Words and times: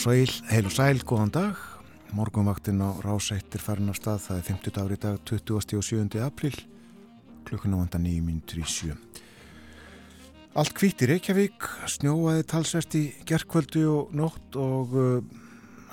og 0.00 0.14
sæl, 0.16 0.30
heil 0.48 0.64
og 0.64 0.72
sæl, 0.72 1.00
góðan 1.04 1.30
dag. 1.34 1.56
Morgunvaktinn 2.16 2.80
á 2.80 2.88
rásættir 3.04 3.60
farin 3.60 3.90
af 3.92 3.98
stað, 3.98 4.22
það 4.24 4.38
er 4.38 4.46
50 4.48 4.72
dagur 4.72 4.94
í 4.94 4.98
dag, 5.02 5.18
20. 5.28 5.76
og 5.76 5.84
7. 5.84 6.22
april, 6.24 6.56
klukkuna 7.44 7.76
vanda 7.76 8.00
9 8.00 8.22
minntur 8.24 8.62
í 8.62 8.64
7. 8.64 8.96
Allt 10.56 10.72
kvitt 10.72 11.04
í 11.04 11.10
Reykjavík, 11.10 11.68
snjóaði 11.84 12.48
talsvert 12.48 12.96
í 12.96 13.04
gerðkvöldu 13.28 13.84
og 13.92 14.16
nótt 14.16 14.56
og 14.56 14.96
uh, 14.96 15.20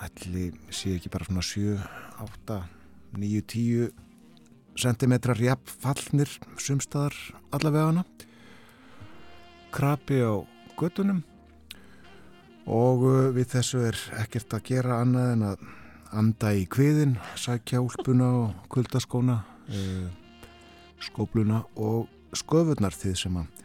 ætli 0.08 0.53
sé 0.71 0.95
ekki 0.95 1.11
bara 1.11 1.27
svona 1.27 1.44
7, 1.44 1.75
8, 2.23 2.63
9, 3.19 3.44
10 3.44 3.91
centimetrar 4.80 5.44
jafnfallnir 5.49 6.31
sumstaðar 6.55 7.17
allavega 7.52 7.92
hana. 7.92 8.08
Krapi 9.75 10.23
á 10.23 10.47
göttunum 10.80 11.25
og 12.68 13.04
uh, 13.08 13.18
við 13.36 13.52
þessu 13.56 13.82
er 13.88 14.00
ekkert 14.22 14.54
að 14.58 14.66
gera 14.68 15.02
annað 15.02 15.34
en 15.34 15.46
að 15.52 15.66
anda 16.18 16.54
í 16.56 16.66
kviðin, 16.72 17.18
sækja 17.40 17.82
úlpuna 17.84 18.28
og 18.42 18.68
kuldaskóna, 18.72 19.40
uh, 19.72 20.08
skópluna 21.04 21.64
og 21.76 22.08
sköfurnar 22.36 22.95
því 22.95 23.14
sem 23.20 23.40
að 23.40 23.64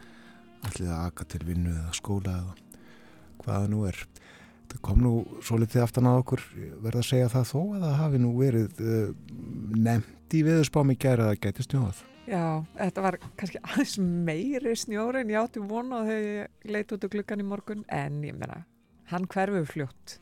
allir 0.68 0.92
að 0.94 1.06
aka 1.08 1.26
til 1.26 1.42
vinnu 1.46 1.72
eða 1.74 1.94
skóla 1.98 2.38
eða 2.38 2.56
hvaða 3.42 3.70
nú 3.72 3.84
er. 3.90 3.98
Það 4.72 4.82
kom 4.86 5.02
nú 5.04 5.12
svo 5.44 5.58
litið 5.60 5.82
aftan 5.84 6.08
á 6.08 6.12
okkur, 6.14 6.42
verða 6.80 7.02
að 7.02 7.08
segja 7.10 7.32
það 7.32 7.48
þó 7.50 7.58
að 7.60 7.82
það 7.84 7.98
hafi 7.98 8.22
nú 8.22 8.32
verið 8.38 8.82
uh, 8.86 9.12
nefnt 9.76 10.36
í 10.38 10.46
veðurspámi 10.46 10.96
gæra 10.96 11.28
að 11.28 11.34
það 11.34 11.42
gæti 11.46 11.66
snjóðað. 11.68 12.02
Já, 12.22 12.62
þetta 12.78 13.02
var 13.02 13.18
kannski 13.34 13.60
aðeins 13.66 13.96
meiri 13.98 14.74
snjóri 14.78 15.24
en 15.24 15.32
ég 15.32 15.42
átti 15.42 15.62
vona 15.66 16.04
þegar 16.06 16.28
ég 16.28 16.70
leiti 16.70 16.94
út 16.94 17.06
á 17.10 17.12
glukkan 17.16 17.42
í 17.42 17.46
morgun 17.48 17.82
en 17.90 18.20
ég 18.22 18.36
meina, 18.38 18.60
hann 19.12 19.28
hverfur 19.30 19.68
fljótt 19.68 20.16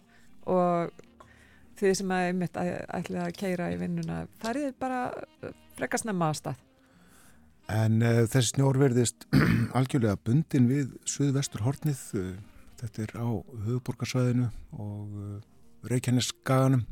og 0.50 0.91
þið 1.80 1.94
sem 2.00 2.12
að 2.14 2.27
einmitt 2.28 2.58
ætlaði 2.60 3.22
að 3.24 3.36
keira 3.38 3.70
í 3.72 3.78
vinnuna 3.80 4.24
farið 4.42 4.74
bara 4.80 5.05
frekast 5.78 6.08
nefna 6.08 6.30
að 6.30 6.38
stað. 6.41 6.66
En 7.70 8.00
uh, 8.02 8.24
þessi 8.27 8.56
snjór 8.56 8.80
verðist 8.80 9.27
algjörlega 9.78 10.18
bundin 10.27 10.66
við 10.70 10.91
suðvestur 11.08 11.62
hornið, 11.64 12.00
uh, 12.18 12.33
þetta 12.80 13.05
er 13.05 13.14
á 13.14 13.28
höfuborgarsvæðinu 13.68 14.48
og 14.74 15.14
uh, 15.14 15.36
Reykjanesgaganum 15.91 16.83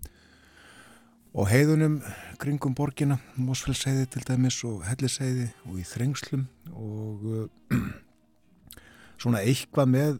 og 1.39 1.51
heiðunum 1.51 1.99
kringum 2.41 2.77
borgina, 2.79 3.19
Mósfellsheiði 3.37 4.07
til 4.15 4.23
dæmis 4.31 4.63
og 4.67 4.87
Helliseiði 4.89 5.51
og 5.69 5.83
í 5.83 5.85
Þrengslum 5.87 6.47
og 6.73 7.27
svona 9.21 9.43
eitthvað 9.43 9.93
með 9.93 10.17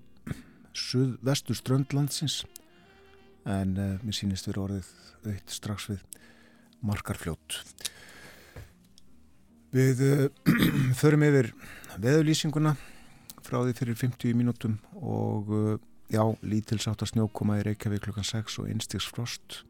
suðvestur 0.77 1.57
ströndlandsins 1.59 2.43
en 3.49 3.75
mér 3.77 4.17
sýnist 4.17 4.49
verið 4.49 4.65
orðið 4.65 4.89
aukt 5.29 5.55
strax 5.55 5.89
við 5.91 6.03
markarfljót. 6.85 7.59
Við 9.75 10.03
uh, 10.05 10.27
förum 11.01 11.25
yfir 11.27 11.51
veðulýsinguna 12.01 12.75
frá 13.45 13.61
því 13.63 13.75
fyrir 13.79 13.99
50 14.01 14.37
mínútum 14.39 14.79
og 15.01 15.51
uh, 15.53 15.73
já, 16.13 16.23
lítilsátt 16.43 17.05
að 17.05 17.13
snjókoma 17.15 17.59
í 17.61 17.65
Reykjavík 17.67 18.07
klukkan 18.07 18.27
6 18.27 18.61
og 18.63 18.71
einstigs 18.71 19.09
frost. 19.09 19.63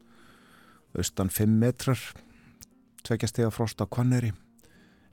Austan 0.95 1.31
5 1.31 1.57
metrar 1.61 1.99
tveggjastega 3.03 3.51
frost 3.53 3.81
á 3.83 3.85
Kvanneri 3.87 4.31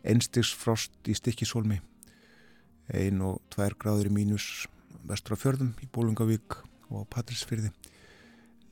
einstigs 0.06 0.52
frost 0.54 0.94
í 1.10 1.14
Stikkisólmi 1.16 1.80
1 2.94 3.22
og 3.26 3.40
2 3.54 3.74
gráður 3.82 4.10
í 4.10 4.14
mínus 4.20 4.66
vestur 5.04 5.36
á 5.36 5.42
fjörðum 5.42 5.74
í 5.82 5.88
Bólungavík 5.92 6.60
og 6.90 7.02
á 7.02 7.10
Patrísfyrði 7.16 7.72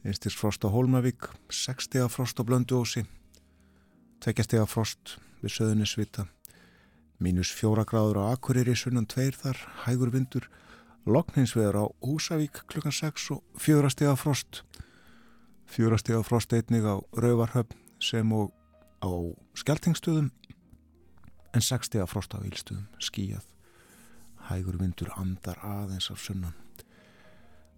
einstigs 0.05 0.37
frost 0.37 0.65
á 0.65 0.69
Hólmavík 0.69 1.29
6 1.49 1.91
stega 1.91 2.09
frost 2.13 2.41
á 2.41 2.43
Blönduósi 2.47 3.05
tveggjastega 4.25 4.65
frost 4.69 5.19
við 5.43 5.59
söðunisvita 5.59 6.29
mínus 7.25 7.53
fjóra 7.55 7.85
gráður 7.89 8.21
á 8.25 8.35
Akureyri 8.35 8.75
sunnan 8.77 9.07
tveir 9.09 9.37
þar, 9.39 9.59
hægur 9.87 10.13
vindur. 10.15 10.49
Lokninsveður 11.05 11.81
á 11.81 11.85
Húsavík 12.05 12.65
klukkan 12.71 12.95
6 12.95 13.31
og 13.37 13.43
fjóra 13.61 13.91
stega 13.93 14.17
frost. 14.17 14.63
Fjóra 15.69 15.99
stega 16.01 16.23
frost 16.25 16.53
einnig 16.57 16.85
á 16.85 16.97
Rauvarhöfn 17.13 17.77
sem 18.01 18.33
og 18.33 18.53
á 19.05 19.11
Skeltingstöðum 19.57 20.31
en 21.55 21.61
6 21.63 21.93
stega 21.93 22.09
frost 22.09 22.35
á 22.35 22.41
Ílstöðum 22.41 22.89
skíjað 22.99 23.54
hægur 24.51 24.79
vindur 24.81 25.11
andar 25.19 25.59
aðeins 25.65 26.11
af 26.13 26.21
sunnan. 26.23 26.55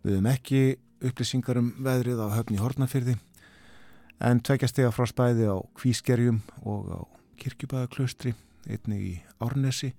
Við 0.02 0.16
hefum 0.16 0.28
ekki 0.30 0.60
upplýsingar 1.04 1.60
um 1.60 1.72
veðrið 1.82 2.22
á 2.22 2.26
höfni 2.36 2.60
Hortnafyrði 2.60 3.16
en 4.24 4.40
tvekja 4.40 4.70
stega 4.70 4.92
frost 4.94 5.16
bæði 5.18 5.50
á 5.52 5.56
Kvískerjum 5.76 6.40
og 6.64 6.88
á 6.88 7.00
Kirkjubæðaklaustri, 7.36 8.32
einnig 8.64 9.02
í 9.04 9.14
Árnesi 9.44 9.92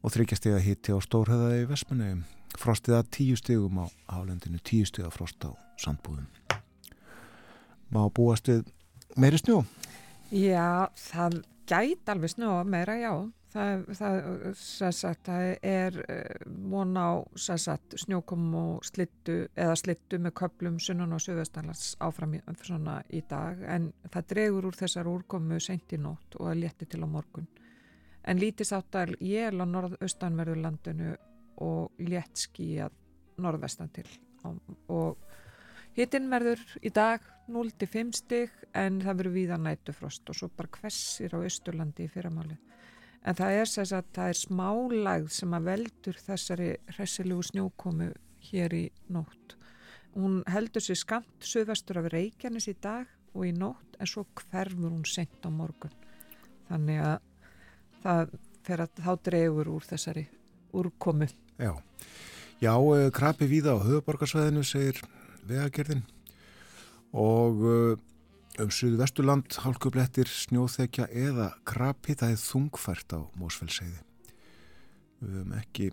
og 0.00 0.14
þryggja 0.14 0.38
stega 0.40 0.62
hitti 0.64 0.94
á 0.96 0.98
Stórhöða 1.04 1.58
í 1.60 1.66
Vestmanau 1.68 2.22
frostið 2.56 2.96
að 3.00 3.10
tíu 3.18 3.36
stegum 3.36 3.82
á 3.84 3.86
hálendinu 4.08 4.60
tíu 4.64 4.86
stega 4.88 5.10
frost 5.12 5.44
á 5.44 5.52
sandbúðum. 5.82 6.28
Má 7.92 8.06
búast 8.10 8.48
við 8.48 8.64
meiri 9.16 9.38
snjó? 9.40 9.60
Já, 10.32 10.88
það 10.96 11.42
gæti 11.68 12.12
alveg 12.12 12.32
snjó 12.32 12.62
meira, 12.66 12.96
já 12.98 13.12
það, 13.56 13.84
það, 13.98 14.90
sagt, 14.94 15.28
það 15.28 15.46
er 15.66 15.98
von 16.70 16.96
á 16.96 17.10
sagt, 17.40 17.96
snjókom 18.02 18.46
og 18.58 18.86
slittu 18.86 19.38
eða 19.54 19.76
slittu 19.80 20.20
með 20.22 20.34
köplum 20.40 20.78
sunnan 20.82 21.14
og 21.16 21.22
söðastanlands 21.24 21.94
áfram 22.04 22.36
svona, 22.62 22.98
í 23.10 23.22
dag. 23.28 23.62
En 23.66 23.90
það 24.10 24.28
dregur 24.34 24.68
úr 24.70 24.78
þessar 24.78 25.10
úrkomu 25.10 25.60
sent 25.62 25.96
í 25.96 26.00
nótt 26.00 26.38
og 26.40 26.50
að 26.52 26.62
létti 26.64 26.88
til 26.90 27.02
á 27.04 27.08
morgun. 27.08 27.48
En 28.26 28.40
lítist 28.42 28.74
áttar 28.74 29.14
jél 29.22 29.54
á 29.62 29.66
norðaustanverðurlandinu 29.70 31.14
og 31.62 32.02
létt 32.02 32.46
skíjað 32.46 32.94
norðvestan 33.40 33.92
til. 33.94 34.06
Og, 34.92 35.16
hittinn 35.96 36.28
verður 36.30 36.60
í 36.84 36.90
dag 36.94 37.22
0-5 37.48 38.12
stig 38.18 38.52
en 38.76 39.00
það 39.02 39.20
verður 39.20 39.36
víða 39.36 39.58
nætufrost 39.62 40.28
og 40.28 40.36
svo 40.38 40.50
bara 40.52 40.72
hvessir 40.80 41.32
á 41.32 41.38
Östurlandi 41.40 42.06
í 42.06 42.10
fyrramáli 42.12 42.58
En 43.26 43.34
það 43.34 43.58
er 43.60 43.70
þess 43.72 43.94
að 43.96 44.10
það 44.14 44.30
er 44.30 44.38
smálægð 44.40 45.30
sem 45.34 45.54
að 45.56 45.68
veldur 45.70 46.18
þessari 46.22 46.68
hressilegu 46.94 47.46
snjókomu 47.48 48.10
hér 48.50 48.76
í 48.78 48.84
nótt. 49.10 49.56
Hún 50.14 50.40
heldur 50.48 50.84
sér 50.84 51.00
skamt 51.00 51.44
söðvestur 51.44 51.98
af 52.00 52.10
Reykjanes 52.14 52.68
í 52.70 52.76
dag 52.80 53.10
og 53.34 53.48
í 53.48 53.52
nótt 53.52 53.98
en 53.98 54.08
svo 54.08 54.24
hverfur 54.38 54.92
hún 54.92 55.04
sent 55.08 55.42
á 55.42 55.50
morgun. 55.50 55.92
Þannig 56.70 57.02
að 57.02 57.18
það 58.04 58.36
fer 58.66 58.84
að 58.86 59.02
þá 59.02 59.12
drefur 59.28 59.72
úr 59.74 59.88
þessari 59.90 60.26
úrkomu. 60.76 61.28
Já, 61.58 61.74
Já 62.62 62.72
krapi 63.12 63.44
víða 63.50 63.74
á 63.76 63.84
höfuborgarsvæðinu 63.84 64.62
segir 64.64 65.02
vegagerðin 65.44 66.06
og 67.12 67.66
Um 68.56 68.70
suðu 68.72 68.96
vesturland, 68.96 69.52
hálkublettir, 69.60 70.30
snjóþekja 70.32 71.10
eða 71.12 71.50
krapi, 71.68 72.14
það 72.16 72.30
er 72.32 72.38
þungfært 72.40 73.12
á 73.12 73.20
Mósfellseiði. 73.36 73.98
Við 75.20 75.34
höfum 75.34 75.52
ekki 75.58 75.88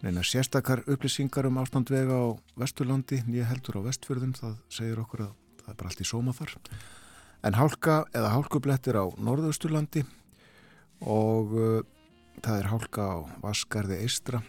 neina 0.00 0.24
sérstakar 0.24 0.80
upplýsingar 0.88 1.50
um 1.50 1.60
ástandvega 1.60 2.16
á 2.16 2.26
vesturlandi, 2.56 3.20
nýja 3.28 3.50
heldur 3.50 3.82
á 3.84 3.86
vestfjörðum, 3.90 4.32
það 4.40 4.56
segir 4.72 5.04
okkur 5.04 5.26
að 5.26 5.36
það 5.60 5.68
er 5.74 5.78
bara 5.82 5.92
allt 5.92 6.00
í 6.00 6.08
sóma 6.08 6.36
þar. 6.40 6.56
En 7.44 7.60
hálka 7.60 8.00
eða 8.16 8.32
hálkublettir 8.32 8.96
á 8.96 9.04
norðausturlandi 9.20 10.06
og 11.04 11.56
uh, 11.60 11.80
það 12.40 12.62
er 12.62 12.70
hálka 12.72 13.04
á 13.04 13.16
Vaskarði 13.44 14.00
Eistra 14.00 14.40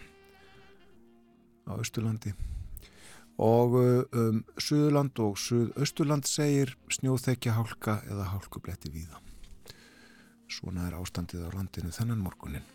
á 1.68 1.76
austurlandi 1.76 2.32
og 3.38 3.76
um, 3.78 4.42
Suðurland 4.58 5.20
og 5.22 5.38
Suðausturland 5.38 6.26
segir 6.26 6.74
snjóþekja 6.90 7.54
hálka 7.54 8.00
eða 8.10 8.32
hálkubletti 8.32 8.90
víða. 8.90 9.22
Svona 10.50 10.88
er 10.88 10.98
ástandið 10.98 11.46
á 11.46 11.50
landinu 11.54 11.94
þennan 11.94 12.24
morgunin. 12.24 12.66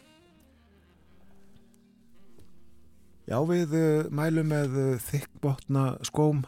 Já, 3.26 3.38
við 3.48 3.74
uh, 3.78 4.10
mælum 4.14 4.50
með 4.50 4.76
uh, 4.78 4.88
þykkbotna 5.02 5.84
skóm, 6.06 6.42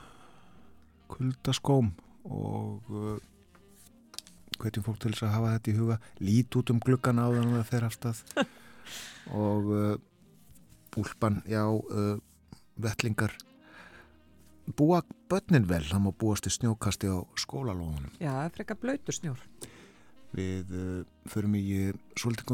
kuldaskóm 1.11 1.93
og 2.25 2.91
uh, 2.91 3.17
hvetjum 4.61 4.87
fólk 4.87 5.01
til 5.03 5.15
þess 5.15 5.27
að 5.27 5.35
hafa 5.35 5.55
þetta 5.57 5.73
í 5.73 5.79
huga. 5.79 5.99
Lít 6.23 6.59
út 6.61 6.71
um 6.71 6.83
gluggan 6.83 7.19
á 7.19 7.27
þannig 7.35 7.59
að 7.59 7.71
þeirra 7.73 7.91
alltaf 7.91 8.23
og 9.43 9.73
úlpan, 10.95 11.41
já, 11.51 11.65
vellingar 12.79 13.35
búa 14.73 15.03
börnin 15.31 15.67
vel, 15.69 15.83
það 15.85 16.05
má 16.07 16.11
búast 16.21 16.49
í 16.49 16.53
snjókasti 16.55 17.11
á 17.13 17.19
skólalóðunum. 17.41 18.15
Já, 18.19 18.31
það 18.33 18.47
er 18.47 18.55
frekar 18.59 18.81
blöytur 18.81 19.19
snjór. 19.19 19.43
við 20.35 20.73
uh, 20.75 21.03
förum 21.31 21.55
í 21.55 21.63
svolítið 22.19 22.49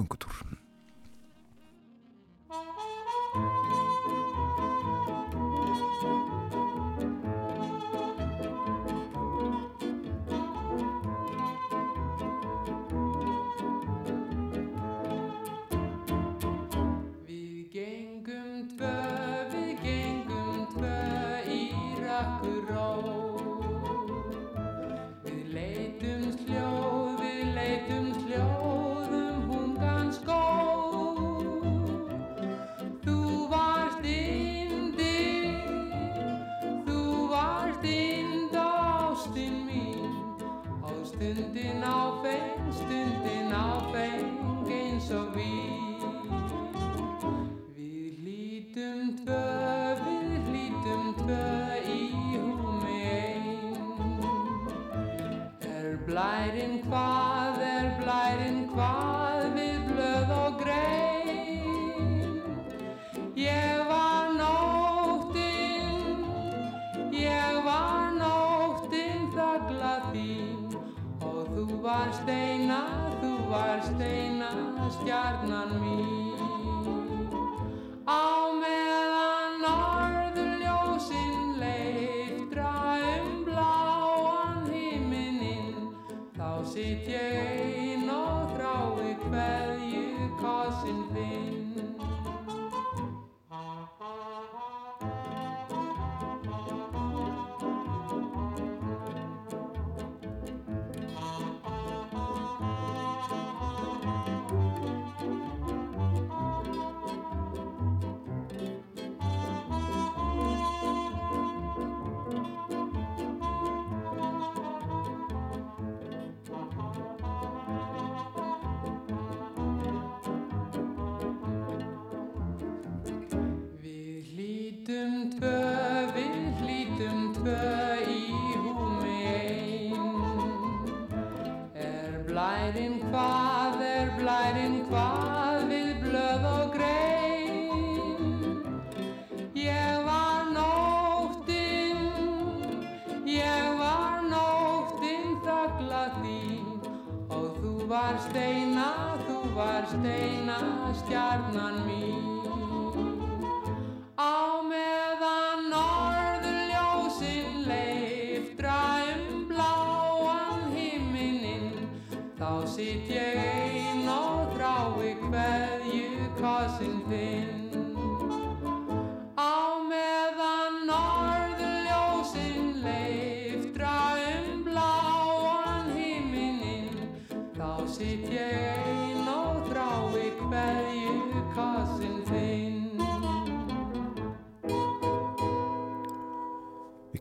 winter. 49.11 49.50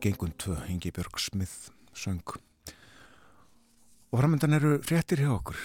gengum 0.00 0.32
tvö, 0.38 0.56
Ingi 0.68 0.90
Björg 0.90 1.18
Smith 1.18 1.70
söng 1.94 2.22
og 4.10 4.18
framöndan 4.18 4.52
eru 4.52 4.78
fréttir 4.82 5.20
hjá 5.20 5.30
okkur 5.34 5.56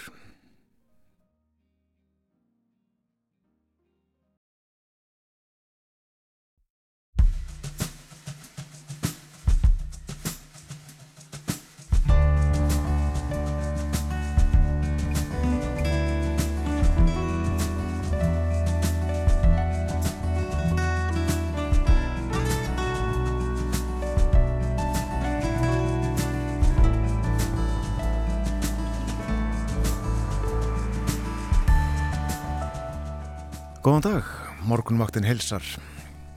morgunvaktin 34.96 35.26
helsar. 35.28 35.64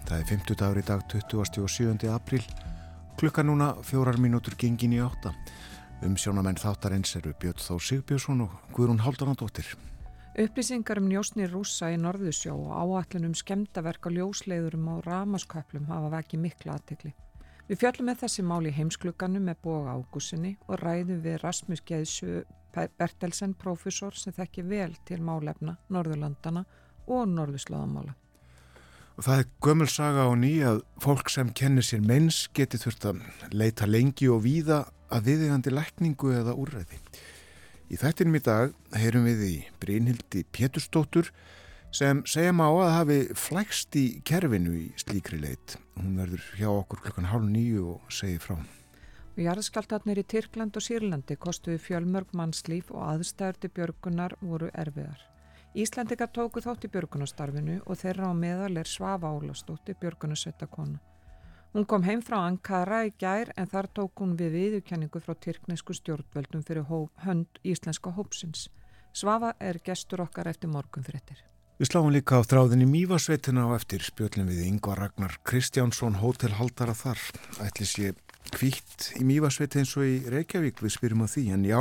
Það 0.03 0.17
er 0.17 0.25
50 0.27 0.57
dagur 0.59 0.79
í 0.81 0.81
dag, 0.83 1.03
27. 1.07 2.09
apríl. 2.11 2.41
Klukka 3.15 3.39
núna 3.39 3.69
fjórar 3.87 4.19
mínútur 4.19 4.57
gengin 4.59 4.97
í 4.97 4.99
átta. 4.99 5.31
Um 6.03 6.17
sjónamenn 6.19 6.59
þáttarins 6.59 7.15
eru 7.15 7.31
Björn 7.39 7.55
Þó 7.55 7.79
Sigbjörnsson 7.79 8.43
og 8.43 8.57
Guðrún 8.75 8.99
Haldanadóttir. 9.05 9.63
Upplýsingar 10.35 10.99
um 10.99 11.07
njósnir 11.07 11.53
rúsa 11.53 11.93
í 11.93 12.01
Norðusjó 12.03 12.57
og 12.57 12.75
áallunum 12.75 13.31
skemdaverk 13.31 14.11
á 14.11 14.15
ljósleiðurum 14.17 14.91
á 14.91 14.95
ramasköplum 15.07 15.87
hafa 15.87 16.11
vekið 16.17 16.43
mikla 16.49 16.75
aðtegli. 16.75 17.15
Við 17.71 17.79
fjöllum 17.79 18.11
með 18.11 18.23
þessi 18.25 18.43
mál 18.43 18.63
í 18.67 18.75
heimsklukkanum 18.75 19.51
með 19.53 19.61
boga 19.63 19.95
ágúsinni 19.95 20.57
og 20.67 20.81
ræðum 20.83 21.23
við 21.23 21.43
Rasmus 21.45 21.85
Geðsjö 21.87 22.43
Bertelsen, 22.75 23.55
profesor 23.55 24.11
sem 24.19 24.35
þekki 24.35 24.67
vel 24.67 24.97
til 25.07 25.23
málefna 25.23 25.79
Norðurlandana 25.87 26.65
og 27.07 27.29
norðuslóðamála. 27.37 28.19
Það 29.19 29.41
er 29.41 29.47
gömulsaga 29.59 30.21
á 30.23 30.31
ný 30.39 30.51
að 30.63 30.77
fólk 31.03 31.27
sem 31.33 31.49
kennir 31.51 31.83
sér 31.83 31.99
meins 32.07 32.45
geti 32.55 32.79
þurft 32.79 33.07
að 33.09 33.17
leita 33.51 33.87
lengi 33.89 34.29
og 34.31 34.45
víða 34.45 34.77
að 35.11 35.25
viðegandi 35.27 35.73
lækningu 35.73 36.31
eða 36.37 36.53
úrræði. 36.55 36.99
Í 37.91 37.99
þættinum 37.99 38.37
í 38.37 38.41
dag 38.45 38.75
heyrum 38.95 39.25
við 39.27 39.41
í 39.43 39.55
Brynhildi 39.81 40.45
Péturstóttur 40.55 41.33
sem 41.91 42.21
segja 42.23 42.53
má 42.55 42.69
að 42.69 42.93
hafi 42.95 43.17
flækst 43.35 43.97
í 43.99 44.05
kerfinu 44.23 44.77
í 44.77 44.85
slíkri 45.03 45.41
leit. 45.41 45.75
Hún 45.97 46.15
verður 46.21 46.45
hjá 46.55 46.69
okkur 46.69 47.01
klukkan 47.03 47.27
hálf 47.33 47.49
nýju 47.49 47.87
og 47.97 48.13
segir 48.13 48.39
frá. 48.45 48.55
Jarðskaltatnir 49.39 50.21
í 50.21 50.27
Tyrkland 50.31 50.79
og 50.79 50.85
Sýrlandi 50.85 51.35
kostuði 51.35 51.81
fjölmörg 51.83 52.31
mannslíf 52.35 52.93
og 52.93 53.03
aðstæður 53.17 53.59
til 53.59 53.73
björgunar 53.75 54.37
voru 54.39 54.71
erfiðar. 54.71 55.19
Íslandikar 55.77 56.31
tóku 56.33 56.63
þátt 56.65 56.87
í 56.87 56.89
björgunastarfinu 56.89 57.75
og 57.85 57.97
þeirra 58.01 58.31
á 58.31 58.33
meðal 58.33 58.79
er 58.81 58.87
Svafa 58.89 59.29
Ólastóttir 59.29 59.99
björgunasvettakona. 60.01 60.97
Hún 61.75 61.85
kom 61.85 62.01
heim 62.07 62.23
frá 62.25 62.39
Ankara 62.41 63.03
í 63.05 63.11
gær 63.21 63.51
en 63.53 63.69
þar 63.69 63.87
tók 63.93 64.23
hún 64.23 64.33
við 64.39 64.55
viðurkenningu 64.55 65.21
frá 65.21 65.35
tyrknesku 65.37 65.93
stjórnvöldum 65.93 66.63
fyrir 66.65 66.89
hönd 67.21 67.61
íslenska 67.61 68.09
hópsins. 68.17 68.71
Svafa 69.13 69.53
er 69.61 69.77
gestur 69.85 70.23
okkar 70.25 70.49
eftir 70.49 70.73
morgun 70.73 71.05
fréttir. 71.05 71.37
Við 71.77 71.91
sláum 71.91 72.09
líka 72.09 72.41
á 72.41 72.43
þráðinni 72.43 72.89
Mývasveitina 72.89 73.69
á 73.69 73.77
eftir 73.77 74.01
spjöllin 74.01 74.49
við 74.49 74.65
Yngvar 74.65 74.97
Ragnar 74.97 75.37
Kristjánsson, 75.45 76.17
hótelhaldara 76.17 76.97
þar. 76.97 77.21
Ætli 77.61 77.85
sé 77.85 78.15
kvítt 78.57 79.13
í 79.21 79.23
Mývasveiti 79.23 79.83
eins 79.83 79.93
og 80.01 80.09
í 80.09 80.17
Reykjavík, 80.33 80.81
við 80.81 80.97
spyrjum 80.97 81.23
á 81.23 81.27
því. 81.29 81.45
En 81.53 81.69
já, 81.69 81.79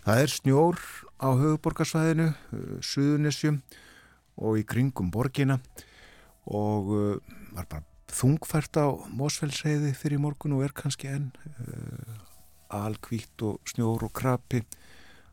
það 0.00 0.22
er 0.24 0.32
snjór 0.32 0.80
á 1.20 1.28
höfuborgarsvæðinu, 1.32 2.30
uh, 2.32 2.78
Suðunessjum 2.84 3.60
og 4.36 4.60
í 4.60 4.64
kringum 4.68 5.10
borgina. 5.12 5.58
Og 6.46 6.90
uh, 6.92 7.36
var 7.56 7.68
bara 7.70 7.84
þungfært 8.12 8.78
á 8.78 8.86
Mósfellsreiði 9.16 9.92
fyrir 9.96 10.20
morgun 10.22 10.54
og 10.56 10.66
er 10.66 10.74
kannski 10.76 11.10
enn 11.10 11.30
uh, 11.58 12.16
alkvítt 12.76 13.42
og 13.46 13.60
snjór 13.68 14.06
og 14.06 14.14
krapi 14.16 14.62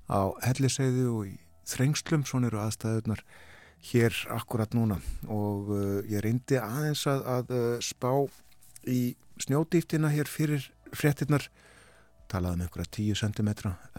á 0.10 0.34
helliseiði 0.44 1.08
og 1.10 1.26
í 1.32 1.36
þrengslum, 1.70 2.26
svona 2.28 2.50
eru 2.50 2.60
aðstæðunar 2.64 3.24
hér 3.92 4.16
akkurat 4.36 4.74
núna. 4.76 5.00
Og 5.28 5.72
uh, 5.74 6.00
ég 6.10 6.24
reyndi 6.24 6.60
aðeins 6.60 7.06
að, 7.10 7.28
að 7.38 7.54
uh, 7.56 7.76
spá 7.84 8.12
í 8.88 9.16
snjódýftina 9.44 10.12
hér 10.14 10.30
fyrir 10.30 10.70
fréttinnar 10.94 11.48
talaði 12.34 12.60
um 12.60 12.66
einhverja 12.66 12.92
10 12.98 13.22
cm 13.22 13.52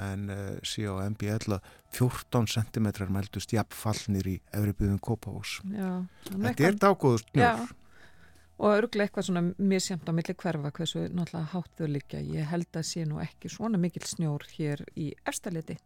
en 0.09 0.27
uh, 0.35 0.43
síðan 0.67 0.99
á 1.01 1.09
MBL 1.15 1.57
14 1.95 2.51
cm 2.57 2.91
mæltust 3.15 3.55
jafnfallnir 3.55 4.29
í 4.35 4.37
Evribíðum 4.57 5.01
Kópavós 5.03 5.61
Þetta 5.65 6.69
er 6.69 6.79
dágóðust 6.83 7.33
snjór. 7.33 7.73
Og 8.55 8.71
örglega 8.71 9.09
eitthvað 9.09 9.27
svona 9.27 9.43
misjamt 9.59 10.07
á 10.07 10.13
milli 10.15 10.37
hverfa 10.39 10.71
hversu 10.77 11.09
náttúrulega 11.09 11.51
hátt 11.55 11.81
þau 11.81 11.89
líka 11.91 12.21
ég 12.23 12.47
held 12.53 12.71
að 12.79 12.87
sé 12.91 13.03
nú 13.09 13.19
ekki 13.23 13.51
svona 13.51 13.81
mikil 13.83 14.05
snjór 14.07 14.47
hér 14.55 14.85
í 14.95 15.11
efstaleiti 15.27 15.79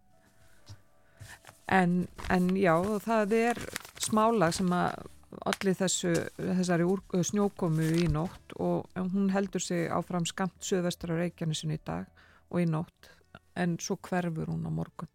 en, 1.68 2.02
en 2.32 2.50
já 2.56 2.74
það 3.04 3.34
er 3.38 3.62
smála 4.02 4.50
sem 4.54 4.68
að 4.72 5.06
allir 5.48 5.76
þessu 5.76 6.12
þessari 6.36 6.86
úr, 6.88 7.02
snjókomu 7.12 7.88
í 8.00 8.06
nótt 8.10 8.54
og 8.56 8.88
hún 8.96 9.28
heldur 9.34 9.62
sig 9.62 9.90
áfram 9.92 10.26
skamt 10.28 10.56
söðvestur 10.64 11.12
á 11.14 11.20
Reykjanesin 11.20 11.74
í 11.76 11.80
dag 11.84 12.08
og 12.48 12.62
í 12.62 12.68
nótt 12.68 13.12
en 13.58 13.76
svo 13.82 13.98
hverfur 14.08 14.50
hún 14.52 14.66
á 14.66 14.72
morgun 14.72 15.10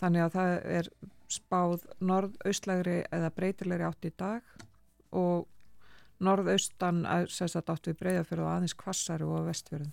þannig 0.00 0.26
að 0.26 0.36
það 0.36 0.54
er 0.78 0.90
spáð 1.32 1.84
norðaustlegri 2.04 3.00
eða 3.14 3.32
breytilegri 3.34 3.88
átt 3.88 4.08
í 4.08 4.12
dag 4.18 4.54
og 5.14 5.46
norðaustan 6.24 7.02
sérstaklega 7.30 7.76
átt 7.76 7.90
við 7.90 8.00
breyðafjörðu 8.02 8.46
og 8.46 8.52
aðeins 8.52 8.76
kvassari 8.78 9.26
og 9.26 9.46
vestfjörðum. 9.48 9.92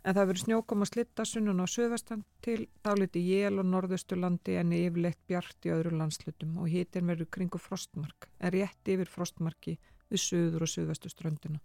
En 0.00 0.16
það 0.16 0.30
verður 0.30 0.42
snjókom 0.46 0.84
að 0.84 0.88
slitta 0.88 1.24
sunnun 1.28 1.60
á 1.60 1.66
söðvestan 1.68 2.22
til 2.44 2.62
dáliti 2.84 3.20
jél 3.20 3.60
og 3.60 3.66
norðausturlandi 3.68 4.56
en 4.56 4.72
yfirleitt 4.72 5.20
bjart 5.28 5.68
í 5.68 5.72
öðru 5.74 5.92
landslutum 5.98 6.54
og 6.62 6.70
hitin 6.72 7.10
verður 7.10 7.28
kringu 7.36 7.60
frostmark, 7.60 8.30
en 8.40 8.54
rétt 8.54 8.88
yfir 8.88 9.10
frostmarki 9.12 9.76
við 10.08 10.22
söður 10.24 10.64
og 10.64 10.72
söðvestu 10.72 11.12
ströndina. 11.12 11.60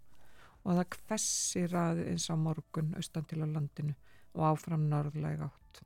Og 0.66 0.76
það 0.76 0.90
kvessir 0.98 1.78
aðeins 1.80 2.28
á 2.28 2.36
morgun 2.36 2.92
austan 2.98 3.24
til 3.24 3.40
á 3.40 3.48
landinu 3.48 3.96
og 4.36 4.44
áfram 4.52 4.88
norðlega 4.90 5.48
átt. 5.48 5.82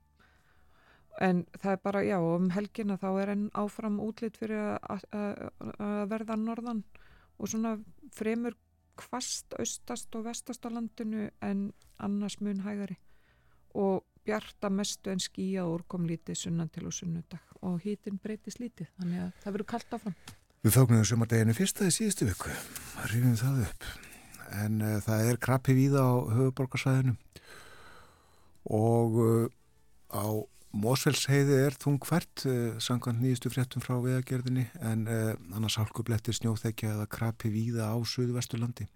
En 1.21 1.43
það 1.59 1.71
er 1.75 1.81
bara, 1.83 2.01
já, 2.05 2.17
um 2.17 2.49
helgina 2.53 2.97
þá 2.97 3.07
er 3.21 3.33
enn 3.35 3.47
áfram 3.57 3.99
útlitt 4.01 4.39
fyrir 4.39 4.77
að 4.79 6.07
verða 6.09 6.37
norðan 6.39 6.83
og 7.37 7.51
svona 7.51 7.75
fremur 8.15 8.55
kvast 9.01 9.55
austast 9.59 10.15
og 10.17 10.25
vestast 10.27 10.65
á 10.65 10.69
landinu 10.71 11.29
en 11.41 11.71
annars 11.99 12.39
mun 12.41 12.63
hægari. 12.65 12.97
Og 13.77 14.03
bjarta 14.25 14.69
mestu 14.69 15.11
en 15.11 15.21
skíja 15.21 15.65
og 15.65 15.79
úrkom 15.79 16.05
lítið 16.09 16.43
sunnan 16.43 16.69
til 16.69 16.85
og 16.87 16.93
sunnudag. 16.93 17.41
Og 17.61 17.81
hýtin 17.85 18.19
breytist 18.21 18.61
lítið 18.61 18.91
þannig 18.99 19.25
að 19.25 19.33
það 19.43 19.57
verður 19.57 19.71
kallt 19.73 19.97
áfram. 19.97 20.15
Við 20.61 20.75
fóknum 20.77 21.05
sumardeginu 21.07 21.57
fyrsta 21.57 21.87
í 21.89 21.93
síðustu 21.93 22.27
viku. 22.29 22.53
Rífum 23.09 23.37
það 23.39 23.63
upp. 23.65 23.87
En 24.61 24.81
uh, 24.83 24.97
það 25.01 25.29
er 25.31 25.41
krabbi 25.41 25.77
víða 25.77 26.05
á 26.05 26.11
höfuborgarsæðinu 26.35 27.15
og 28.69 29.17
uh, 29.21 29.47
á 30.13 30.25
Mósfellsheiði 30.71 31.57
er 31.65 31.75
þungfært 31.75 32.45
uh, 32.45 32.51
eh, 32.51 32.75
sangant 32.79 33.19
nýjustu 33.19 33.51
fréttum 33.51 33.83
frá 33.83 33.97
veðagerðinni 33.99 34.69
en 34.79 35.07
uh, 35.09 35.33
annars 35.55 35.75
hálkublettir 35.81 36.37
snjóþekja 36.37 36.93
eða 36.95 37.09
krapi 37.11 37.51
víða 37.51 37.89
á 37.91 37.97
Suðvesturlandi. 38.07 38.87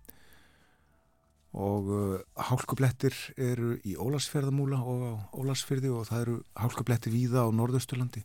Og 1.55 1.89
uh, 1.91 2.15
hálkublettir 2.47 3.15
eru 3.35 3.75
í 3.83 3.97
Ólarsferðamúla 3.99 4.79
og 4.79 5.03
á 5.03 5.13
Ólarsferði 5.35 5.91
og 5.91 6.07
það 6.11 6.23
eru 6.27 6.37
hálkublettir 6.63 7.15
víða 7.15 7.43
á 7.43 7.49
Norðausturlandi. 7.51 8.23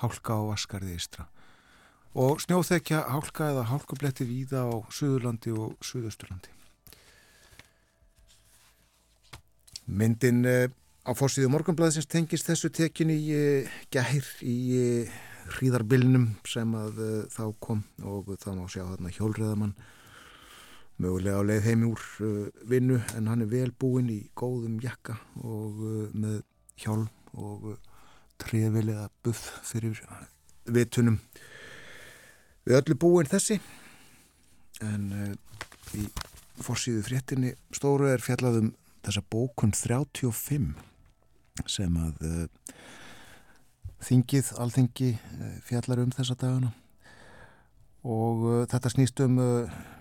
Hálka 0.00 0.40
á 0.40 0.42
Askarði 0.54 0.96
Ístra 0.96 1.28
og 2.14 2.40
snjóþekja 2.42 3.04
hálka 3.06 3.50
eða 3.52 3.68
hálkublettir 3.70 4.26
víða 4.26 4.64
á 4.66 4.82
Suðurlandi 4.90 5.52
og 5.54 5.76
Suðausturlandi 5.84 6.59
Myndin 9.90 10.44
Á 11.00 11.16
fórsíðu 11.16 11.48
morgunblæðisins 11.48 12.08
tengist 12.12 12.44
þessu 12.46 12.68
tekin 12.76 13.08
í 13.08 13.18
uh, 13.32 13.68
gæhir 13.90 14.26
í 14.44 14.56
uh, 14.76 15.14
hríðarbilnum 15.56 16.26
sem 16.46 16.74
að 16.76 17.00
þá 17.32 17.44
kom 17.64 17.80
og 18.06 18.28
þá 18.38 18.50
má 18.54 18.66
sjá 18.70 18.84
þarna 18.84 19.10
hjólreðamann 19.16 19.72
mögulega 21.00 21.40
á 21.40 21.48
leið 21.48 21.64
heim 21.66 21.86
úr 21.88 22.04
vinnu 22.68 23.00
en 23.16 23.30
hann 23.32 23.42
er 23.42 23.50
vel 23.50 23.72
búinn 23.72 24.12
í 24.12 24.20
góðum 24.38 24.76
jakka 24.84 25.16
og 25.40 25.80
með 26.12 26.42
hjálm 26.78 27.08
og 27.34 27.72
trefiliða 28.38 29.08
buff 29.24 29.48
fyrir 29.66 29.98
vitunum. 30.70 31.16
Við 32.68 32.78
öllu 32.78 32.98
búinn 33.00 33.32
þessi 33.32 33.58
en 34.86 35.08
í 35.98 36.06
fórsíðu 36.62 37.02
fréttinni 37.08 37.56
stóru 37.74 38.12
er 38.12 38.22
fjallaðum 38.22 38.70
þessa 39.04 39.22
bókun 39.32 39.72
35 39.76 40.74
sem 41.68 41.96
að 42.00 42.24
uh, 42.24 42.74
þingið, 44.06 44.52
alþingi 44.62 45.10
uh, 45.16 45.56
fjallar 45.66 46.02
um 46.04 46.12
þessa 46.14 46.36
dagana. 46.40 46.72
Og 48.06 48.44
uh, 48.46 48.62
þetta 48.70 48.92
snýst 48.94 49.20
um 49.24 49.40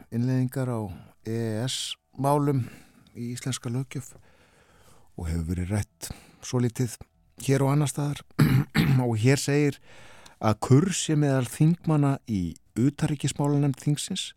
innleðingar 0.09 0.71
á 0.71 0.79
EES 1.27 1.95
málum 2.19 2.63
í 3.15 3.33
íslenska 3.33 3.71
lögjöf 3.71 4.13
og 5.19 5.27
hefur 5.27 5.49
verið 5.51 5.73
rætt 5.75 6.11
svo 6.45 6.61
litið 6.63 6.95
hér 7.43 7.65
og 7.65 7.73
annar 7.73 7.91
staðar. 7.91 8.23
Og 9.09 9.15
hér 9.21 9.39
segir 9.39 9.77
að 10.43 10.59
kursi 10.65 11.15
meðal 11.19 11.47
þingmana 11.47 12.17
í 12.27 12.55
utaríkismálanemn 12.79 13.75
þingsins. 13.79 14.33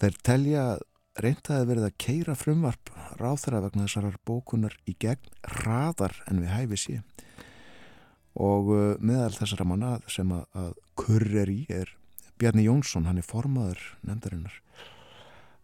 Þeir 0.00 0.16
telja 0.24 0.62
að 0.74 0.84
reyndaði 1.24 1.68
verið 1.68 1.86
að 1.86 1.96
keira 2.00 2.34
frumvarp 2.38 2.90
ráþara 3.20 3.62
vegna 3.66 3.86
þessarar 3.86 4.18
bókunar 4.28 4.76
í 4.88 4.94
gegn 5.00 5.30
raðar 5.64 6.16
en 6.30 6.42
við 6.42 6.52
hæfi 6.54 6.80
sé. 6.80 6.98
Og 8.40 8.70
uh, 8.72 8.82
meðal 9.02 9.32
þessara 9.34 9.66
manna 9.68 9.96
sem 10.10 10.30
að, 10.34 10.44
að 10.54 10.74
kurr 11.00 11.26
er 11.42 11.52
í 11.52 11.64
er 11.72 11.94
Bjarni 12.40 12.64
Jónsson, 12.64 13.04
hann 13.04 13.20
er 13.20 13.26
formaður 13.26 13.82
nefndarinnar. 14.06 14.54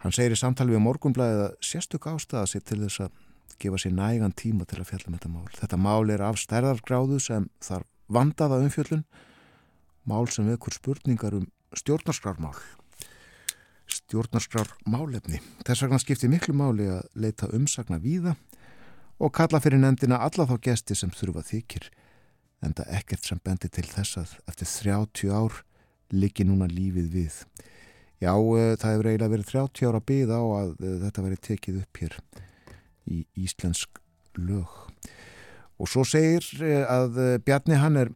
Hann 0.04 0.12
segir 0.12 0.34
í 0.34 0.40
samtali 0.40 0.74
við 0.74 0.84
morgunblæðið 0.84 1.44
að 1.46 1.54
sérstök 1.64 2.08
ástæða 2.10 2.50
sér 2.50 2.64
til 2.68 2.82
þess 2.82 3.06
að 3.06 3.22
gefa 3.62 3.80
sér 3.80 3.94
nægan 3.96 4.34
tíma 4.36 4.66
til 4.68 4.82
að 4.82 4.90
fjalla 4.90 5.08
með 5.08 5.14
um 5.14 5.16
þetta 5.16 5.32
mál. 5.32 5.54
Þetta 5.56 5.78
mál 5.80 6.12
er 6.12 6.24
af 6.26 6.40
stærðargráðu 6.42 7.20
sem 7.24 7.48
þarf 7.64 7.88
vandaða 8.12 8.60
umfjöllun 8.62 9.06
mál 10.06 10.26
sem 10.30 10.46
vekur 10.46 10.74
spurningar 10.76 11.34
um 11.38 11.48
stjórnarskrarmál 11.74 12.54
stjórnarskrar 14.06 14.70
málefni. 14.86 15.40
Þess 15.66 15.82
vegna 15.82 15.98
skiptir 15.98 16.30
miklu 16.30 16.54
máli 16.54 16.86
að 16.94 17.06
leita 17.18 17.50
umsagna 17.54 17.98
víða 17.98 18.36
og 19.18 19.32
kalla 19.34 19.58
fyrir 19.62 19.80
nefndina 19.82 20.20
alla 20.22 20.46
þá 20.46 20.56
gesti 20.62 20.94
sem 20.94 21.10
þurfa 21.10 21.42
þykir 21.48 21.88
en 22.64 22.76
það 22.76 22.92
ekkert 23.00 23.26
sem 23.26 23.40
bendi 23.42 23.70
til 23.72 23.86
þess 23.88 24.20
að 24.20 24.36
eftir 24.46 24.70
30 24.70 25.34
ár 25.34 25.58
liggi 26.14 26.46
núna 26.46 26.68
lífið 26.70 27.10
við. 27.10 27.40
Já, 28.22 28.32
eh, 28.32 28.76
það 28.78 28.92
hefur 28.92 29.08
eiginlega 29.10 29.34
verið 29.34 29.50
30 29.50 29.90
ára 29.90 30.00
byggð 30.00 30.32
á 30.32 30.42
að 30.60 30.70
eh, 30.78 30.98
þetta 31.04 31.24
veri 31.26 31.42
tekið 31.50 31.80
upp 31.82 32.02
hér 32.02 32.18
í 33.10 33.18
íslensk 33.42 34.00
lög. 34.38 34.70
Og 35.76 35.90
svo 35.90 36.06
segir 36.06 36.46
eh, 36.62 36.86
að 36.86 37.42
Bjarni 37.44 37.80
hann 37.82 37.98
er 38.00 38.12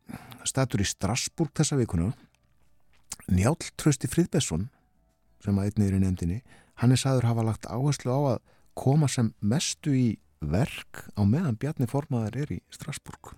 statur 0.46 0.80
í 0.80 0.88
Strasburg 0.88 1.52
þessa 1.58 1.76
vikuna. 1.76 2.12
Njálf 3.30 3.74
Trösti 3.76 4.08
Fridbesson 4.08 4.70
sem 5.44 5.58
að 5.58 5.70
einnir 5.70 5.96
í 5.96 6.02
nefndinni, 6.02 6.40
hann 6.80 6.94
er 6.94 7.00
saður 7.00 7.28
hafa 7.30 7.46
lagt 7.46 7.68
áherslu 7.68 8.12
á 8.12 8.20
að 8.34 8.42
koma 8.78 9.08
sem 9.10 9.32
mestu 9.40 9.94
í 9.96 10.08
verk 10.40 11.04
á 11.16 11.22
meðan 11.28 11.58
Bjarni 11.60 11.88
Formaður 11.90 12.38
er 12.44 12.54
í 12.56 12.60
Strasburg. 12.72 13.34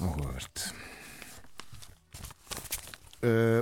Áhugavert. 0.00 0.70
Uh, 3.20 3.60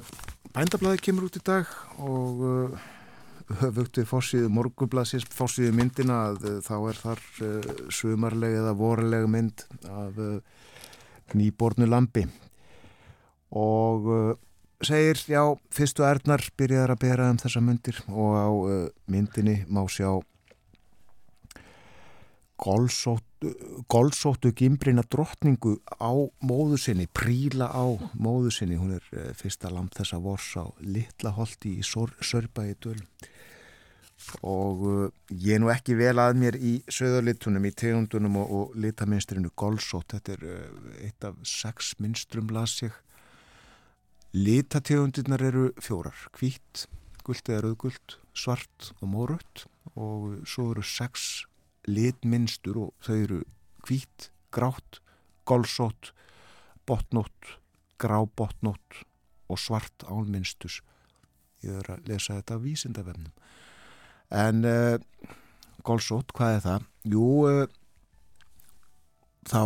bændablaði 0.55 1.03
kemur 1.03 1.27
út 1.27 1.39
í 1.41 1.43
dag 1.43 1.67
og 1.99 2.77
höfugt 3.59 3.99
við 3.99 4.07
fórsíðu 4.07 4.51
morgublasins, 4.55 5.27
fórsíðu 5.35 5.73
myndina 5.75 6.21
að 6.29 6.45
uh, 6.47 6.59
þá 6.63 6.75
er 6.77 7.01
þar 7.01 7.25
uh, 7.43 7.71
sumarleg 7.91 8.59
eða 8.61 8.77
voruleg 8.79 9.27
mynd 9.31 9.67
af 9.91 10.21
nýbornu 11.35 11.89
lampi 11.91 12.23
og 13.59 14.07
segir, 14.85 15.19
já, 15.27 15.43
fyrstu 15.75 16.05
erðnar 16.07 16.45
byrjaðar 16.59 16.95
að 16.95 17.03
bera 17.03 17.31
um 17.33 17.39
þessa 17.41 17.63
myndir 17.65 18.03
og 18.09 18.35
á 18.39 18.49
myndinni 19.11 19.63
má 19.67 19.83
sjá 19.91 20.21
golsóttu, 22.59 23.55
golsóttu 23.89 24.53
gimbrina 24.53 25.05
drottningu 25.07 25.79
á 26.03 26.11
móðu 26.43 26.79
sinni, 26.81 27.07
príla 27.07 27.71
á 27.71 27.87
móðu 28.19 28.53
sinni, 28.55 28.79
hún 28.79 28.97
er 28.99 29.05
uh, 29.15 29.31
fyrsta 29.39 29.71
lamp 29.71 29.95
þessa 29.97 30.19
vors 30.23 30.51
á 30.59 30.67
litla 30.83 31.35
holdi 31.37 31.79
í 31.79 31.87
Sörbæi 31.87 32.75
döl 32.83 32.99
og 34.43 34.83
uh, 34.83 35.05
ég 35.31 35.63
nú 35.63 35.71
ekki 35.71 35.95
vel 35.99 36.17
að 36.19 36.41
mér 36.43 36.59
í 36.59 36.81
söðurlitunum, 36.91 37.69
í 37.71 37.75
tegundunum 37.79 38.41
og, 38.43 38.51
og 38.51 38.79
litaminstrinu 38.83 39.55
golsótt, 39.55 40.17
þetta 40.17 40.35
er 40.35 40.49
uh, 40.51 40.89
eitt 41.07 41.31
af 41.31 41.39
sex 41.47 41.95
minstrum 42.03 42.51
las 42.55 42.81
ég 42.83 42.95
litategundirnar 44.37 45.43
eru 45.43 45.69
fjórar, 45.81 46.17
hvít 46.37 46.87
guld 47.25 47.49
eða 47.49 47.65
rauðguld, 47.65 48.17
svart 48.37 48.91
og 49.01 49.09
mórött 49.13 49.65
og 49.97 50.45
svo 50.49 50.71
eru 50.73 50.85
sex 50.85 51.45
litminnstur 51.89 52.79
og 52.87 52.93
þau 53.05 53.17
eru 53.17 53.41
hvít, 53.89 54.29
grátt, 54.53 55.01
golsótt, 55.49 56.13
botnótt, 56.89 57.57
grábotnótt 58.01 59.03
og 59.49 59.61
svart 59.61 60.05
álminnstus. 60.09 60.81
Ég 61.65 61.81
er 61.81 61.91
að 61.97 62.09
lesa 62.09 62.39
þetta 62.39 62.61
á 62.61 62.65
vísindavefnum. 62.65 63.33
En 64.29 64.65
uh, 64.69 64.97
golsótt, 65.85 66.33
hvað 66.37 66.59
er 66.59 66.65
það? 66.67 66.89
Jú, 67.09 67.27
uh, 67.49 67.65
þá 69.49 69.63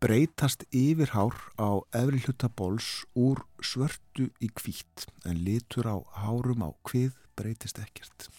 breytast 0.00 0.64
yfirhár 0.72 1.36
á 1.60 1.84
efri 1.92 2.22
hlutabóls 2.24 3.04
úr 3.12 3.42
svörtu 3.60 4.30
í 4.40 4.48
hvít 4.48 5.06
en 5.28 5.42
litur 5.44 5.88
á 5.92 5.96
hárum 6.22 6.64
á 6.64 6.70
hvið 6.88 7.12
breytist 7.36 7.80
ekkert. 7.82 8.30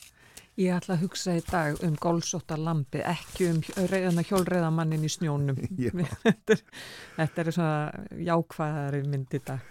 Ég 0.60 0.74
ætla 0.76 0.98
að 0.98 1.06
hugsa 1.06 1.36
í 1.38 1.44
dag 1.46 1.78
um 1.86 1.94
gólsóttar 2.02 2.60
lampi, 2.60 3.00
ekki 3.08 3.48
um 3.54 3.62
hjólreiðamannin 3.64 5.06
í 5.06 5.10
snjónum. 5.10 5.62
þetta, 7.18 7.44
er, 7.46 7.52
svona 7.54 8.18
jákvæðari 8.18 9.04
mynd 9.08 9.38
í 9.38 9.42
dag. 9.46 9.62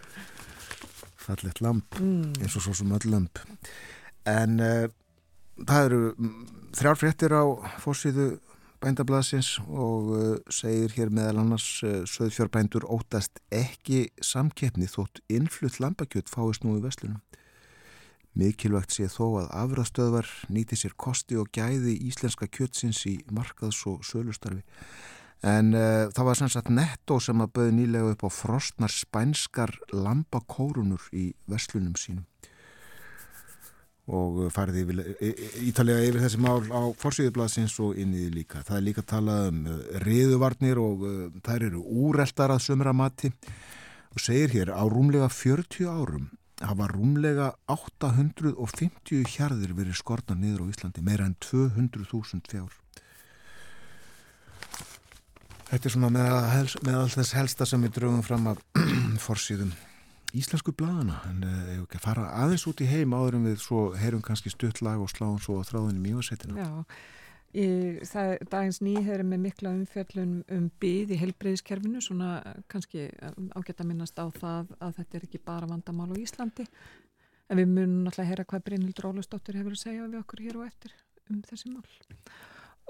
Fallet 1.20 1.60
lamp, 1.60 1.98
mm. 2.00 2.40
eins 2.40 2.56
og 2.56 2.64
svo 2.64 2.74
sem 2.78 2.94
öll 2.96 3.10
lamp. 3.12 3.42
En 4.30 4.56
uh, 4.62 4.86
það 5.66 5.90
eru 5.90 6.30
þrjár 6.78 7.02
fréttir 7.02 7.34
á 7.34 7.44
fórsíðu 7.82 8.30
bændablasins 8.80 9.58
og 9.68 10.10
uh, 10.16 10.36
segir 10.52 10.92
hér 10.96 11.12
meðal 11.12 11.42
annars 11.42 11.66
uh, 11.84 12.02
söðfjörbændur 12.08 12.86
ótast 12.88 13.42
ekki 13.52 14.06
samkeppni 14.24 14.88
þótt 14.88 15.20
innflutt 15.28 15.80
lampakjött 15.82 16.32
fáist 16.32 16.64
nú 16.64 16.78
í 16.78 16.82
vestlunum. 16.84 17.20
Mikilvægt 18.38 18.94
sé 18.94 19.08
þó 19.10 19.42
að 19.42 19.48
afræðstöðvar 19.58 20.28
nýti 20.54 20.78
sér 20.78 20.94
kosti 20.96 21.36
og 21.40 21.50
gæði 21.52 21.96
íslenska 22.08 22.46
kjötsins 22.46 23.02
í 23.10 23.18
markaðs- 23.28 23.82
og 23.90 24.04
sölustarfi. 24.06 24.62
En 25.44 25.74
uh, 25.74 26.08
það 26.12 26.26
var 26.28 26.40
sem 26.40 26.52
sagt 26.52 26.72
netto 26.72 27.20
sem 27.20 27.40
að 27.40 27.52
bauði 27.56 27.76
nýlega 27.76 28.14
upp 28.14 28.24
á 28.28 28.30
frostnar 28.32 28.92
spænskar 28.92 29.74
lambakórunur 29.92 31.04
í 31.12 31.30
verslunum 31.50 31.96
sínum. 32.00 32.24
Og 34.10 34.48
farið 34.50 34.80
yfir, 34.80 35.00
ítalega 35.68 36.06
yfir 36.08 36.24
þessi 36.24 36.40
mál 36.42 36.64
á 36.66 36.82
forsýðublasins 36.98 37.76
og 37.84 37.98
inn 38.00 38.16
í 38.18 38.24
líka. 38.34 38.64
Það 38.66 38.78
er 38.80 38.86
líka 38.88 39.04
talað 39.06 39.50
um 39.52 39.60
uh, 39.70 39.76
riðuvarnir 40.02 40.80
og 40.82 41.04
þær 41.46 41.68
eru 41.68 41.84
úreltar 42.08 42.50
að 42.50 42.64
sömra 42.66 42.96
mati 42.96 43.30
og 44.10 44.18
segir 44.18 44.50
hér 44.56 44.74
á 44.74 44.82
rúmlega 44.90 45.30
40 45.30 45.86
árum 45.86 46.26
hafa 46.60 46.88
rúmlega 46.90 47.54
850 47.72 49.24
hjarðir 49.32 49.72
verið 49.76 49.96
skorna 49.96 50.36
niður 50.36 50.68
á 50.68 50.70
Íslandi, 50.72 51.04
meira 51.04 51.26
en 51.28 51.36
200.000 51.40 52.42
fjár. 52.50 52.74
Þetta 55.70 55.86
er 55.86 55.94
svona 55.94 56.10
með, 56.12 56.74
með 56.84 56.98
alls 56.98 57.16
þess 57.16 57.36
helsta 57.38 57.68
sem 57.68 57.86
við 57.86 58.00
draugum 58.00 58.24
fram 58.26 58.50
af 58.52 58.60
forsýðum 59.26 59.72
íslensku 60.36 60.74
bladana, 60.76 61.20
en 61.30 61.46
uh, 61.46 62.00
fara 62.02 62.28
aðeins 62.42 62.66
út 62.70 62.82
í 62.82 62.88
heim 62.90 63.14
áður 63.16 63.38
en 63.38 63.48
við 63.50 63.62
svo 63.64 63.86
heyrum 63.98 64.22
kannski 64.24 64.52
stutt 64.52 64.82
lag 64.84 65.00
og 65.02 65.10
sláum 65.12 65.40
svo 65.42 65.60
á 65.60 65.66
þráðinni 65.66 66.02
mjög 66.04 66.22
Já, 66.56 66.84
Í, 67.50 67.66
það, 68.06 68.36
dagins 68.46 68.78
nýheður 68.78 69.24
með 69.26 69.40
mikla 69.42 69.72
umfjöllun 69.74 70.34
um 70.54 70.68
byð 70.82 71.16
í 71.16 71.18
helbreyðiskerfinu 71.18 72.02
svona 72.04 72.36
kannski 72.70 73.08
um, 73.26 73.48
ágætt 73.58 73.82
að 73.82 73.88
minnast 73.90 74.20
á 74.22 74.30
það 74.36 74.70
að 74.78 75.00
þetta 75.00 75.18
er 75.18 75.26
ekki 75.26 75.40
bara 75.50 75.66
vandamál 75.66 76.12
á 76.14 76.22
Íslandi. 76.22 76.68
En 77.50 77.58
við 77.58 77.72
munum 77.72 78.06
alltaf 78.06 78.22
að 78.22 78.30
heyra 78.30 78.46
hvað 78.46 78.64
Brynhild 78.68 79.02
Rólustóttir 79.02 79.58
hefur 79.58 79.74
að 79.74 79.82
segja 79.82 80.06
við 80.06 80.20
okkur 80.20 80.44
hér 80.46 80.60
og 80.60 80.68
eftir 80.68 80.94
um 81.26 81.42
þessi 81.50 81.74
mál 81.74 81.82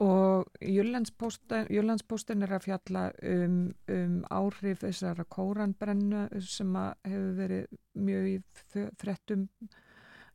og 0.01 0.49
Júlandsposten 0.65 2.45
er 2.47 2.55
að 2.57 2.65
fjalla 2.65 3.05
um, 3.23 3.61
um 3.93 4.17
áhrif 4.33 4.81
þessara 4.85 5.27
kóranbrennu 5.29 6.27
sem 6.41 6.73
hefur 7.05 7.37
verið 7.37 7.79
mjög 8.01 8.29
í 8.31 8.37
frettum 9.01 9.49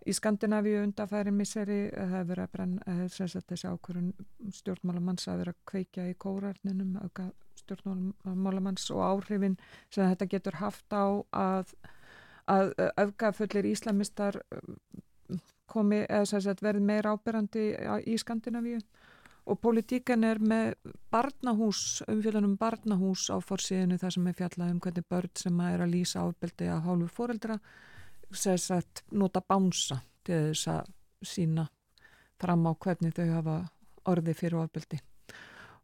Í 0.06 0.14
Skandinavíu 0.14 0.84
undarfæri 0.86 1.32
misseri. 1.34 1.80
Það 1.90 2.12
hefur 2.14 2.28
verið 2.30 2.44
að 2.44 2.52
brenna 2.54 2.98
þessi 3.10 3.70
ákvörðun 3.72 4.52
stjórnmálamanns 4.54 5.26
að 5.32 5.40
vera 5.42 5.54
að 5.56 5.64
kveikja 5.72 6.06
í 6.12 6.18
kórarninum 6.22 6.92
stjórnmálamanns 7.58 8.86
og 8.94 9.02
áhrifin 9.02 9.58
sem 9.90 10.06
þetta 10.12 10.28
getur 10.30 10.60
haft 10.60 10.94
á 10.94 11.06
að, 11.34 11.74
að 12.46 12.76
öfgafullir 13.02 13.72
íslamistar 13.72 14.38
uh, 14.54 15.42
komi 15.74 16.04
eða 16.06 16.54
verið 16.62 16.86
meir 16.86 17.10
ábyrrandi 17.10 17.66
í 18.06 18.20
Skandinavíu 18.22 18.84
og 19.46 19.60
politíkan 19.62 20.24
er 20.26 20.40
með 20.42 20.74
barnahús, 21.14 22.02
umfélagum 22.10 22.56
barnahús 22.58 23.28
á 23.30 23.38
fórsíðinu 23.38 24.00
þar 24.02 24.16
sem 24.16 24.28
er 24.30 24.38
fjallað 24.40 24.72
um 24.74 24.80
hvernig 24.82 25.08
börn 25.10 25.34
sem 25.38 25.60
er 25.68 25.84
að 25.86 25.94
lýsa 25.94 26.24
ábyrdi 26.26 26.70
að 26.72 26.86
hálfu 26.88 27.10
fóreldra 27.14 27.60
sagt, 28.36 29.04
nota 29.12 29.42
bánsa 29.42 30.02
til 30.26 30.50
þess 30.50 30.68
að 30.74 30.94
sína 31.26 31.68
fram 32.42 32.66
á 32.66 32.74
hvernig 32.74 33.14
þau 33.16 33.28
hafa 33.32 33.58
orði 34.10 34.34
fyrir 34.34 34.64
ofbeldi. 34.64 35.00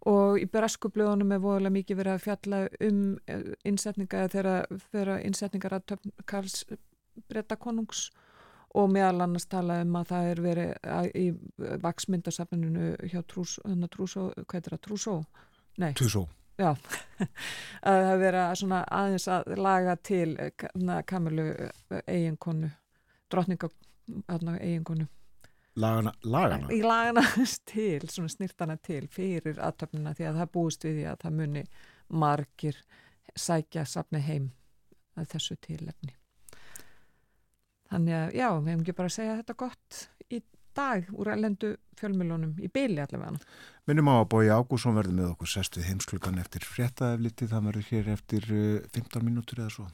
Og 0.10 0.40
í 0.42 0.48
breskublöðunum 0.50 1.36
er 1.36 1.42
voðalega 1.44 1.76
mikið 1.76 2.00
verið 2.00 2.16
að 2.16 2.24
fjalla 2.24 2.62
um 2.88 3.02
eh, 3.30 3.52
innsetninga 3.70 4.24
þegar 4.34 5.12
innsetningar 5.22 5.78
að 5.78 5.86
töfn 5.94 6.14
Karls 6.26 6.64
Bretakonungs 7.30 8.08
og 8.78 8.92
meðal 8.92 9.26
annars 9.26 9.48
tala 9.52 9.82
um 9.84 9.96
að 10.00 10.12
það 10.12 10.30
er 10.32 10.44
verið 10.46 11.16
í 11.20 11.26
vaksmyndasafninu 11.84 12.92
hjá 13.12 13.22
Trúsó, 13.28 14.30
hvað 14.46 14.62
er 14.62 14.70
það, 14.70 14.84
Trúsó? 14.88 15.18
Nei, 15.82 15.92
Trúsó 15.98 16.28
Já, 16.62 16.76
að 17.90 18.04
það 18.06 18.20
vera 18.22 18.44
svona 18.58 18.82
aðeins 18.94 19.26
að 19.32 19.50
laga 19.58 19.96
til 20.04 20.36
kamilu 21.10 21.48
eh, 21.56 22.04
eiginkonu, 22.06 22.70
drotninga 23.32 23.70
eiginkonu. 24.60 25.08
Lagana? 25.82 26.12
Lagana? 26.28 26.70
Í 26.76 26.82
lagana 26.84 27.24
til, 27.72 28.04
svona 28.12 28.32
snirtana 28.34 28.78
til 28.84 29.06
fyrir 29.12 29.62
aðtöfnuna 29.64 30.14
því 30.18 30.28
að 30.30 30.42
það 30.42 30.52
búist 30.58 30.86
við 30.86 30.98
því 31.00 31.06
að 31.14 31.22
það 31.24 31.38
muni 31.40 31.66
margir 32.22 32.82
sækja 33.40 33.86
safni 33.88 34.22
heim 34.26 34.50
að 35.16 35.32
þessu 35.34 35.58
tilefni. 35.64 36.18
Þannig 37.92 38.18
að 38.18 38.36
já, 38.40 38.48
við 38.48 38.72
hefum 38.72 38.84
ekki 38.86 38.98
bara 38.98 39.12
að 39.12 39.16
segja 39.18 39.38
þetta 39.42 39.58
gott 39.60 40.02
í 40.32 40.42
dag 40.78 41.10
úr 41.12 41.32
ellendu 41.34 41.72
fjölmjölunum 42.00 42.54
í 42.64 42.70
byli 42.72 43.02
allavega. 43.04 43.42
Minnum 43.90 44.12
á 44.12 44.16
að 44.22 44.30
Bói 44.32 44.52
Ágússon 44.54 44.96
verði 44.96 45.18
með 45.18 45.34
okkur 45.34 45.52
sestu 45.52 45.84
heimsklugan 45.84 46.40
eftir 46.42 46.64
fréttaefliti, 46.66 47.50
það 47.52 47.68
verður 47.68 47.90
hér 47.92 48.14
eftir 48.16 48.48
15 48.48 49.20
eh, 49.20 49.26
mínútur 49.28 49.64
eða 49.64 49.74
svo. 49.76 49.90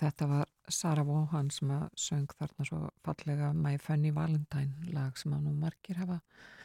Og 0.00 0.06
þetta 0.06 0.26
var 0.30 0.46
Sara 0.72 1.02
Vaughan 1.04 1.50
sem 1.52 1.70
að 1.74 1.82
söng 2.00 2.30
þarna 2.38 2.64
svo 2.64 2.78
fallega 3.04 3.50
My 3.52 3.74
Funny 3.76 4.14
Valentine 4.16 4.94
lag 4.94 5.18
sem 5.20 5.34
að 5.36 5.42
nú 5.44 5.52
margir 5.60 6.00
hafa 6.00 6.22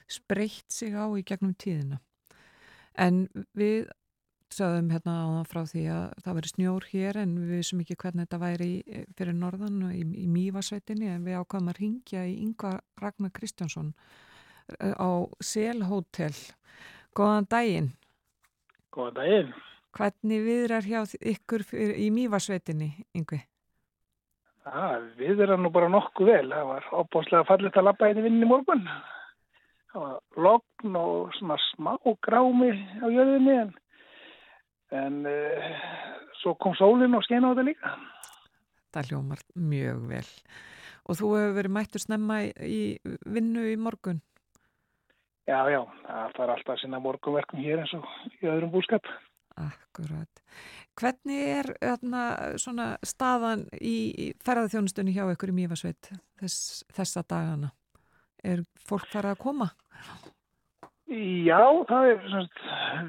spreytt 0.08 0.71
sig 0.71 0.95
á 0.95 1.04
í 1.12 1.24
gegnum 1.28 1.52
tíðina. 1.60 2.00
En 2.95 3.26
við 3.52 3.89
sagðum 4.56 4.93
hérna 4.93 5.17
áðan 5.26 5.50
frá 5.52 5.62
því 5.67 5.84
að 5.91 6.06
það 6.24 6.39
veri 6.39 6.54
snjór 6.54 6.88
hér 6.93 7.21
en 7.26 7.36
við 7.41 7.54
vissum 7.58 7.84
ekki 7.84 8.00
hvernig 8.06 8.30
þetta 8.30 8.41
væri 8.45 8.71
fyrir 9.19 9.36
norðan 9.36 9.84
og 9.89 10.00
í, 10.00 10.08
í 10.24 10.32
Mývasveitinni 10.32 11.12
en 11.12 11.28
við 11.28 11.41
ákvæðum 11.41 11.71
að 11.74 11.80
ringja 11.82 12.24
í 12.24 12.39
Yngvar 12.45 12.80
Ragnar 13.04 13.36
Kristjánsson 13.36 13.91
eh, 14.80 14.95
á 14.95 15.28
Sel 15.43 15.84
Hotel. 15.89 16.32
Góðan 17.12 17.52
daginn. 17.52 17.95
Góðan 18.95 19.19
daginn. 19.19 19.56
Hvernig 19.95 20.41
viðrar 20.43 20.84
hjá 20.84 21.03
ykkur 21.23 21.63
fyrir, 21.63 21.95
í 21.95 22.10
Mývasveitinni, 22.12 22.89
Yngvi? 23.15 23.39
Það 24.65 25.05
við 25.19 25.43
erum 25.45 25.63
nú 25.63 25.71
bara 25.71 25.88
nokkuð 25.93 26.31
vel. 26.31 26.47
Það 26.51 26.69
var 26.71 26.88
opbáslega 26.99 27.47
fallið 27.47 27.77
að 27.79 27.88
labba 27.88 28.10
inn 28.12 28.19
í 28.19 28.25
vinninni 28.25 28.49
morgun. 28.49 28.84
Það 29.93 30.03
var 30.03 30.45
logn 30.47 30.97
og 30.99 31.36
svona 31.38 31.58
smá 31.69 31.93
grámi 32.27 32.71
á 32.99 33.08
jörðinni 33.08 33.53
en, 33.62 33.73
en 34.99 35.19
uh, 35.29 35.69
svo 36.41 36.55
kom 36.60 36.75
sólinn 36.75 37.15
og 37.15 37.23
skeina 37.23 37.47
á 37.47 37.51
þetta 37.53 37.67
líka. 37.69 37.93
Það 38.95 39.12
hljómar 39.12 39.45
mjög 39.69 40.01
vel. 40.10 40.25
Og 41.05 41.19
þú 41.21 41.29
hefur 41.38 41.55
verið 41.60 41.75
mættur 41.77 42.03
snemma 42.03 42.41
í, 42.49 42.49
í 42.65 42.81
vinnu 43.31 43.63
í 43.69 43.77
morgun. 43.79 44.19
Já, 45.45 45.62
já, 45.69 45.84
það 46.10 46.43
er 46.43 46.53
alltaf 46.55 46.81
sinna 46.81 46.99
morgunverkum 46.99 47.62
hér 47.62 47.84
eins 47.84 47.93
og 47.93 48.10
í 48.41 48.49
öðrum 48.49 48.73
búskap. 48.73 49.05
Akkurat. 49.56 50.41
Hvernig 51.00 51.41
er 51.48 51.70
þarna, 51.80 52.24
svona, 52.60 52.88
staðan 53.08 53.65
í, 53.80 54.12
í 54.12 54.26
ferðarþjónustunni 54.44 55.15
hjá 55.15 55.24
ykkur 55.32 55.54
í 55.54 55.56
Mývasveit 55.62 56.12
þess, 56.41 56.84
þessa 56.96 57.24
dagana? 57.24 57.72
Er 58.44 58.65
fólk 58.84 59.08
farið 59.13 59.32
að 59.32 59.44
koma? 59.46 59.70
Já, 61.06 61.62
það 61.88 62.10
er 62.10 62.22
svona, 62.34 63.02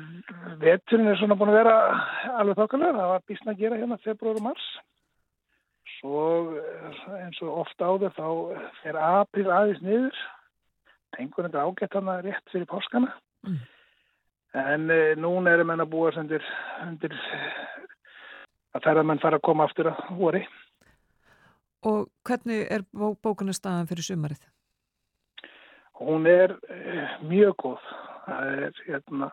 veturinn 0.61 1.11
er 1.11 1.19
svona 1.19 1.37
búin 1.41 1.51
að 1.51 1.59
vera 1.63 1.77
alveg 2.37 2.61
þokkalega. 2.61 2.97
Það 2.99 3.13
var 3.13 3.27
býstna 3.31 3.55
að 3.55 3.63
gera 3.65 3.81
hérna 3.81 4.03
februar 4.05 4.39
og 4.39 4.47
mars. 4.47 4.67
Svo 5.97 6.25
eins 7.17 7.39
og 7.43 7.63
ofta 7.65 7.91
áður 7.91 8.13
þá 8.15 8.27
er 8.91 8.99
april 9.01 9.47
aðeins 9.49 9.83
niður. 9.83 10.21
Tengur 11.17 11.49
þetta 11.49 11.65
ágætt 11.65 11.97
hana 11.97 12.21
rétt 12.23 12.53
fyrir 12.53 12.69
páskana. 12.71 13.15
Mm. 13.49 13.65
En 14.55 14.91
e, 14.91 15.01
núna 15.21 15.53
erum 15.57 15.73
enn 15.75 15.83
að 15.85 15.91
búa 15.93 16.13
undir, 16.21 16.45
undir 16.85 17.17
að 18.77 18.85
ferðarmenn 18.85 19.23
fara 19.23 19.41
að 19.41 19.47
koma 19.49 19.67
aftur 19.67 19.91
að 19.91 20.05
voru. 20.19 20.43
Og 21.87 22.07
hvernig 22.27 22.65
er 22.73 22.85
bó, 22.93 23.15
bókunarstaðan 23.23 23.89
fyrir 23.91 24.07
sumarið? 24.07 24.47
Hún 26.01 26.27
er 26.29 26.57
e, 26.71 27.05
mjög 27.25 27.57
góð. 27.63 27.91
Það 28.27 28.49
er 28.67 28.81
hérna, 28.87 29.29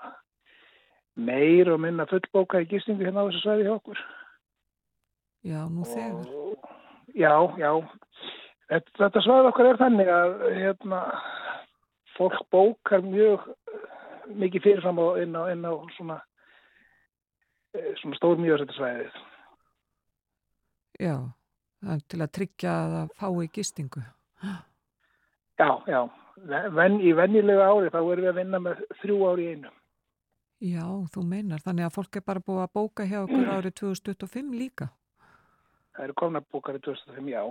meir 1.16 1.72
og 1.74 1.82
minna 1.84 2.06
fullbóka 2.10 2.62
í 2.62 2.68
gistingu 2.70 3.06
hérna 3.06 3.26
á 3.26 3.28
þessu 3.28 3.44
svæði 3.44 3.68
hjá 3.68 3.74
okkur. 3.78 4.04
Já, 5.44 5.60
nú 5.68 5.88
þegar. 5.88 6.28
Og, 6.30 6.68
já, 7.18 7.34
já. 7.60 7.72
Þetta, 8.72 8.94
þetta 9.02 9.24
svæði 9.26 9.50
okkar 9.50 9.70
er 9.72 9.82
þannig 9.82 10.12
að 10.14 10.38
hérna, 10.60 11.02
fólk 12.18 12.40
bókar 12.54 13.04
mjög 13.06 13.50
eh, 13.50 13.83
mikið 14.30 14.66
fyrirfram 14.66 15.00
á, 15.00 15.08
inn, 15.24 15.36
á, 15.36 15.44
inn 15.52 15.66
á 15.68 15.74
svona, 15.98 16.18
eh, 17.76 17.94
svona 18.02 18.20
stór 18.20 18.42
mjög 18.42 18.66
Já, 21.00 21.18
til 22.08 22.20
að 22.22 22.34
tryggja 22.38 22.74
að 22.74 22.92
það 22.96 23.14
fái 23.20 23.48
gistingu. 23.54 24.04
Já, 25.60 25.70
já. 25.88 26.02
Ven, 26.74 27.00
í 27.02 27.14
vennilega 27.14 27.70
ári 27.70 27.92
þá 27.94 28.00
erum 28.02 28.24
við 28.24 28.30
að 28.32 28.40
vinna 28.42 28.60
með 28.60 28.84
þrjú 29.02 29.18
ári 29.30 29.46
í 29.46 29.54
einu. 29.54 29.72
Já, 30.64 30.86
þú 31.14 31.24
meinar. 31.28 31.62
Þannig 31.64 31.88
að 31.88 31.96
fólk 31.98 32.18
er 32.18 32.26
bara 32.26 32.44
búið 32.44 32.64
að 32.64 32.74
bóka 32.78 33.06
hjá 33.08 33.20
okkur 33.26 33.50
árið 33.52 33.76
2025 33.82 34.54
líka. 34.56 34.90
Það 35.94 36.06
eru 36.08 36.16
komna 36.18 36.42
bókar 36.42 36.78
í 36.80 36.82
2005, 36.86 37.28
já. 37.30 37.44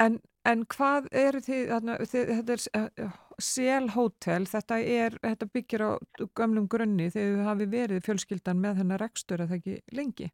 En, 0.00 0.20
en 0.48 0.64
hvað 0.74 1.08
eru 1.14 1.40
þið, 1.44 1.62
þarna, 1.70 1.96
þið 2.10 2.32
þetta 2.32 2.56
er 2.56 2.62
uh, 3.06 3.16
Sel 3.42 3.88
Hotel, 3.94 4.44
þetta, 4.50 4.78
er, 4.78 5.16
þetta 5.22 5.48
byggir 5.54 5.84
á 5.86 5.90
gömlum 6.38 6.68
grunni 6.70 7.08
þegar 7.10 7.36
þið 7.36 7.48
hafi 7.48 7.68
verið 7.72 8.06
fjölskyldan 8.06 8.62
með 8.62 8.82
þennar 8.82 9.04
rekstur 9.06 9.42
að 9.42 9.52
það 9.52 9.60
ekki 9.60 9.98
lengi. 9.98 10.28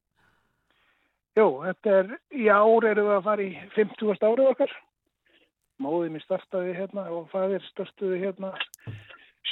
Jú, 1.39 1.47
þetta 1.63 1.95
er, 2.01 2.13
í 2.35 2.49
ár 2.51 2.89
erum 2.89 3.09
við 3.09 3.17
að 3.19 3.27
fara 3.29 3.45
í 3.45 3.53
50. 3.77 4.27
árið 4.27 4.51
okkar. 4.53 4.75
Móðið 5.79 6.15
mér 6.17 6.25
startaði 6.25 6.75
hérna 6.75 7.05
og 7.15 7.29
fæðir 7.31 7.63
startuði 7.69 8.19
hérna 8.25 8.51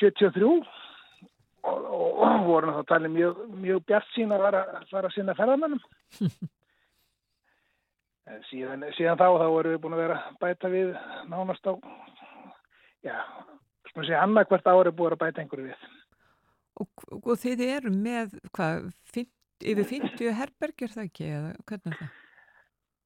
73 0.01 0.43
og, 0.49 0.67
og, 1.71 1.85
og 1.87 2.49
voru 2.49 2.73
náttúrulega 2.73 2.89
talið 2.91 3.15
mjög, 3.15 3.45
mjög 3.63 3.85
bjart 3.87 4.11
sín 4.17 4.35
að 4.35 4.47
fara, 4.49 4.63
fara 4.91 5.11
að 5.13 5.15
sinna 5.15 5.37
ferðamennum. 5.39 5.85
En 6.19 6.35
síðan, 8.51 8.87
síðan 8.97 9.21
þá, 9.21 9.27
þá 9.39 9.47
erum 9.47 9.75
við 9.75 9.81
búin 9.85 9.97
að 9.97 10.03
vera 10.03 10.19
að 10.19 10.39
bæta 10.43 10.71
við 10.73 10.93
nánast 11.31 11.69
á, 11.71 11.73
já, 13.07 13.17
svona 13.93 14.09
sé 14.09 14.19
annað 14.19 14.51
hvert 14.51 14.71
ári 14.73 14.95
búin 14.99 15.17
að 15.17 15.23
bæta 15.23 15.43
einhverju 15.43 15.71
við. 15.71 15.89
Og, 16.77 17.05
og 17.23 17.35
þið 17.41 17.65
eru 17.71 17.93
með, 17.95 18.37
hvað, 18.57 18.91
50, 19.15 19.33
yfir 19.73 19.91
50 19.93 20.39
herbergjur 20.41 20.93
það 20.93 21.07
ekki, 21.09 21.29
eða 21.39 21.53
hvernig 21.65 21.93
er 21.95 22.01
það? 22.03 22.15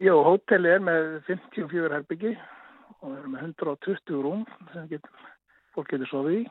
Jó, 0.01 0.15
hóteli 0.25 0.73
er 0.73 0.81
með 0.81 1.11
54 1.27 1.93
herbyggi 1.93 2.33
og 3.01 3.11
við 3.11 3.19
erum 3.19 3.35
með 3.37 3.43
120 3.51 4.23
rúm 4.25 4.47
sem 4.73 4.87
getur, 4.89 5.27
fólk 5.77 5.93
getur 5.93 6.09
sofið 6.09 6.39
í. 6.39 6.45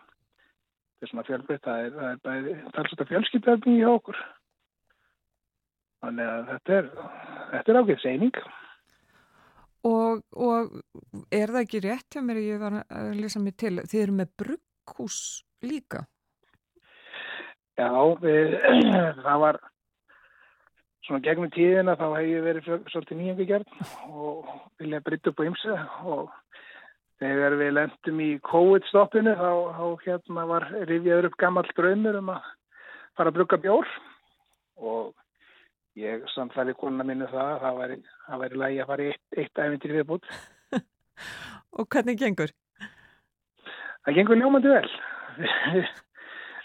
Þetta 0.99 1.07
er 1.07 1.11
svona 1.13 1.25
fjölbreytt, 1.25 1.63
það 1.65 1.85
er, 1.87 1.95
það 1.95 2.11
er 2.11 2.21
bæði 2.27 2.53
talsast 2.75 3.01
að 3.01 3.09
fjölskyldherbyggi 3.13 3.81
hjá 3.81 3.89
okkur. 3.89 4.21
Þannig 5.99 6.31
að 6.31 6.49
þetta 6.53 6.77
er, 6.77 6.89
þetta 7.51 7.71
er 7.71 7.79
ágæðs 7.81 8.07
eining. 8.07 8.41
Og, 9.87 10.21
og 10.35 10.79
er 11.31 11.51
það 11.53 11.61
ekki 11.63 11.83
rétt 11.85 12.15
hjá 12.15 12.23
mér, 12.23 12.41
ég 12.43 12.61
var 12.61 12.81
að 12.83 13.11
lesa 13.19 13.39
mig 13.43 13.55
til, 13.59 13.77
þið 13.87 14.01
eru 14.03 14.15
með 14.17 14.31
brugghús 14.41 15.19
líka? 15.63 16.03
Já, 17.79 17.91
við, 18.19 18.57
það 19.25 19.43
var 19.45 19.59
svona 21.07 21.23
gegnum 21.25 21.51
tíðina 21.55 21.95
þá 21.99 22.05
hef 22.17 22.27
ég 22.27 22.43
verið 22.45 22.67
svolítið 22.91 23.19
nýjangu 23.21 23.47
gerð 23.49 23.79
og 24.11 24.49
vilja 24.81 24.99
brytta 25.05 25.31
upp 25.31 25.39
á 25.41 25.47
ymsu 25.47 25.77
og 26.11 26.35
þegar 27.23 27.55
við 27.59 27.71
lendum 27.77 28.19
í 28.23 28.29
COVID-stoppinu 28.49 29.33
þá, 29.39 29.49
þá 29.79 29.85
hérna 30.03 30.45
var 30.51 30.67
rifjaður 30.91 31.29
upp 31.31 31.39
gammal 31.41 31.65
draumur 31.71 32.19
um 32.19 32.31
að 32.35 32.51
fara 33.17 33.31
að 33.31 33.39
brugga 33.39 33.61
bjór 33.63 33.89
og 34.79 35.09
ég 35.99 36.25
samfæli 36.33 36.75
konuna 36.79 37.05
mínu 37.07 37.27
það 37.31 37.53
að 37.53 37.63
það 37.63 37.79
væri, 37.81 37.97
það 38.25 38.43
væri 38.43 38.59
lægi 38.63 38.81
að 38.83 38.91
fara 38.91 39.05
í 39.05 39.13
eitt, 39.13 39.23
eitt 39.43 39.63
æfintir 39.63 39.95
viðbútt. 39.97 40.29
og 41.77 41.87
hvernig 41.87 42.19
gengur? 42.19 42.53
Það 44.05 44.19
gengur 44.19 44.39
ljómandi 44.39 44.75
vel. 44.75 44.93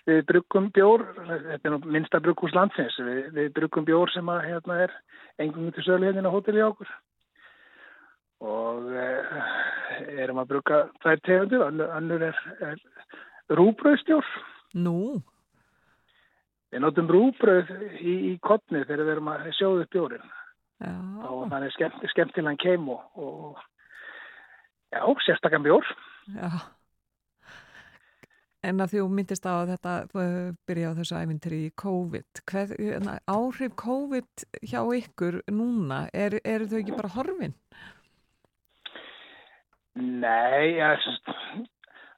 við 0.09 0.21
bruggum 0.29 0.69
bjór, 0.77 1.07
þetta 1.17 1.59
er 1.59 1.75
nú 1.75 1.81
minnsta 1.97 2.21
brugghús 2.23 2.55
landsins, 2.57 2.97
við, 3.01 3.25
við 3.37 3.51
bruggum 3.57 3.89
bjór 3.89 4.13
sem 4.13 4.29
að 4.29 4.47
hérna 4.51 4.79
er 4.85 4.95
engum 5.43 5.73
til 5.75 5.85
sölu 5.87 6.09
hérna 6.11 6.31
á 6.31 6.35
hóteli 6.35 6.63
okkur 6.65 6.91
og 8.45 8.91
eh, 8.93 9.45
erum 10.21 10.41
að 10.43 10.51
brugga 10.51 10.81
þær 11.05 11.23
tegundir, 11.25 11.63
annur 11.65 12.27
er, 12.29 12.41
er 12.61 13.57
rúbröðstjór. 13.57 14.27
Nú? 14.85 15.23
Við 16.75 16.83
notum 16.83 17.07
rúbröð 17.07 17.69
í, 18.03 18.13
í 18.31 18.39
kottni 18.43 18.81
þegar 18.83 19.05
við 19.05 19.11
erum 19.13 19.29
að 19.31 19.45
sjóðu 19.55 19.85
upp 19.85 19.93
bjórin 19.95 20.25
Já. 20.83 20.95
og 21.31 21.45
þannig 21.53 21.75
skemmt, 21.77 22.01
skemmtilegan 22.11 22.59
keim 22.59 22.89
og, 22.91 23.05
og 23.15 23.61
já, 24.91 25.05
sérstakann 25.23 25.63
bjór. 25.63 25.87
Já. 26.35 26.51
En 28.65 28.81
að 28.83 28.97
þú 28.97 29.05
myndist 29.13 29.47
á 29.47 29.55
að 29.55 29.71
þetta 29.75 29.95
uh, 30.19 30.51
byrja 30.67 30.91
á 30.91 30.97
þessu 30.99 31.19
æfintri 31.21 31.61
í 31.69 31.73
COVID. 31.79 32.43
Hvað, 32.51 32.75
hérna, 32.81 33.17
áhrif 33.31 33.77
COVID 33.79 34.47
hjá 34.65 34.81
ykkur 34.99 35.43
núna, 35.55 36.07
eru 36.11 36.41
er 36.43 36.67
þau 36.67 36.79
ekki 36.81 36.97
bara 36.97 37.13
horfin? 37.15 37.55
Nei, 39.95 40.75
ja, 40.81 40.97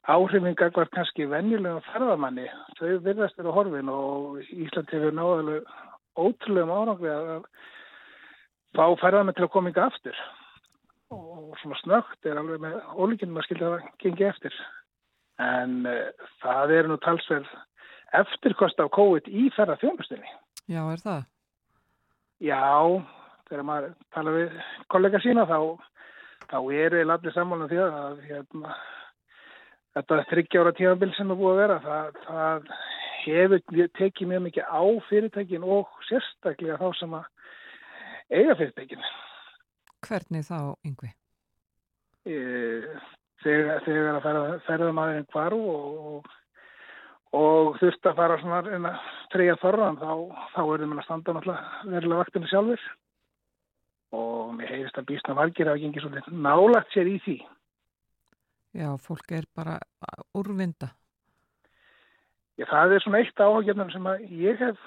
áhrifingar 0.07 0.73
var 0.77 0.91
kannski 0.95 1.27
venjulega 1.31 1.83
ferðamanni. 1.91 2.47
Þau 2.79 3.03
virðast 3.05 3.39
eru 3.43 3.55
horfin 3.55 3.93
og 3.93 4.41
Ísland 4.55 4.93
hefur 4.95 5.15
náðalega 5.17 5.77
ótrúlega 6.17 6.81
árangri 6.81 7.13
að 7.13 7.47
fá 8.77 8.87
ferðamann 9.03 9.37
til 9.37 9.47
að 9.47 9.53
koma 9.55 9.73
yngi 9.73 9.85
aftur. 9.85 10.25
Og 11.15 11.55
svona 11.61 11.79
snögt 11.83 12.27
er 12.27 12.39
alveg 12.41 12.63
með 12.63 12.81
ólíkinn 12.97 13.37
að 13.37 13.47
skilja 13.47 13.77
að 13.77 13.87
gengi 14.03 14.27
eftir 14.27 14.57
en 15.43 15.85
uh, 15.87 16.29
það 16.43 16.75
er 16.79 16.89
nú 16.89 16.97
talsverð 17.05 17.49
eftirkost 18.17 18.81
af 18.81 18.93
COVID 18.97 19.29
í 19.29 19.49
ferða 19.57 19.77
þjónustinni. 19.83 20.31
Já, 20.71 20.83
er 20.89 21.03
það? 21.03 21.27
Já, 22.43 22.63
þegar 23.49 23.67
maður 23.69 23.93
tala 24.15 24.35
við 24.35 24.57
kollega 24.93 25.21
sína 25.25 25.47
þá, 25.49 25.59
þá 26.51 26.59
eru 26.61 27.01
við 27.01 27.13
allir 27.15 27.35
saman 27.35 27.67
því 27.71 27.81
að 27.85 28.23
hérna, 28.29 28.77
þetta 29.97 30.23
þryggjára 30.31 30.73
tíðanbill 30.77 31.13
sem 31.17 31.33
er 31.33 31.39
búið 31.41 31.55
að 31.55 31.61
vera, 31.63 31.77
það, 31.85 32.19
það 32.27 32.71
hefur 33.27 33.91
tekið 33.99 34.31
mjög 34.31 34.43
mikið 34.47 34.69
á 34.69 34.83
fyrirtækin 35.09 35.67
og 35.77 36.01
sérstaklega 36.09 36.79
þá 36.81 36.89
sem 37.01 37.15
að 37.17 37.29
eiga 38.31 38.57
fyrirtækin. 38.59 39.07
Hvernig 40.07 40.47
þá, 40.47 40.59
yngvi? 40.87 41.13
Þegar, 42.27 43.83
þegar 43.87 44.19
að 44.19 44.25
ferða, 44.25 44.45
ferða 44.67 44.93
maðurinn 44.97 45.29
hvarf 45.33 45.67
og, 45.73 45.99
og, 46.11 46.31
og 47.39 47.81
þurft 47.81 48.11
að 48.11 48.21
fara 48.21 48.39
svona 48.43 48.77
en 48.77 48.89
að 48.91 49.11
treyja 49.35 49.59
þorran 49.63 50.01
þá, 50.01 50.13
þá 50.55 50.63
er 50.63 50.85
það 50.85 50.97
að 50.97 51.05
standa 51.07 51.37
náttúrulega 51.37 51.93
verulega 51.93 52.23
vaktinu 52.23 52.51
sjálfur 52.51 52.87
og 54.17 54.55
mér 54.57 54.73
heyrist 54.73 54.99
að 54.99 55.09
býstna 55.11 55.37
valgir 55.37 55.71
að 55.71 55.83
gengi 55.83 56.03
svolítið 56.03 56.43
nálagt 56.47 56.93
sér 56.95 57.11
í 57.11 57.17
því. 57.25 57.37
Já, 58.77 58.91
fólk 59.01 59.33
er 59.33 59.47
bara 59.57 59.79
úrvinda. 60.37 60.91
Já, 62.57 62.65
það 62.69 62.93
er 62.97 63.05
svona 63.05 63.21
eitt 63.23 63.41
áhugjörnum 63.41 63.93
sem 63.93 64.09
að 64.09 64.27
ég 64.37 64.61
hef 64.61 64.83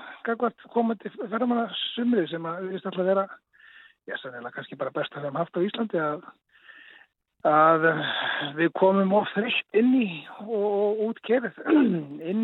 komið 0.73 1.03
til 1.03 1.11
ferðamanna 1.19 1.65
sumrið 1.93 2.29
sem 2.31 2.45
að 2.49 2.63
við 2.63 2.75
veist 2.75 2.87
alltaf 2.89 3.09
vera, 3.09 3.25
já, 4.09 4.15
sannilega 4.17 4.53
kannski 4.55 4.77
bara 4.77 4.93
best 4.93 5.13
að 5.13 5.21
við 5.21 5.29
hefum 5.29 5.41
haft 5.41 5.57
á 5.57 5.65
Íslandi 5.65 6.01
að 6.05 6.23
að 7.47 7.85
við 8.57 8.71
komum 8.75 9.13
of 9.15 9.29
þreytt 9.31 9.77
inn 9.79 9.93
í 9.95 10.07
og 10.43 11.03
út 11.07 11.21
kerið 11.23 11.55
inn 11.71 11.93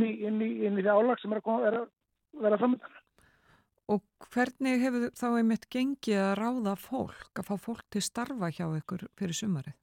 í, 0.06 0.12
inn 0.24 0.38
í, 0.40 0.52
inn 0.64 0.78
í 0.80 0.84
því 0.84 0.94
álag 0.94 1.20
sem 1.20 1.34
er 1.34 1.42
að, 1.42 1.48
koma, 1.50 1.66
er 1.68 1.80
að 1.82 1.90
vera 2.46 2.60
framöndan. 2.62 3.02
Og 3.92 4.02
hvernig 4.34 4.80
hefur 4.82 5.10
þá 5.14 5.28
einmitt 5.34 5.68
gengið 5.70 6.22
að 6.22 6.38
ráða 6.40 6.78
fólk, 6.80 7.34
að 7.36 7.50
fá 7.50 7.56
fólk 7.68 7.84
til 7.92 8.02
starfa 8.02 8.50
hjá 8.56 8.70
ykkur 8.80 9.10
fyrir 9.20 9.38
sumarið? 9.38 9.76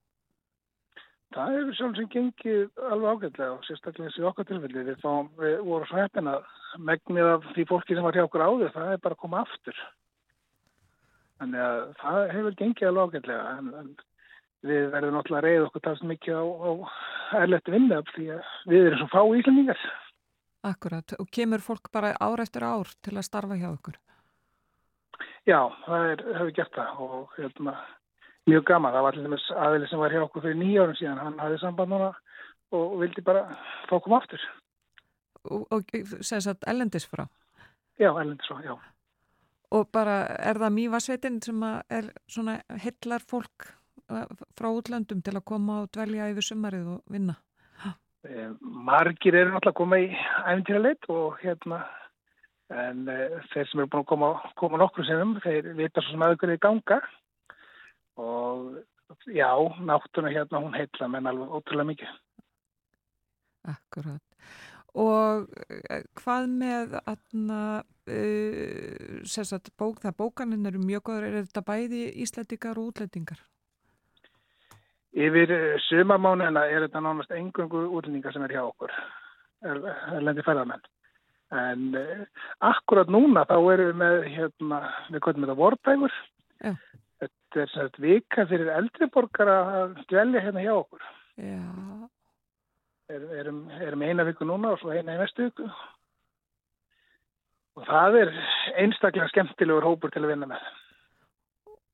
Það 1.33 1.57
hefur 1.57 1.77
sjálf 1.79 1.97
sem 1.97 2.09
gengið 2.13 2.85
alveg 2.93 3.17
ágætlega 3.17 3.55
og 3.55 3.67
sérstaklega 3.67 4.11
þessi 4.11 4.25
okkar 4.29 4.47
tilfelli. 4.49 4.85
Við, 4.91 5.01
fáum, 5.01 5.31
við 5.41 5.59
vorum 5.65 5.89
svo 5.89 6.01
heppin 6.01 6.31
að 6.33 6.47
megnið 6.91 7.29
af 7.31 7.51
því 7.55 7.67
fólki 7.71 7.97
sem 7.97 8.07
var 8.07 8.19
hjá 8.19 8.25
okkur 8.27 8.45
áður, 8.45 8.73
það 8.75 8.93
er 8.93 9.03
bara 9.07 9.17
að 9.17 9.23
koma 9.25 9.43
aftur. 9.47 9.83
Þannig 11.41 11.65
að 11.67 11.83
það 12.03 12.21
hefur 12.37 12.59
gengið 12.61 12.91
alveg 12.91 13.17
ágætlega 13.17 13.55
en, 13.57 13.73
en 13.81 13.93
við 14.69 14.87
verðum 14.93 15.17
náttúrulega 15.19 15.43
að 15.43 15.49
reyða 15.49 15.67
okkur 15.71 15.85
talast 15.87 16.09
mikið 16.13 16.39
á, 16.39 16.45
á 16.47 16.71
erlettu 17.43 17.75
vinnuöfl 17.75 18.17
því 18.17 18.29
að 18.37 18.53
við 18.71 18.87
erum 18.87 19.03
svo 19.03 19.11
fá 19.11 19.37
íslendingar. 19.41 19.83
Akkurat, 20.63 21.17
og 21.19 21.31
kemur 21.35 21.65
fólk 21.65 21.89
bara 21.95 22.13
ár 22.23 22.45
eftir 22.45 22.63
ár 22.63 22.93
til 23.03 23.17
að 23.17 23.27
starfa 23.27 23.59
hjá 23.59 23.73
okkur? 23.73 23.97
Já, 25.49 25.59
það 25.89 26.05
er, 26.13 26.23
hefur 26.37 26.55
gert 26.55 26.77
það 26.77 27.01
og 27.03 27.35
hérna, 27.39 27.75
mjög 28.51 28.65
gaman. 28.71 28.95
Það 28.95 29.07
var 29.07 29.19
allir 29.19 29.45
aðeins 29.67 29.93
sem 29.93 30.03
var 30.03 30.15
hjá 30.15 30.23
okkur 30.25 30.47
fyrir 30.47 30.59
nýjárum 30.61 30.99
síðan, 30.99 31.21
hann 31.23 31.39
hafði 31.43 31.61
samband 31.63 31.95
núna 31.95 32.11
og 32.73 32.97
vildi 33.03 33.25
bara 33.25 33.45
fá 33.89 33.99
koma 34.01 34.19
aftur. 34.23 34.43
Og, 35.51 35.67
og 35.75 35.95
segðs 36.23 36.49
að 36.53 36.67
ellendis 36.73 37.07
frá? 37.11 37.27
Já, 38.01 38.11
ellendis 38.11 38.49
frá, 38.49 38.63
já. 38.65 38.75
Og 39.73 39.89
bara 39.93 40.23
er 40.37 40.61
það 40.61 40.77
mývasveitin 40.77 41.41
sem 41.45 41.63
er 41.65 42.11
svona 42.29 42.59
hillar 42.85 43.25
fólk 43.25 43.73
frá 44.59 44.69
útlöndum 44.69 45.23
til 45.25 45.35
að 45.39 45.47
koma 45.49 45.83
og 45.83 45.91
dvelja 45.95 46.29
yfir 46.33 46.49
sumarið 46.51 46.91
og 46.97 47.13
vinna? 47.13 47.39
Margir 48.63 49.35
eru 49.35 49.51
náttúrulega 49.51 49.73
að 49.73 49.79
koma 49.81 49.99
í 49.99 50.11
æfintýra 50.13 50.83
leitt 50.85 51.09
og 51.11 51.41
hérna 51.43 51.81
en 52.73 53.09
uh, 53.11 53.41
þeir 53.53 53.69
sem 53.69 53.83
eru 53.83 53.91
búin 53.91 54.05
að 54.05 54.11
koma, 54.13 54.29
koma 54.61 54.79
nokkru 54.81 55.05
sinnum, 55.05 55.35
þeir 55.45 55.73
vita 55.77 56.01
svo 56.01 56.15
sem 56.15 56.23
aðeins 56.25 56.55
í 56.55 56.61
ganga 56.63 57.01
og 57.03 57.22
já, 59.27 59.51
náttúrulega 59.81 60.43
hérna 60.43 60.61
hún 60.65 60.77
heitla 60.77 61.09
menn 61.09 61.27
alveg 61.27 61.57
ótrúlega 61.57 61.91
mikið. 61.93 62.13
Akkurat. 63.73 64.23
Og 64.93 65.47
hvað 66.21 66.49
með 66.53 66.99
aðna, 67.01 67.61
uh, 67.81 69.21
sérstaklega 69.25 69.79
bók, 69.81 70.03
það 70.03 70.19
bókaninn 70.19 70.69
eru 70.69 70.83
mjög 70.83 71.07
góður, 71.09 71.29
er 71.29 71.47
þetta 71.47 71.65
bæði 71.65 72.03
íslendingar 72.25 72.81
og 72.81 72.91
útlendingar? 72.93 73.41
Yfir 75.13 75.53
sumamánuðina 75.89 76.67
er 76.69 76.87
þetta 76.87 77.05
nánast 77.05 77.33
engungu 77.37 77.87
útlendingar 77.89 78.33
sem 78.33 78.45
er 78.45 78.57
hjá 78.57 78.63
okkur, 78.67 78.93
erlendi 79.65 80.45
ferðarmenn. 80.45 80.85
En 81.53 81.89
uh, 81.97 82.45
akkurat 82.69 83.09
núna 83.13 83.47
þá 83.49 83.57
erum 83.75 83.89
við 83.93 83.99
með, 84.01 84.19
hérna, 84.37 84.83
við 85.09 85.25
kvöldum 85.25 85.47
þetta 85.47 85.61
vortægur. 85.63 86.21
Þetta 87.53 87.67
er 87.67 87.73
svona 87.75 88.01
vika 88.01 88.45
fyrir 88.49 88.69
eldri 88.73 89.07
borgar 89.13 89.49
að 89.53 89.91
dvelja 90.09 90.41
hérna 90.41 90.63
hjá 90.65 90.71
okkur. 90.73 91.03
Já. 91.37 91.65
Er, 93.13 93.27
erum, 93.43 93.59
erum 93.77 94.05
eina 94.07 94.25
viku 94.25 94.47
núna 94.49 94.71
og 94.73 94.79
svo 94.81 94.95
eina 94.95 95.13
í 95.13 95.19
næstu 95.21 95.51
viku. 95.51 95.67
Og 97.77 97.85
það 97.85 98.17
er 98.23 98.31
einstaklega 98.81 99.29
skemmtilegur 99.29 99.85
hópur 99.85 100.15
til 100.15 100.23
að 100.25 100.33
vinna 100.33 100.49
með. 100.49 100.65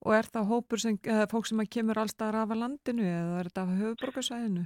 Og 0.06 0.14
er 0.14 0.28
það 0.30 0.46
hópur 0.52 0.82
sem, 0.84 0.98
fólk 1.32 1.50
sem 1.50 1.64
kemur 1.66 1.98
allstað 2.04 2.38
af 2.38 2.54
landinu 2.54 3.02
eða 3.02 3.40
er 3.40 3.50
þetta 3.50 3.64
af 3.64 3.72
höfuborgarsæðinu? 3.80 4.64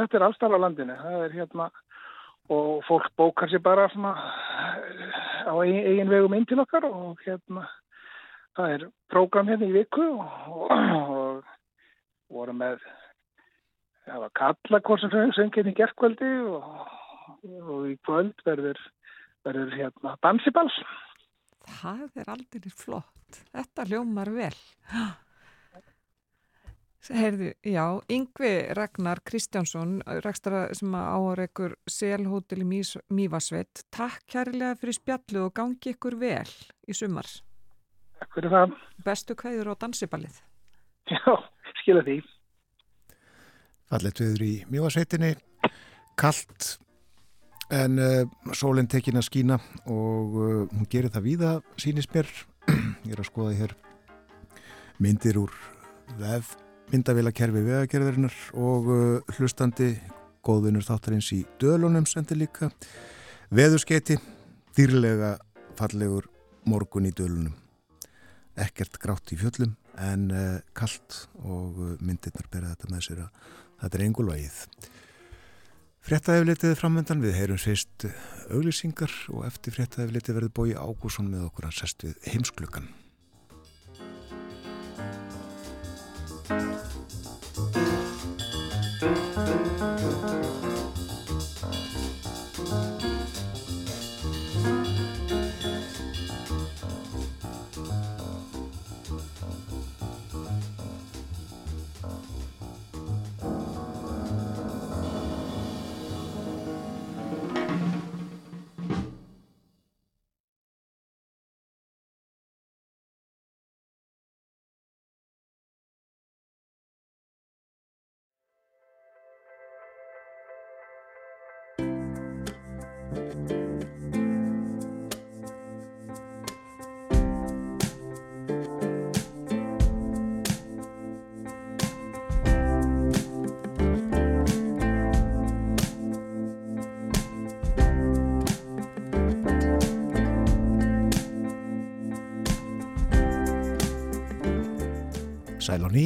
Þetta 0.00 0.18
er 0.18 0.26
allstað 0.26 0.56
af 0.56 0.64
landinu, 0.64 0.96
það 0.98 1.28
er 1.28 1.36
hérna 1.36 1.68
og 2.50 2.82
fólk 2.88 3.06
bókar 3.14 3.50
sér 3.50 3.62
bara 3.62 3.86
svona 3.94 4.16
á 5.46 5.54
eigin, 5.62 5.86
eigin 5.86 6.10
vegum 6.10 6.34
inn 6.34 6.46
til 6.50 6.58
okkar 6.58 6.90
og 6.90 7.22
hérna 7.22 7.68
það 8.58 8.74
er 8.76 8.88
prógram 9.12 9.48
hérna 9.48 9.68
í 9.68 9.76
viku 9.76 10.08
og, 10.16 10.26
og, 10.56 10.74
og 11.12 11.44
voru 12.32 12.56
með 12.56 12.82
það 14.06 14.24
var 14.24 14.34
kalla 14.40 14.82
hvort 14.88 15.06
sem 15.06 15.52
í 15.52 15.76
gerðkvöldi 15.78 16.34
og, 16.50 16.68
og 17.46 17.88
í 17.90 17.96
kvöld 18.06 18.44
verður, 18.46 18.80
verður 19.46 19.74
hérna 19.78 20.16
dansibals 20.24 20.78
Það 21.68 22.22
er 22.22 22.30
aldrei 22.32 22.72
flott. 22.74 23.42
Þetta 23.52 23.84
ljómar 23.90 24.30
vel. 24.34 24.54
Heyrðu, 27.02 27.48
já, 27.66 27.84
Yngvi 28.14 28.50
Ragnar 28.78 29.18
Kristjánsson, 29.26 29.96
rekstra 30.22 30.68
sem 30.78 30.92
áreikur 30.94 31.74
selhótel 31.90 32.62
í 32.62 32.68
Mývasveit, 33.10 33.82
takk 33.90 34.22
kærlega 34.30 34.76
fyrir 34.78 34.98
spjallu 35.00 35.48
og 35.48 35.56
gangi 35.56 35.96
ykkur 35.96 36.14
vel 36.20 36.46
í 36.86 36.94
sumar. 36.94 37.26
Takk 38.22 38.36
fyrir 38.38 38.52
það. 38.54 38.74
Bestu 39.02 39.34
kveður 39.34 39.72
á 39.72 39.82
dansiballið. 39.82 40.36
Já, 41.10 41.32
skilja 41.80 42.04
því. 42.06 42.20
Fallet 43.90 44.20
viður 44.22 44.44
í 44.46 44.52
Mývasveitinni, 44.70 45.32
kallt 46.20 46.68
en 47.74 47.98
uh, 47.98 48.20
sólinn 48.54 48.86
tekin 48.86 49.18
að 49.18 49.26
skína 49.26 49.56
og 49.90 50.36
uh, 50.38 50.52
hún 50.70 50.86
gerir 50.92 51.10
það 51.10 51.26
víða, 51.26 51.50
sínist 51.82 52.14
mér. 52.14 52.30
Ég 53.08 53.16
er 53.16 53.24
að 53.24 53.26
skoða 53.26 53.56
hér 53.58 53.74
myndir 55.02 55.40
úr 55.40 55.56
vef 56.20 56.52
myndavilakerfi 56.92 57.64
vegagerðarinnar 57.66 58.36
og 58.54 58.92
uh, 58.92 59.32
hlustandi 59.34 59.96
góðunur 60.46 60.86
þáttarins 60.86 61.32
í 61.34 61.40
dölunum 61.58 62.06
sendi 62.06 62.38
líka 62.38 62.70
veðurskeiti 63.50 64.20
dýrlega 64.78 65.34
fallegur 65.80 66.30
morgun 66.70 67.10
í 67.10 67.14
dölunum 67.18 67.58
ekkert 68.62 68.98
grátt 69.02 69.34
í 69.34 69.38
fjöllum 69.40 69.76
en 70.00 70.30
uh, 70.32 70.56
kallt 70.78 71.26
og 71.42 71.78
uh, 71.78 71.92
myndirnar 72.00 72.48
bera 72.52 72.72
þetta 72.72 72.92
með 72.92 73.06
sér 73.08 73.22
að 73.26 73.46
þetta 73.82 73.98
er 73.98 74.06
engulvægið. 74.06 74.58
Frettæðifleitið 76.02 76.78
framöndan 76.80 77.22
við 77.22 77.36
heyrum 77.38 77.60
sérst 77.62 78.08
auglýsingar 78.50 79.12
og 79.34 79.46
eftir 79.46 79.76
frettæðifleitið 79.76 80.38
verður 80.38 80.56
bói 80.56 80.74
Ágússon 80.74 81.30
með 81.30 81.46
okkur 81.50 81.68
að 81.68 81.78
sest 81.78 82.02
við 82.06 82.18
heimsklukkan 82.32 82.90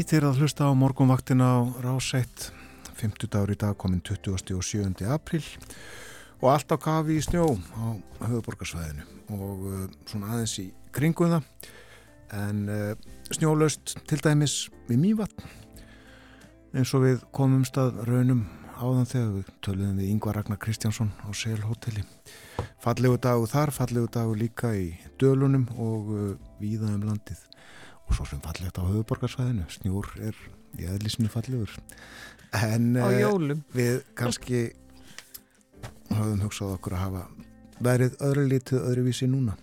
Og 0.07 0.13
nýtir 0.13 0.23
að 0.23 0.37
hlusta 0.39 0.69
á 0.71 0.79
morgunvaktina 0.79 1.47
á 1.51 1.59
Rásætt 1.83 2.53
50 2.95 3.27
dagur 3.27 3.51
í 3.51 3.57
dag 3.59 3.75
komin 3.75 3.99
20. 4.07 4.55
og 4.55 4.63
7. 4.63 5.03
april 5.11 5.43
og 6.39 6.47
allt 6.53 6.71
á 6.71 6.79
kafi 6.79 7.17
í 7.19 7.25
snjó 7.27 7.49
á 7.75 7.99
höfuborgarsvæðinu 8.23 9.03
og 9.35 9.65
uh, 9.67 9.81
svona 10.07 10.29
aðeins 10.31 10.55
í 10.63 10.69
kringum 10.95 11.33
það. 11.35 11.49
En 12.39 12.61
uh, 12.71 12.95
snjólaust 13.35 13.97
til 14.07 14.21
dæmis 14.23 14.55
við 14.87 15.03
mývatn. 15.09 15.51
Eins 16.79 16.95
og 16.95 17.03
við 17.03 17.27
komum 17.35 17.67
stað 17.67 17.99
raunum 18.07 18.47
áðan 18.79 19.11
þegar 19.11 19.35
við 19.41 19.53
töluðum 19.59 19.99
við 20.05 20.13
Yngvar 20.13 20.39
Ragnar 20.39 20.63
Kristjánsson 20.63 21.11
á 21.19 21.35
Selhotelli 21.35 22.07
fallegu 22.79 23.19
dagu 23.19 23.51
þar, 23.51 23.75
fallegu 23.75 24.07
dagu 24.07 24.39
líka 24.39 24.71
í 24.71 24.93
dölunum 25.19 25.67
og 25.75 26.15
uh, 26.15 26.33
víða 26.63 26.95
um 26.95 27.11
landið 27.11 27.43
og 28.07 28.15
svo 28.15 28.27
sem 28.29 28.43
fallegt 28.45 28.79
á 28.79 28.83
höfuborgarsvæðinu 28.87 29.67
snjór 29.73 30.09
er 30.29 30.39
í 30.79 30.89
aðlísinu 30.91 31.31
fallegur. 31.33 31.73
En 32.57 32.95
uh, 32.97 33.55
við 33.75 34.01
kannski 34.19 34.69
höfum 36.13 36.43
hugsað 36.45 36.77
okkur 36.77 36.97
að 36.97 37.05
hafa 37.05 37.25
verið 37.83 38.17
öðru 38.25 38.47
lítið 38.53 38.89
öðruvísi 38.91 39.29
núna. 39.31 39.57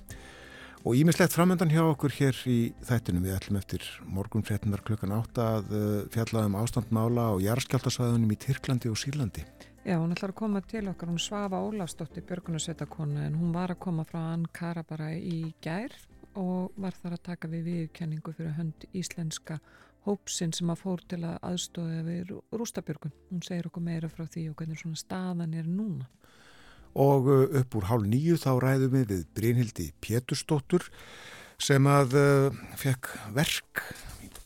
Og 0.83 0.97
ímislegt 0.99 1.31
framöndan 1.31 1.71
hjá 1.71 1.79
okkur 1.85 2.11
hér 2.11 2.37
í 2.51 2.73
þættinum. 2.83 3.23
Við 3.23 3.37
ætlum 3.37 3.59
eftir 3.61 3.85
morgun 4.03 4.43
fréttunar 4.43 4.83
klukkan 4.83 5.15
átta 5.15 5.45
að 5.59 5.69
uh, 5.71 5.99
fjallaðum 6.11 6.57
ástandmála 6.59 7.29
og 7.37 7.43
jarðskjáltasvæðunum 7.45 8.33
í 8.35 8.39
Tyrklandi 8.43 8.91
og 8.91 8.99
Sýrlandi. 8.99 9.45
Já, 9.83 9.97
hún 9.99 10.11
ætlar 10.15 10.31
að 10.31 10.39
koma 10.39 10.61
til 10.63 10.85
okkar, 10.87 11.09
hún 11.11 11.19
Svafa 11.19 11.59
Ólafsdóttir 11.59 12.23
Björgunarsveitakona 12.27 13.25
en 13.27 13.33
hún 13.35 13.55
var 13.55 13.73
að 13.73 13.81
koma 13.83 14.05
frá 14.07 14.21
Ankara 14.31 14.83
bara 14.87 15.09
í 15.15 15.53
gær 15.63 15.95
og 16.39 16.73
var 16.79 16.95
þar 16.97 17.17
að 17.17 17.25
taka 17.29 17.49
við 17.51 17.67
viðkenningu 17.69 18.33
fyrir 18.35 18.55
hönd 18.57 18.85
íslenska 18.95 19.59
hópsinn 20.07 20.53
sem 20.55 20.71
að 20.71 20.81
fór 20.83 21.03
til 21.07 21.21
að 21.23 21.37
aðstofa 21.47 22.01
við 22.05 22.33
rústabjörgun. 22.51 23.13
Hún 23.31 23.43
segir 23.45 23.69
okkur 23.69 23.85
meira 23.85 24.09
frá 24.11 24.25
því 24.27 24.49
og 24.51 24.57
hvernig 24.59 24.81
svona 24.81 24.99
staðan 24.99 25.55
er 25.55 25.69
núna. 25.69 26.09
Og 26.99 27.29
upp 27.31 27.77
úr 27.77 27.87
hálf 27.89 28.05
nýju 28.05 28.37
þá 28.41 28.51
ræðum 28.61 28.97
við 28.97 29.05
við 29.13 29.23
Brynhildi 29.37 29.87
Pétursdóttur 30.03 30.89
sem 31.61 31.87
að 31.89 32.17
uh, 32.19 32.59
fekk 32.77 33.09
verk 33.33 33.85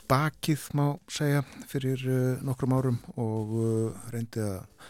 bakið 0.08 0.70
má 0.78 0.86
segja 1.12 1.42
fyrir 1.68 2.06
uh, 2.08 2.46
nokkrum 2.46 2.78
árum 2.78 3.02
og 3.20 3.54
uh, 3.58 4.08
reyndi 4.14 4.44
að, 4.46 4.88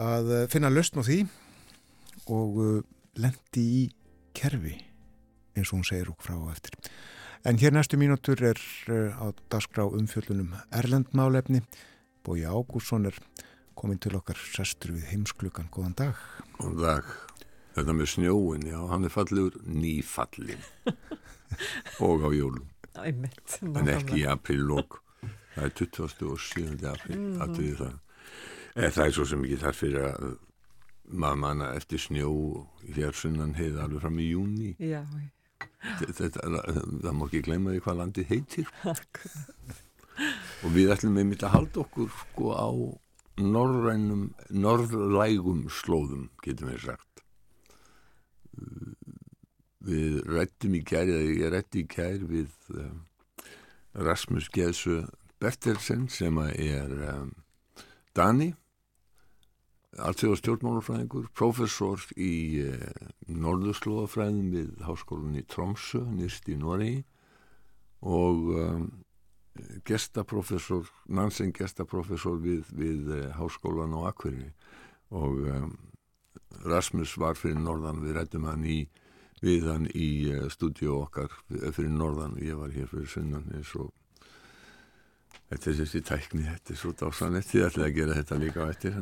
að 0.00 0.34
finna 0.50 0.72
löstn 0.72 1.02
á 1.02 1.06
því 1.06 1.22
og 2.30 2.60
lendi 3.20 3.66
í 3.82 3.82
kerfi 4.36 4.78
eins 5.60 5.72
og 5.72 5.80
hún 5.80 5.88
segir 5.88 6.10
okkur 6.12 6.30
frá 6.30 6.36
og 6.38 6.52
eftir. 6.52 6.76
En 7.44 7.56
hér 7.56 7.72
næstu 7.72 7.96
mínútur 7.96 8.42
er 8.44 8.58
uh, 8.92 9.16
á 9.16 9.32
dagskrá 9.48 9.86
umfjöldunum 9.88 10.52
Erlendmálefni. 10.76 11.62
Bói 12.24 12.44
Ágússon 12.44 13.06
er 13.08 13.16
komin 13.74 13.96
til 13.96 14.18
okkar 14.18 14.36
sestur 14.36 14.92
við 14.92 15.06
heimsklukan. 15.08 15.70
Góðan 15.72 15.96
dag. 15.96 16.20
Góðan 16.58 16.82
dag. 16.82 17.08
Þetta 17.78 17.94
með 17.96 18.10
snjóin, 18.12 18.66
já, 18.68 18.76
hann 18.90 19.06
er 19.08 19.14
fallegur 19.14 19.56
nýfallin 19.64 20.60
og 22.04 22.26
á 22.26 22.30
jólum. 22.34 22.68
Æmitt. 23.00 23.56
En 23.62 23.88
ekki 23.88 24.20
í 24.20 24.28
apríllokk. 24.28 25.00
Það 25.54 25.64
er 25.64 25.74
27. 25.78 26.86
apríl, 26.92 27.16
mm 27.16 27.40
-hmm. 27.40 27.76
það. 27.78 27.98
En 28.76 28.90
það 28.92 29.06
er 29.06 29.12
svo 29.12 29.24
sem 29.24 29.44
ekki 29.44 29.62
þarf 29.64 29.76
fyrir 29.80 30.04
að 30.12 30.38
maður 31.08 31.36
manna 31.36 31.74
eftir 31.74 31.98
snjó 31.98 32.30
hér 32.94 33.12
sunnan 33.16 33.54
heiða 33.54 33.84
alveg 33.84 34.00
fram 34.00 34.18
í 34.18 34.30
júni. 34.30 34.74
Já, 34.78 35.00
já 35.08 35.39
það 36.00 37.12
má 37.16 37.26
ekki 37.26 37.44
gleyma 37.46 37.74
því 37.74 37.84
hvað 37.84 38.00
landi 38.00 38.26
heitir. 38.28 38.72
Og 40.64 40.74
við 40.74 40.92
ætlum 40.92 41.18
einmitt 41.20 41.44
að 41.46 41.54
halda 41.56 41.82
okkur 41.84 42.10
sko 42.12 42.52
á 42.52 42.68
norrænum 43.40 44.26
norðlægum 44.52 45.64
slóðum 45.72 46.28
getum 46.44 46.72
við 46.72 46.82
sagt. 46.90 47.22
Við 49.80 50.20
rættum 50.28 50.76
í 50.76 50.82
kæri 50.84 51.14
eða 51.16 51.36
ég 51.38 51.54
rætti 51.54 51.84
í 51.84 51.88
kæri 51.88 52.26
við 52.28 52.50
um, 52.76 52.98
Rasmus 53.96 54.50
Geðsu 54.52 55.06
Bertelsen 55.40 56.04
sem 56.12 56.36
er 56.52 56.92
um, 57.14 57.30
Dani 58.12 58.52
alltaf 60.00 60.38
stjórnmálufræðingur, 60.40 61.28
professor 61.36 62.02
í 62.16 62.62
eh, 62.64 63.06
norðurslóðafræðin 63.28 64.50
við 64.54 64.72
háskólan 64.86 65.38
í 65.38 65.44
Tromsø, 65.50 66.02
nýrst 66.14 66.48
í 66.50 66.56
Noregi 66.60 67.02
og 68.00 68.48
um, 68.56 68.86
gestaprofessor, 69.84 70.88
Nansen 71.12 71.52
gestaprofessor 71.52 72.40
við, 72.40 72.64
við 72.72 73.10
uh, 73.12 73.26
háskólan 73.36 73.92
á 73.92 74.08
Akverði 74.08 74.48
og 75.12 75.44
um, 75.52 75.74
Rasmus 76.64 77.12
var 77.20 77.36
fyrir 77.36 77.60
norðan, 77.60 78.00
við 78.04 78.16
rættum 78.16 78.48
hann 78.48 78.64
í 78.64 78.80
við 79.40 79.70
hann 79.70 79.86
í 79.96 80.28
stúdíu 80.52 80.98
okkar 80.98 81.32
fyrir 81.48 81.92
norðan, 81.94 82.36
ég 82.44 82.58
var 82.60 82.72
hér 82.74 82.90
fyrir 82.90 83.08
sunnan 83.08 83.46
eins 83.56 83.72
og 83.80 83.88
þetta 85.50 85.70
er 85.70 85.78
þessi 85.80 86.02
tækni, 86.06 86.46
þetta 86.46 86.74
er 86.74 86.80
svo 86.80 86.92
dásanlegt 86.96 87.50
þið 87.50 87.66
ætlaði 87.68 87.88
að 87.88 87.96
gera 87.98 88.18
þetta 88.20 88.40
líka 88.40 88.66
á 88.66 88.70
eftir 88.70 88.98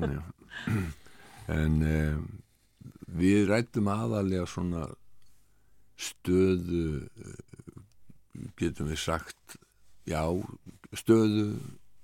en 1.59 1.76
um, 1.88 2.24
við 3.18 3.49
rættum 3.49 3.90
aðalega 3.92 4.46
svona 4.49 4.86
stöðu 5.99 7.09
getum 8.59 8.90
við 8.92 9.01
sagt 9.03 9.59
já, 10.09 10.22
stöðu 10.96 11.51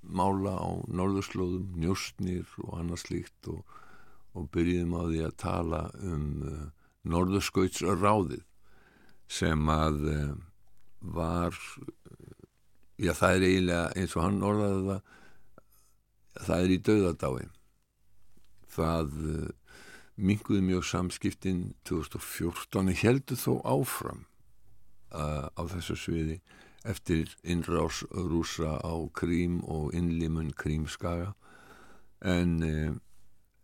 mála 0.04 0.56
á 0.60 0.68
norðurslóðum, 0.92 1.70
njóstnir 1.80 2.48
og 2.64 2.78
annað 2.80 3.04
slíkt 3.04 3.48
og, 3.52 3.62
og 4.36 4.48
byrjum 4.52 4.96
á 4.98 5.02
því 5.06 5.20
að 5.24 5.36
tala 5.40 5.84
um 6.04 6.26
uh, 6.44 6.66
norðurskautsráðið 7.08 8.42
sem 9.30 9.70
að 9.72 10.02
uh, 10.12 10.34
var 11.14 11.56
já 12.98 13.12
það 13.16 13.36
er 13.36 13.46
eiginlega 13.48 13.92
eins 13.98 14.16
og 14.16 14.24
hann 14.26 14.42
orðaði 14.46 14.84
það 14.88 15.12
það 16.44 16.64
er 16.64 16.74
í 16.74 16.80
döðadái 16.88 17.46
það 18.74 19.16
uh, 19.34 19.48
minguði 20.14 20.62
mjög 20.68 20.84
samskiptin 20.90 21.64
2014 21.88 22.92
heldur 23.02 23.38
þó 23.38 23.54
áfram 23.66 24.26
uh, 25.14 25.50
á 25.50 25.62
þessu 25.70 25.98
sviði 25.98 26.38
eftir 26.84 27.32
innrás 27.42 28.02
rúsa 28.12 28.76
á 28.84 28.94
Krím 29.16 29.62
og 29.64 29.94
innlimun 29.96 30.52
Krímskaga. 30.52 31.32
En 32.20 32.60
uh, 32.62 32.92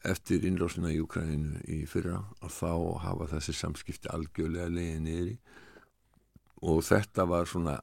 eftir 0.04 0.46
innrásina 0.48 0.92
í 0.92 1.00
Ukraínu 1.04 1.60
í 1.68 1.82
fyrra 1.88 2.22
og 2.40 2.52
þá 2.54 2.72
hafa 3.04 3.28
þessi 3.34 3.54
samskipti 3.56 4.08
algjörlega 4.08 4.72
leiðið 4.72 5.02
niður 5.04 5.34
og 6.70 6.80
þetta 6.84 7.26
var 7.28 7.48
svona 7.48 7.76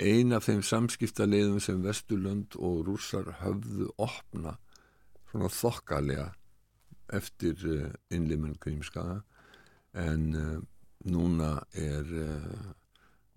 eina 0.00 0.38
af 0.38 0.48
þeim 0.48 0.62
samskiptaleiðum 0.66 1.60
sem 1.62 1.82
Vesturlönd 1.84 2.56
og 2.58 2.84
rúsar 2.88 3.28
höfðu 3.42 3.90
opna 4.00 4.56
svona 5.30 5.50
þokkalega 5.52 6.28
eftir 7.12 7.66
uh, 7.68 7.88
innlimun 8.14 8.56
Krímskaga 8.60 9.20
en 9.98 10.30
uh, 10.36 10.60
núna 11.12 11.54
er 11.76 12.08
uh, 12.08 12.70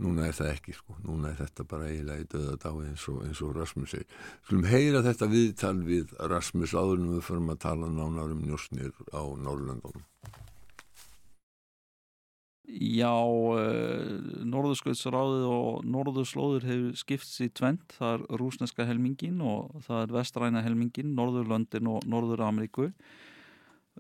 núna 0.03 0.28
er 0.28 0.36
það 0.36 0.51
ekki 0.53 0.76
sko. 0.76 0.97
Núna 1.06 1.32
er 1.32 1.39
þetta 1.39 1.68
bara 1.72 1.88
eiginlega 1.91 2.24
í 2.24 2.30
döða 2.32 2.58
dái 2.64 2.89
eins 2.89 3.06
eins 3.14 3.43
og 3.43 3.56
Rasmus 3.56 3.95
segir. 3.95 4.10
Skulum 4.43 4.68
heyra 4.68 5.03
þetta 5.06 5.32
viðtal 5.32 5.78
við 5.88 6.12
Rasmus 6.32 6.76
áðurnum 6.76 7.16
við 7.18 7.24
förum 7.30 7.53
að 7.53 7.64
tala 7.68 7.91
nánar 7.91 8.36
um 8.36 8.43
njósnir 8.43 8.91
á 9.16 9.24
Norrlöndunum 9.24 10.03
Já, 12.66 13.13
uh, 13.22 14.41
Norðurskautsráðið 14.49 15.43
og 15.51 15.84
Norðurslóður 15.86 16.66
hefur 16.66 16.97
skipts 16.97 17.36
í 17.45 17.49
tvent, 17.53 17.93
það 17.93 18.16
er 18.16 18.39
rúsneska 18.41 18.88
helmingin 18.89 19.38
og 19.45 19.84
það 19.86 20.01
er 20.01 20.13
vestræna 20.16 20.63
helmingin, 20.66 21.13
Norðurlöndin 21.18 21.91
og 21.91 22.07
Norður-Ameríku. 22.09 22.89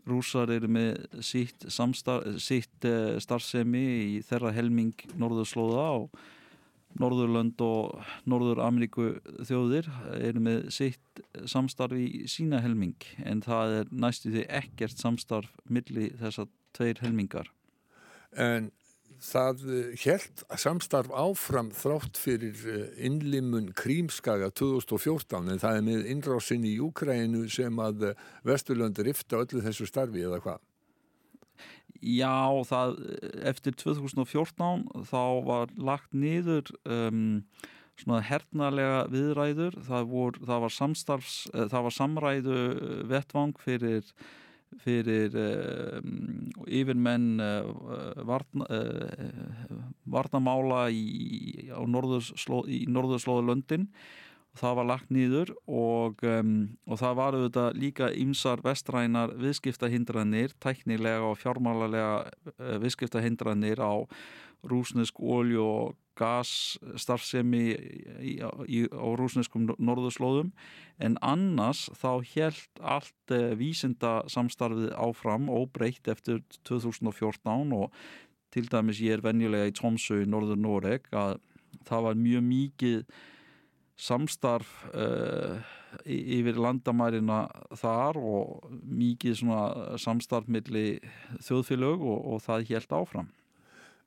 Rúsar 0.09 0.49
eru 0.51 0.67
með 0.67 1.05
sitt, 1.23 1.67
sitt 1.69 2.87
uh, 2.89 3.19
starfsemi 3.21 3.83
í 3.85 4.23
þeirra 4.25 4.53
helming 4.55 5.05
Norðurslóða 5.13 5.85
og 5.99 6.25
Norðurlönd 6.99 7.61
og 7.61 8.01
Norður-Ameríku 8.29 9.11
þjóðir 9.45 9.91
eru 10.15 10.41
með 10.41 10.69
sitt 10.73 11.21
samstarf 11.45 11.97
í 11.99 12.23
sína 12.31 12.61
helming 12.63 12.95
en 13.27 13.43
það 13.43 13.81
er 13.81 13.91
næstu 13.91 14.31
því 14.31 14.47
ekkert 14.61 15.03
samstarf 15.03 15.51
milli 15.67 16.09
þessar 16.21 16.49
tveir 16.75 17.03
helmingar. 17.03 17.51
En 18.35 18.71
það 19.23 19.63
helt 20.03 20.43
samstarf 20.59 21.11
áfram 21.15 21.71
þrátt 21.75 22.19
fyrir 22.19 22.59
innlimun 22.99 23.71
Krímskaga 23.77 24.51
2014 24.51 25.51
en 25.53 25.61
það 25.61 25.79
er 25.79 25.85
með 25.87 26.09
innrásin 26.13 26.67
í 26.67 26.75
Júkrænu 26.77 27.45
sem 27.51 27.79
að 27.81 28.11
Vesturlöndi 28.45 29.07
rifta 29.07 29.39
öllu 29.41 29.63
þessu 29.65 29.87
starfi 29.89 30.25
eða 30.27 30.41
hvað? 30.43 30.63
Já, 32.05 32.51
það, 32.67 32.99
eftir 33.49 33.75
2014 33.81 34.83
þá 35.09 35.23
var 35.47 35.71
lagt 35.79 36.11
niður 36.13 36.67
um, 36.83 37.39
svona 37.97 38.21
hernarlega 38.27 39.05
viðræður, 39.09 39.77
það, 39.87 40.09
vor, 40.11 40.39
það 40.43 40.65
var 40.65 40.73
samstarfs, 40.75 41.37
það 41.55 41.85
var 41.87 41.95
samræðu 41.95 42.57
vettvang 43.09 43.55
fyrir 43.63 44.11
fyrir 44.83 45.35
um, 45.39 46.51
yfirmenn 46.67 47.41
uh, 47.41 47.71
varna, 48.27 48.67
uh, 48.69 49.79
varnamála 50.11 50.85
í, 50.91 51.05
í 51.69 52.81
norðurslóðu 52.87 53.45
löndin 53.47 53.89
það 54.55 54.77
var 54.79 54.87
lagt 54.87 55.11
nýður 55.11 55.51
og, 55.67 56.23
um, 56.23 56.55
og 56.87 56.99
það 57.01 57.17
var 57.19 57.37
auðvitað 57.37 57.79
líka 57.81 58.09
ymsar 58.15 58.63
vestrænar 58.63 59.35
viðskiptahindranir 59.41 60.55
tæknilega 60.63 61.27
og 61.27 61.39
fjármálarlega 61.41 62.15
uh, 62.55 62.75
viðskiptahindranir 62.83 63.83
á 63.83 64.05
rúsnesk 64.65 65.19
ólju 65.19 65.65
og 65.65 65.93
gas 66.17 66.51
starfsemi 67.01 67.63
í, 67.71 68.33
í, 68.39 68.81
á 68.89 69.07
rúsneskum 69.19 69.67
norðurslóðum. 69.75 70.51
En 71.03 71.17
annars 71.25 71.85
þá 71.99 72.23
helt 72.35 72.81
allt 72.81 73.35
eh, 73.35 73.53
vísinda 73.59 74.21
samstarfið 74.31 74.93
áfram 74.95 75.49
og 75.51 75.71
breytt 75.75 76.07
eftir 76.11 76.43
2014 76.67 77.75
og 77.75 77.91
til 78.55 78.69
dæmis 78.71 79.01
ég 79.03 79.17
er 79.17 79.23
venjulega 79.25 79.67
í 79.67 79.75
Tromsø 79.75 80.21
í 80.23 80.29
norður 80.29 80.59
Noreg 80.61 81.09
að 81.11 81.37
það 81.85 82.05
var 82.07 82.19
mjög 82.19 82.45
mikið 82.47 83.01
samstarf 83.95 84.69
uh, 84.91 85.59
yfir 86.03 86.57
landamærina 86.59 87.45
þar 87.79 88.19
og 88.19 88.69
mikið 88.83 89.43
samstarf 90.01 90.49
millir 90.51 91.03
þjóðfélög 91.43 92.03
og, 92.03 92.17
og 92.33 92.43
það 92.43 92.69
helt 92.71 92.95
áfram 92.95 93.29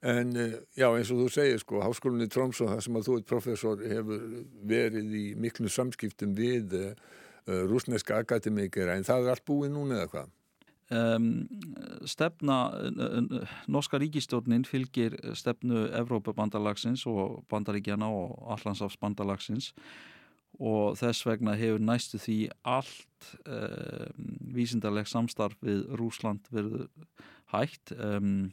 En 0.01 0.37
eh, 0.37 0.55
já 0.79 0.87
eins 0.93 1.11
og 1.11 1.25
þú 1.25 1.29
segir 1.35 1.59
sko, 1.59 1.81
Háskólinni 1.83 2.29
Trómsó 2.31 2.69
þar 2.71 2.83
sem 2.85 2.99
að 2.99 3.07
þú 3.09 3.15
ert 3.19 3.31
professor 3.31 3.81
hefur 3.83 4.27
verið 4.71 5.15
í 5.19 5.23
miklu 5.35 5.71
samskiptum 5.73 6.37
við 6.39 6.77
uh, 6.79 6.93
rúsneska 7.67 8.21
akademikera 8.23 8.95
en 8.95 9.07
það 9.07 9.27
er 9.27 9.33
allt 9.35 9.47
búið 9.49 9.73
núna 9.75 9.99
eða 9.99 10.13
hvað? 10.13 10.35
Um, 10.89 11.27
stefna, 12.09 12.59
norska 13.69 13.99
ríkistjórnin 14.01 14.63
fylgir 14.65 15.19
stefnu 15.37 15.83
Evrópabandalagsins 15.99 17.03
og 17.11 17.43
bandaríkjana 17.51 18.09
og 18.09 18.39
Allandsafsbandalagsins 18.55 19.75
og 20.59 20.95
þess 20.97 21.27
vegna 21.27 21.59
hefur 21.59 21.83
næstu 21.83 22.23
því 22.23 22.39
allt 22.63 23.35
um, 23.45 24.31
vísindarleg 24.55 25.11
samstarf 25.11 25.59
við 25.61 25.85
Rúsland 25.99 26.49
verið 26.55 26.89
hægt 27.53 27.93
um, 27.99 28.49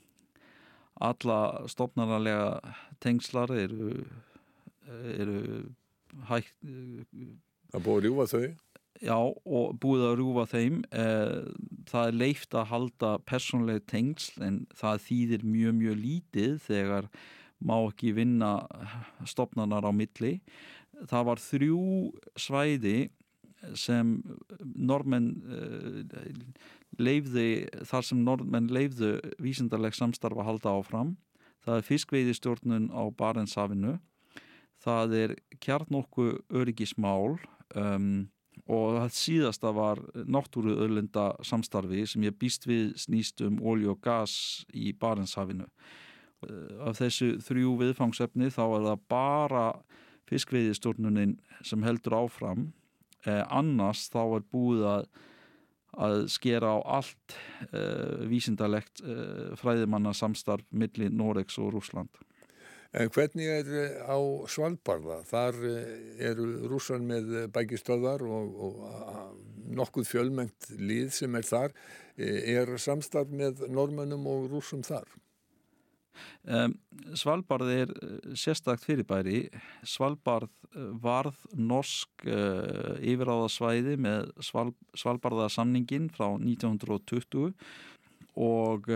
alla 1.04 1.39
stofnarlega 1.72 2.76
tengslar 3.04 3.52
eru, 3.52 4.06
eru 5.16 5.41
hægt 6.30 6.56
Það 7.74 7.84
búið 7.84 7.98
að 7.98 8.06
rjúfa 8.06 8.28
þau? 8.32 8.46
Já, 9.04 9.18
og 9.20 9.74
búið 9.84 10.06
að 10.08 10.14
rjúfa 10.22 10.46
þeim 10.54 10.78
eh, 10.96 11.48
það 11.89 12.10
er 12.10 12.20
leift 12.22 12.56
að 12.56 12.70
halda 12.70 13.10
persónlega 13.28 13.84
tengsl 13.91 14.46
en 14.46 14.62
það 14.78 15.02
þýðir 15.10 15.43
mjög 15.50 15.76
mjög 15.82 16.00
lítið 16.00 16.56
þegar 16.70 17.10
má 17.66 17.76
ekki 17.82 18.14
vinna 18.16 18.54
stopnanar 19.28 19.84
á 19.84 19.91
milli 19.96 20.38
það 21.10 21.28
var 21.30 21.43
þrjú 21.43 21.84
svæði 22.39 22.98
sem 23.76 24.20
normenn 24.62 25.32
uh, 25.50 26.02
leifði, 27.02 27.66
þar 27.88 28.06
sem 28.08 28.22
normenn 28.26 28.72
leifðu 28.74 29.18
vísindarleg 29.41 29.96
samstarf 29.96 30.39
að 30.39 30.50
halda 30.50 30.76
áfram. 30.80 31.16
Það 31.66 31.80
er 31.80 31.88
fiskveiðistjórnun 31.89 32.88
á 32.93 33.04
Barentshafinu, 33.18 33.98
það 34.84 35.16
er 35.18 35.36
kjarnokku 35.64 36.28
öryggismál 36.54 37.39
um, 37.74 38.28
og 38.70 38.98
það 39.00 39.16
síðasta 39.18 39.72
var 39.76 40.02
náttúruöðlenda 40.14 41.32
samstarfi 41.46 42.06
sem 42.10 42.26
ég 42.26 42.38
býst 42.39 42.68
við 42.70 42.93
snýst 43.02 43.41
um 43.46 43.58
ólju 43.62 43.96
og 43.96 44.02
gas 44.06 44.66
í 44.74 44.93
Barentshafinu. 44.93 45.68
Af 46.86 47.00
þessu 47.00 47.36
þrjú 47.41 47.76
viðfangsefni 47.82 48.52
þá 48.54 48.64
er 48.66 48.88
það 48.89 49.06
bara 49.10 49.68
fiskveiðistjórnunin 50.30 51.38
sem 51.66 51.86
heldur 51.86 52.18
áfram 52.24 52.68
eh, 53.26 53.43
annars 53.50 54.08
þá 54.14 54.22
er 54.24 54.46
búið 54.54 54.86
að, 54.89 55.08
að 56.02 56.28
skera 56.34 56.76
á 56.76 56.80
allt 57.00 57.36
eh, 57.72 58.24
vísindalegt 58.30 59.04
eh, 59.04 59.52
fræðimanna 59.60 60.14
samstarf 60.16 60.66
millir 60.72 61.14
Noregs 61.14 61.60
og 61.62 61.74
Rúsland. 61.76 62.22
En 62.96 63.12
hvernig 63.12 63.50
er 63.52 63.72
eh, 63.82 63.98
á 64.04 64.18
Svalbarða? 64.52 65.22
Þar 65.28 65.60
eru 66.32 66.48
rússar 66.72 67.04
með 67.04 67.50
bækistöðar 67.56 68.24
og, 68.28 68.56
og 68.68 69.76
nokkuð 69.76 70.10
fjölmengt 70.10 70.72
lið 70.80 71.14
sem 71.16 71.36
er 71.36 71.48
þar. 71.48 71.78
Er 72.16 72.78
samstarf 72.80 73.32
með 73.32 73.66
normönnum 73.68 74.28
og 74.32 74.50
rússum 74.54 74.86
þar? 74.86 75.10
Svalbard 77.18 77.70
er 77.72 77.93
sérstakt 78.38 78.86
fyrirbæri. 78.86 79.45
Svalbard 79.88 80.51
varð 81.01 81.38
norsk 81.55 82.26
uh, 82.28 82.95
yfiráðasvæði 82.99 83.95
með 84.01 84.32
Sval, 84.43 84.74
Svalbardasamningin 84.97 86.09
frá 86.13 86.28
1920 86.36 87.53
og 88.36 88.89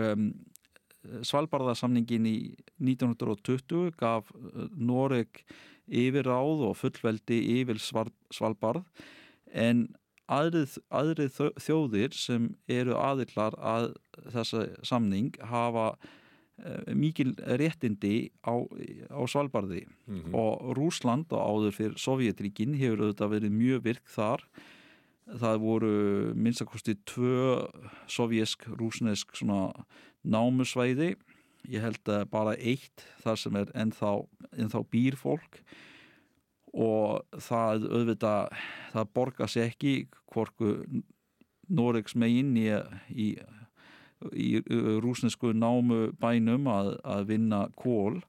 Svalbarðarsamningin 1.00 2.26
í 2.28 2.36
1920 2.82 3.94
gaf 4.00 4.28
eh, 4.36 4.66
Noreg 4.76 5.42
yfirráð 5.90 6.66
og 6.68 6.76
fullveldi 6.78 7.40
yfir 7.56 7.80
Svalbarð 7.80 8.84
en 9.50 9.86
aðrið, 10.30 10.76
aðrið 10.94 11.40
þjóðir 11.58 12.14
sem 12.14 12.50
eru 12.70 12.98
aðillar 13.00 13.56
að 13.58 13.88
þessa 14.30 14.66
samning 14.86 15.32
hafa 15.50 15.94
mikil 16.94 17.34
réttindi 17.38 18.30
á, 18.44 18.54
á 19.10 19.20
Svalbarði. 19.26 19.86
Mm 20.06 20.20
-hmm. 20.20 20.34
og 20.34 20.76
Rúsland 20.76 21.32
og 21.32 21.40
áður 21.40 21.72
fyrir 21.72 21.96
Sovjetríkin 21.98 22.74
hefur 22.74 23.00
auðvitað 23.00 23.32
verið 23.34 23.52
mjög 23.52 23.80
virk 23.84 24.06
þar. 24.08 24.44
Það 25.30 25.56
voru 25.60 26.34
minnstakosti 26.34 26.96
tvö 27.06 27.70
sovjesk-rúsnesk 28.08 29.36
svona 29.36 29.72
námusvæði. 30.24 31.16
Ég 31.68 31.80
held 31.80 32.08
að 32.08 32.30
bara 32.30 32.56
eitt 32.56 33.04
þar 33.22 33.36
sem 33.36 33.56
er 33.56 33.70
ennþá, 33.74 34.26
ennþá 34.56 34.80
býr 34.90 35.16
fólk 35.16 35.62
og 36.72 37.24
það 37.42 37.86
auðvitað 37.90 38.52
það 38.92 39.08
borgar 39.14 39.50
sér 39.50 39.70
ekki 39.70 39.94
hvorku 40.30 41.02
Noregs 41.70 42.16
megin 42.18 42.56
í, 42.58 42.66
í, 43.14 43.26
í 44.36 44.60
rúsnesku 45.00 45.54
námu 45.56 46.10
bænum 46.20 46.68
að, 46.70 46.94
að 47.04 47.28
vinna 47.32 47.64
kól 47.78 48.20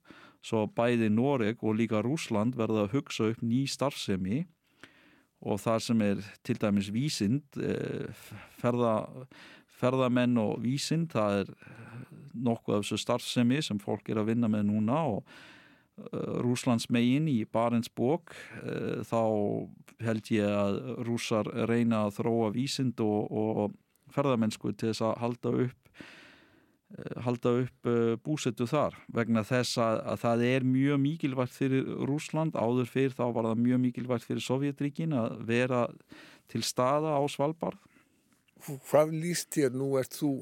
svo 0.42 0.66
bæði 0.74 1.12
Noreg 1.14 1.62
og 1.62 1.78
líka 1.78 2.02
Rúsland 2.02 2.58
verða 2.58 2.86
að 2.86 2.96
hugsa 2.96 3.30
upp 3.32 3.44
ný 3.46 3.66
starfsemi. 3.70 4.46
Og 5.42 5.58
þar 5.62 5.82
sem 5.82 6.02
er 6.06 6.20
til 6.46 6.58
dæmis 6.62 6.92
vísind 6.94 7.58
eh, 7.58 8.10
ferða 8.62 8.96
ferðamenn 9.82 10.38
og 10.38 10.60
vísind, 10.62 11.10
það 11.14 11.40
er 11.40 11.54
nokkuð 12.38 12.76
af 12.76 12.84
þessu 12.86 13.00
starfsemi 13.02 13.62
sem 13.66 13.80
fólk 13.82 14.12
er 14.12 14.22
að 14.22 14.32
vinna 14.32 14.50
með 14.52 14.68
núna 14.70 15.00
og 15.10 15.24
uh, 15.26 16.38
Rúslands 16.46 16.88
megin 16.94 17.26
í 17.32 17.40
Barentsbók 17.50 18.36
uh, 18.62 19.02
þá 19.08 19.22
held 20.06 20.32
ég 20.34 20.48
að 20.48 20.80
rúsar 21.08 21.50
reyna 21.70 22.06
að 22.06 22.20
þróa 22.22 22.52
vísind 22.56 23.02
og, 23.04 23.34
og 23.34 24.14
ferðamennsku 24.14 24.74
til 24.76 24.92
þess 24.92 25.06
að 25.10 25.20
halda 25.24 25.56
upp 25.66 25.81
halda 27.24 27.54
upp 27.62 27.88
uh, 27.90 28.16
búsettu 28.24 28.68
þar 28.70 28.98
vegna 29.14 29.44
þess 29.48 29.80
að, 29.82 30.02
að 30.12 30.22
það 30.26 30.44
er 30.50 30.66
mjög 30.68 31.02
mikilvægt 31.06 31.56
fyrir 31.56 31.88
Rúsland 32.10 32.58
áður 32.58 32.90
fyrir 32.92 33.16
þá 33.16 33.24
var 33.36 33.48
það 33.52 33.64
mjög 33.66 33.82
mikilvægt 33.86 34.28
fyrir 34.28 34.46
Sovjetríkin 34.46 35.16
að 35.16 35.38
vera 35.48 35.86
til 36.52 36.64
staða 36.68 37.16
á 37.16 37.22
Svalbard. 37.32 37.80
Hvað 38.90 39.16
líst 39.18 39.54
þér 39.56 39.78
nú? 39.80 39.94
Ert 40.02 40.18
þú 40.20 40.34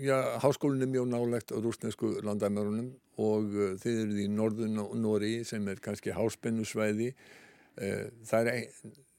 já, 0.00 0.16
háskólinn 0.42 0.86
er 0.86 0.90
mjög 0.90 1.10
nálegt 1.12 1.52
á 1.52 1.56
rúsnesku 1.60 2.16
landamörunum 2.24 2.94
og 3.20 3.52
uh, 3.52 3.76
þið 3.82 4.00
eruð 4.06 4.24
í 4.24 4.30
norðun 4.32 4.82
og 4.86 4.96
Nóri 4.98 5.34
sem 5.48 5.68
er 5.68 5.82
kannski 5.84 6.16
háspennusvæði. 6.16 7.12
Uh, 7.76 8.08
það 8.26 8.50
er 8.54 8.64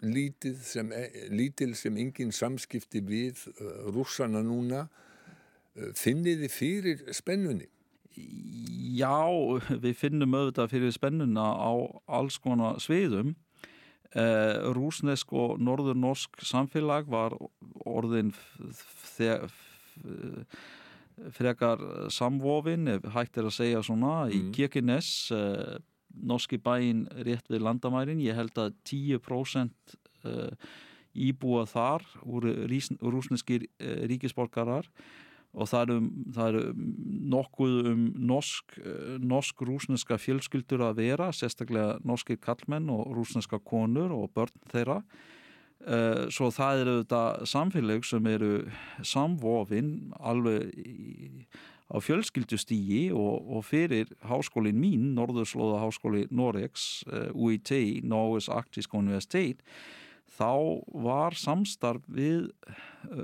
lítil 0.02 0.56
sem, 0.66 0.90
lítil 1.30 1.76
sem 1.78 1.98
engin 2.02 2.34
samskipti 2.34 3.04
við 3.06 3.46
uh, 3.54 3.88
rússana 3.94 4.42
núna 4.46 4.88
finnið 5.98 6.46
þið 6.46 6.56
fyrir 6.56 7.06
spennunni? 7.16 7.70
Já, 8.92 9.24
við 9.72 9.94
finnum 9.96 10.36
auðvitað 10.36 10.74
fyrir 10.74 10.92
spennuna 10.96 11.48
á 11.56 11.72
alls 12.12 12.38
konar 12.44 12.82
sviðum 12.84 13.36
Uh, 14.12 14.74
rúsnesk 14.76 15.30
og 15.32 15.62
norður-norsk 15.64 16.42
samfélag 16.44 17.06
var 17.08 17.32
orðin 17.88 18.34
frekar 21.32 21.80
samvofin, 22.12 22.90
hægt 23.14 23.40
er 23.40 23.48
að 23.48 23.56
segja 23.56 23.84
svona, 23.88 24.26
mm. 24.26 24.34
í 24.36 24.42
Kirkenes 24.58 25.14
uh, 25.32 25.80
norski 26.12 26.60
bæin 26.60 27.06
rétt 27.24 27.48
við 27.48 27.64
landamærin, 27.64 28.20
ég 28.20 28.36
held 28.36 28.60
að 28.60 28.76
10% 28.92 29.96
uh, 30.28 30.52
íbúa 31.16 31.64
þar 31.72 32.04
voru 32.20 32.52
rúsneskir 32.68 33.70
ríkisborgarar 34.12 34.92
og 35.52 35.68
það 35.68 35.82
eru, 35.84 35.98
það 36.36 36.48
eru 36.54 36.88
nokkuð 37.34 37.92
um 37.92 38.08
norsk, 38.32 38.78
norsk-rúsneska 39.20 40.16
fjölskyldur 40.22 40.86
að 40.88 41.02
vera, 41.02 41.32
sérstaklega 41.36 42.00
norskir 42.08 42.40
kallmenn 42.40 42.90
og 42.94 43.12
rúsneska 43.18 43.60
konur 43.60 44.14
og 44.16 44.32
börn 44.36 44.56
þeirra. 44.72 45.02
Uh, 45.82 46.28
svo 46.30 46.52
það 46.54 46.80
eru 46.84 46.92
þetta 47.00 47.46
samfélag 47.50 48.04
sem 48.06 48.28
eru 48.30 48.50
samvofin 49.02 50.12
alveg 50.22 50.68
í, 50.78 51.46
á 51.90 51.98
fjölskyldustígi 51.98 53.08
og, 53.18 53.48
og 53.50 53.66
fyrir 53.66 54.12
háskólin 54.30 54.78
mín, 54.78 55.08
Norðurslóða 55.18 55.80
háskóli 55.82 56.28
Noregs, 56.30 57.02
uh, 57.10 57.24
eh, 57.24 57.34
UIT, 57.34 57.74
Norges 58.06 58.52
Arktisk 58.54 58.94
Universitet, 58.94 59.66
þá 60.38 60.86
var 60.94 61.34
samstarf 61.36 62.06
við 62.06 62.52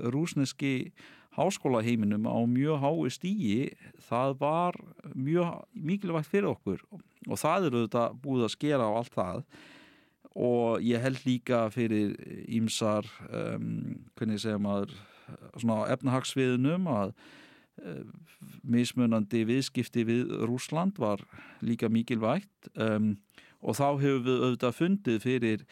rúsneski 0.09 0.89
háskólaheiminum 1.37 2.25
á 2.25 2.37
mjög 2.49 2.81
hái 2.81 3.09
stígi, 3.13 3.71
það 4.09 4.37
var 4.41 4.77
mjög 5.13 5.65
mikilvægt 5.73 6.31
fyrir 6.31 6.51
okkur. 6.55 6.81
Og 7.27 7.37
það 7.37 7.69
eru 7.69 7.81
þetta 7.85 8.05
búið 8.23 8.47
að 8.47 8.55
skera 8.55 8.87
á 8.89 8.91
allt 8.97 9.13
það. 9.13 9.43
Og 10.37 10.81
ég 10.85 11.01
held 11.01 11.21
líka 11.25 11.65
fyrir 11.73 12.15
ímsar 12.45 13.05
um, 13.29 13.97
hvernig 14.17 14.41
segja 14.41 14.61
maður 14.61 14.93
svona 15.57 15.87
efnahagsviðnum 15.93 16.89
að 16.93 17.13
um, 17.81 18.13
mismunandi 18.65 19.43
viðskipti 19.49 20.05
við 20.07 20.33
Rúsland 20.49 20.97
var 21.01 21.21
líka 21.65 21.89
mikilvægt. 21.89 22.71
Um, 22.75 23.15
og 23.61 23.77
þá 23.77 23.87
hefur 24.01 24.25
við 24.25 24.43
auðvitað 24.45 24.77
fundið 24.77 25.21
fyrir 25.25 25.67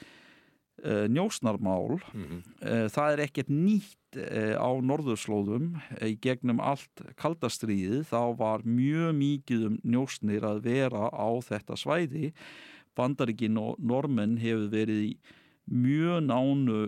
njósnarmál 0.84 1.96
mm 2.14 2.24
-hmm. 2.24 2.90
það 2.92 3.12
er 3.14 3.20
ekkert 3.24 3.50
nýtt 3.50 4.18
uh, 4.20 4.56
á 4.60 4.70
norðurslóðum 4.84 5.78
í 6.04 6.18
gegnum 6.22 6.60
allt 6.60 7.02
kaldastriðið 7.16 8.04
þá 8.12 8.36
var 8.38 8.66
mjög 8.68 9.16
mikið 9.16 9.66
um 9.70 9.78
njósnir 9.84 10.44
að 10.44 10.64
vera 10.68 11.10
á 11.10 11.30
þetta 11.42 11.80
svæði 11.80 12.34
Bandaríkin 12.96 13.58
og 13.60 13.80
normenn 13.80 14.38
hefur 14.40 14.70
verið 14.72 15.02
í 15.10 15.14
mjög 15.66 16.22
nánu 16.30 16.82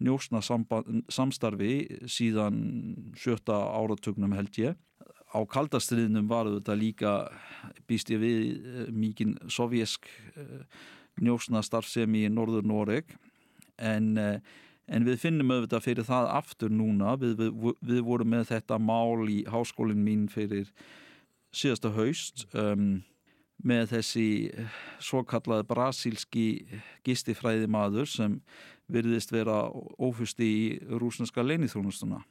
njósna 0.00 0.40
samstarfi 0.42 1.74
síðan 2.08 2.60
sjötta 3.18 3.58
áratögnum 3.76 4.36
held 4.36 4.60
ég. 4.60 4.78
Á 5.30 5.38
kaldastriðnum 5.46 6.30
var 6.30 6.48
þetta 6.48 6.78
líka 6.78 7.12
býst 7.86 8.10
ég 8.10 8.22
við 8.22 8.38
eh, 8.56 8.86
mikinn 8.90 9.36
sovjesk 9.50 10.08
eh, 10.34 10.64
njósna 11.22 11.62
starfsemi 11.62 12.24
í 12.26 12.32
Norður 12.32 12.66
Noreg 12.66 13.14
en, 13.80 14.10
eh, 14.18 14.40
en 14.88 15.06
við 15.08 15.20
finnum 15.24 15.52
auðvitað 15.54 15.86
fyrir 15.86 16.08
það 16.08 16.32
aftur 16.38 16.72
núna. 16.72 17.16
Við, 17.20 17.36
við, 17.40 17.76
við 17.92 18.02
vorum 18.06 18.34
með 18.36 18.48
þetta 18.54 18.78
mál 18.78 19.28
í 19.30 19.42
háskólinn 19.50 20.04
mín 20.04 20.26
fyrir 20.32 20.70
síðasta 21.50 21.90
haust 21.96 22.46
um, 22.54 23.00
með 23.66 23.94
þessi 23.94 24.26
eh, 24.54 24.82
svo 25.02 25.24
kallað 25.28 25.66
brasílski 25.70 26.46
gistifræði 27.06 27.68
maður 27.70 28.08
sem 28.08 28.38
virðist 28.90 29.32
vera 29.32 29.64
ófusti 30.00 30.46
í 30.46 30.62
rúsneska 31.00 31.44
leinithrónustuna. 31.46 32.22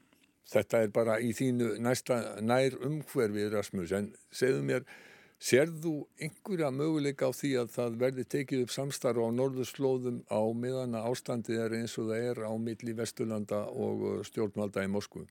Þetta 0.49 0.81
er 0.83 0.93
bara 0.93 1.19
í 1.21 1.29
þínu 1.37 1.75
næsta 1.83 2.39
nær 2.41 2.75
umhverfið 2.85 3.51
Rasmus 3.53 3.93
en 3.93 4.09
segðu 4.33 4.63
mér, 4.65 4.87
serðu 5.39 6.03
einhverja 6.19 6.69
möguleika 6.75 7.29
á 7.29 7.31
því 7.31 7.53
að 7.61 7.73
það 7.77 7.97
verði 8.01 8.25
tekið 8.35 8.63
upp 8.65 8.73
samstarf 8.75 9.23
á 9.23 9.27
norðurslóðum 9.31 10.21
á 10.27 10.41
meðan 10.51 10.97
ástandið 10.99 11.61
er 11.63 11.75
eins 11.79 11.95
og 11.97 12.11
það 12.11 12.25
er 12.31 12.41
á 12.43 12.53
milli 12.59 12.95
Vesturlanda 12.97 13.61
og 13.71 14.25
stjórnvalda 14.27 14.83
í 14.83 14.91
Moskvu? 14.91 15.23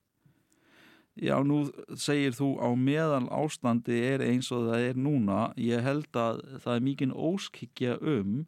Já, 1.19 1.35
nú 1.43 1.67
segir 1.99 2.33
þú 2.39 2.55
á 2.63 2.71
meðal 2.79 3.27
ástandi 3.35 3.97
er 4.07 4.23
eins 4.23 4.53
og 4.55 4.69
það 4.71 4.85
er 4.87 4.99
núna. 5.03 5.39
Ég 5.59 5.83
held 5.83 6.15
að 6.15 6.45
það 6.63 6.75
er 6.77 6.85
mikinn 6.87 7.15
óskikja 7.15 7.97
um 7.99 8.45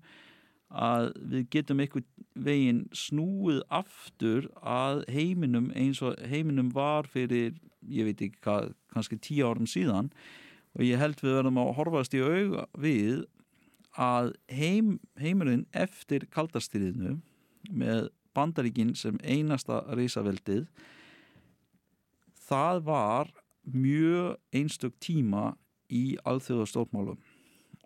að 0.70 1.08
við 1.32 1.48
getum 1.50 1.82
einhvern 1.82 2.06
veginn 2.38 2.84
snúið 2.94 3.64
aftur 3.74 4.46
að 4.62 5.02
heiminum 5.10 5.72
eins 5.74 5.98
og 5.98 6.14
heiminum 6.30 6.70
var 6.72 7.10
fyrir, 7.10 7.58
ég 7.90 8.06
veit 8.06 8.22
ekki 8.22 8.38
hvað, 8.46 8.70
kannski 8.94 9.18
tíu 9.18 9.50
árum 9.50 9.66
síðan 9.66 10.12
og 10.76 10.86
ég 10.86 11.00
held 11.00 11.20
við 11.22 11.36
verðum 11.38 11.60
að 11.62 11.74
horfast 11.78 12.14
í 12.14 12.22
auga 12.22 12.66
við 12.78 13.24
að 13.98 14.32
heim, 14.54 14.98
heimurinn 15.18 15.66
eftir 15.74 16.28
kaldastýriðinu 16.30 17.18
með 17.70 18.08
bandaríkin 18.36 18.94
sem 18.94 19.18
einasta 19.26 19.82
reysaveldið 19.90 20.68
það 22.46 22.84
var 22.86 23.32
mjög 23.70 24.38
einstök 24.54 24.94
tíma 25.02 25.54
í 25.90 26.16
alþjóðastórmálum 26.26 27.18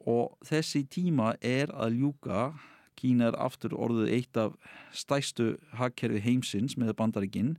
og 0.05 0.37
þessi 0.45 0.85
tíma 0.89 1.35
er 1.41 1.72
að 1.72 2.01
ljúka. 2.01 2.53
Kína 2.95 3.32
er 3.32 3.39
aftur 3.43 3.74
orðið 3.74 4.12
eitt 4.14 4.39
af 4.39 4.55
stæstu 4.95 5.55
hagkerfi 5.74 6.20
heimsins 6.22 6.76
með 6.78 6.95
bandaríkinn 7.01 7.57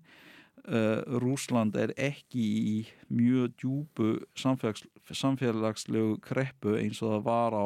Rúsland 1.22 1.76
er 1.78 1.94
ekki 2.02 2.42
í 2.42 2.76
mjög 3.14 3.54
djúbu 3.62 4.08
samfélags, 4.40 4.86
samfélagslegu 5.14 6.18
kreppu 6.26 6.74
eins 6.80 7.02
og 7.06 7.14
það 7.14 7.26
var 7.28 7.58
á 7.58 7.66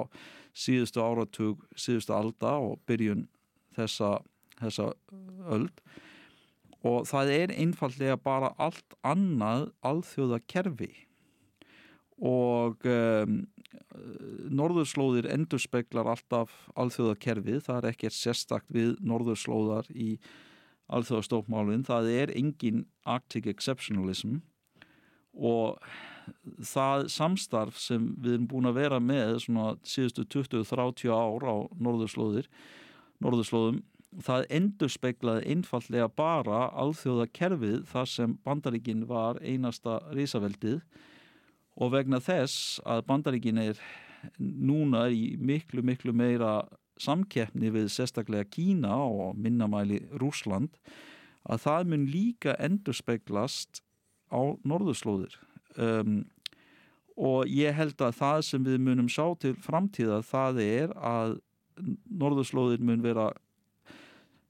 síðustu 0.51 1.03
áratug, 1.03 1.63
síðustu 1.79 2.15
alda 2.15 2.57
og 2.59 2.79
byrjun 2.89 3.27
þessa, 3.77 4.17
þessa 4.59 4.89
öld. 5.47 5.83
Og 6.83 7.05
það 7.07 7.31
er 7.35 7.55
einfallega 7.55 8.17
bara 8.19 8.53
allt 8.59 8.97
annað 9.03 9.69
alþjóða 9.83 10.41
kerfi 10.47 10.91
og 12.19 12.83
um, 12.83 13.39
norðurslóðir 14.51 15.29
endurspeglar 15.31 16.09
alltaf 16.11 16.51
alþjóða 16.79 17.15
kerfið, 17.23 17.61
það 17.63 17.77
er 17.79 17.89
ekkert 17.93 18.15
sérstakt 18.15 18.71
við 18.75 18.97
norðurslóðar 18.99 19.87
í 19.95 20.17
alþjóðastofmálinn, 20.89 21.85
það 21.87 22.09
er 22.13 22.33
engin 22.37 22.85
Arctic 23.05 23.49
Exceptionalism 23.49 24.39
og 25.33 25.77
það 26.65 27.07
samstarf 27.13 27.77
sem 27.81 28.09
við 28.21 28.35
erum 28.35 28.49
búin 28.49 28.69
að 28.69 28.81
vera 28.81 28.99
með 29.01 29.37
svona 29.45 29.71
síðustu 29.87 30.25
20-30 30.29 31.13
ár 31.13 31.45
á 31.45 31.55
norðurslóðir 31.79 32.49
norðurslóðum, 33.23 33.81
það 34.25 34.45
endur 34.57 34.91
speiklaði 34.91 35.53
einfallega 35.53 36.09
bara 36.09 36.67
alþjóða 36.81 37.29
kerfið 37.35 37.79
þar 37.91 38.09
sem 38.09 38.35
bandaríkin 38.45 39.05
var 39.09 39.39
einasta 39.43 39.99
risaveldið 40.15 40.79
og 41.79 41.93
vegna 41.93 42.19
þess 42.23 42.79
að 42.87 43.05
bandaríkin 43.09 43.61
er 43.61 43.81
núna 44.39 45.07
í 45.13 45.35
miklu 45.37 45.83
miklu 45.85 46.13
meira 46.15 46.63
samkeppni 46.99 47.71
við 47.73 47.89
sérstaklega 47.93 48.47
Kína 48.51 48.95
og 49.05 49.37
minnamæli 49.39 50.01
Rúsland 50.21 50.73
að 51.49 51.63
það 51.65 51.91
mun 51.91 52.07
líka 52.11 52.55
endur 52.59 52.97
speiklast 52.97 53.81
á 54.29 54.41
norðurslóðir. 54.67 55.35
Um, 55.79 56.25
og 57.19 57.49
ég 57.51 57.75
held 57.75 57.99
að 58.03 58.17
það 58.19 58.41
sem 58.47 58.65
við 58.65 58.81
munum 58.83 59.09
sjá 59.11 59.25
til 59.41 59.55
framtíða 59.59 60.21
það 60.27 60.61
er 60.63 60.95
að 60.95 61.37
norðurslóðir 62.19 62.83
mun 62.83 63.03
vera 63.03 63.29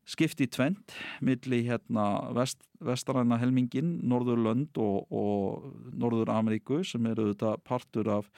skipti 0.10 0.48
tvent 0.50 0.96
milli 1.22 1.62
hérna 1.68 2.06
vest, 2.34 2.62
vestaræna 2.82 3.38
helmingin, 3.42 4.00
Norðurlönd 4.10 4.78
og, 4.82 5.06
og 5.14 5.94
Norður 5.94 6.32
Ameríku 6.34 6.82
sem 6.88 7.06
eru 7.12 7.30
þetta 7.32 7.56
partur 7.66 8.10
af 8.18 8.30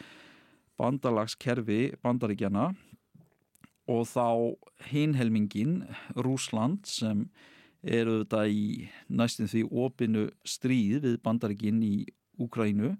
bandalagskerfi 0.81 1.93
bandaríkjana 2.03 2.71
og 3.89 4.05
þá 4.09 4.27
hinhelmingin 4.91 5.81
Rúsland 6.15 6.85
sem 6.89 7.25
eru 7.81 8.21
þetta 8.21 8.43
í 8.45 8.89
næstum 9.09 9.49
því 9.49 9.63
opinu 9.85 10.27
stríð 10.45 11.01
við 11.07 11.21
bandaríkin 11.25 11.81
í 11.85 11.95
Úkrænu 12.41 12.95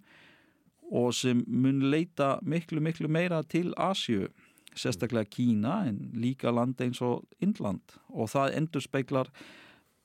og 0.91 1.13
sem 1.15 1.43
mun 1.47 1.85
leita 1.91 2.35
miklu 2.43 2.81
miklu 2.83 3.09
meira 3.09 3.41
til 3.47 3.71
Asju 3.77 4.27
sérstaklega 4.75 5.29
Kína 5.29 5.81
en 5.87 6.11
líka 6.15 6.51
land 6.51 6.81
eins 6.81 7.01
og 7.01 7.25
Indland. 7.43 7.81
Og 8.09 8.29
það 8.31 8.57
endur 8.57 8.83
speiklar 8.83 9.29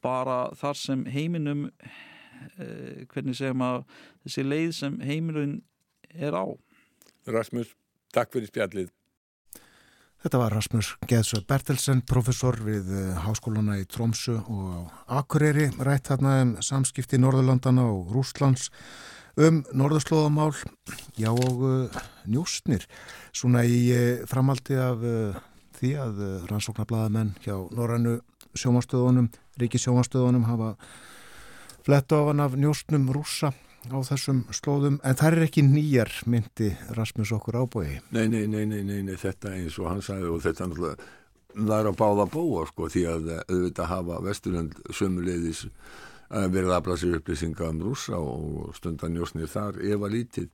bara 0.03 0.51
þar 0.55 0.79
sem 0.79 1.05
heiminum 1.11 1.69
eh, 2.59 3.07
hvernig 3.11 3.39
segjum 3.39 3.65
að 3.67 3.83
þessi 4.27 4.47
leið 4.47 4.73
sem 4.77 5.01
heiminum 5.01 5.61
er 6.11 6.35
á. 6.35 6.47
Rasmus, 7.27 7.75
takk 8.15 8.35
fyrir 8.35 8.51
spjallið 8.51 8.93
Þetta 10.27 10.39
var 10.41 10.55
Rasmus 10.57 10.89
Geðsöð 11.07 11.43
Bertelsen, 11.47 12.01
professor 12.03 12.57
við 12.67 12.89
eh, 12.91 13.19
háskóluna 13.23 13.77
í 13.79 13.85
Trómsu 13.87 14.33
og 14.51 14.89
Akureyri, 15.15 15.69
rætt 15.87 16.11
hérna 16.11 16.33
um 16.43 16.49
samskipti 16.67 17.21
Norðurlandana 17.23 17.85
og 17.87 18.09
Rúslands 18.11 18.65
um 19.39 19.61
norðurslóðamál. 19.71 20.49
Já 21.15 21.31
og 21.31 21.63
uh, 21.63 22.01
njústnir 22.27 22.89
svona 23.31 23.63
í 23.71 23.79
uh, 23.95 24.27
framaldi 24.27 24.75
af 24.83 25.07
uh, 25.07 25.39
því 25.79 25.93
að 26.09 26.19
rannsóknarbladamenn 26.51 27.37
hjá 27.47 27.55
Norrannu 27.71 28.17
sjómanstöðunum 28.59 29.31
ríkisjómanstöðunum 29.63 30.49
hafa 30.51 30.73
fletta 31.87 32.19
á 32.19 32.23
hann 32.33 32.43
af 32.43 32.59
njústnum 32.59 33.07
rúsa 33.15 33.55
á 33.93 33.99
þessum 34.07 34.43
slóðum, 34.55 34.99
en 35.05 35.19
það 35.19 35.37
er 35.37 35.47
ekki 35.47 35.67
nýjar 35.67 36.13
myndi 36.27 36.73
Rasmus 36.97 37.35
okkur 37.37 37.61
ábúi 37.63 38.01
nei 38.15 38.27
nei, 38.33 38.47
nei, 38.47 38.65
nei, 38.67 38.83
nei, 38.83 39.15
þetta 39.21 39.55
eins 39.57 39.79
og 39.83 39.91
hann 39.93 40.05
sagði 40.05 40.33
og 40.33 40.43
þetta 40.45 40.71
náttúrulega 40.71 41.13
það 41.57 41.79
er 41.79 41.89
að 41.91 42.01
báða 42.01 42.27
búa 42.33 42.67
sko 42.69 42.91
því 42.93 43.07
að 43.09 43.31
auðvitað 43.47 43.91
hafa 43.93 44.21
Vesturland 44.27 44.77
sömuleiðis 44.93 45.65
verið 46.29 46.71
að 46.71 46.77
afla 46.77 46.97
sér 47.01 47.19
upplýsinga 47.21 47.69
um 47.71 47.83
rúsa 47.87 48.19
og 48.19 48.73
stundan 48.77 49.15
njósnir 49.15 49.51
þar 49.51 49.79
ef 49.79 50.03
að 50.03 50.15
lítið. 50.17 50.49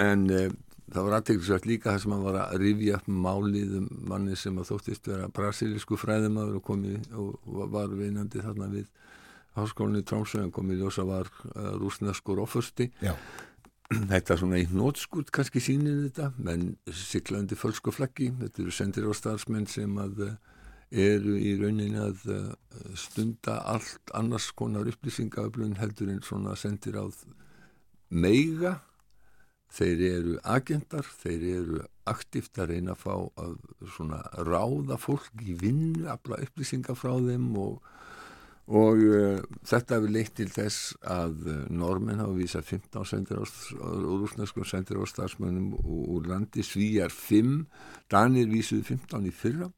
En 0.00 0.24
e, 0.32 0.48
það 0.90 1.06
var 1.06 1.16
aðteglisvægt 1.18 1.68
líka 1.68 1.94
þess 1.94 2.08
að 2.08 2.12
maður 2.12 2.26
var 2.30 2.38
að 2.44 2.64
rifja 2.64 2.98
upp 2.98 3.10
málið 3.26 3.76
um 3.80 3.88
manni 4.10 4.38
sem 4.38 4.58
að 4.58 4.70
þóttist 4.72 5.10
vera 5.10 5.30
brasilísku 5.36 5.98
fræðimaður 6.00 6.60
og 6.60 6.66
komið 6.66 7.18
og 7.20 7.54
var 7.74 7.94
vinandi 7.94 8.42
þarna 8.44 8.70
við 8.72 8.88
háskólinni 9.54 10.04
Trámsvegin 10.06 10.52
komið 10.54 10.84
ljósa 10.84 11.04
var 11.08 11.30
uh, 11.30 11.74
rúsneskur 11.80 12.42
ofursti. 12.42 12.90
Þetta 13.94 14.34
er 14.34 14.40
svona 14.40 14.58
í 14.62 14.66
nótskút 14.72 15.30
kannski 15.34 15.62
sínir 15.62 16.00
þetta. 16.06 16.32
Menn 16.42 16.74
siklandi 16.90 17.58
fölsku 17.58 17.92
flaggi. 17.94 18.30
Þetta 18.40 18.64
eru 18.64 18.74
sendir 18.74 19.06
á 19.06 19.12
starfsmenn 19.14 19.68
sem 19.70 19.98
að 20.00 20.24
uh, 20.26 20.34
eru 20.94 21.36
í 21.38 21.54
rauninni 21.60 22.00
að 22.00 22.24
uh, 22.32 22.48
stunda 22.98 23.60
allt 23.70 24.12
annars 24.14 24.50
konar 24.56 24.88
upplýsingaöflun 24.90 25.78
heldur 25.80 26.10
en 26.12 26.22
svona 26.24 26.56
sendir 26.58 26.98
á 26.98 27.04
meiga. 28.10 28.78
Þeir 29.74 30.02
eru 30.06 30.34
agendar, 30.46 31.06
þeir 31.22 31.46
eru 31.50 31.80
aktíft 32.06 32.60
að 32.62 32.74
reyna 32.74 32.94
að 32.94 33.00
fá 33.00 33.14
að 33.42 33.54
svona 33.96 34.20
ráða 34.46 34.98
fólk 35.00 35.42
í 35.42 35.56
vinnu, 35.58 36.04
afla 36.12 36.38
upplýsinga 36.44 36.94
frá 36.94 37.16
þeim 37.16 37.48
og, 37.58 37.80
og 38.64 39.00
uh, 39.04 39.40
þetta 39.68 39.98
hefur 39.98 40.12
leitt 40.14 40.34
til 40.38 40.48
þess 40.48 40.94
að 41.04 41.48
uh, 41.50 41.56
normen 41.68 42.22
hafa 42.22 42.36
vísað 42.38 42.70
15 42.78 43.08
sendir 43.10 43.40
á, 43.40 43.44
rúsneskum 43.44 44.64
sendir 44.64 45.00
á 45.00 45.04
starfsmönnum 45.08 45.74
úr 45.84 46.28
landi, 46.30 46.64
svíjar 46.64 47.12
5, 47.12 47.58
Danir 48.12 48.48
vísuð 48.48 48.86
15 48.88 49.28
í 49.28 49.34
fyrra. 49.34 49.68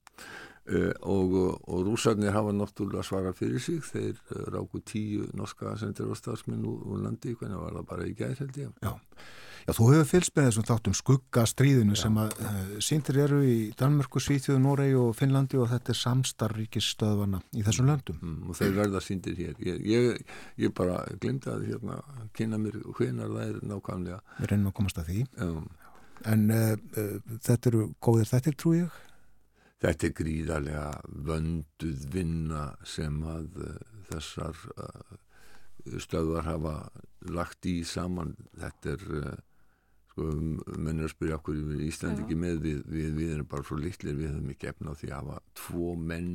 Uh, 0.67 0.91
og, 1.07 1.35
og 1.71 1.83
rúsarnir 1.87 2.35
hafa 2.35 2.51
náttúrulega 2.55 3.05
svara 3.07 3.35
fyrir 3.35 3.63
sig. 3.63 3.83
Þeir 3.87 4.17
uh, 4.35 4.47
ráku 4.55 4.83
tíu 4.83 5.27
norska 5.39 5.77
sendir 5.79 6.11
og 6.11 6.19
stafsmenn 6.19 6.67
úr, 6.67 6.81
úr 6.87 7.03
landi, 7.05 7.35
hvernig 7.39 7.61
var 7.63 7.77
það 7.79 7.91
bara 7.91 8.07
í 8.07 8.15
gæð 8.19 8.41
held 8.43 8.63
ég? 8.63 8.73
Já, 8.83 8.95
Já 9.67 9.73
þú 9.75 9.87
hefur 9.91 10.07
fylgst 10.07 10.35
með 10.37 10.45
þessum 10.47 10.67
þáttum 10.69 10.95
skuggastríðinu 10.95 11.97
Já. 11.97 12.01
sem 12.05 12.19
að 12.23 12.35
uh, 12.39 12.59
síndir 12.87 13.17
eru 13.25 13.41
í 13.43 13.57
Danmörku, 13.79 14.21
Svíþjóðu, 14.23 14.61
Noregi 14.63 14.99
og 15.01 15.17
Finnlandi 15.19 15.59
og 15.59 15.73
þetta 15.73 15.91
er 15.91 15.99
samstarríkisstöðvana 16.01 17.41
í 17.51 17.65
þessum 17.67 17.91
löndum. 17.91 18.21
Mm, 18.23 18.37
og 18.47 18.61
þeir 18.61 18.77
verða 18.77 19.03
síndir 19.03 19.35
hér. 19.41 19.57
Ég, 19.67 19.81
ég, 19.91 20.37
ég 20.63 20.75
bara 20.77 21.01
glimta 21.19 21.57
að 21.57 21.67
hérna, 21.73 21.99
kynna 22.39 22.61
mér 22.63 22.79
hvenar 22.95 23.35
það 23.35 23.49
er 23.49 23.59
nákvæmlega. 23.73 24.21
Við 24.39 24.53
reynum 24.53 24.71
að 24.71 24.77
komast 24.79 25.03
að 25.03 25.11
því. 25.11 25.27
En 26.31 26.47
þetta 27.49 27.73
eru 27.73 27.83
góðir 28.07 28.31
þettir 28.31 28.57
trú 28.63 28.77
ég? 28.77 29.03
Þetta 29.83 30.09
er 30.09 30.15
gríðarlega 30.17 30.87
vönduð 31.27 32.07
vinna 32.15 32.63
sem 32.87 33.19
að 33.29 33.59
uh, 33.67 33.75
þessar 34.09 34.63
uh, 34.79 35.19
stöðvar 36.01 36.47
hafa 36.47 36.77
lagt 37.35 37.67
í 37.69 37.81
saman. 37.87 38.33
Þetta 38.57 38.95
er, 38.95 39.05
sko, 40.17 40.31
mennur 40.81 41.11
að 41.11 41.13
spyrja 41.13 41.37
okkur 41.37 41.59
í 41.77 41.89
Íslandi 41.91 42.25
ekki 42.25 42.39
með, 42.41 42.63
við, 42.65 42.79
við, 42.89 43.11
við 43.19 43.35
erum 43.35 43.51
bara 43.51 43.67
svo 43.69 43.77
litlir, 43.81 44.17
við 44.17 44.33
höfum 44.33 44.55
ekki 44.55 44.71
efna 44.73 44.95
á 44.97 44.99
því 44.99 45.11
að 45.11 45.19
hafa 45.21 45.43
tvo 45.61 45.93
menn 46.01 46.31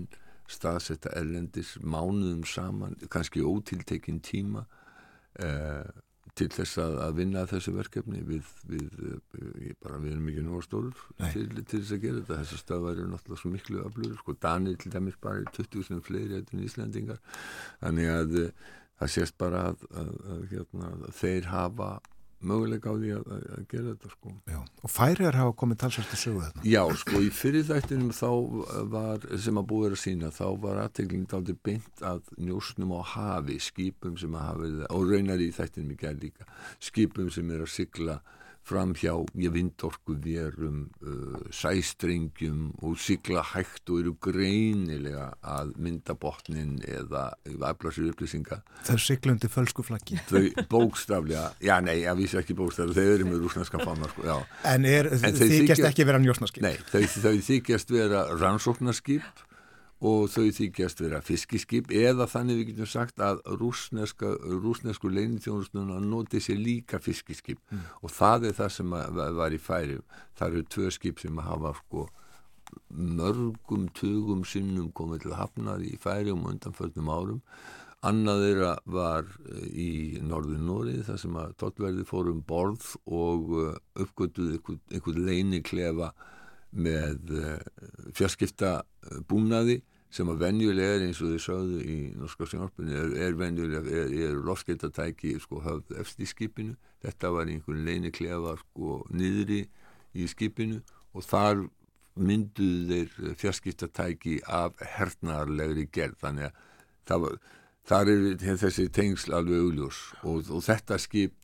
staðsetta 0.51 1.13
erlendis, 1.15 1.73
mánuðum 1.81 2.45
saman, 2.45 2.97
kannski 3.09 3.41
ótiltekinn 3.41 4.21
tíma 4.25 4.65
til 6.37 6.47
þess 6.51 6.77
að, 6.79 6.97
að 7.05 7.15
vinna 7.17 7.45
þessu 7.49 7.73
verkefni. 7.75 8.21
Við, 8.27 8.51
við, 8.69 8.99
við, 9.31 9.73
bara, 9.83 9.99
við 10.03 10.13
erum 10.13 10.29
ekki 10.31 10.43
nóga 10.45 10.65
stóður 10.65 11.01
til, 11.31 11.45
til 11.57 11.79
þess 11.79 11.95
að 11.95 12.03
gera 12.05 12.19
þetta. 12.19 12.37
Þessi 12.41 12.59
stöðvar 12.61 12.99
eru 12.99 13.07
náttúrulega 13.11 13.41
svo 13.41 13.53
miklu 13.55 13.81
öflur 13.85 14.13
sko. 14.19 14.35
Danir 14.45 14.77
til 14.81 14.93
dæmis 14.93 15.17
bara 15.23 15.41
er 15.41 15.49
20.000 15.57 16.05
fleiri 16.05 16.39
en 16.41 16.63
Íslandingar 16.67 17.19
þannig 17.81 18.13
að 18.13 18.37
það 19.01 19.13
sést 19.15 19.37
bara 19.41 19.65
að, 19.71 19.85
að, 19.97 20.11
að 20.35 20.41
hérna, 20.51 20.91
þeir 21.17 21.51
hafa 21.51 21.91
möguleika 22.47 22.91
á 22.91 22.95
því 22.95 23.13
að, 23.15 23.29
að, 23.35 23.45
að 23.55 23.65
gera 23.71 23.93
þetta 23.93 24.11
sko. 24.15 24.33
Já, 24.51 24.59
og 24.61 24.91
færiðar 24.91 25.39
hafa 25.39 25.55
komið 25.61 25.79
talsvært 25.83 26.15
að 26.15 26.21
sögu 26.23 26.43
þetta. 26.45 26.65
Já, 26.71 26.81
sko, 27.03 27.21
í 27.21 27.31
fyrirþættinum 27.37 28.11
þá 28.17 28.29
var, 28.95 29.29
sem 29.45 29.61
að 29.61 29.69
búið 29.71 29.95
að 29.95 30.01
sína, 30.03 30.33
þá 30.35 30.45
var 30.65 30.83
aðteglingin 30.85 31.29
daldi 31.31 31.57
beint 31.69 32.05
að 32.11 32.35
njósnum 32.41 32.95
á 32.97 33.01
hafi, 33.13 33.57
skipum 33.61 34.19
sem 34.21 34.37
að 34.37 34.47
hafa, 34.49 34.71
og 34.91 35.09
raunar 35.11 35.43
í 35.43 35.51
þættinum 35.55 35.95
í 35.95 35.99
gerð 36.01 36.27
líka, 36.27 36.49
skipum 36.81 37.31
sem 37.33 37.51
er 37.53 37.65
að 37.65 37.73
sigla 37.75 38.21
fram 38.67 38.93
hjá 38.97 39.13
vindorku 39.33 40.15
verum, 40.21 40.85
uh, 41.01 41.39
sæstrengjum 41.53 42.71
og 42.85 42.97
sigla 43.01 43.43
hægt 43.53 43.89
og 43.89 44.01
eru 44.03 44.15
greinilega 44.21 45.31
að 45.41 45.73
mynda 45.81 46.15
botnin 46.19 46.77
eða 46.85 47.31
afla 47.67 47.93
sér 47.93 48.11
upplýsinga. 48.11 48.61
Það 48.85 48.95
er 48.95 49.05
siglundi 49.05 49.51
fölskuflaggi. 49.51 50.21
Þau 50.29 50.65
bókstaflega, 50.71 51.45
já 51.63 51.75
nei, 51.83 52.01
ég 52.03 52.17
vísi 52.19 52.39
ekki 52.39 52.57
bókstaflega, 52.57 52.97
þau 52.97 53.15
eru 53.17 53.29
með 53.29 53.45
rúsnarska 53.45 53.83
fána, 53.83 54.09
sko, 54.13 54.27
já. 54.29 54.37
En, 54.73 54.89
er, 54.89 55.11
en 55.17 55.37
þykjast 55.37 55.55
þykja, 55.57 55.91
ekki 55.91 56.09
vera 56.09 56.21
njósnarskip? 56.23 56.65
Nei, 56.65 56.75
þau, 56.91 57.01
þau 57.25 57.37
þykjast 57.51 57.95
vera 57.97 58.25
rannsóknarskip 58.37 59.47
og 60.01 60.31
þau 60.33 60.47
þykjast 60.57 61.03
vera 61.03 61.19
fiskiskip 61.21 61.91
eða 61.93 62.25
þannig 62.29 62.57
við 62.57 62.71
getum 62.71 62.89
sagt 62.89 63.21
að 63.21 63.43
rúsnesku 63.61 65.11
leinithjónusnuna 65.13 65.99
noti 66.01 66.41
sér 66.41 66.57
líka 66.57 66.99
fiskiskip. 66.99 67.59
Mm. 67.69 67.83
og 68.01 68.11
það 68.11 68.49
er 68.49 68.57
það 68.57 68.71
sem 68.77 68.95
var 69.37 69.53
í 69.53 69.61
færi. 69.61 69.99
Það 70.37 70.47
eru 70.47 70.63
tvö 70.75 70.91
skip 70.91 71.21
sem 71.21 71.37
hafa 71.37 71.75
sko 71.77 72.07
mörgum 72.89 73.89
tugum 73.93 74.43
sinnum 74.47 74.91
komið 74.95 75.25
til 75.25 75.37
hafnar 75.37 75.83
í 75.83 75.93
færi 76.01 76.33
um 76.33 76.47
undanföldnum 76.49 77.11
árum. 77.11 77.41
Annað 78.01 78.43
þeirra 78.45 78.71
var 78.89 79.27
eh, 79.45 79.65
í 79.69 79.89
norður 80.25 80.61
Nóri 80.65 80.95
þar 81.05 81.19
sem 81.21 81.35
að 81.37 81.51
tóttverði 81.61 82.05
fórum 82.09 82.41
borð 82.47 82.95
og 83.05 83.51
eh, 83.61 83.75
uppgötuð 84.01 84.55
einhvern 84.57 85.21
leiniklefa 85.27 86.09
með 86.71 87.35
eh, 87.37 87.59
fjarskipta 88.17 88.79
búnaði 89.29 89.81
sem 90.11 90.29
að 90.31 90.41
venjulega 90.43 90.95
er 90.97 91.05
eins 91.05 91.21
og 91.23 91.31
þið 91.31 91.43
sögðu 91.45 91.81
í 91.87 91.97
norska 92.19 92.47
sjónarpunni 92.49 92.95
er, 92.99 93.13
er 93.27 93.37
venjulega, 93.39 93.83
er, 93.87 94.15
er 94.27 94.39
loftskeitatæki 94.47 95.37
sko 95.39 95.61
höfð 95.63 95.95
eftir 96.03 96.29
skipinu. 96.29 96.75
Þetta 97.01 97.31
var 97.31 97.51
einhvern 97.51 97.85
leini 97.87 98.11
klefa 98.13 98.57
sko 98.59 99.01
niðri 99.15 99.61
í 100.11 100.27
skipinu 100.27 100.81
og 101.15 101.25
þar 101.25 101.63
mynduðu 102.19 102.89
þeir 102.91 103.37
fjarskiptatæki 103.39 104.41
af 104.51 104.75
hernaðarlegri 104.97 105.87
gerð. 105.95 106.19
Þannig 106.25 106.51
að 106.51 107.23
var, 107.23 107.39
þar 107.87 108.11
er 108.11 108.59
þessi 108.59 108.89
tengsl 108.93 109.37
alveg 109.39 109.63
augljós 109.63 110.03
og, 110.21 110.51
og 110.51 110.63
þetta 110.67 110.99
skip 111.01 111.37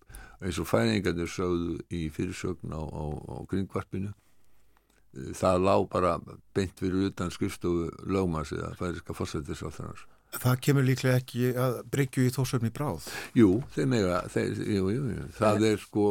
eins 0.44 0.60
og 0.62 0.68
færingarnir 0.70 1.32
sögðu 1.32 1.80
í 1.90 2.08
fyrirsögn 2.14 2.76
á, 2.76 2.84
á, 2.84 3.04
á 3.16 3.36
kringvarpinu 3.50 4.12
það 5.14 5.64
lág 5.66 5.88
bara 5.92 6.18
beint 6.56 6.78
fyrir 6.80 7.10
utan 7.12 7.32
skrifstofu 7.34 7.90
lögmanns 8.10 8.54
eða 8.56 8.74
færiska 8.80 9.16
fórsættisváþarnar. 9.18 10.06
Það 10.38 10.58
kemur 10.66 10.84
líklega 10.84 11.22
ekki 11.22 11.54
að 11.56 11.78
breykju 11.92 12.26
í 12.28 12.34
þósöfni 12.36 12.70
bráð? 12.76 13.08
Jú, 13.38 13.62
þeim 13.74 13.96
eiga, 13.96 14.20
þeir, 14.34 14.60
jú, 14.60 14.90
jú, 14.92 15.06
jú. 15.14 15.28
það 15.38 15.66
er 15.70 15.80
sko, 15.82 16.08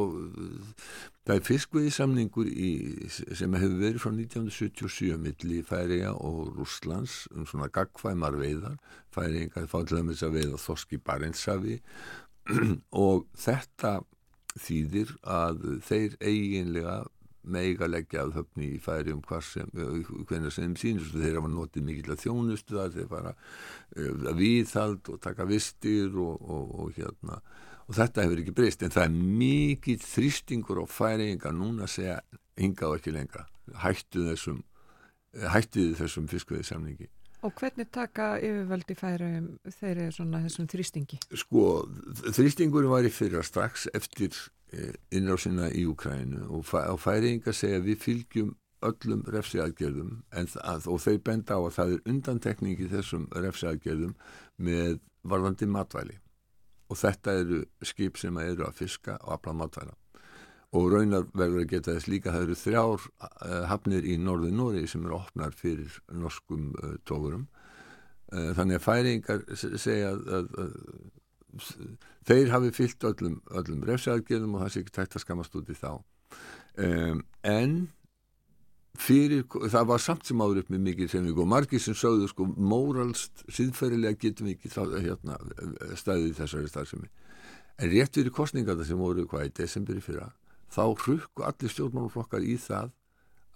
það 1.28 1.34
er 1.34 1.44
fiskviði 1.44 1.92
samningur 1.92 2.48
í, 2.48 2.70
sem 3.12 3.58
hefur 3.60 3.76
verið 3.82 4.00
frá 4.02 4.10
1977 4.14 5.20
milli 5.20 5.60
Færiða 5.68 6.14
og 6.16 6.56
Rúslands 6.56 7.26
um 7.36 7.44
svona 7.46 7.68
gagfæmar 7.68 8.38
veiðar, 8.40 8.80
Færiða 9.14 9.66
fátilega 9.68 10.08
með 10.08 10.16
þess 10.16 10.28
að 10.30 10.38
veiða 10.40 10.62
þoski 10.64 11.02
Barentsafi 11.04 11.78
og 13.06 13.28
þetta 13.36 13.98
þýðir 14.56 15.12
að 15.28 15.60
þeir 15.84 16.16
eiginlega 16.24 17.02
meiga 17.46 17.88
leggja 17.88 18.24
að 18.24 18.34
höfni 18.40 18.72
í 18.74 18.80
færi 18.82 19.14
um 19.14 19.22
sem, 19.44 19.70
hvernig 20.28 20.52
sem 20.54 20.76
sínist 20.78 21.14
þeir 21.14 21.40
hafa 21.40 21.50
notið 21.52 21.86
mikill 21.86 22.14
að 22.14 22.22
þjónustu 22.24 22.78
það 22.78 22.98
þeir 22.98 23.10
fara 23.12 23.34
uh, 23.36 24.28
að 24.30 24.40
viðhald 24.40 25.10
og 25.12 25.20
taka 25.24 25.48
vistir 25.48 26.14
og, 26.14 26.40
og, 26.42 26.72
og 26.80 26.94
hérna. 26.98 27.40
Og 27.86 27.98
þetta 27.98 28.24
hefur 28.24 28.42
ekki 28.42 28.56
breyst 28.56 28.82
en 28.82 28.94
það 28.94 29.08
er 29.08 29.18
mikill 29.42 30.00
þrýstingur 30.02 30.82
og 30.82 30.90
færinga 30.90 31.52
núna 31.54 31.86
að 31.86 31.94
segja 31.98 32.16
hinga 32.58 32.88
og 32.88 32.98
ekki 32.98 33.14
lengra. 33.14 33.46
Hættu 33.82 34.26
þessum 34.30 34.64
hættið 35.36 35.96
þessum 35.98 36.26
fiskveið 36.30 36.66
samningi 36.70 37.08
Og 37.44 37.52
hvernig 37.60 37.90
taka 37.92 38.36
yfirvöldi 38.40 38.94
færi 38.96 39.26
þeir 39.76 39.90
eru 39.92 40.12
svona 40.14 40.40
þessum 40.46 40.66
þrýstingi? 40.72 41.18
Sko, 41.36 41.64
þrýstingur 42.32 42.88
var 42.90 43.06
í 43.06 43.12
fyrra 43.12 43.42
strax 43.44 43.86
eftir 43.94 44.34
Eh, 44.34 44.55
innrásina 45.14 45.70
í 45.70 45.86
Ukrænu 45.88 46.48
og, 46.50 46.66
og 46.74 47.00
færinga 47.00 47.52
segja 47.54 47.78
við 47.84 48.00
fylgjum 48.02 48.54
öllum 48.84 49.24
refsiaðgerðum 49.32 50.22
að, 50.36 50.88
og 50.90 51.00
þeir 51.02 51.20
benda 51.24 51.56
á 51.56 51.60
að 51.60 51.74
það 51.76 51.92
er 51.94 52.10
undantekningi 52.12 52.88
þessum 52.92 53.28
refsiaðgerðum 53.34 54.14
með 54.56 54.98
varðandi 55.26 55.68
matvæli. 55.70 56.18
Og 56.90 56.98
þetta 57.00 57.38
eru 57.40 57.62
skip 57.82 58.18
sem 58.20 58.36
eru 58.38 58.66
að 58.66 58.82
fiska 58.82 59.16
og 59.24 59.36
afla 59.38 59.56
matvæla. 59.62 59.96
Og 60.76 60.90
raunar 60.92 61.26
verður 61.32 61.64
að 61.64 61.70
geta 61.72 61.94
þess 61.96 62.10
líka 62.10 62.34
það 62.34 62.46
eru 62.46 62.58
þrjár 62.60 63.06
uh, 63.06 63.62
hafnir 63.70 64.06
í 64.06 64.16
norðu 64.20 64.50
Nóri 64.54 64.86
sem 64.90 65.04
eru 65.06 65.16
opnar 65.18 65.54
fyrir 65.56 66.00
norskum 66.12 66.72
uh, 66.82 66.96
tókurum 67.06 67.46
þannig 68.26 68.80
að 68.80 68.82
færingar 68.82 69.42
segja 69.54 70.08
að, 70.10 70.24
að, 70.34 70.46
að 70.58 70.72
þeir 72.26 72.52
hafi 72.52 72.72
fyllt 72.76 73.06
öllum, 73.10 73.36
öllum 73.50 73.84
refsaðgerðum 73.88 74.56
og 74.56 74.64
það 74.64 74.72
sé 74.72 74.82
ekki 74.82 74.96
tægt 74.96 75.18
að 75.18 75.24
skamast 75.24 75.58
út 75.58 75.70
í 75.72 75.76
þá. 75.78 75.92
Um, 76.76 77.20
en 77.46 77.76
fyrir, 79.00 79.44
það 79.44 79.90
var 79.92 80.02
samt 80.02 80.26
sem 80.28 80.40
áður 80.40 80.62
upp 80.64 80.72
með 80.72 80.82
mikið 80.90 81.12
sem 81.12 81.28
við 81.28 81.36
góðum, 81.36 81.52
margir 81.52 81.82
sem 81.84 81.96
sögðu 81.96 82.30
sko 82.32 82.48
móralst, 82.56 83.44
síðferðilega 83.52 84.20
getum 84.24 84.50
við 84.50 84.56
ekki 84.56 84.72
þá, 84.72 84.82
hérna, 85.04 85.38
staðið 86.00 86.32
í 86.32 86.36
þessari 86.40 86.72
starfsemi. 86.72 87.12
En 87.76 87.92
rétt 87.92 88.16
fyrir 88.16 88.32
kostningarna 88.32 88.84
sem 88.88 89.00
voru 89.00 89.26
hvað 89.28 89.50
í 89.50 89.54
desemberi 89.60 90.04
fyrra 90.04 90.30
þá 90.72 90.84
hrukku 91.02 91.44
allir 91.46 91.72
stjórnmáluflokkar 91.72 92.44
í 92.44 92.56
það 92.60 92.92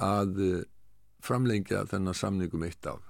að 0.01 0.43
eh, 0.47 0.67
framlengja 1.25 1.85
þennan 1.91 2.17
samningum 2.17 2.65
eitt 2.65 2.87
ár 2.87 3.03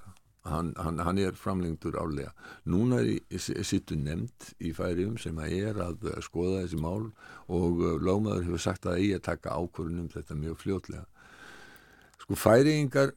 Hann, 0.48 0.72
hann, 0.80 0.98
hann 1.04 1.18
er 1.20 1.34
framlengtur 1.36 1.98
álega 2.00 2.30
núna 2.64 3.02
er 3.04 3.64
sittu 3.66 3.98
nefnd 4.00 4.46
í 4.64 4.70
færium 4.72 5.18
sem 5.20 5.36
að 5.36 5.56
er 5.58 5.80
að 5.84 6.06
skoða 6.24 6.62
þessi 6.62 6.78
mál 6.80 7.10
og 7.52 7.82
uh, 7.82 7.98
Lómaður 8.00 8.46
hefur 8.46 8.62
sagt 8.64 8.88
að 8.88 9.02
eigi 9.02 9.18
að 9.18 9.26
taka 9.26 9.58
ákvörðunum 9.60 10.08
þetta 10.14 10.38
mjög 10.40 10.62
fljótlega. 10.62 11.04
Sko 12.22 12.38
færiingar 12.40 13.12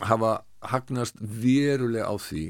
hafa 0.00 0.32
hagnast 0.72 1.20
verulega 1.20 2.08
á 2.08 2.16
því 2.16 2.46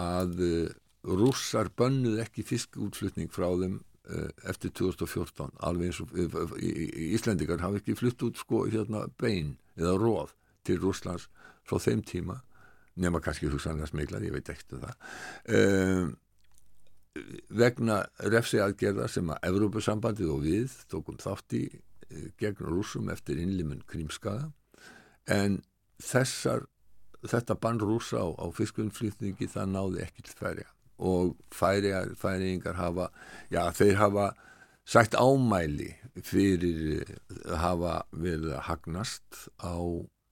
að 0.00 0.40
uh, 0.46 0.72
rússar 1.20 1.68
bönnuð 1.76 2.24
ekki 2.24 2.46
fiskútflutning 2.46 3.28
frá 3.32 3.50
þeim 3.52 3.82
eftir 4.46 4.70
2014 4.70 5.56
alveg 5.66 5.88
eins 5.90 5.98
og 5.98 6.12
Íslendikar 6.62 7.58
hafa 7.58 7.80
ekki 7.80 7.96
flutt 7.98 8.22
út 8.22 8.38
sko 8.38 8.60
hérna 8.70 9.06
bein 9.18 9.56
eða 9.74 9.96
róð 9.98 10.34
til 10.66 10.78
Rússlands 10.82 11.26
frá 11.66 11.80
þeim 11.82 12.04
tíma 12.06 12.40
nema 12.96 13.20
kannski 13.24 13.50
hugsanlega 13.52 13.90
smeglar, 13.90 14.24
ég 14.24 14.34
veit 14.34 14.52
ekkert 14.52 14.76
um 14.76 14.84
það. 14.84 15.10
Um, 15.56 16.14
vegna 17.62 18.02
refsi 18.32 18.60
aðgerða 18.60 19.08
sem 19.08 19.32
að 19.32 19.50
Evrópusambandið 19.50 20.32
og 20.32 20.44
við 20.44 20.78
tókum 20.92 21.18
þátt 21.20 21.56
í 21.56 21.64
uh, 21.72 22.28
gegn 22.40 22.70
rúsum 22.70 23.10
eftir 23.12 23.40
innlimun 23.42 23.84
krímskaða 23.88 24.50
en 25.32 25.60
þessar 26.02 26.66
þetta 27.26 27.56
bann 27.58 27.80
rúsa 27.80 28.20
á, 28.22 28.28
á 28.36 28.46
fiskunflýtningi 28.54 29.48
það 29.50 29.72
náði 29.72 30.02
ekki 30.04 30.26
til 30.26 30.36
færiða 30.38 30.72
og 30.96 31.36
færiðingar 31.52 32.76
hafa 32.78 33.10
já 33.52 33.66
þeir 33.76 33.98
hafa 34.00 34.26
sagt 34.86 35.16
ámæli 35.18 35.90
fyrir 36.24 37.10
að 37.44 37.58
hafa 37.60 37.94
verið 38.12 38.54
að 38.54 38.64
hagnast 38.70 39.40
á 39.60 39.76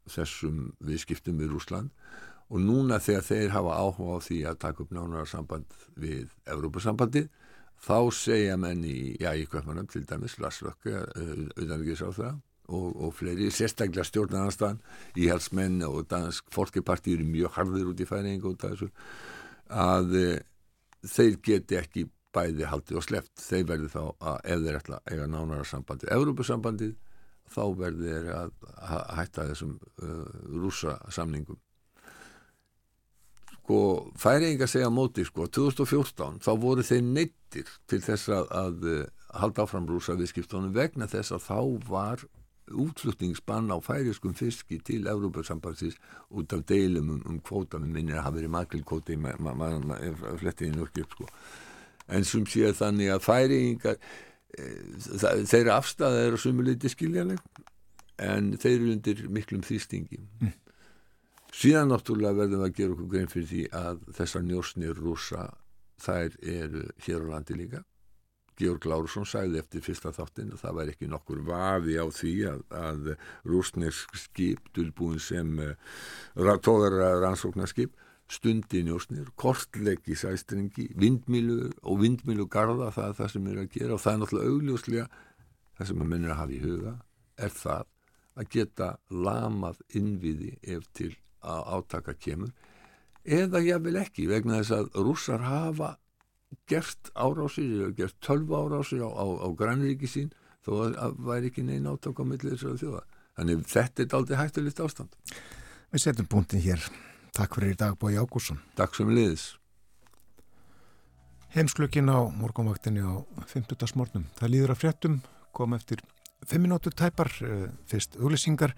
þessum 0.09 0.71
viðskiptum 0.85 1.41
við 1.41 1.53
Rúsland 1.53 1.91
og 2.51 2.61
núna 2.61 3.01
þegar 3.03 3.26
þeir 3.28 3.55
hafa 3.55 3.78
áhuga 3.80 4.18
á 4.20 4.24
því 4.26 4.38
að 4.51 4.61
taka 4.66 4.84
upp 4.84 4.95
nánara 4.95 5.26
samband 5.28 5.76
við 6.01 6.32
Evrópusambandi 6.51 7.26
þá 7.84 7.99
segja 8.14 8.57
menn 8.61 8.84
í, 8.86 9.14
já, 9.20 9.32
í 9.36 9.47
Kvöpmanum 9.51 9.88
til 9.90 10.05
dæmis, 10.09 10.38
Lasslökk 10.40 10.88
auðvitaðvíkisráþra 10.88 12.34
og, 12.72 12.88
og 12.97 13.14
fleiri 13.16 13.51
sérstaklega 13.53 14.07
stjórnarnastan 14.09 14.80
í 15.20 15.28
halsmenn 15.28 15.82
og 15.88 16.05
dansk 16.11 16.49
fólkiparti 16.55 17.16
eru 17.16 17.26
mjög 17.28 17.57
harður 17.59 17.92
út 17.92 18.01
í 18.01 18.09
færing 18.09 18.45
og 18.49 18.57
þessu 18.61 18.90
að 19.68 20.16
e, 20.20 20.28
þeir 21.05 21.40
geti 21.45 21.80
ekki 21.80 22.07
bæði 22.34 22.68
haldið 22.68 23.01
og 23.01 23.07
sleft 23.07 23.32
þeir 23.40 23.66
verði 23.68 23.90
þá 23.92 24.01
að 24.05 24.38
ef 24.55 24.62
þeir 24.64 24.78
ætla 24.80 25.01
að 25.01 25.12
eiga 25.12 25.28
nánara 25.30 25.68
sambandi 25.68 26.11
Evrópusambandið 26.14 26.95
þá 27.55 27.62
verði 27.78 28.14
þeir 28.14 28.30
að 28.34 28.55
hætta 29.18 29.47
þessum 29.51 29.76
uh, 29.76 30.24
rúsa 30.57 30.97
samningum 31.12 31.61
sko 33.65 34.12
færinga 34.21 34.69
segja 34.69 34.91
móti 34.93 35.25
sko 35.25 35.47
2014 35.49 36.43
þá 36.45 36.51
voru 36.61 36.85
þeir 36.85 37.05
neittir 37.07 37.69
til 37.89 38.01
þess 38.05 38.29
að, 38.29 38.51
að, 38.53 38.89
halda 39.35 39.65
áfram 39.65 39.87
rúsa 39.89 40.15
viðskiptunum 40.19 40.75
vegna 40.77 41.09
þess 41.11 41.33
að 41.35 41.47
þá 41.49 41.61
var 41.89 42.25
útflutningsbann 42.71 43.73
á 43.73 43.81
færiskum 43.85 44.35
fiski 44.37 44.79
til 44.85 45.09
Európa-sambansins 45.09 45.97
út 46.31 46.53
af 46.53 46.65
deilum 46.69 47.11
um, 47.17 47.23
um 47.29 47.41
kvóta 47.41 47.81
með 47.81 47.97
minnir 47.97 48.21
að 48.21 48.27
hafa 48.29 48.39
verið 48.39 48.55
makilkvóti 48.55 49.19
flettiðin 50.41 50.85
okkur 50.85 51.05
upp 51.05 51.17
sko. 51.17 51.29
en 52.09 52.25
sem 52.25 52.47
sé 52.47 52.73
þannig 52.77 53.12
að 53.12 53.25
færingar 53.25 53.97
e, 54.57 54.69
þeirra 55.51 55.81
afstæða 55.81 56.27
er 56.29 56.37
á 56.37 56.39
sumuleiti 56.41 56.93
skiljanleg 56.93 57.41
en 58.21 58.55
þeir 58.61 58.77
eru 58.77 58.93
undir 58.93 59.25
miklum 59.29 59.65
þýstingi 59.65 60.21
mm. 60.21 60.53
Síðan 61.55 61.93
náttúrulega 61.93 62.39
verðum 62.41 62.63
við 62.63 62.69
að 62.69 62.77
gera 62.79 62.95
okkur 62.97 63.11
grein 63.13 63.33
fyrir 63.33 63.51
því 63.51 63.65
að 63.81 64.07
þessar 64.19 64.47
njósnir 64.49 65.01
rúsa 65.01 65.49
þær 66.05 66.39
eru 66.43 66.87
hér 67.07 67.27
á 67.27 67.33
landi 67.35 67.59
líka. 67.59 67.85
Georg 68.59 68.87
Lárusson 68.87 69.27
sagði 69.27 69.59
eftir 69.59 69.83
fyrsta 69.83 70.13
þáttin 70.15 70.53
að 70.55 70.61
það 70.63 70.77
væri 70.79 70.93
ekki 70.95 71.11
nokkur 71.11 71.41
vafi 71.47 71.97
á 71.99 72.07
því 72.15 72.35
að, 72.53 72.61
að 72.71 73.09
rúsnesk 73.51 74.15
skip 74.19 74.69
dulbúin 74.77 75.19
sem 75.23 75.57
uh, 75.59 76.55
tóðara 76.63 77.17
rannsóknarskip 77.25 77.97
stundi 78.31 78.85
njósnir, 78.87 79.27
kortleggi 79.37 80.15
sæstringi, 80.17 80.87
vindmilu 80.97 81.73
og 81.83 81.99
vindmilu 82.01 82.47
garda, 82.51 82.93
það 82.95 83.11
er 83.11 83.19
það 83.19 83.33
sem 83.35 83.51
er 83.51 83.59
að 83.61 83.73
gera. 83.75 83.97
Og 83.97 84.05
það 84.05 84.15
er 84.15 84.23
náttúrulega 84.23 84.55
augljóslega 84.55 85.09
það 85.75 85.91
sem 85.91 86.05
að 86.05 86.11
mennir 86.13 86.33
að 86.35 86.41
hafa 86.41 86.55
í 86.55 86.63
huga 86.63 86.95
er 87.35 87.55
það 87.59 87.91
að 88.35 88.49
geta 88.55 88.89
lamað 89.11 89.83
innviði 89.99 90.55
ef 90.75 90.89
til 90.97 91.13
að 91.45 91.68
átaka 91.76 92.16
kemur 92.18 92.53
eða 93.24 93.62
ég 93.64 93.84
vil 93.84 93.97
ekki 94.01 94.26
vegna 94.30 94.61
þess 94.62 94.76
að 94.78 95.01
rússar 95.07 95.45
hafa 95.45 95.95
gert 96.70 97.11
árásir, 97.14 97.90
gert 97.97 98.16
tölv 98.24 98.53
árásir 98.53 99.03
á, 99.05 99.11
á, 99.11 99.24
á 99.45 99.49
grænriki 99.57 100.11
sín 100.11 100.30
þó 100.64 100.70
að 100.84 100.95
það 100.99 101.18
væri 101.30 101.51
ekki 101.53 101.66
neina 101.66 101.97
átaka 101.97 102.24
á 102.24 102.30
millið 102.30 102.57
þessari 102.57 102.82
þjóða 102.84 103.03
þannig 103.38 103.66
þetta 103.72 104.05
er 104.05 104.20
aldrei 104.20 104.38
hægtulegt 104.42 104.84
ástand 104.84 105.18
Við 105.95 106.03
setjum 106.03 106.26
búndin 106.30 106.62
hér 106.64 106.82
Takk 107.34 107.57
fyrir 107.59 107.74
í 107.74 107.78
dag 107.78 107.97
Bói 107.99 108.14
Ágússon. 108.14 108.61
Takk 108.78 108.95
sem 108.95 109.09
liðis. 109.11 109.57
Heimsklökin 111.51 112.07
á 112.07 112.30
morgunvaktinni 112.30 113.03
á 113.03 113.26
50. 113.51 113.88
smórnum. 113.90 114.28
Það 114.38 114.53
líður 114.53 114.74
að 114.74 114.78
fréttum, 114.84 115.16
kom 115.51 115.74
eftir 115.74 116.05
5 116.47 116.62
minútur 116.62 116.95
tæpar, 116.95 117.32
eh, 117.42 117.74
fyrst 117.90 118.14
auglisingar 118.22 118.74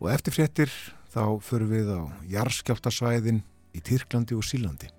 og 0.00 0.08
eftir 0.08 0.32
fréttir 0.32 0.70
þá 1.10 1.22
förum 1.42 1.74
við 1.74 1.90
á 1.90 2.00
jarðskjáltasvæðin 2.30 3.42
í 3.74 3.82
Tyrklandi 3.82 4.38
og 4.38 4.46
Sílandi. 4.46 4.90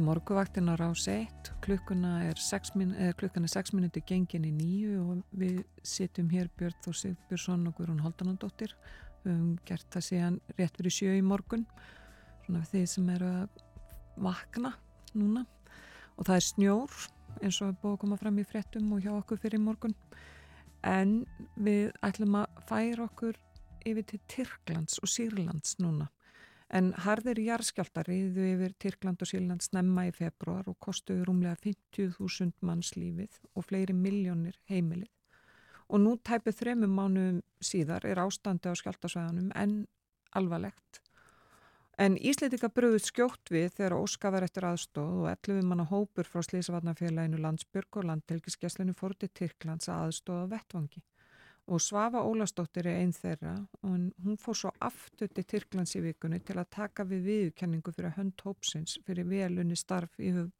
Morguvaktin 0.00 0.70
á 0.72 0.74
rás 0.80 1.04
1 1.10 1.50
klukkuna 1.60 2.22
er 2.24 2.38
6 2.40 2.72
minúti 3.74 4.00
gengin 4.06 4.46
í 4.48 4.52
nýju 4.56 5.00
og 5.04 5.18
við 5.36 5.58
sittum 5.84 6.30
hér 6.32 6.48
Björn 6.56 6.78
Þór 6.80 6.96
Sigbjörnsson 6.96 7.66
og 7.68 7.74
Guðrún 7.76 8.00
Haldanandóttir 8.00 8.72
við 9.24 9.34
höfum 9.34 9.58
gert 9.68 9.86
það 9.92 10.06
síðan 10.06 10.38
rétt 10.56 10.78
fyrir 10.78 10.94
sjö 10.96 11.16
í 11.18 11.20
morgun. 11.26 11.66
Svona 12.46 12.62
þeir 12.70 12.86
sem 12.88 13.10
eru 13.12 13.28
að 13.28 13.60
vakna 14.16 14.72
núna. 15.12 15.44
Og 16.16 16.24
það 16.24 16.38
er 16.38 16.46
snjór 16.48 16.96
eins 17.42 17.60
og 17.60 17.68
er 17.68 17.78
búið 17.82 17.92
að 17.92 18.00
koma 18.06 18.20
fram 18.22 18.40
í 18.40 18.46
frettum 18.48 18.96
og 18.96 19.04
hjá 19.04 19.12
okkur 19.18 19.42
fyrir 19.44 19.60
morgun. 19.60 19.94
En 20.80 21.26
við 21.60 21.92
ætlum 22.00 22.40
að 22.40 22.64
færa 22.70 23.10
okkur 23.10 23.36
yfir 23.84 24.08
til 24.08 24.24
Tyrklands 24.30 25.02
og 25.02 25.12
Sýrlands 25.12 25.76
núna 25.82 26.08
En 26.72 26.94
harðir 27.04 27.36
jarðskjáltar 27.44 28.08
riðu 28.08 28.46
yfir 28.54 28.72
Tyrkland 28.80 29.20
og 29.20 29.28
Síland 29.28 29.64
snemma 29.64 30.06
í 30.08 30.12
februar 30.16 30.70
og 30.70 30.78
kostuðu 30.80 31.26
rúmlega 31.28 31.58
50.000 31.66 32.64
manns 32.64 32.94
lífið 32.96 33.36
og 33.52 33.66
fleiri 33.68 33.92
miljónir 33.92 34.56
heimilið. 34.72 35.10
Og 35.92 36.00
nú 36.00 36.14
tæpið 36.24 36.62
þremum 36.62 36.96
mánuðum 36.96 37.42
síðar 37.60 38.06
er 38.08 38.22
ástandi 38.24 38.72
á 38.72 38.74
skjáltasvæðanum 38.80 39.52
en 39.52 39.76
alvarlegt. 40.32 41.02
En 42.00 42.16
Ísleitika 42.16 42.72
bröðuð 42.72 43.04
skjótt 43.04 43.52
við 43.52 43.74
þegar 43.76 43.98
Óska 43.98 44.32
var 44.32 44.46
eftir 44.46 44.64
aðstóð 44.64 45.26
og 45.26 45.30
11 45.34 45.68
manna 45.68 45.84
hópur 45.92 46.24
frá 46.24 46.40
Slísavarnafélaginu 46.46 47.42
Landsbyrg 47.44 48.00
og 48.00 48.08
Landtelgiskesslinu 48.08 48.96
fór 48.96 49.12
til 49.20 49.28
Tyrklands 49.28 49.92
að 49.92 50.06
aðstóða 50.08 50.48
vettvangi 50.56 51.04
og 51.66 51.80
Svafa 51.80 52.22
Ólastóttir 52.26 52.88
er 52.90 53.00
einn 53.00 53.12
þeirra 53.14 53.54
og 53.82 53.92
hún 54.24 54.38
fór 54.40 54.58
svo 54.58 54.72
aftur 54.82 55.30
til 55.30 55.44
Tyrklands 55.46 55.94
í 55.96 56.02
vikunni 56.02 56.40
til 56.42 56.58
að 56.58 56.70
taka 56.74 57.06
við 57.08 57.26
viðkenningu 57.28 57.94
fyrir 57.94 58.16
hönd 58.16 58.42
hópsins 58.44 58.98
fyrir 59.06 59.28
velunni 59.30 59.78
starf 59.78 60.18
í 60.18 60.32
höf 60.34 60.50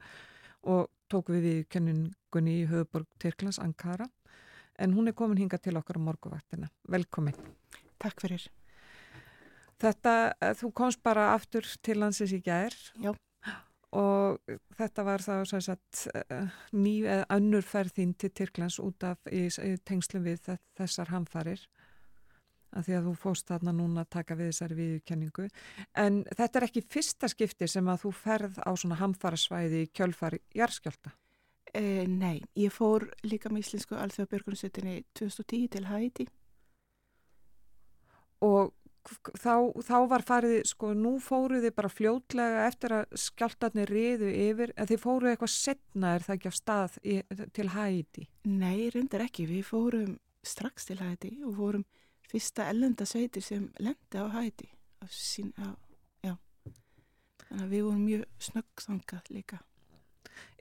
og 0.63 0.91
tók 1.11 1.33
við 1.35 1.49
viðkenningunni 1.49 2.59
í 2.63 2.69
höfuborg 2.71 3.11
Tyrklands 3.19 3.59
Ankara 3.63 4.07
en 4.79 4.95
hún 4.97 5.11
er 5.11 5.17
komin 5.17 5.43
hinga 5.43 5.59
til 5.61 5.77
okkar 5.77 5.99
á 6.01 6.07
morguvaktina. 6.07 6.71
Velkomin. 6.89 7.37
Takk 8.01 8.23
fyrir. 8.25 8.47
Þetta, 9.83 10.35
eh, 10.41 10.55
þú 10.55 10.73
komst 10.73 11.03
bara 11.03 11.35
aftur 11.35 11.67
til 11.83 11.99
landsins 11.99 12.33
í 12.33 12.41
gær. 12.43 12.73
Já 13.03 13.13
og 13.93 14.59
þetta 14.79 15.05
var 15.05 15.21
þá 15.21 15.61
sagt, 15.61 16.07
eh, 16.15 16.49
ný 16.73 17.03
eða 17.05 17.27
önnur 17.37 17.65
ferðín 17.67 18.15
til 18.17 18.31
Tyrklands 18.33 18.81
út 18.81 19.05
af 19.05 19.19
í, 19.29 19.47
í 19.47 19.77
tengslu 19.85 20.23
við 20.25 20.49
þessar 20.79 21.13
hamfarir 21.13 21.67
að 22.73 22.87
því 22.87 22.97
að 22.97 23.09
þú 23.09 23.15
fóst 23.21 23.49
þarna 23.51 23.75
núna 23.77 24.05
að 24.05 24.13
taka 24.17 24.37
við 24.39 24.53
þessari 24.53 24.79
viðkenningu 24.79 25.49
en 26.01 26.23
þetta 26.31 26.59
er 26.59 26.67
ekki 26.69 26.85
fyrsta 26.95 27.29
skipti 27.29 27.69
sem 27.69 27.89
að 27.89 28.07
þú 28.07 28.13
ferð 28.17 28.61
á 28.65 28.71
svona 28.73 29.01
hamfarasvæði 29.03 29.83
kjölfari 29.93 30.41
jarskjálta 30.57 31.13
eh, 31.75 32.07
Nei, 32.09 32.41
ég 32.57 32.73
fór 32.73 33.11
líka 33.27 33.53
með 33.53 33.67
Íslensku 33.67 33.99
alþjóðabjörgunsveitinni 33.99 35.03
2010 35.19 35.69
til 35.77 35.89
Hæti 35.91 36.29
og 38.43 38.73
þá, 39.09 39.55
þá 39.83 39.97
var 40.11 40.25
farið, 40.27 40.59
sko, 40.71 40.93
nú 40.95 41.17
fóruð 41.23 41.67
þið 41.67 41.75
bara 41.79 41.91
fljótlega 41.93 42.67
eftir 42.69 42.95
að 42.99 43.17
skjáltarnir 43.25 43.93
riðu 43.93 44.31
yfir, 44.31 44.75
en 44.77 44.91
þið 44.91 45.03
fóruð 45.03 45.33
eitthvað 45.33 45.55
setna 45.55 46.15
er 46.17 46.27
það 46.27 46.37
ekki 46.37 46.53
á 46.53 46.55
stað 46.59 46.99
í, 47.03 47.17
til 47.57 47.69
Hæti? 47.73 48.29
Nei, 48.49 48.91
reyndar 48.95 49.27
ekki, 49.27 49.49
við 49.51 49.67
fórum 49.71 50.15
strax 50.47 50.89
til 50.89 51.01
Hæti 51.03 51.35
og 51.47 51.57
fórum 51.59 51.85
fyrsta 52.31 52.69
ellendasveitir 52.73 53.45
sem 53.45 53.69
lendi 53.83 54.23
á 54.23 54.27
Hæti 54.33 54.71
á 55.03 55.07
sín, 55.11 55.53
á, 55.59 55.75
já 56.25 56.35
þannig 57.49 57.67
að 57.67 57.75
við 57.75 57.87
vorum 57.89 58.07
mjög 58.07 58.27
snöggþangað 58.49 59.31
líka 59.35 59.63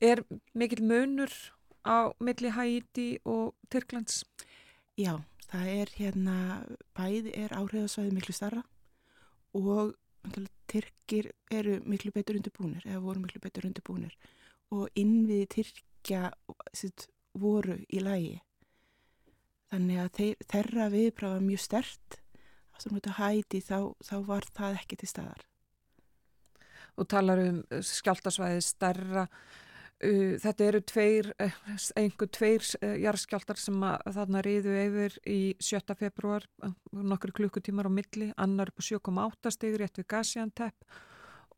Er 0.02 0.24
mikil 0.58 0.82
munur 0.84 1.32
á 1.86 2.12
milli 2.20 2.52
Hæti 2.52 3.20
og 3.26 3.54
Tyrklands? 3.70 4.24
Já 4.98 5.22
það 5.52 5.72
er 5.74 5.92
hérna, 5.98 6.36
bæði 6.98 7.34
er 7.44 7.56
áhrifarsvæði 7.58 8.16
miklu 8.16 8.36
starra 8.36 8.64
og 9.58 9.98
Tyrkir 10.72 11.32
eru 11.52 11.80
miklu 11.90 12.14
betur 12.16 12.38
undirbúinir 12.38 12.86
eða 12.86 13.02
voru 13.04 13.24
miklu 13.24 13.42
betur 13.44 13.66
undirbúinir 13.68 14.14
og 14.72 14.88
innviði 14.96 15.48
Tyrkja 15.56 16.30
sitt, 16.78 17.08
voru 17.34 17.80
í 17.90 18.04
lægi 18.04 18.38
þannig 19.72 20.02
að 20.04 20.12
þeir, 20.18 20.46
þeirra 20.54 20.90
viðprafa 20.94 21.42
mjög 21.44 21.64
stert 21.66 22.20
hæti, 22.82 23.60
þá, 23.62 23.94
þá 24.02 24.16
var 24.26 24.46
það 24.58 24.78
ekki 24.80 24.98
til 24.98 25.10
staðar. 25.12 25.42
Og 26.98 27.06
talar 27.06 27.38
um 27.44 27.60
skjáltasvæði 27.86 28.64
starra 28.66 29.28
Uh, 29.28 29.61
þetta 30.02 30.66
eru 30.66 30.82
tveir, 30.82 31.28
eh, 31.40 31.58
einhver 32.00 32.30
tveir 32.34 32.64
uh, 32.82 32.96
jarðskjáltar 33.04 33.60
sem 33.62 33.84
þarna 34.16 34.42
riðu 34.42 34.74
yfir 34.82 35.18
í 35.30 35.40
7. 35.62 35.94
februar, 36.00 36.48
nokkur 36.92 37.34
klukkutímar 37.38 37.86
á 37.86 37.92
milli, 37.94 38.32
annar 38.38 38.72
upp 38.72 38.82
á 38.82 38.84
7,8 38.90 39.54
stegur 39.54 39.84
rétt 39.84 40.02
við 40.02 40.08
Gaziantep 40.10 40.88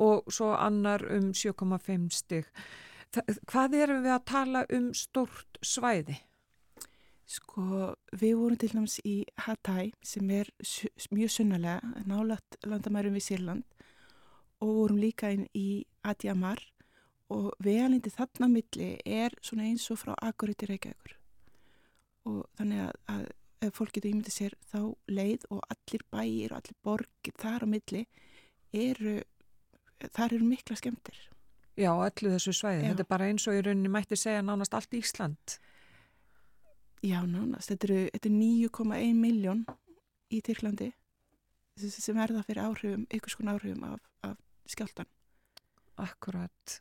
og 0.04 0.28
svo 0.28 0.52
annar 0.58 1.06
um 1.14 1.32
7,5 1.32 2.10
stig. 2.12 2.50
Hvað 3.48 3.76
erum 3.78 4.04
við 4.04 4.16
að 4.16 4.26
tala 4.26 4.66
um 4.74 4.92
stort 4.98 5.60
svæði? 5.62 6.18
Sko, 7.30 7.94
við 8.12 8.36
vorum 8.36 8.60
til 8.60 8.74
náms 8.76 8.98
í 9.08 9.22
Hatay 9.46 9.94
sem 10.04 10.28
er 10.34 10.50
mjög 11.14 11.32
sunnalega, 11.32 11.94
nálagt 12.10 12.58
landamærum 12.68 13.16
við 13.16 13.28
Sýrland 13.30 13.64
og 14.60 14.76
vorum 14.82 15.00
líka 15.00 15.32
inn 15.32 15.48
í 15.56 15.86
Adjamar 16.04 16.60
og 17.34 17.50
vegalindi 17.64 18.12
þarna 18.14 18.50
milli 18.52 18.90
er 19.06 19.36
svona 19.42 19.68
eins 19.68 19.90
og 19.94 20.00
frá 20.02 20.14
Akureyri 20.16 20.60
til 20.62 20.72
Reykjavíkur 20.74 21.18
og 22.30 22.44
þannig 22.58 22.86
að, 22.86 22.94
að 23.12 23.24
ef 23.68 23.78
fólk 23.78 23.94
getur 23.96 24.12
ímyndið 24.12 24.36
sér 24.36 24.56
þá 24.72 24.80
leið 25.12 25.46
og 25.52 25.62
allir 25.74 26.06
bæir 26.14 26.54
og 26.54 26.60
allir 26.60 26.80
borgir 26.86 27.36
þar 27.40 27.66
á 27.66 27.68
milli 27.74 28.04
eru, 28.74 29.20
þar 30.10 30.38
eru 30.38 30.48
mikla 30.48 30.78
skemmtir. 30.80 31.20
Já, 31.80 31.90
allir 31.94 32.36
þessu 32.36 32.54
svæði. 32.54 32.84
Já. 32.84 32.90
Þetta 32.92 33.06
er 33.06 33.12
bara 33.14 33.30
eins 33.30 33.46
og 33.50 33.58
í 33.58 33.62
rauninni 33.66 33.92
mætti 33.92 34.18
segja 34.20 34.44
nánast 34.46 34.76
allt 34.78 34.98
Ísland. 34.98 35.58
Já, 37.04 37.20
nánast. 37.26 37.72
Þetta 37.72 37.90
eru, 37.90 38.02
er 38.14 38.36
9,1 38.36 39.18
miljón 39.20 39.64
í 40.34 40.42
Tyrklandi 40.46 40.92
sem 41.82 42.18
verða 42.18 42.44
fyrir 42.46 42.68
áhrifum, 42.68 43.08
ykkur 43.10 43.34
skon 43.34 43.50
áhrifum 43.50 43.86
af, 43.88 44.02
af 44.28 44.38
skjáltan. 44.70 45.10
Akkurat. 45.98 46.78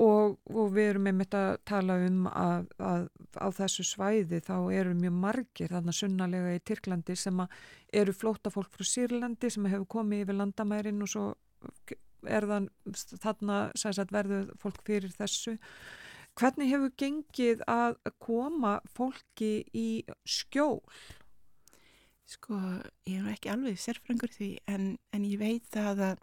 Og, 0.00 0.38
og 0.48 0.70
við 0.72 0.94
erum 0.94 1.08
einmitt 1.10 1.34
að 1.36 1.58
tala 1.68 1.98
um 2.00 2.24
að, 2.30 2.70
að 2.80 3.02
á 3.36 3.46
þessu 3.52 3.84
svæði 3.84 4.40
þá 4.40 4.54
eru 4.72 4.94
mjög 4.96 5.18
margir 5.20 5.74
þarna 5.74 5.92
sunnalega 5.92 6.54
í 6.56 6.62
Tyrklandi 6.64 7.16
sem 7.20 7.42
eru 7.92 8.14
flóta 8.16 8.50
fólk 8.50 8.72
frá 8.72 8.88
Sýrlandi 8.88 9.50
sem 9.52 9.68
hefur 9.68 9.90
komið 9.98 10.24
yfir 10.24 10.38
landamærin 10.38 11.04
og 11.04 11.12
svo 11.12 11.26
er 12.24 12.46
þann 12.48 12.70
þarna 13.20 13.58
sagt, 13.76 14.14
verður 14.14 14.52
fólk 14.62 14.80
fyrir 14.86 15.12
þessu. 15.16 15.58
Hvernig 16.38 16.70
hefur 16.72 16.94
gengið 16.96 17.64
að 17.68 17.98
koma 18.22 18.78
fólki 18.96 19.66
í 19.76 19.88
skjól? 20.24 20.80
Sko, 22.32 22.56
ég 23.04 23.20
hef 23.20 23.34
ekki 23.34 23.50
alveg 23.52 23.80
sérfrangur 23.80 24.32
því 24.32 24.54
en, 24.70 24.94
en 25.12 25.26
ég 25.28 25.42
veit 25.42 25.76
að, 25.76 26.14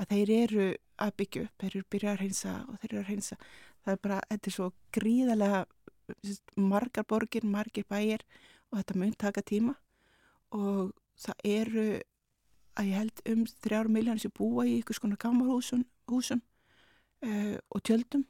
að 0.00 0.14
þeir 0.14 0.32
eru 0.38 0.68
að 1.00 1.16
byggja 1.20 1.42
upp, 1.46 1.54
þeir 1.60 1.74
eru 1.74 1.88
byrjað 1.94 2.12
að 2.12 2.22
reynsa 2.24 2.54
og 2.68 2.78
þeir 2.80 2.90
eru 2.92 3.00
að 3.00 3.10
reynsa. 3.10 3.36
Það 3.80 3.92
er 3.92 4.00
bara, 4.04 4.18
þetta 4.30 4.50
er 4.50 4.54
svo 4.54 4.66
gríðarlega 4.96 5.60
margar 6.56 7.06
borgir, 7.08 7.46
margir 7.46 7.86
bæir 7.88 8.24
og 8.70 8.80
þetta 8.80 8.98
mun 9.00 9.14
taka 9.18 9.44
tíma. 9.46 9.76
Og 10.56 10.92
það 11.20 11.44
eru 11.46 11.86
að 12.78 12.90
ég 12.90 12.98
held 12.98 13.22
um 13.32 13.46
þrjáru 13.64 13.94
miljónir 13.94 14.24
sem 14.24 14.34
búa 14.36 14.66
í 14.66 14.78
ykkur 14.80 14.98
skona 14.98 15.18
kamarhúsum 15.20 15.84
húsum, 16.10 16.42
uh, 17.24 17.56
og 17.70 17.82
tjöldum. 17.86 18.26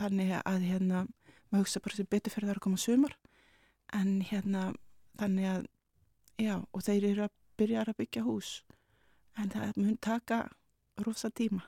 Þannig 0.00 0.36
að 0.40 0.68
hérna 0.68 1.04
maður 1.50 1.64
hugsa 1.64 1.82
bara 1.84 1.98
sem 1.98 2.08
betur 2.08 2.34
fyrir 2.34 2.50
það 2.50 2.60
að 2.60 2.64
koma 2.66 2.80
sumar. 2.80 3.16
En 3.96 4.20
hérna 4.22 4.70
þannig 5.18 5.50
að 5.50 5.68
já 6.40 6.54
og 6.60 6.84
þeir 6.86 7.08
eru 7.10 7.26
að 7.26 7.36
byrja 7.60 7.84
að 7.84 7.96
byggja 7.98 8.24
hús. 8.24 8.52
En 9.36 9.50
það 9.52 9.76
mun 9.80 9.98
taka 10.00 10.44
rosa 11.00 11.30
tíma 11.30 11.64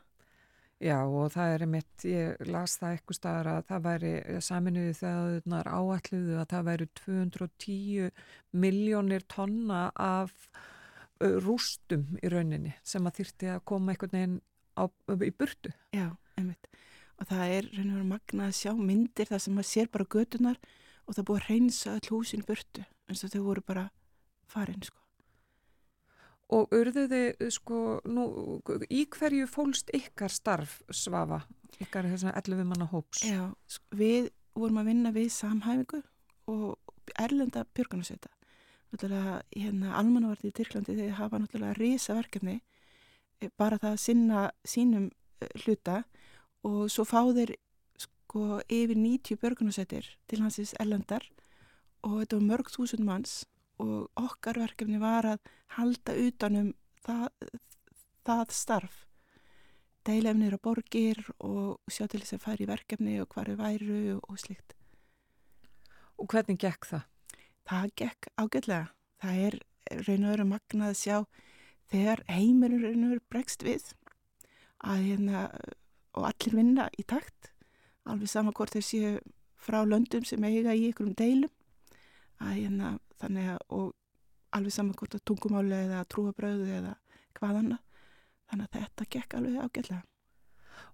Já 0.82 0.98
og 1.06 1.28
það 1.30 1.52
er 1.54 1.62
einmitt, 1.62 2.04
ég 2.10 2.40
las 2.50 2.72
það 2.80 2.94
eitthvað 2.96 3.16
staðar 3.18 3.48
að 3.52 3.66
það 3.68 3.82
væri 3.84 4.12
saminuði 4.42 4.94
þegar 4.98 5.68
áalluðu 5.70 6.38
að 6.40 6.48
það 6.50 6.64
væri 6.68 6.86
210 6.98 8.08
miljónir 8.64 9.26
tonna 9.30 9.82
af 9.94 10.32
rústum 11.22 12.16
í 12.18 12.32
rauninni 12.32 12.72
sem 12.82 13.06
að 13.06 13.20
þýrti 13.20 13.52
að 13.52 13.62
koma 13.70 13.94
einhvern 13.94 14.16
veginn 14.16 14.40
á, 14.74 14.84
í 15.14 15.30
burtu. 15.30 15.70
Já, 15.94 16.08
einmitt. 16.40 16.66
Og 17.20 17.30
það 17.30 17.54
er 17.58 17.68
rauninni 17.68 17.98
verið 18.00 18.10
magna 18.16 18.48
að 18.48 18.58
sjá 18.58 18.72
myndir 18.78 19.30
þar 19.30 19.44
sem 19.44 19.54
maður 19.54 19.70
sér 19.70 19.92
bara 19.94 20.10
gödunar 20.16 20.58
og 21.06 21.14
það 21.14 21.28
búið 21.30 21.44
að 21.44 21.52
reynsa 21.52 21.94
all 21.94 22.10
húsin 22.10 22.42
burtu 22.48 22.88
eins 23.06 23.22
og 23.22 23.30
þau 23.36 23.46
voru 23.52 23.64
bara 23.70 23.86
farin 24.50 24.82
sko. 24.82 25.01
Og 26.52 26.74
urðuði, 26.76 27.32
sko, 27.54 28.02
nú, 28.04 28.26
í 28.92 29.06
hverju 29.08 29.46
fólst 29.48 29.88
ykkar 29.96 30.32
starf 30.32 30.80
svafa, 30.92 31.40
ykkar 31.80 32.10
þessar 32.10 32.36
11 32.42 32.66
manna 32.68 32.88
hóps? 32.90 33.22
Já, 33.24 33.46
við 33.96 34.28
vorum 34.58 34.82
að 34.82 34.90
vinna 34.90 35.12
við 35.14 35.30
samhæfingu 35.32 36.02
og 36.52 36.92
erlenda 37.18 37.64
björgunarsveita. 37.72 38.28
Náttúrulega, 38.92 39.38
hérna, 39.56 39.94
almannavarti 39.96 40.50
í 40.50 40.56
Tyrklandi 40.58 40.98
þeir 40.98 41.14
hafa 41.16 41.40
náttúrulega 41.40 41.78
risa 41.78 42.16
verkefni, 42.18 42.58
eh, 43.40 43.48
bara 43.56 43.78
það 43.80 43.94
að 43.94 44.02
sinna 44.04 44.42
sínum 44.68 45.08
eh, 45.40 45.48
hluta 45.64 46.02
og 46.68 46.90
svo 46.92 47.06
fá 47.08 47.22
þeir, 47.32 47.54
sko, 47.96 48.60
yfir 48.68 48.98
90 49.00 49.40
björgunarsveitir 49.40 50.12
til 50.28 50.42
hansins 50.44 50.74
erlendar 50.80 51.24
og 52.02 52.20
þetta 52.20 52.36
var 52.36 52.46
mörg 52.50 52.70
þúsund 52.74 53.06
manns 53.06 53.42
og 53.82 54.10
okkar 54.18 54.60
verkefni 54.62 55.00
var 55.02 55.26
að 55.34 55.52
halda 55.76 56.14
utanum 56.26 56.72
það, 57.04 57.28
það 58.26 58.54
starf. 58.56 59.00
Deilefnir 60.02 60.56
og 60.56 60.62
borgir 60.66 61.18
og 61.38 61.92
sjá 61.92 62.08
til 62.10 62.22
þess 62.22 62.36
að 62.38 62.44
fara 62.46 62.64
í 62.64 62.70
verkefni 62.70 63.18
og 63.22 63.28
hvar 63.30 63.50
við 63.50 63.60
væru 63.62 64.16
og 64.18 64.38
slikt 64.42 64.74
Og 66.18 66.28
hvernig 66.30 66.58
gekk 66.62 66.86
það? 66.86 67.04
Það 67.66 67.92
gekk 67.98 68.26
ágætlega. 68.38 68.88
Það 69.22 69.38
er 69.46 69.56
raun 70.06 70.26
og 70.26 70.34
öru 70.34 70.46
magnað 70.50 70.90
að 70.92 70.98
sjá 70.98 71.16
þegar 71.92 72.22
heimurinn 72.30 72.82
raun 72.82 73.06
og 73.06 73.14
öru 73.16 73.24
bregst 73.30 73.64
við 73.66 73.88
að 74.82 75.06
hérna 75.06 75.46
og 76.18 76.26
allir 76.28 76.56
vinna 76.58 76.88
í 76.98 77.04
takt 77.08 77.52
alveg 78.08 78.30
sama 78.30 78.52
hvort 78.56 78.74
þeir 78.74 78.86
séu 78.86 79.12
frá 79.62 79.82
löndum 79.86 80.24
sem 80.26 80.42
eiga 80.44 80.74
í 80.74 80.88
ykkurum 80.90 81.14
deilum 81.18 81.52
að 82.42 82.56
hérna 82.58 82.92
þannig 83.22 83.50
að 83.54 83.60
og 83.78 83.90
alveg 84.56 84.74
saman 84.74 84.96
hvort 84.98 85.16
að 85.16 85.24
tungumáli 85.28 85.76
eða 85.86 86.04
trúabröðu 86.12 86.68
eða 86.78 86.96
hvað 87.38 87.60
annað. 87.62 88.00
Þannig 88.50 88.66
að 88.66 88.80
þetta 88.80 89.06
gekk 89.16 89.36
alveg 89.38 89.62
ágætlega. 89.62 90.02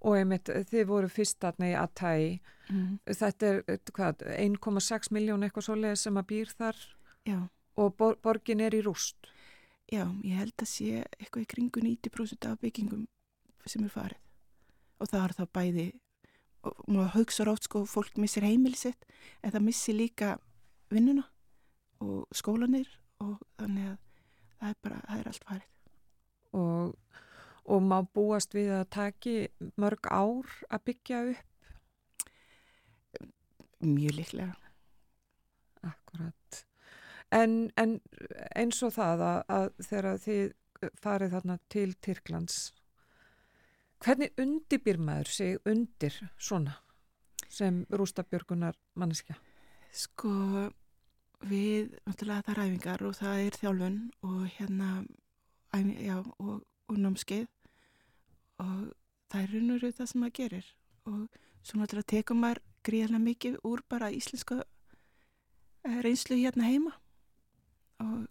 Og 0.07 0.15
einmitt, 0.19 0.51
þið 0.71 0.85
voru 0.87 1.09
fyrst 1.11 1.45
aðna 1.47 1.71
í 1.71 1.75
Atæi 1.79 2.39
mm. 2.71 2.99
þetta 3.07 3.51
er 3.51 3.63
1,6 4.37 5.11
miljón 5.15 5.47
eitthvað 5.47 5.67
svoleið 5.67 5.97
sem 5.99 6.21
að 6.21 6.29
býr 6.33 6.53
þar? 6.59 6.81
Já. 7.27 7.39
og 7.77 7.97
bor 7.99 8.17
borgin 8.23 8.63
er 8.65 8.75
í 8.75 8.83
rúst? 8.83 9.29
Já, 9.91 10.05
ég 10.23 10.39
held 10.39 10.55
að 10.61 10.71
sé 10.71 11.03
eitthvað 11.19 11.45
í 11.45 11.49
kringu 11.51 11.83
90% 11.85 12.47
af 12.49 12.61
byggingum 12.63 13.07
sem 13.67 13.85
er 13.85 13.93
farið. 13.93 14.21
Og 14.99 15.11
það 15.11 15.25
er 15.25 15.35
þá 15.39 15.45
bæði 15.59 15.89
og 16.69 16.79
maður 16.91 17.15
haugsar 17.15 17.51
oft 17.53 17.69
sko 17.69 17.85
fólk 17.87 18.19
missir 18.19 18.47
heimilisitt 18.47 19.07
en 19.43 19.55
það 19.55 19.67
missir 19.69 19.97
líka 19.99 20.37
vinnuna 20.93 21.27
og 22.05 22.29
skólanir 22.35 22.89
og 23.23 23.37
þannig 23.59 23.91
að 23.93 23.99
það 24.59 24.71
er 24.71 24.79
bara, 24.85 25.01
það 25.09 25.21
er 25.21 25.31
allt 25.31 25.49
farið. 25.49 25.75
Og, 26.59 26.95
og 27.69 27.85
má 27.85 27.99
búast 28.15 28.57
við 28.57 28.73
að 28.79 28.89
taki 28.95 29.37
mörg 29.81 30.09
ár 30.11 30.55
að 30.71 30.85
byggja 30.89 31.25
upp? 31.33 31.45
Mjög 33.85 34.17
liklega. 34.19 34.55
Akkurat. 35.87 36.65
En, 37.31 37.69
en 37.77 37.99
eins 38.57 38.81
og 38.83 38.95
það 38.97 39.23
að, 39.27 39.39
að 39.53 39.69
þegar 39.91 40.23
þið 40.25 40.91
farið 41.03 41.35
þarna 41.35 41.57
til 41.71 41.89
Tyrklands, 42.03 42.59
hvernig 44.03 44.35
undirbýr 44.41 44.99
maður 45.03 45.33
sig 45.35 45.59
undir 45.69 46.15
svona 46.39 46.79
sem 47.49 47.83
rústabjörgunar 47.91 48.77
manneskja? 48.99 49.39
Sko, 49.95 50.31
við, 51.47 51.95
náttúrulega 52.07 52.47
það 52.47 52.55
er 52.55 52.63
æfingar 52.65 53.05
og 53.07 53.17
það 53.19 53.43
er 53.45 53.59
þjálfun 53.61 53.99
og 54.27 54.41
hérna 54.57 54.89
æfing, 55.75 55.93
já, 56.03 56.17
og, 56.39 56.65
og 56.89 56.99
námskeið. 57.05 57.47
Og 58.65 58.81
það 59.31 59.43
er 59.43 59.53
raun 59.55 59.75
og 59.75 59.83
raun 59.83 59.99
það 59.99 60.11
sem 60.13 60.25
maður 60.25 60.37
gerir. 60.41 60.73
Og 61.09 61.21
svo 61.63 61.79
náttúrulega 61.79 62.13
tekum 62.15 62.43
maður 62.43 62.63
gríðarlega 62.89 63.27
mikið 63.27 63.61
úr 63.69 63.85
bara 63.89 64.11
íslenska 64.15 64.63
eh, 64.63 66.01
reynslu 66.05 66.41
hérna 66.41 66.67
heima. 66.71 66.97
Og, 68.03 68.27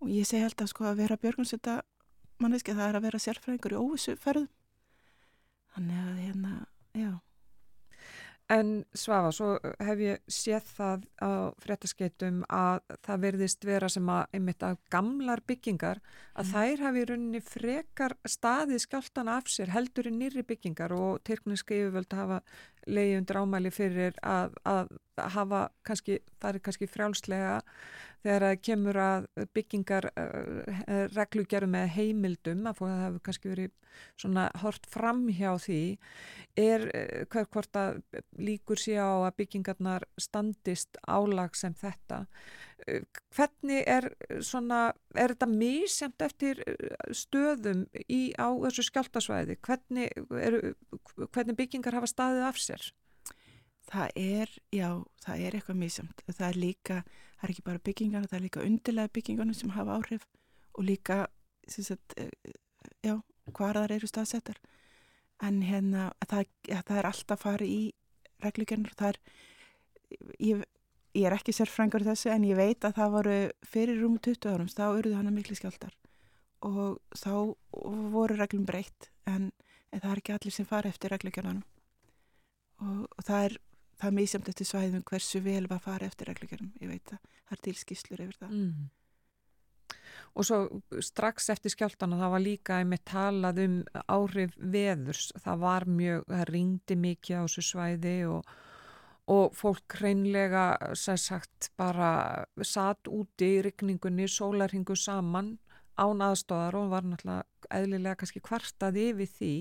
og 0.00 0.12
ég 0.12 0.28
segi 0.28 0.44
alltaf 0.44 0.72
sko 0.72 0.90
að 0.90 1.04
vera 1.04 1.20
björgunsetta 1.20 1.80
manneski 2.42 2.74
það 2.74 2.88
er 2.88 2.98
að 2.98 3.06
vera 3.06 3.22
sérfræðingur 3.22 3.74
í 3.76 3.80
óvissu 3.80 4.16
ferðum 4.20 4.48
þannig 5.72 6.00
að 6.02 6.16
hérna, 6.26 6.54
já 6.96 7.12
En 8.52 8.72
Svafa, 8.92 9.30
svo 9.32 9.52
hef 9.80 10.00
ég 10.02 10.22
séð 10.30 10.66
það 10.76 11.04
á 11.22 11.30
fréttaskeitum 11.62 12.42
að 12.52 12.82
það 13.06 13.22
verðist 13.22 13.64
vera 13.64 13.88
sem 13.92 14.10
að 14.12 14.36
einmitt 14.36 14.66
að 14.66 14.80
gamlar 14.92 15.40
byggingar 15.48 16.02
að 16.34 16.44
mm. 16.44 16.52
þær 16.52 16.84
hafi 16.86 17.02
í 17.02 17.06
rauninni 17.08 17.42
frekar 17.46 18.16
staðið 18.28 18.84
skjáltan 18.84 19.30
af 19.32 19.48
sér 19.52 19.72
heldur 19.72 20.10
í 20.10 20.14
nýri 20.16 20.44
byggingar 20.44 20.92
og 20.96 21.22
Tyrkneski 21.24 21.80
yfirvöld 21.80 22.18
hafa 22.18 22.42
leiði 22.84 23.18
undir 23.22 23.40
ámæli 23.40 23.72
fyrir 23.72 24.18
að, 24.26 24.58
að 24.68 24.92
hafa 25.32 25.66
kannski, 25.86 26.18
það 26.42 26.54
er 26.54 26.64
kannski 26.66 26.90
frjálslega 26.90 27.58
þegar 28.22 28.46
það 28.46 28.58
kemur 28.68 28.98
að 29.02 29.28
byggingar 29.56 30.08
uh, 30.12 31.06
reglugerum 31.12 31.74
með 31.74 31.94
heimildum 31.96 32.66
að 32.70 32.82
það 32.82 33.00
hefur 33.04 33.24
kannski 33.28 33.52
verið 33.52 33.72
svona 34.20 34.46
hort 34.62 34.86
fram 34.88 35.26
hjá 35.28 35.50
því 35.60 35.80
er 36.58 36.86
uh, 36.88 37.22
hver 37.32 37.48
hvort 37.52 37.78
að 37.78 38.02
líkur 38.40 38.80
sé 38.80 38.96
á 38.96 39.10
að 39.26 39.36
byggingarnar 39.42 40.06
standist 40.20 41.00
álag 41.06 41.58
sem 41.58 41.76
þetta 41.78 42.24
hvernig 43.36 43.84
er 43.86 44.08
svona 44.42 44.88
er 45.14 45.36
þetta 45.36 45.46
mísemt 45.46 46.24
eftir 46.24 46.58
stöðum 47.14 47.84
í, 48.08 48.32
á 48.34 48.50
þessu 48.64 48.88
skjáltasvæði 48.88 49.60
hvernig, 49.62 50.10
er, 50.34 50.58
hvernig 51.28 51.58
byggingar 51.60 52.00
hafa 52.00 52.10
staðið 52.10 52.48
af 52.48 52.58
sér? 52.58 52.88
Það 53.90 54.14
er, 54.16 54.52
já, 54.72 54.88
það 55.24 55.44
er 55.44 55.56
eitthvað 55.58 55.78
mísamt. 55.80 56.22
Það 56.30 56.46
er 56.48 56.58
líka, 56.62 56.98
það 57.42 57.48
er 57.48 57.54
ekki 57.56 57.64
bara 57.66 57.82
byggingarna, 57.88 58.28
það 58.30 58.38
er 58.38 58.44
líka 58.46 58.66
undirlega 58.66 59.12
byggingarna 59.18 59.54
sem 59.58 59.72
hafa 59.74 59.96
áhrif 59.98 60.26
og 60.78 60.84
líka, 60.86 61.16
sagt, 61.66 62.14
eh, 62.16 62.30
já, 63.02 63.16
hvar 63.50 63.74
þar 63.74 63.96
eru 63.96 64.06
staðsettar. 64.06 64.60
En 65.42 65.58
hérna, 65.66 66.12
það, 66.22 66.46
það 66.70 66.98
er 67.00 67.08
alltaf 67.08 67.42
farið 67.42 67.72
í 67.74 67.80
reglugjörnur. 68.44 68.94
Það 68.94 69.08
er, 69.08 69.18
ég, 70.38 70.62
ég 71.18 71.26
er 71.26 71.34
ekki 71.34 71.54
sérfrængur 71.56 72.06
þessu 72.06 72.30
en 72.30 72.46
ég 72.46 72.56
veit 72.56 72.86
að 72.86 72.94
það 73.00 73.16
voru 73.16 73.34
fyrir 73.66 73.98
rúmu 73.98 74.22
20 74.22 74.54
árum, 74.54 74.70
þá 74.70 74.86
eruðu 74.92 75.18
hana 75.18 75.34
miklu 75.34 75.58
skjáltar 75.58 75.98
og 76.62 77.00
þá 77.18 77.34
voru 78.14 78.38
reglum 78.38 78.62
breytt 78.68 79.10
en, 79.26 79.50
en 79.90 80.00
það 80.00 80.12
er 80.12 80.20
ekki 80.20 80.34
allir 80.36 80.54
sem 80.54 80.68
fara 80.68 80.92
eftir 80.92 81.10
reglugjörnanum 81.10 81.64
og, 82.86 83.08
og 83.10 83.24
það 83.26 83.46
er 83.48 83.56
það 84.00 84.08
er 84.08 84.16
mísamt 84.16 84.48
eftir 84.50 84.68
svæðum 84.68 85.04
hversu 85.08 85.42
vel 85.44 85.66
var 85.68 85.78
að 85.78 85.86
fara 85.86 86.08
eftir 86.08 86.30
reglugjörum, 86.30 86.72
ég 86.82 86.90
veit 86.90 87.06
það. 87.10 87.30
Það 87.46 87.56
er 87.56 87.62
tilskíslur 87.68 88.24
yfir 88.24 88.40
það. 88.40 88.58
Mm. 88.58 88.90
Og 90.32 90.46
svo 90.48 90.58
strax 91.04 91.50
eftir 91.52 91.74
skjáltana 91.74 92.16
það 92.20 92.34
var 92.34 92.42
líka 92.42 92.78
einmitt 92.80 93.04
talað 93.08 93.62
um 93.66 93.78
áhrif 94.08 94.54
veðurs, 94.56 95.30
það 95.44 95.64
var 95.66 95.88
mjög 95.88 96.28
það 96.30 96.44
ringdi 96.48 96.98
mikið 97.02 97.36
á 97.36 97.42
þessu 97.44 97.64
svæði 97.68 98.14
og, 98.32 98.54
og 99.34 99.58
fólk 99.58 99.98
hreinlega, 100.00 100.64
sæð 100.96 101.20
sagt, 101.26 101.68
bara 101.76 102.12
satt 102.64 103.12
úti 103.12 103.50
í 103.58 103.60
rikningunni 103.68 104.30
sólarhingu 104.30 104.96
saman 104.96 105.58
án 106.00 106.24
aðstóðar 106.24 106.78
og 106.78 106.90
var 106.92 107.06
náttúrulega 107.06 107.70
eðlilega 107.72 108.18
kannski 108.20 108.42
kvartað 108.44 108.98
yfir 109.02 109.30
því 109.36 109.52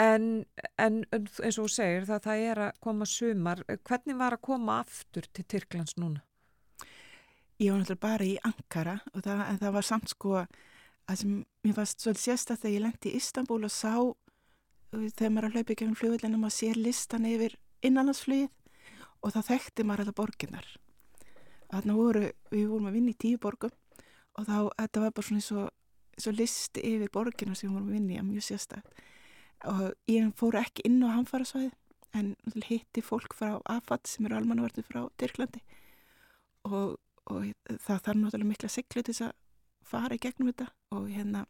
en, 0.00 0.26
en 0.80 0.98
eins 1.12 1.58
og 1.58 1.66
þú 1.66 1.68
segir 1.74 2.08
það, 2.08 2.24
það 2.26 2.44
er 2.48 2.62
að 2.66 2.82
koma 2.84 3.08
sumar 3.08 3.64
hvernig 3.68 4.18
var 4.18 4.36
að 4.36 4.44
koma 4.48 4.80
aftur 4.82 5.28
til 5.32 5.44
Tyrklands 5.44 5.98
núna? 6.00 6.22
Ég 7.60 7.72
var 7.72 7.82
náttúrulega 7.82 8.04
bara 8.06 8.28
í 8.28 8.36
Ankara 8.48 8.98
og 9.12 9.24
það, 9.26 9.44
það 9.60 9.76
var 9.76 9.88
samt 9.88 10.14
sko 10.14 10.34
að 10.40 11.18
sem 11.20 11.36
mér 11.66 11.76
varst 11.76 12.02
svolítið 12.02 12.24
sérstætt 12.24 12.62
þegar 12.62 12.74
ég 12.76 12.84
lendi 12.86 13.12
í 13.12 13.18
Istanbul 13.18 13.60
og 13.66 13.74
sá 13.74 13.92
þegar 14.92 15.32
maður 15.34 15.48
að 15.48 15.56
hlaupa 15.56 15.74
í 15.74 15.76
gegnum 15.76 15.98
fljóðvillin 15.98 16.36
og 16.36 16.42
maður 16.44 16.58
sér 16.58 16.80
listan 16.80 17.28
yfir 17.28 17.56
innanlandsflýð 17.82 18.50
og 19.22 19.34
það 19.34 19.48
þekkti 19.50 19.86
maður 19.86 20.04
þetta 20.04 20.18
borginnar. 20.20 20.66
Þannig 21.72 21.98
voru, 21.98 22.24
við 22.52 22.66
vorum 22.68 22.88
að 22.90 22.96
vinna 22.98 23.12
í 23.12 23.20
tíu 23.22 23.40
borgum 23.40 23.72
og 24.38 24.48
þá, 24.48 24.58
þetta 24.80 25.04
var 25.04 25.14
bara 25.16 25.26
svona 25.28 25.42
eins 25.42 25.52
og, 25.52 25.70
eins 26.16 26.28
og 26.30 26.38
listi 26.38 26.84
yfir 26.92 27.12
borgina 27.12 27.56
sem 27.56 27.68
við 27.68 27.76
vorum 27.76 27.90
að 27.90 27.98
vinni 27.98 28.20
að 28.20 28.28
mjög 28.30 28.48
sérstætt 28.48 29.02
og 29.68 29.82
ég 30.10 30.32
fór 30.38 30.58
ekki 30.58 30.84
inn 30.88 31.02
á 31.06 31.14
hamfarasvæði 31.14 31.70
en 32.18 32.34
hitti 32.66 33.02
fólk 33.04 33.34
frá 33.36 33.54
AFAT 33.70 34.10
sem 34.10 34.26
eru 34.26 34.36
almannavartu 34.36 34.84
frá 34.84 35.06
Tyrklandi. 35.20 35.62
Og, 36.68 36.98
og 37.30 37.46
það 37.68 38.02
þarf 38.06 38.18
náttúrulega 38.18 38.50
mikla 38.50 38.70
seglu 38.72 39.02
til 39.02 39.14
þess 39.14 39.28
að 39.28 39.32
fara 39.92 40.16
í 40.16 40.22
gegnum 40.22 40.52
þetta 40.52 40.68
og 40.94 41.08
hérna 41.10 41.46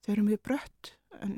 þau 0.00 0.12
eru 0.14 0.24
mjög 0.30 0.42
brött 0.48 0.94
en, 1.20 1.36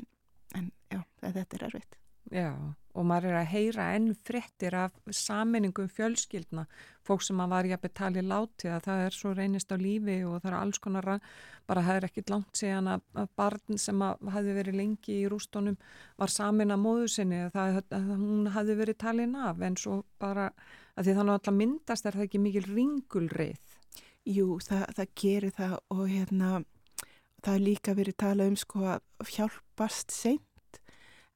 en 0.55 0.71
já, 0.91 1.01
þetta 1.21 1.59
er 1.59 1.67
erfitt. 1.69 1.99
Já, 2.31 2.49
og 2.93 3.07
maður 3.09 3.31
er 3.31 3.39
að 3.39 3.51
heyra 3.53 3.85
enn 3.95 4.11
frettir 4.25 4.75
af 4.77 4.93
saminningum 5.09 5.89
fjölskyldna, 5.89 6.65
fólk 7.03 7.23
sem 7.25 7.39
að 7.41 7.53
var 7.55 7.67
í 7.67 7.73
að 7.73 7.81
betali 7.87 8.23
láti 8.23 8.69
að 8.69 8.85
það 8.85 9.01
er 9.05 9.17
svo 9.17 9.33
reynist 9.33 9.73
á 9.73 9.77
lífi 9.81 10.19
og 10.27 10.39
það 10.43 10.49
er 10.51 10.57
alls 10.59 10.79
konar 10.83 11.09
bara 11.67 11.83
það 11.83 11.97
er 11.97 12.07
ekkit 12.07 12.31
langt 12.33 12.59
síðan 12.59 12.89
að 12.93 13.27
barn 13.39 13.79
sem 13.81 14.01
hafi 14.03 14.55
verið 14.55 14.77
lengi 14.79 15.17
í 15.23 15.27
rústónum 15.31 15.77
var 16.19 16.31
samin 16.31 16.73
að 16.75 16.83
móðu 16.83 17.09
sinni. 17.11 17.43
Það, 17.53 17.79
að 17.95 18.09
hún 18.11 18.49
hafi 18.53 18.77
verið 18.79 18.99
talin 19.03 19.35
af 19.39 19.61
en 19.63 19.77
svo 19.79 20.01
bara 20.21 20.49
að 20.93 21.07
því 21.07 21.17
þannig 21.17 21.33
að 21.33 21.39
alltaf 21.39 21.57
myndast 21.57 22.05
er 22.05 22.17
það 22.17 22.27
ekki 22.27 22.43
mikil 22.43 22.65
ringulreið? 22.69 23.77
Jú, 24.29 24.59
það, 24.63 24.85
það 24.97 25.13
gerir 25.19 25.55
það 25.57 25.75
og 25.91 26.03
hérna 26.07 26.51
það 27.43 27.55
er 27.55 27.65
líka 27.65 27.95
verið 27.97 28.19
talað 28.23 28.53
um 28.53 28.59
sko 28.59 28.85
að 28.93 29.33
hjálpast 29.35 30.13
seint. 30.15 30.79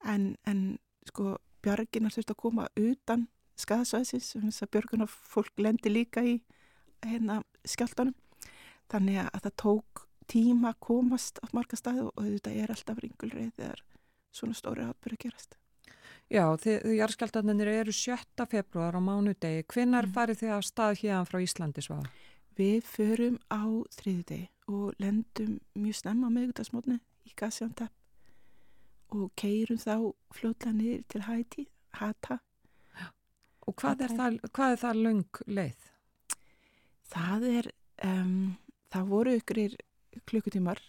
En, 0.07 0.35
en 0.47 0.77
sko 1.09 1.35
bjarginar 1.67 2.15
þurft 2.15 2.33
að 2.33 2.41
koma 2.41 2.69
utan 2.79 3.27
skæðsvæðsins, 3.57 4.33
þess 4.37 4.63
að 4.63 4.73
björgunar 4.75 5.11
fólk 5.11 5.59
lendi 5.59 5.91
líka 5.91 6.23
í 6.23 6.39
hérna 7.05 7.41
skjáltanum 7.67 8.15
þannig 8.91 9.21
að 9.25 9.45
það 9.45 9.55
tók 9.63 10.03
tíma 10.31 10.73
að 10.73 10.81
komast 10.87 11.39
á 11.43 11.45
marga 11.55 11.79
staðu 11.79 12.09
og 12.09 12.25
þetta 12.25 12.53
er 12.53 12.73
alltaf 12.73 12.99
ringulreið 13.03 13.53
þegar 13.59 13.83
svona 14.35 14.57
stóri 14.57 14.85
atbyrði 14.85 15.19
gerast. 15.25 15.57
Já, 16.27 16.43
þið 16.59 16.89
jarðskjáltanir 16.97 17.69
eru 17.71 17.93
7. 17.95 18.47
februar 18.51 18.97
á 18.99 19.01
mánudegi. 19.01 19.63
Hvinnar 19.71 20.09
mm. 20.09 20.15
farið 20.15 20.41
þið 20.41 20.51
á 20.51 20.59
stað 20.67 20.97
hérna 21.01 21.21
frá 21.27 21.39
Íslandi 21.43 21.83
svá? 21.85 22.01
Við 22.57 22.81
förum 22.89 23.37
á 23.47 23.63
þriði 23.95 24.25
degi 24.27 24.47
og 24.67 24.97
lendum 24.99 25.59
mjög 25.79 26.01
snemma 26.01 26.31
meðgutarsmótni 26.33 26.99
í 27.23 27.31
Gaziantep 27.39 27.93
og 29.15 29.31
keirum 29.39 29.79
þá 29.79 29.95
fljóðlega 30.35 30.73
niður 30.75 31.03
til 31.11 31.23
Hæti, 31.27 31.65
Hata. 31.97 32.39
Og 33.67 33.75
hvað 33.75 34.05
er, 34.05 34.13
það, 34.15 34.39
hvað 34.55 34.73
er 34.73 34.81
það 34.83 35.01
lung 35.03 35.39
leið? 35.47 35.87
Það 37.07 37.47
er, 37.49 37.69
um, 38.07 38.55
það 38.93 39.09
voru 39.11 39.33
ykkurir 39.39 39.75
klukkutímar 40.27 40.81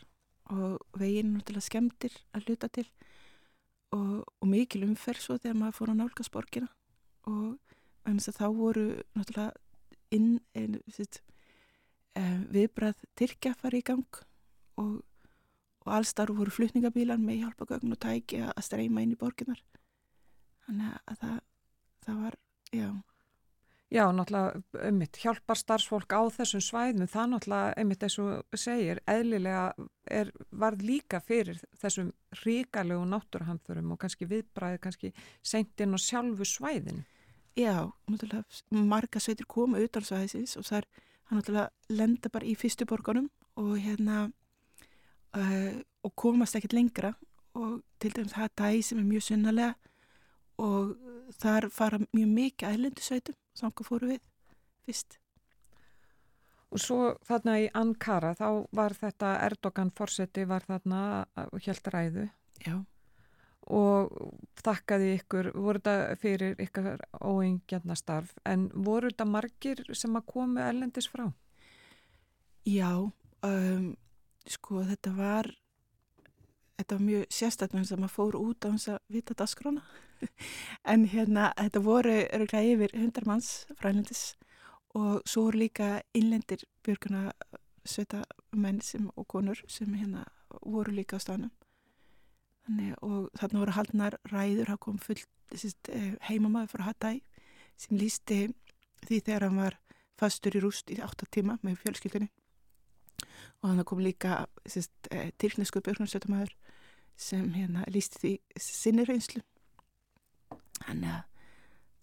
og 0.54 0.78
veginn 0.98 1.34
náttúrulega 1.34 1.66
skemmtir 1.66 2.14
að 2.32 2.48
hluta 2.48 2.70
til 2.72 2.86
og, 3.94 4.22
og 4.24 4.46
mikil 4.48 4.84
umferð 4.86 5.24
svo 5.24 5.38
þegar 5.38 5.58
maður 5.58 5.78
fór 5.78 5.92
á 5.92 5.98
nálgasborgina 5.98 6.70
og 7.28 7.58
þá 8.08 8.46
voru 8.56 8.86
náttúrulega 9.16 9.50
inn, 10.14 10.38
ein, 10.56 10.78
sitt, 10.88 11.20
um, 12.16 12.46
viðbrað 12.54 13.02
Tyrkja 13.18 13.54
farið 13.58 13.82
í 13.82 13.88
gang 13.90 14.22
og 14.80 14.94
og 15.88 15.96
allstarf 15.98 16.36
voru 16.36 16.52
flutningabílan 16.54 17.24
með 17.24 17.42
hjálpagögn 17.42 17.96
og 17.96 18.00
tæki 18.04 18.44
að 18.46 18.64
streyma 18.66 19.04
inn 19.04 19.16
í 19.16 19.20
borginar 19.20 19.60
þannig 20.66 20.98
að 21.08 21.22
það, 21.22 21.38
það 22.04 22.24
var, 22.24 22.40
já 22.76 22.88
Já, 23.88 24.02
náttúrulega, 24.12 24.60
einmitt, 24.84 25.16
hjálpar 25.16 25.56
starfsfólk 25.56 26.12
á 26.12 26.20
þessum 26.28 26.60
svæðum, 26.60 27.06
það 27.08 27.30
náttúrulega, 27.32 27.68
einmitt, 27.80 28.02
eins 28.04 28.16
og 28.20 28.58
segir, 28.60 28.98
eðlilega 29.08 29.62
er, 30.12 30.32
varð 30.52 30.82
líka 30.84 31.22
fyrir 31.24 31.56
þessum 31.80 32.10
ríkalegu 32.42 33.06
náttúruhamþurum 33.08 33.94
og 33.94 34.00
kannski 34.02 34.28
viðbræði, 34.28 34.82
kannski 34.84 35.12
sendin 35.40 35.96
og 35.96 36.04
sjálfu 36.04 36.44
svæðin. 36.44 37.00
Já, 37.56 37.88
náttúrulega, 38.12 38.60
marga 38.92 39.24
sveitir 39.24 39.48
koma 39.48 39.80
utan 39.80 40.04
svæðisins 40.04 40.58
og 40.60 40.68
það 40.68 40.82
er, 40.82 40.90
hann 41.30 41.40
náttúrulega 41.40 41.96
lenda 42.02 42.32
bara 42.36 42.44
í 42.44 42.58
fyrstu 42.60 42.84
borgunum 42.92 43.32
og 43.56 43.72
hérna 43.80 44.26
uh, 45.36 45.74
og 46.04 46.14
komast 46.16 46.56
ekkert 46.56 46.76
lengra 46.76 47.12
og 47.58 47.80
til 47.98 48.14
dæmis 48.14 48.34
dæg 48.58 48.84
sem 48.84 48.98
er 48.98 49.08
mjög 49.08 49.22
sunnalega 49.28 49.74
og 50.58 50.96
þar 51.38 51.68
fara 51.70 51.98
mjög 52.14 52.28
mikið 52.34 52.74
ælendisveitum 52.74 53.36
þángu 53.58 53.86
fóru 53.86 54.12
við 54.12 54.20
fyrst. 54.86 55.18
Og 56.68 56.82
svo 56.82 57.00
þarna 57.24 57.56
í 57.62 57.68
Ankara 57.74 58.34
þá 58.36 58.48
var 58.76 58.94
þetta 58.96 59.38
Erdogan 59.46 59.92
fórseti 59.96 60.44
var 60.48 60.66
þarna 60.68 61.00
helt 61.64 61.90
ræðu 61.94 62.28
Já. 62.64 62.74
og 63.68 64.12
þakkaði 64.60 65.14
ykkur, 65.16 65.50
voru 65.54 65.80
þetta 65.80 66.18
fyrir 66.20 66.60
ykkar 66.60 67.04
óengjarna 67.22 67.96
starf 67.96 68.34
en 68.44 68.68
voru 68.74 69.12
þetta 69.12 69.28
margir 69.28 69.84
sem 69.94 70.16
að 70.18 70.28
komu 70.34 70.60
ellendis 70.64 71.08
frá? 71.08 71.30
Já, 72.68 72.92
um, 73.46 73.96
sko 74.48 74.82
þetta 74.88 75.12
var 75.16 75.50
þetta 76.78 76.96
var 76.96 77.04
mjög 77.04 77.24
sérstaklega 77.34 77.82
eins 77.82 77.92
og 77.94 78.02
maður 78.02 78.16
fór 78.16 78.38
út 78.38 78.66
á 78.66 78.70
hans 78.70 78.88
að 78.92 78.98
vita 79.12 79.36
dasgrána 79.38 79.84
en 80.92 81.06
hérna 81.10 81.52
þetta 81.58 81.84
voru 81.84 82.16
öruglega 82.26 82.74
yfir 82.74 82.94
hundar 82.98 83.28
manns 83.28 83.50
frælendis 83.78 84.24
og 84.98 85.22
svo 85.28 85.48
voru 85.48 85.64
líka 85.64 85.88
innlendir 86.16 86.64
björguna 86.86 87.28
sveta 87.88 88.22
menn 88.52 88.80
sem, 88.84 89.08
og 89.16 89.26
konur 89.28 89.60
sem 89.68 89.90
hérna 89.94 90.24
voru 90.62 90.94
líka 90.94 91.18
á 91.18 91.22
stanum 91.22 91.52
þannig 92.66 92.94
og 93.02 93.28
þarna 93.38 93.62
voru 93.64 93.76
haldnar 93.76 94.18
ræður, 94.32 94.72
það 94.72 94.80
kom 94.84 94.98
fullt 95.02 95.92
eh, 95.92 96.14
heimamaður 96.28 96.74
frá 96.74 96.88
Hattæ 96.88 97.12
sem 97.78 97.98
lísti 97.98 98.40
því 99.06 99.20
þegar 99.20 99.48
hann 99.48 99.62
var 99.62 99.78
fastur 100.18 100.56
í 100.58 100.62
rúst 100.62 100.90
í 100.90 100.98
8 101.02 101.28
tíma 101.30 101.58
með 101.62 101.78
fjölskyldinni 101.84 102.30
og 103.62 103.70
hann 103.70 103.84
kom 103.88 104.02
líka 104.02 104.46
e, 104.64 105.30
tilknesku 105.38 105.82
björnumstöðumæður 105.84 106.54
sem 107.18 107.48
hérna 107.54 107.84
lísti 107.90 108.20
því 108.22 108.32
sinni 108.62 109.06
reynslu 109.08 109.42
þannig 110.84 111.10
að 111.16 111.24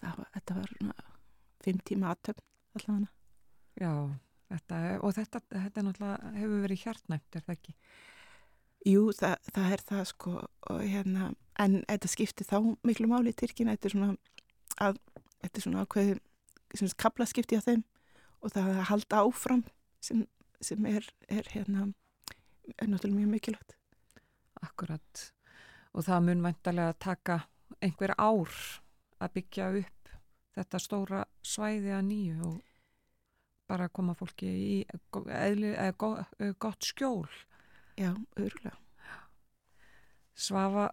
var, 0.05 0.27
þetta 0.35 0.57
var 0.59 0.73
5 1.65 1.85
tíma 1.87 2.11
aðtöfn 2.13 2.43
allavega 2.79 3.13
Já, 3.75 3.91
þetta, 4.53 4.77
og 5.03 5.15
þetta, 5.17 5.41
þetta 5.51 5.83
náttúrulega 5.83 6.29
hefur 6.37 6.61
verið 6.63 6.83
hjartnæmt, 6.85 7.35
er 7.35 7.43
það 7.43 7.55
ekki? 7.57 7.73
Jú, 8.85 9.01
það, 9.17 9.33
það 9.55 9.73
er 9.75 9.83
það 9.89 10.05
sko 10.11 10.35
og 10.71 10.79
hérna, 10.85 11.31
en 11.59 11.75
þetta 11.81 12.11
skipti 12.11 12.47
þá 12.47 12.55
miklu 12.85 13.09
máli 13.11 13.33
í 13.33 13.35
Tyrkina, 13.35 13.75
þetta 13.75 13.89
er 13.89 13.95
svona 13.95 14.13
að, 14.85 15.01
þetta 15.43 15.59
er 15.59 15.65
svona 15.65 15.83
ákveð 15.83 16.13
sem 16.75 16.93
kabla 17.01 17.27
skipti 17.27 17.59
á 17.59 17.65
þeim 17.65 17.83
og 18.45 18.53
það 18.53 18.71
að 18.71 18.87
halda 18.91 19.21
áfram 19.25 19.65
sem, 20.03 20.23
sem 20.61 20.85
er, 20.85 21.07
er 21.29 21.47
hérna 21.53 21.87
er 22.77 22.87
náttúrulega 22.89 23.19
mjög 23.19 23.33
mikilvægt. 23.33 23.75
Akkurat. 24.61 25.25
Og 25.93 26.05
það 26.05 26.23
mun 26.27 26.45
vantarlega 26.45 26.93
að 26.93 27.01
taka 27.05 27.39
einhver 27.81 28.15
ár 28.17 28.55
að 29.19 29.35
byggja 29.37 29.67
upp 29.81 30.15
þetta 30.55 30.79
stóra 30.79 31.25
svæði 31.43 31.91
að 31.95 32.07
nýju 32.09 32.47
og 32.49 32.57
bara 33.65 33.89
koma 33.89 34.13
fólki 34.13 34.47
í 34.47 34.73
eðli, 34.85 35.73
eða, 35.73 36.53
gott 36.59 36.85
skjól. 36.85 37.29
Já, 37.95 38.11
örgulega 38.37 38.75
Svafa 40.35 40.89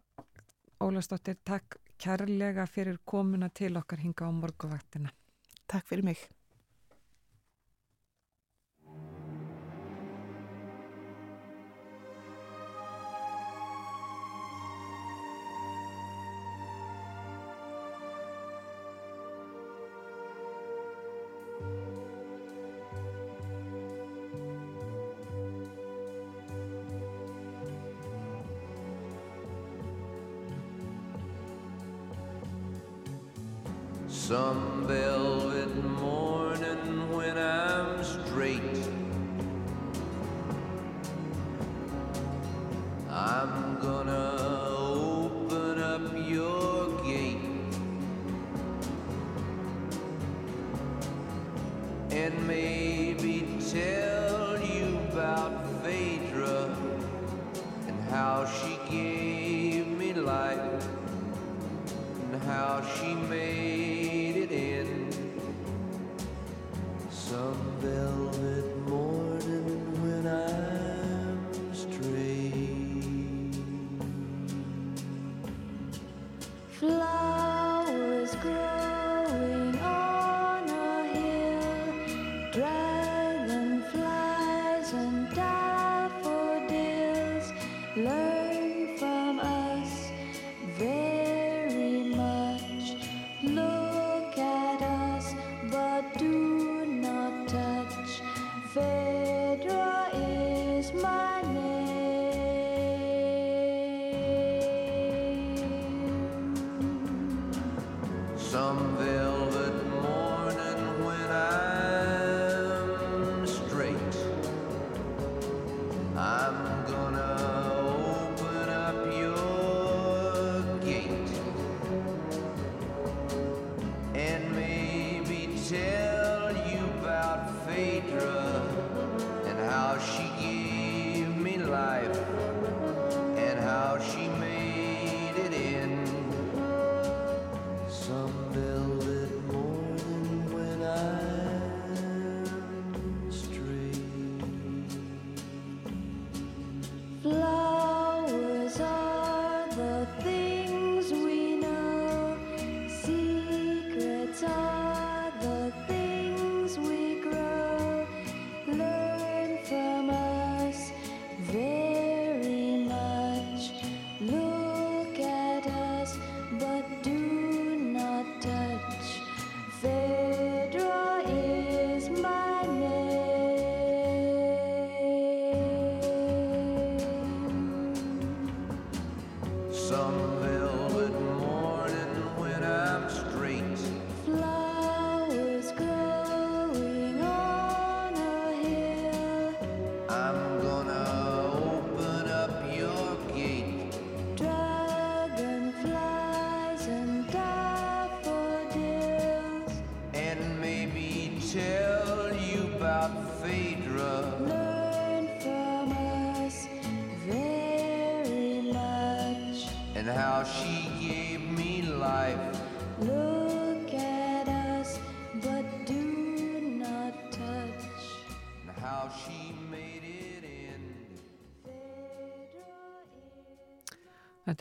Ólastóttir, 0.82 1.34
takk 1.42 1.80
kærlega 1.98 2.66
fyrir 2.70 3.00
komuna 3.04 3.48
til 3.50 3.74
okkar 3.78 3.98
hinga 4.02 4.28
á 4.28 4.30
morguvaktina 4.30 5.10
Takk 5.66 5.88
fyrir 5.90 6.06
mig 6.06 6.22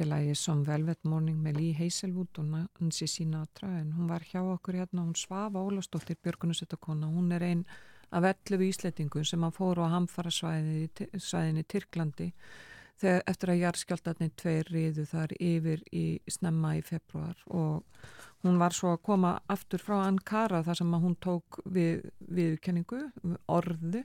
Er 0.01 0.07
lagið 0.09 0.37
Som 0.39 0.61
Velvet 0.65 1.03
Morning 1.05 1.37
með 1.45 1.59
Lee 1.59 1.73
Hazelwood 1.77 2.39
og 2.41 2.47
Nancy 2.49 3.05
Sinatra 3.05 3.67
en 3.83 3.91
hún 3.93 4.07
var 4.09 4.23
hjá 4.25 4.39
okkur 4.39 4.79
hérna, 4.79 5.03
hún 5.03 5.13
svafa 5.19 5.61
Ólastóttir 5.61 6.17
Björgunusettakona, 6.25 7.05
hún 7.05 7.29
er 7.35 7.45
einn 7.45 7.61
af 8.09 8.25
11 8.25 8.63
íslettingum 8.65 9.27
sem 9.27 9.45
að 9.45 9.59
fóru 9.59 9.85
á 9.85 9.93
hamfara 9.93 10.31
svæðinni 10.33 11.65
Tyrklandi 11.69 12.31
þegar, 12.97 13.21
eftir 13.29 13.53
að 13.53 13.61
jarðskjáltarnir 13.61 14.33
tveir 14.41 14.73
riðu 14.73 15.05
þar 15.11 15.35
yfir 15.37 15.85
í 15.93 16.05
snemma 16.25 16.73
í 16.79 16.81
februar 16.81 17.45
og 17.53 18.01
hún 18.41 18.57
var 18.57 18.73
svo 18.73 18.95
að 18.95 19.03
koma 19.05 19.37
aftur 19.53 19.85
frá 19.85 19.99
Ankara 20.07 20.63
þar 20.65 20.81
sem 20.81 20.99
hún 21.05 21.17
tók 21.21 21.61
við 21.69 22.09
viðkenningu, 22.25 23.03
orðu 23.45 24.01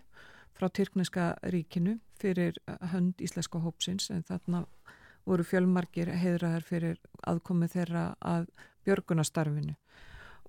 frá 0.56 0.68
Tyrkneska 0.68 1.38
ríkinu 1.52 2.02
fyrir 2.20 2.60
hönd 2.92 3.20
íslenska 3.20 3.64
hópsins. 3.64 4.10
En 4.12 4.24
þarna 4.24 4.66
voru 5.26 5.46
fjölmarkir 5.46 6.12
heiðraðar 6.22 6.66
fyrir 6.66 7.00
aðkomið 7.26 7.76
þeirra 7.76 8.06
að 8.20 8.48
björgunastarfinu 8.86 9.76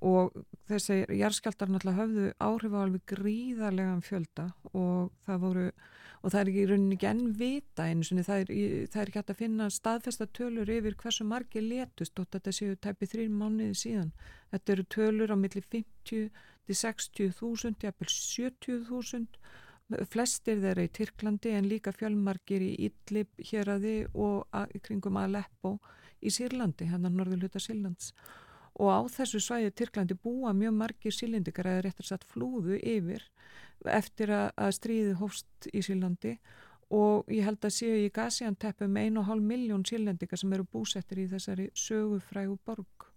og 0.06 0.36
þessi 0.70 1.00
jarðskjaldar 1.18 1.72
náttúrulega 1.74 2.04
höfðu 2.04 2.26
áhrif 2.38 2.76
á 2.78 2.80
alveg 2.84 3.06
gríðarlegan 3.10 4.04
fjölda 4.06 4.52
og 4.78 5.10
það 5.26 5.40
voru 5.42 5.70
og 6.24 6.34
það 6.34 6.40
er 6.40 6.50
ekki 6.52 6.62
í 6.62 6.68
rauninni 6.70 6.98
ekki 6.98 7.10
enn 7.12 7.26
vita 7.38 7.86
einu 7.88 8.06
sinni, 8.06 8.26
það 8.26 8.44
er, 8.44 8.52
það 8.92 9.02
er 9.02 9.12
ekki 9.12 9.20
hægt 9.22 9.34
að 9.34 9.42
finna 9.42 9.68
staðfesta 9.74 10.28
tölur 10.38 10.72
yfir 10.74 10.98
hversu 11.00 11.28
margi 11.28 11.64
letust 11.64 12.20
og 12.20 12.30
þetta 12.34 12.54
séu 12.56 12.78
tæpi 12.82 13.10
þrjum 13.12 13.38
mánuði 13.42 13.78
síðan. 13.78 14.12
Þetta 14.52 14.74
eru 14.74 14.86
tölur 14.96 15.34
á 15.34 15.38
milli 15.38 15.64
50 15.64 15.94
til 16.68 16.78
60 16.82 17.32
þúsund, 17.38 17.86
jafnvel 17.86 18.12
70 18.12 18.84
þúsund 18.90 19.40
flestir 20.12 20.60
þeirra 20.62 20.84
í 20.88 20.92
Tyrklandi 20.94 21.54
en 21.56 21.70
líka 21.70 21.94
fjölmarkir 21.96 22.64
í 22.64 22.90
að 23.72 23.86
þið 23.86 24.18
og 24.20 24.60
kringum 24.84 25.20
Aleppo 25.22 25.78
í 26.22 26.34
Sýrlandi, 26.34 26.90
hérna 26.90 27.12
norðurluta 27.14 27.62
Sýrlands 27.62 28.12
og 28.78 28.92
á 28.94 29.00
þessu 29.10 29.42
svæði 29.42 29.74
Tyrklandi 29.74 30.18
búa 30.22 30.54
mjög 30.54 30.76
margir 30.78 31.16
sílindikar 31.16 31.70
eða 31.72 31.86
réttar 31.88 32.08
satt 32.10 32.26
flúðu 32.30 32.78
yfir 32.78 33.24
eftir 33.86 34.34
að, 34.34 34.74
stríði 34.76 35.16
hófst 35.18 35.70
í 35.74 35.82
Sýrlandi 35.86 36.36
og 36.94 37.28
ég 37.34 37.48
held 37.48 37.66
að 37.66 37.76
séu 37.76 37.98
í 38.06 38.12
Gazianteppu 38.14 38.88
með 38.88 39.12
1,5 39.18 39.44
miljón 39.44 39.84
sílendikar 39.88 40.40
sem 40.40 40.54
eru 40.56 40.68
búsettir 40.72 41.24
í 41.24 41.28
þessari 41.32 41.68
sögufrægu 41.76 42.58
borg. 42.66 43.08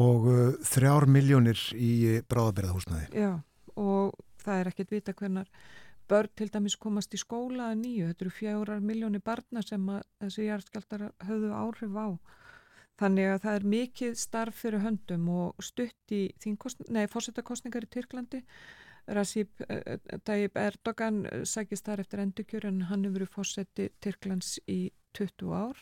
Og 0.00 0.26
uh, 0.26 0.42
þrjár 0.66 1.06
miljónir 1.06 1.60
í 1.76 2.18
bráðaberaðhúsnaði. 2.32 3.10
Já, 3.12 3.32
og 3.76 4.16
það 4.46 4.60
er 4.60 4.70
ekkert 4.72 4.94
vita 4.94 5.14
hvernar 5.16 5.50
börn 6.12 6.28
til 6.36 6.50
dæmis 6.52 6.76
komast 6.76 7.14
í 7.14 7.20
skóla 7.20 7.70
að 7.70 7.82
nýju, 7.82 8.10
þetta 8.10 8.24
eru 8.26 8.34
fjórar 8.36 8.84
miljóni 8.84 9.20
barna 9.24 9.62
sem 9.64 9.90
þessi 10.20 10.48
jarðskjaldar 10.48 11.08
höfðu 11.28 11.52
áhrif 11.56 11.96
á. 11.96 12.08
Þannig 13.00 13.30
að 13.32 13.42
það 13.44 13.58
er 13.58 13.66
mikið 13.72 14.16
starf 14.20 14.58
fyrir 14.62 14.84
höndum 14.84 15.28
og 15.32 15.64
stutt 15.64 16.12
í 16.14 16.22
fórsetakostningar 17.10 17.86
í 17.86 17.90
Tyrklandi. 17.94 18.42
Rasip 19.16 19.64
uh, 19.64 19.96
Tayyip 20.22 20.58
Erdogan 20.60 21.24
sækist 21.48 21.88
þar 21.88 22.04
eftir 22.04 22.22
endurkjör 22.22 22.68
en 22.68 22.84
hann 22.90 23.06
hefur 23.06 23.16
verið 23.16 23.32
fórseti 23.32 23.88
Tyrklands 24.04 24.58
í 24.70 24.92
20 25.18 25.54
ár. 25.56 25.80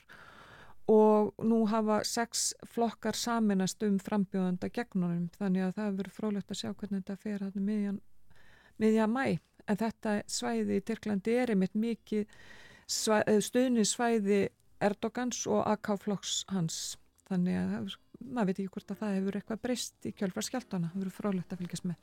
Og 0.91 1.35
nú 1.47 1.65
hafa 1.70 2.01
sex 2.09 2.53
flokkar 2.66 3.19
saminast 3.19 3.82
um 3.87 3.99
frambjóðanda 4.01 4.70
gegnunum 4.73 5.28
þannig 5.37 5.66
að 5.66 5.74
það 5.74 5.85
hefur 5.85 6.01
verið 6.01 6.16
frólægt 6.16 6.55
að 6.55 6.62
sjá 6.62 6.70
hvernig 6.70 7.03
þetta 7.03 7.20
fer 7.27 7.45
hann 7.45 7.66
miðjan 7.66 8.01
miðja 8.81 9.07
mæ 9.11 9.39
en 9.70 9.78
þetta 9.78 10.16
svæði 10.31 10.81
í 10.81 10.85
Tyrklandi 10.86 11.36
er 11.43 11.52
einmitt 11.55 11.77
mikið 11.78 12.24
stuðnisvæði 12.90 14.40
Erdogans 14.82 15.44
og 15.47 15.61
AK-flokks 15.69 16.35
hans. 16.51 16.97
Þannig 17.31 17.57
að 17.61 17.94
maður 18.20 18.48
veit 18.51 18.59
ekki 18.59 18.73
hvort 18.74 18.90
að 18.94 19.01
það 19.02 19.16
hefur 19.19 19.36
eitthvað 19.39 19.62
breyst 19.66 20.09
í 20.09 20.11
kjölfarskjaldana, 20.16 20.90
það 20.93 21.01
hefur 21.05 21.19
frálægt 21.20 21.52
að 21.55 21.61
fylgjast 21.62 21.86
með 21.90 21.98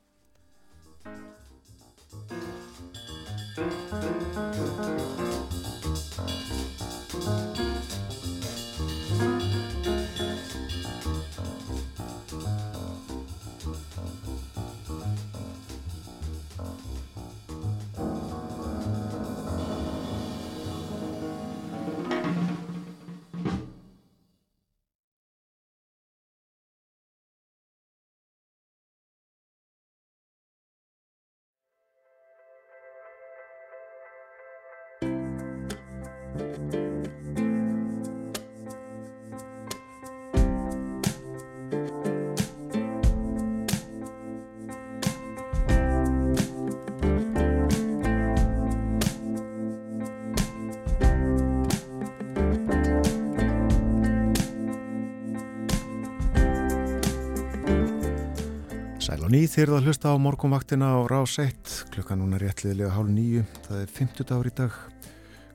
á 59.37 59.39
ný 59.39 59.45
þeir 59.45 59.69
að 59.69 59.83
hlusta 59.85 60.09
á 60.09 60.15
morgunvaktina 60.17 60.87
á 60.97 60.99
rás 61.05 61.35
1 61.37 61.91
klukkan 61.93 62.17
núna 62.17 62.39
réttliðilega 62.41 62.95
hálf 62.95 63.11
nýju 63.13 63.43
það 63.67 63.81
er 63.83 63.91
50 63.93 64.25
dagur 64.31 64.47
í 64.49 64.53
dag 64.57 64.77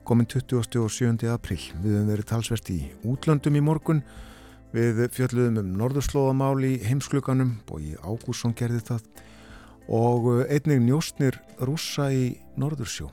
komin 0.07 0.29
20. 0.31 0.55
og 0.79 0.93
7. 0.93 1.27
april 1.27 1.59
við 1.81 1.97
höfum 1.97 2.11
verið 2.13 2.29
talsvert 2.29 2.71
í 2.71 2.77
útlöndum 3.03 3.57
í 3.59 3.63
morgun. 3.65 3.99
Við 4.71 5.01
fjöldluðum 5.11 5.59
um 5.59 5.75
norðurslóðamál 5.81 6.63
í 6.63 6.71
heimsklukanum 6.85 7.57
Bói 7.67 7.97
Ágússon 7.99 8.55
gerði 8.55 8.85
það. 8.87 9.03
Og 9.91 10.31
eh, 10.31 10.55
einnig 10.55 10.79
njóstnir 10.85 11.41
rúsa 11.59 12.07
í 12.15 12.37
norðursjó. 12.55 13.11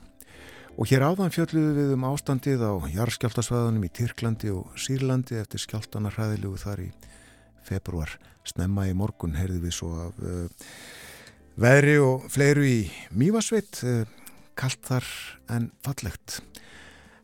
Og 0.79 0.87
hér 0.87 1.09
áðan 1.11 1.35
fjöldluðum 1.35 1.81
við 1.81 1.97
um 1.97 2.11
ástandið 2.13 2.63
á 2.63 2.73
jarðskjáltasvæðunum 2.95 3.91
í 3.91 3.95
Tyrklandi 3.99 4.55
og 4.55 4.71
Sýrlandi 4.79 5.43
eftir 5.43 5.67
skjáltana 5.67 6.15
hræðilugu 6.15 6.63
þar 6.63 6.87
í 6.87 6.93
februar 7.71 8.17
snemma 8.49 8.89
í 8.91 8.97
morgun 8.97 9.39
heyrði 9.39 9.63
við 9.65 9.77
svo 9.77 9.91
af 10.09 10.19
uh, 10.21 10.73
veðri 11.61 11.97
og 12.03 12.27
fleiru 12.33 12.67
í 12.67 12.81
Mývasveit 13.15 13.83
uh, 13.87 14.03
kallt 14.59 14.83
þar 14.87 15.07
en 15.55 15.71
fallegt. 15.87 16.41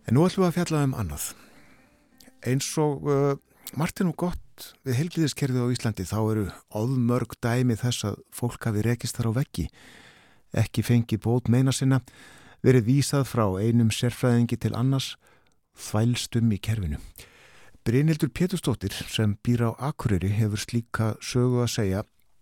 En 0.07 0.17
nú 0.17 0.25
ætlum 0.27 0.47
við 0.47 0.53
að 0.53 0.57
fjalla 0.61 0.85
um 0.87 0.97
annað. 0.97 1.29
Eins 2.47 2.71
og 2.81 3.11
uh, 3.11 3.35
Martin 3.77 4.13
og 4.13 4.19
gott 4.23 4.71
við 4.87 5.01
helgiðiskerfið 5.01 5.67
á 5.67 5.73
Íslandi 5.75 6.07
þá 6.09 6.19
eru 6.23 6.49
óðmörg 6.71 7.37
dæmi 7.45 7.77
þess 7.77 8.07
að 8.09 8.21
fólk 8.35 8.69
hafi 8.69 8.85
rekist 8.87 9.19
þar 9.19 9.33
á 9.35 9.39
veggi 9.43 9.67
ekki 10.57 10.85
fengið 10.87 11.23
bót 11.27 11.51
meina 11.53 11.75
sinna 11.75 12.01
verið 12.65 12.89
vísað 12.89 13.27
frá 13.29 13.47
einum 13.61 13.93
sérfræðingi 13.93 14.59
til 14.61 14.73
annars 14.79 15.15
þvælstum 15.77 16.53
í 16.55 16.61
kerfinu 16.63 17.01
Brynildur 17.87 18.33
Péturstóttir 18.35 18.91
sem 18.91 19.37
býr 19.47 19.61
á 19.63 19.71
Akureyri 19.79 20.33
hefur 20.35 20.59
slíka 20.59 21.13
sögu 21.23 21.61
að 21.63 21.69
segja. 21.71 22.01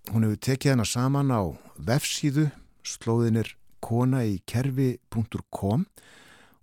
Hún 0.08 0.24
hefur 0.24 0.40
tekið 0.40 0.72
hana 0.72 0.86
saman 0.88 1.28
á 1.36 1.52
vefsíðu, 1.76 2.46
slóðinir 2.80 3.50
kona 3.84 4.22
í 4.24 4.38
kerfi.com 4.48 5.84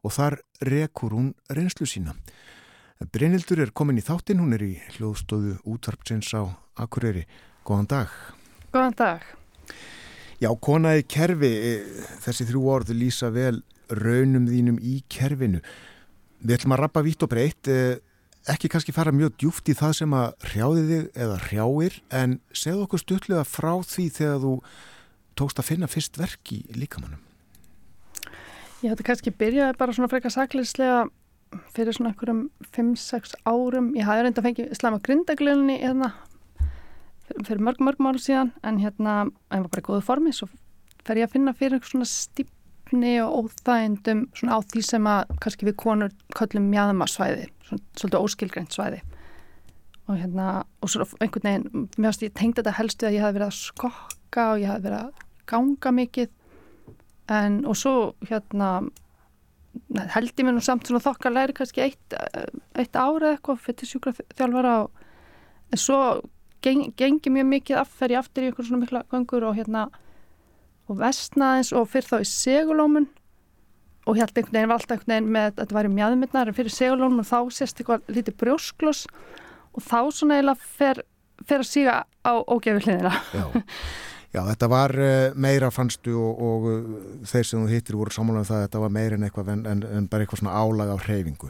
og 0.01 0.15
þar 0.17 0.39
rekur 0.65 1.13
hún 1.13 1.29
reynslu 1.53 1.85
sína. 1.85 2.17
Brynildur 3.13 3.61
er 3.61 3.69
komin 3.69 4.01
í 4.01 4.07
þáttinn, 4.07 4.41
hún 4.41 4.57
er 4.57 4.65
í 4.65 4.73
hljóðstóðu 4.97 5.59
útvarpsins 5.61 6.33
á 6.33 6.49
Akureyri. 6.81 7.27
Góðan 7.61 7.93
dag. 7.93 8.19
Góðan 8.73 8.97
dag. 8.97 9.31
Já, 10.41 10.49
kona 10.57 10.97
í 10.97 11.05
kerfi, 11.05 11.53
e, 11.53 11.73
þessi 12.25 12.49
þrjú 12.49 12.65
orð 12.65 12.97
lýsa 12.97 13.29
vel 13.29 13.59
raunum 13.93 14.49
þínum 14.49 14.81
í 14.81 15.03
kerfinu. 15.05 15.61
Við 16.41 16.57
ætlum 16.57 16.73
að 16.73 16.87
rappa 16.87 17.05
vitt 17.05 17.21
og 17.21 17.29
breytt, 17.29 17.67
e, 17.69 17.99
ekki 18.49 18.69
kannski 18.71 18.93
fara 18.95 19.13
mjög 19.13 19.35
djúft 19.37 19.69
í 19.69 19.75
það 19.77 19.97
sem 19.99 20.13
að 20.17 20.47
hrjáði 20.49 20.85
þig 20.87 21.19
eða 21.25 21.41
hrjáir 21.45 21.97
en 22.21 22.39
segð 22.53 22.85
okkur 22.85 23.01
stutlega 23.01 23.43
frá 23.45 23.73
því 23.85 24.05
þegar 24.17 24.39
þú 24.45 24.53
tókst 25.37 25.61
að 25.61 25.69
finna 25.69 25.89
fyrst 25.91 26.17
verk 26.21 26.53
í 26.55 26.63
líkamannum 26.73 27.21
Já, 28.81 28.89
þetta 28.89 29.05
kannski 29.05 29.33
byrjaði 29.37 29.77
bara 29.77 29.93
svona 29.93 30.09
frekar 30.09 30.33
sakleislega 30.33 31.03
fyrir 31.75 31.93
svona 31.93 32.13
einhverjum 32.13 32.45
5-6 32.73 33.35
árum. 33.45 33.91
Ég 33.93 34.07
hafði 34.07 34.23
reynda 34.25 34.41
að 34.41 34.47
fengi 34.47 34.65
slæma 34.79 35.01
grindaglunni 35.05 35.75
hérna 35.83 36.09
fyrir 37.45 37.61
mörg 37.61 37.83
mörg 37.83 38.01
mánu 38.01 38.19
síðan 38.19 38.49
en 38.65 38.79
hérna, 38.81 39.27
það 39.51 39.67
var 39.67 39.69
bara 39.75 39.83
í 39.83 39.85
góðu 39.85 40.05
formi 40.07 40.33
svo 40.33 40.49
fer 41.05 41.21
ég 41.21 41.29
að 41.29 41.35
finna 41.35 41.53
fyrir 41.57 41.85
svona 41.85 42.07
stíp 42.09 42.49
efni 42.91 43.21
og 43.23 43.47
óþægindum 43.47 44.25
svona 44.35 44.57
á 44.57 44.59
því 44.61 44.81
sem 44.83 45.07
að 45.07 45.31
kannski 45.39 45.65
við 45.65 45.75
konur 45.79 46.11
köllum 46.35 46.67
mjadamarsvæði, 46.71 47.47
svolítið 47.99 48.19
óskilgreint 48.21 48.75
svæði. 48.75 49.01
Og 50.09 50.17
hérna 50.17 50.47
og 50.81 50.91
svo 50.91 51.05
einhvern 51.21 51.47
veginn, 51.47 51.85
mér 51.97 52.09
finnst 52.09 52.25
ég 52.25 52.33
tengd 52.37 52.59
þetta 52.59 52.77
helstu 52.79 53.07
að 53.07 53.17
ég 53.17 53.25
hef 53.25 53.35
verið 53.37 53.47
að 53.47 53.59
skokka 53.59 54.47
og 54.53 54.63
ég 54.63 54.71
hef 54.71 54.83
verið 54.83 54.99
að 54.99 55.25
ganga 55.51 55.93
mikið. 55.99 56.33
En 57.31 57.61
og 57.69 57.77
svo 57.79 57.95
hérna 58.27 58.71
held 60.15 60.33
ég 60.35 60.43
mér 60.43 60.57
nú 60.57 60.63
samt 60.63 60.89
svona 60.89 61.03
þokkalegri 61.03 61.55
kannski 61.55 61.85
eitt, 61.85 62.15
eitt 62.75 62.97
ára 62.97 63.35
eitthvað 63.35 63.61
fyrir 63.63 63.91
sjúkraþjálfara 63.93 64.73
og 64.83 65.01
en 65.71 65.79
svo 65.79 65.99
geng, 66.63 66.91
gengi 66.99 67.31
mjög 67.31 67.49
mikið 67.55 67.81
afferði 67.81 68.19
aftur 68.19 68.43
í 68.43 68.49
einhvern 68.49 68.67
svona 68.67 68.83
mikla 68.83 69.03
gangur 69.11 69.47
og 69.47 69.57
hérna 69.57 69.87
og 70.91 70.99
vestnaðins 70.99 71.71
og 71.77 71.87
fyrir 71.91 72.09
þá 72.09 72.17
í 72.19 72.27
segulómun 72.27 73.07
og 74.05 74.17
held 74.17 74.31
einhvern 74.33 74.57
veginn 74.57 74.71
valda 74.71 74.95
einhvern 74.95 75.13
veginn 75.13 75.33
með 75.35 75.49
að 75.49 75.57
þetta 75.61 75.77
væri 75.77 75.93
mjöðmyndnar 75.97 76.53
fyrir 76.57 76.75
segulómun 76.75 77.27
þá 77.27 77.39
sést 77.53 77.81
eitthvað 77.81 78.07
lítið 78.11 78.37
brjósklós 78.41 79.03
og 79.71 79.83
þá 79.85 79.99
svona 80.11 80.39
eiginlega 80.39 80.71
fer, 80.77 81.03
fer 81.47 81.63
að 81.63 81.69
síga 81.69 81.97
á 82.25 82.33
ógefi 82.47 82.85
hliðina 82.87 83.13
Já. 83.33 83.45
Já, 84.31 84.45
þetta 84.47 84.67
var 84.71 84.93
uh, 84.95 85.33
meira 85.35 85.67
fannstu 85.75 86.13
og, 86.15 86.37
og 86.39 86.67
uh, 86.71 86.99
þeir 87.27 87.47
sem 87.49 87.65
þú 87.65 87.71
hittir 87.73 87.97
voru 87.99 88.13
samanlega 88.15 88.45
um 88.45 88.47
það 88.47 88.57
að 88.61 88.61
þetta 88.63 88.83
var 88.83 88.93
meira 88.95 89.17
en 89.17 89.25
eitthvað 89.27 89.49
en, 89.51 89.63
en, 89.67 89.81
en 89.97 90.05
bara 90.07 90.23
eitthvað 90.23 90.39
svona 90.39 90.53
álag 90.55 90.93
á 90.95 90.97
hreyfingu. 91.03 91.49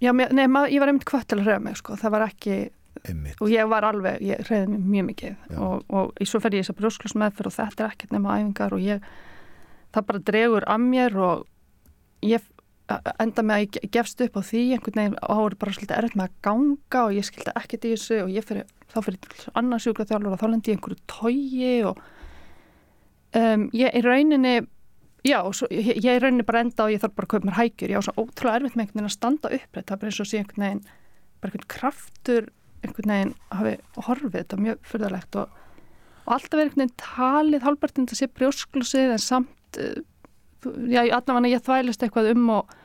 Já, 0.00 0.10
mér, 0.16 0.32
nei, 0.32 0.46
mað, 0.48 0.70
ég 0.72 0.80
var 0.80 0.90
einmitt 0.90 1.04
kvött 1.06 1.28
til 1.28 1.38
að 1.42 1.50
hreyfa 1.50 1.62
mig, 1.66 1.76
sko, 1.78 1.98
það 2.00 2.14
var 2.16 2.24
ekki, 2.24 2.56
Einmitt. 3.04 3.36
og 3.44 3.52
ég 3.52 3.68
var 3.68 3.84
alveg, 3.86 4.24
ég 4.24 4.40
hreyði 4.48 4.72
mig 4.72 4.88
mjög 4.94 5.06
mikið 5.10 5.60
og, 5.66 5.84
og 5.92 6.24
svo 6.24 6.40
fer 6.40 6.56
ég 6.56 6.64
þess 6.64 6.72
að 6.72 6.80
brjósklus 6.80 7.14
meðferð 7.20 7.52
og 7.52 7.56
þetta 7.58 7.84
er 7.84 7.94
ekkert 7.94 8.16
nema 8.16 8.38
æfingar 8.40 8.74
og 8.74 8.82
ég, 8.88 9.06
það 9.92 10.08
bara 10.08 10.24
dregur 10.30 10.66
að 10.70 10.84
mér 10.86 11.18
og 11.22 11.46
ég 12.26 12.48
enda 13.22 13.44
með 13.44 13.54
að 13.54 13.62
ég 13.62 13.92
gefst 13.94 14.20
upp 14.24 14.36
á 14.38 14.42
því 14.44 14.62
einhvern 14.74 14.98
veginn 14.98 15.18
áður 15.22 15.56
bara 15.60 15.74
svolítið 15.76 15.98
erfitt 15.98 16.18
með 16.18 16.28
að 16.28 16.36
ganga 16.46 17.04
og 17.06 17.16
ég 17.16 17.26
skildi 17.26 17.54
ekkert 17.60 17.86
í 17.86 17.92
þessu 17.94 18.18
og 18.24 18.48
fyrir, 18.48 18.66
þá 18.92 18.98
fyrir 19.06 19.46
annars 19.58 19.86
sjúkraþjálfur 19.86 20.34
og 20.34 20.42
þá 20.42 20.46
lendi 20.50 20.72
ég 20.72 20.78
einhverju 20.78 20.98
tógi 21.10 21.74
og 21.88 22.02
um, 23.38 23.68
ég 23.76 23.96
í 23.96 24.02
rauninni 24.04 24.54
já, 25.26 25.38
svo, 25.54 25.68
ég, 25.70 25.92
ég 26.02 26.18
í 26.18 26.22
rauninni 26.22 26.46
bara 26.48 26.64
enda 26.66 26.88
og 26.88 26.94
ég 26.94 27.02
þarf 27.02 27.16
bara 27.16 27.28
að 27.28 27.34
kaupa 27.36 27.48
mér 27.48 27.58
hægjur, 27.60 27.94
ég 27.94 28.02
á 28.02 28.06
svo 28.08 28.16
ótrúlega 28.18 28.60
erfitt 28.60 28.76
með 28.76 28.84
einhvern 28.84 28.98
veginn 28.98 29.12
að 29.12 29.16
standa 29.16 29.54
upprætt, 29.56 29.86
það 29.86 29.96
er 29.96 30.02
bara 30.02 30.12
eins 30.12 30.20
og 30.20 30.30
sé 30.30 30.42
einhvern 30.42 30.66
veginn 30.66 30.84
bara 31.40 31.52
einhvern 31.52 31.72
kraftur 31.76 32.52
einhvern 32.82 33.14
veginn 33.14 33.34
hafi 33.54 33.74
horfið 34.08 34.38
þetta 34.40 34.62
mjög 34.66 34.86
fyrðalegt 34.90 35.40
og, 35.40 35.58
og 36.26 36.36
alltaf 36.36 36.58
er 36.58 36.66
einhvern 36.66 36.84
veginn 36.84 36.96
talið 37.06 37.66
hálpartinn 37.68 38.10
að 38.10 38.20
sé 38.20 38.30
brjósklusið 38.32 39.16
en 39.16 39.22
samt 39.22 39.58
uh, 39.80 40.76
já, 40.90 41.02
allavega 41.06 41.54
ég 41.54 41.64
þvælist 41.64 42.04
eitthvað 42.04 42.32
um 42.34 42.50
og, 42.58 42.76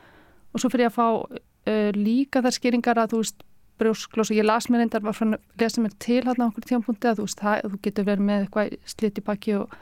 og 0.53 0.61
svo 0.61 0.72
fyrir 0.73 0.88
ég 0.88 0.93
að 0.93 0.97
fá 0.97 1.07
uh, 1.07 1.91
líka 1.97 2.43
þær 2.45 2.57
skýringar 2.57 3.01
að 3.03 3.14
þú 3.14 3.22
veist 3.23 3.45
brjósklós 3.77 4.31
og 4.31 4.39
ég 4.39 4.47
las 4.47 4.69
mér 4.69 4.84
reyndar 4.84 5.03
var 5.05 5.18
að 5.22 5.38
lesa 5.61 5.81
mér 5.84 5.93
til 6.01 6.23
hann 6.26 6.41
á 6.41 6.49
okkur 6.49 6.65
tímapunkti 6.65 7.11
að 7.11 7.19
þú 7.19 7.27
veist 7.27 7.41
það, 7.43 7.68
þú 7.72 7.80
getur 7.85 8.07
verið 8.07 8.27
með 8.30 8.45
eitthvað 8.45 8.77
slitt 8.89 9.19
í 9.19 9.26
baki 9.27 9.57
og 9.59 9.76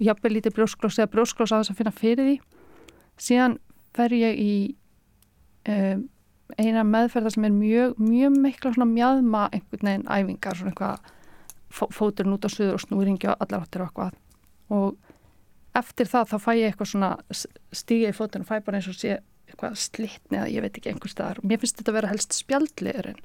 jafnveg 0.00 0.34
lítið 0.34 0.56
brjósklós 0.56 0.98
eða 0.98 1.12
brjósklós 1.14 1.52
að 1.52 1.62
þess 1.62 1.74
að 1.74 1.78
finna 1.80 1.94
fyrir 1.94 2.28
því. 2.28 2.36
Síðan 3.20 3.56
fer 3.96 4.14
ég 4.16 4.40
í 4.40 4.54
um, 5.68 6.08
eina 6.58 6.84
meðferðar 6.86 7.34
sem 7.36 7.46
er 7.46 7.54
mjög, 7.54 8.00
mjög 8.00 8.38
mikla 8.40 8.74
svona 8.74 8.88
mjadma 8.90 9.46
einhvern 9.52 9.90
veginn 9.90 10.08
æfingar 10.08 10.58
svona 10.58 10.72
eitthvað 10.72 11.12
fó, 11.70 11.86
fóturinn 11.94 12.34
út 12.34 12.48
á 12.48 12.50
suður 12.50 12.78
og 12.78 12.84
snúringi 12.86 13.30
og 13.30 13.44
allar 13.44 13.66
áttir 13.66 13.84
og 13.84 13.90
eitthvað. 13.90 14.18
Og 14.70 15.09
eftir 15.78 16.08
það 16.10 16.32
þá 16.32 16.36
fæ 16.44 16.50
ég 16.58 16.70
eitthvað 16.70 16.92
svona 16.92 17.10
stíga 17.72 18.10
í 18.10 18.16
fóturinn 18.16 18.46
og 18.46 18.50
fæ 18.50 18.64
bara 18.66 18.80
eins 18.80 18.90
og 18.90 18.98
sé 18.98 19.18
eitthvað 19.50 19.78
slittni 19.82 20.38
eða 20.38 20.50
ég 20.50 20.64
veit 20.64 20.78
ekki 20.78 20.92
einhver 20.92 21.12
staðar. 21.12 21.40
Og 21.42 21.50
mér 21.50 21.60
finnst 21.62 21.78
þetta 21.78 21.92
að 21.92 21.98
vera 21.98 22.12
helst 22.12 22.36
spjaldliðurinn 22.38 23.22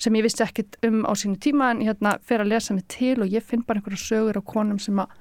sem 0.00 0.16
ég 0.16 0.24
vissi 0.24 0.44
ekkit 0.44 0.78
um 0.86 1.02
á 1.04 1.12
sínu 1.12 1.36
tíma 1.44 1.72
en 1.74 1.82
ég 1.84 1.90
hérna 1.90 2.14
fer 2.24 2.40
að 2.40 2.54
lesa 2.54 2.74
mig 2.74 2.86
til 2.88 3.18
og 3.20 3.28
ég 3.28 3.44
finn 3.44 3.64
bara 3.66 3.80
einhverja 3.80 4.00
sögur 4.00 4.40
á 4.40 4.42
konum 4.42 4.78
sem 4.80 4.96
að 5.02 5.12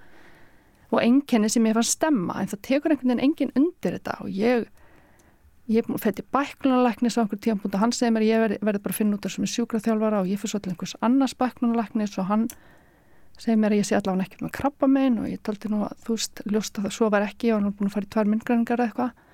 og 0.89 1.01
enginni 1.03 1.49
sem 1.51 1.65
ég 1.67 1.75
fann 1.77 1.85
stemma 1.85 2.39
en 2.41 2.49
það 2.49 2.61
tekur 2.65 2.93
einhvern 2.93 3.11
veginn 3.11 3.25
enginn 3.27 3.51
undir 3.59 3.97
þetta 3.97 4.15
og 4.23 4.31
ég 4.33 4.69
ég 5.69 5.89
fætti 6.01 6.25
bæklunarleiknis 6.33 7.19
á 7.19 7.21
einhver 7.21 7.41
tíma 7.43 7.61
og 7.61 7.77
hann 7.77 7.93
segir 7.93 8.15
mér 8.15 8.25
ég 8.25 8.41
verði, 8.41 8.57
verði 8.65 8.83
bara 8.85 8.95
að 8.95 9.01
finna 9.01 9.19
út 9.19 9.27
þessum 9.27 9.49
sjúkraþjálfara 9.51 10.23
og 10.23 10.31
ég 10.31 10.41
fyrir 10.41 10.55
svo 10.55 10.63
til 10.63 10.73
einhvers 10.73 10.95
annars 11.05 11.35
bæklunarleiknis 11.37 12.17
og 12.17 12.29
hann 12.31 12.47
segir 13.39 13.59
mér 13.61 13.75
að 13.75 13.81
ég 13.81 13.87
sé 13.89 13.97
allavega 13.97 14.27
ekkert 14.27 14.45
með 14.45 14.53
krabba 14.59 14.89
megin 14.91 15.19
og 15.23 15.29
ég 15.31 15.41
taldi 15.43 15.71
nú 15.71 15.81
að 15.87 16.05
þú 16.05 16.17
veist 16.17 16.43
ljósta 16.49 16.83
það 16.85 16.95
svo 16.97 17.09
var 17.13 17.25
ekki 17.27 17.51
og 17.51 17.57
hann 17.57 17.69
var 17.69 17.75
búin 17.79 17.89
að 17.89 17.95
fara 17.95 18.07
í 18.07 18.13
tvær 18.15 18.31
myndgræningar 18.33 18.79
eða 18.79 18.89
eitthvað. 18.89 19.25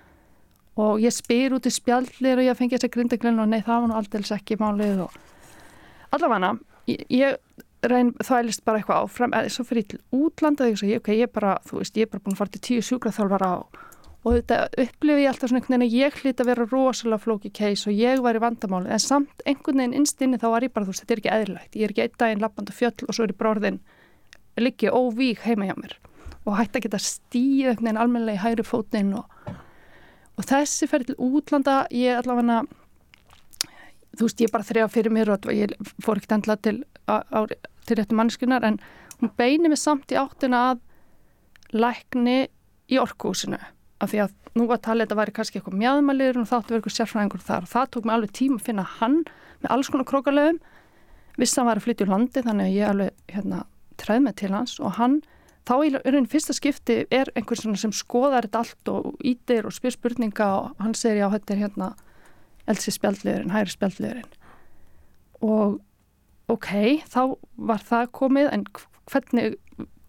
Og 0.86 1.04
ég 1.04 1.16
spyr 1.16 1.56
út 1.56 1.70
í 1.70 1.72
spjallir 1.72 2.42
og 2.42 2.48
ég 2.50 2.60
fengi 2.60 2.76
þess 2.76 2.90
að 2.90 2.96
grindaglinn 2.98 3.42
og 3.42 3.52
nei 3.52 3.62
það 3.64 3.82
var 3.82 3.92
nú 3.92 3.98
aldrei 4.00 4.26
ekki 4.36 4.60
málið 4.60 5.06
og 5.06 5.20
allavega 6.16 6.56
ég, 6.90 7.06
ég 7.10 7.38
reyn 7.90 8.14
þvælist 8.24 8.64
bara 8.66 8.82
eitthvað 8.82 9.06
áfram 9.06 9.36
eða 9.38 9.52
svo 9.54 9.66
fyrir 9.68 9.88
til 9.90 10.00
útlanda 10.16 10.68
og 10.68 10.86
ég, 10.86 11.02
okay, 11.02 11.20
ég, 11.20 11.32
bara, 11.34 11.58
veist, 11.72 11.98
ég 11.98 12.08
er 12.08 12.14
bara 12.14 12.24
búin 12.26 12.36
að 12.36 12.42
fara 12.42 12.54
til 12.56 12.64
tíu 12.68 12.86
sjúkraþjálfara 12.86 13.50
og, 13.60 13.80
og 14.26 14.38
þetta 14.40 14.60
upplifi 14.86 15.26
ég 15.26 15.32
alltaf 15.32 15.52
svona 15.52 15.62
einhvern 15.62 15.86
veginn 15.86 15.88
að 15.88 15.98
ég 16.00 16.20
hlýtt 16.22 16.42
að 16.42 16.52
vera 16.52 16.68
rosalega 16.72 17.24
flóki 17.26 17.52
case 17.56 17.90
og 17.90 18.00
ég 18.00 18.24
var 18.26 18.38
í 18.38 18.44
vandamáli 18.44 18.94
en 18.94 19.04
samt 19.04 19.46
einhvern 19.46 19.84
veginn 19.84 20.00
innstinni 20.02 20.42
þá 20.42 20.48
var 20.56 20.66
ég 20.68 20.74
bara 20.74 20.88
þú 20.88 20.96
veist 20.96 21.06
þetta 21.06 21.16
er 21.16 21.24
ekki 21.24 21.36
eðlilegt, 21.36 21.76
ég 21.76 21.86
er 21.88 21.94
ekki 21.94 22.06
einn 22.06 22.18
daginn 22.24 22.46
lappand 22.46 22.74
fjöll 22.74 22.96
og 23.06 23.18
svo 23.18 23.28
er 23.28 23.36
ég 23.36 23.42
bróðin 23.42 23.82
líki 24.62 24.92
óvík 24.92 25.44
heima 25.46 25.70
hjá 25.70 25.76
mér 25.80 25.98
og 26.46 26.58
hætti 26.60 26.80
að 26.80 26.88
geta 26.88 27.02
stíð 27.02 27.72
einhvern 27.72 27.86
veginn 27.86 28.02
almennilega 28.02 28.40
í 28.40 28.44
hægri 28.44 28.68
fótinn 28.68 29.14
og 29.18 29.54
og 30.36 30.48
þessi 30.50 30.88
ferði 30.92 31.14
til 31.14 31.30
útlanda 31.30 31.86
ég 31.96 32.20
allavega 32.20 32.64
þú 34.16 34.28
veist 34.28 34.44
ég 34.44 34.52
bara 34.52 34.68
þrjá 34.68 34.88
fyrir 34.92 35.14
mér 35.16 35.32
og 35.36 35.48
ég 35.54 35.76
fór 36.04 36.20
ekkert 36.20 36.38
endla 36.38 36.58
til, 36.60 36.82
til 37.88 38.00
réttu 38.00 38.18
mannskunar 38.18 38.66
en 38.68 38.80
hún 39.22 39.32
beini 39.40 39.72
mig 39.72 39.80
samt 39.80 40.12
í 40.12 40.20
áttina 40.20 40.62
að 40.72 40.84
lækni 41.76 42.38
í 42.92 43.00
orkuhúsinu 43.02 43.60
af 44.04 44.12
því 44.12 44.26
að 44.26 44.36
nú 44.56 44.68
var 44.70 44.80
talið 44.84 45.04
að 45.04 45.08
þetta 45.08 45.20
væri 45.20 45.36
kannski 45.36 45.60
eitthvað 45.60 45.80
mjöðmælir 45.82 46.40
og 46.40 46.48
þáttu 46.48 46.72
verið 46.72 46.80
eitthvað 46.80 46.96
sérfræðingur 46.96 47.44
þar. 47.44 47.66
Og 47.66 47.72
það 47.72 47.90
tók 47.92 48.06
mig 48.06 48.16
alveg 48.16 48.34
tíma 48.36 48.60
að 48.60 48.68
finna 48.70 48.86
hann 49.00 49.18
með 49.64 49.72
alls 49.76 49.92
konar 49.92 50.08
krókalöfum 50.08 50.60
viss 51.36 51.56
að 51.56 51.62
hann 51.62 51.70
var 51.70 51.82
að 51.82 51.88
flytja 51.88 52.06
úr 52.06 52.12
landi 52.14 52.44
þannig 52.46 52.70
að 52.70 52.76
ég 52.76 52.92
alveg 52.92 53.34
hérna, 53.34 53.62
treð 54.02 54.26
með 54.26 54.38
til 54.42 54.52
hans 54.54 54.78
og 54.80 54.98
hann 55.00 55.22
þá 55.66 55.76
í 55.82 55.92
raunin 55.96 56.30
fyrsta 56.30 56.54
skipti 56.54 57.04
er 57.14 57.32
einhvern 57.36 57.78
sem 57.80 57.94
skoðar 57.96 58.46
þetta 58.46 58.62
allt 58.62 58.92
og 58.92 59.26
ítir 59.26 59.66
og 59.66 59.74
spyr 59.74 59.96
spurninga 59.96 60.50
og 60.60 60.84
hann 60.84 60.94
segir 60.98 61.24
já 61.24 61.30
þetta 61.34 61.56
er 61.56 61.64
hérna 61.64 61.92
elsi 62.72 62.94
spjaldliðurinn, 62.94 63.54
hægri 63.54 63.74
spjaldliðurinn. 63.74 64.32
Og 65.46 65.80
ok, 66.52 66.72
þá 67.12 67.22
var 67.70 67.84
það 67.86 68.12
komið 68.20 68.50
en 68.54 68.66
hvernig, 69.12 69.58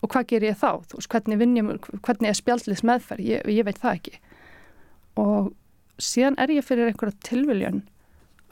og 0.04 0.12
hvað 0.12 0.28
ger 0.32 0.46
ég 0.46 0.58
þá? 0.60 0.70
Þú 0.88 1.00
veist, 1.00 1.10
hvernig 1.12 1.40
vinn 1.42 1.58
ég, 1.58 1.90
hvernig 2.06 2.30
er 2.30 2.38
spjaldliðs 2.38 2.84
meðferð, 2.86 3.28
ég, 3.28 3.52
ég 3.52 3.68
veit 3.68 3.80
það 3.82 4.00
ekki. 4.00 4.16
Og 5.20 5.52
síðan 6.02 6.38
er 6.40 6.52
ég 6.52 6.64
fyrir 6.64 6.90
einhverja 6.90 7.16
tilviljun 7.28 7.84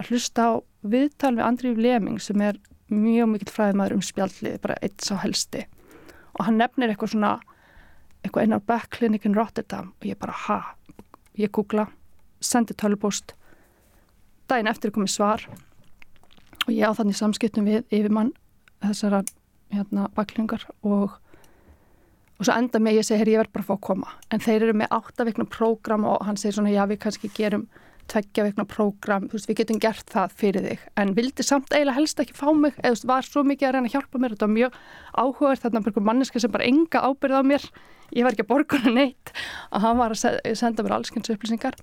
að 0.00 0.10
hlusta 0.10 0.48
á 0.48 0.52
viðtal 0.84 1.36
við 1.36 1.46
Andrið 1.46 1.80
Leming 1.80 2.20
sem 2.20 2.40
er 2.44 2.60
mjög 2.92 3.30
mikill 3.32 3.52
fræðmaður 3.54 3.96
um 3.98 4.04
spjaldlið, 4.04 4.60
bara 4.62 4.78
eitt 4.82 5.04
sá 5.04 5.16
helsti. 5.22 5.64
Og 6.34 6.46
hann 6.48 6.58
nefnir 6.60 6.92
eitthvað 6.92 7.14
svona 7.14 7.34
eitthvað 8.24 8.46
einar 8.46 8.64
backclinic 8.66 9.26
in 9.28 9.36
Rotterdam 9.36 9.92
og 9.92 10.08
ég 10.08 10.18
bara 10.20 10.34
ha, 10.46 10.58
ég 11.36 11.52
googla 11.52 11.88
sendi 12.44 12.76
tölubúst 12.76 13.34
daginn 14.48 14.70
eftir 14.70 14.92
komið 14.94 15.12
svar 15.12 15.44
og 16.64 16.70
ég 16.72 16.88
á 16.88 16.96
þannig 16.96 17.18
samskiptum 17.18 17.68
við 17.68 17.84
yfirmann 17.90 18.32
þessara 18.84 19.22
hérna, 19.72 20.08
backcliningar 20.16 20.66
og 20.82 21.20
og 22.34 22.48
svo 22.48 22.54
enda 22.58 22.80
með 22.82 22.98
ég 22.98 23.06
segi, 23.06 23.30
ég 23.30 23.38
verð 23.38 23.52
bara 23.54 23.62
að 23.62 23.68
fá 23.68 23.74
að 23.76 23.84
koma. 23.86 24.12
En 24.34 24.42
þeir 24.42 24.64
eru 24.66 24.72
með 24.74 24.94
áttavikna 24.96 25.44
prógram 25.46 26.06
og 26.10 26.24
hann 26.26 26.38
segir 26.40 26.56
svona, 26.56 26.72
já 26.74 26.82
við 26.90 26.98
kannski 27.04 27.30
gerum 27.30 27.68
tveggja 28.10 28.44
vikna 28.46 28.64
prógram, 28.68 29.28
þú 29.28 29.38
veist, 29.38 29.48
við 29.50 29.58
getum 29.60 29.80
gert 29.82 30.10
það 30.12 30.34
fyrir 30.40 30.66
þig, 30.68 30.84
en 31.00 31.12
vildi 31.16 31.46
samt 31.46 31.72
eiginlega 31.72 31.96
helst 31.98 32.20
ekki 32.22 32.36
fá 32.36 32.46
mig, 32.52 32.76
eða 32.78 32.90
þú 32.90 32.96
veist, 32.96 33.08
var 33.10 33.28
svo 33.28 33.44
mikið 33.48 33.68
að 33.68 33.74
reyna 33.76 33.90
að 33.90 33.96
hjálpa 33.96 34.20
mér, 34.20 34.34
þetta 34.34 34.46
var 34.46 34.54
mjög 34.54 34.78
áhugaður 35.14 35.62
þarna 35.64 35.82
mörgum 35.84 36.08
manneska 36.08 36.42
sem 36.42 36.54
bara 36.54 36.68
enga 36.68 37.04
ábyrð 37.04 37.40
á 37.40 37.42
mér. 37.46 37.68
Ég 38.14 38.26
var 38.26 38.36
ekki 38.36 38.44
að 38.44 38.50
borguna 38.52 38.92
neitt. 38.94 39.32
Að 39.72 39.86
hann 39.86 39.98
var 39.98 40.14
að 40.14 40.54
senda 40.60 40.84
mér 40.84 40.96
allskynns 40.98 41.32
upplýsingar. 41.32 41.78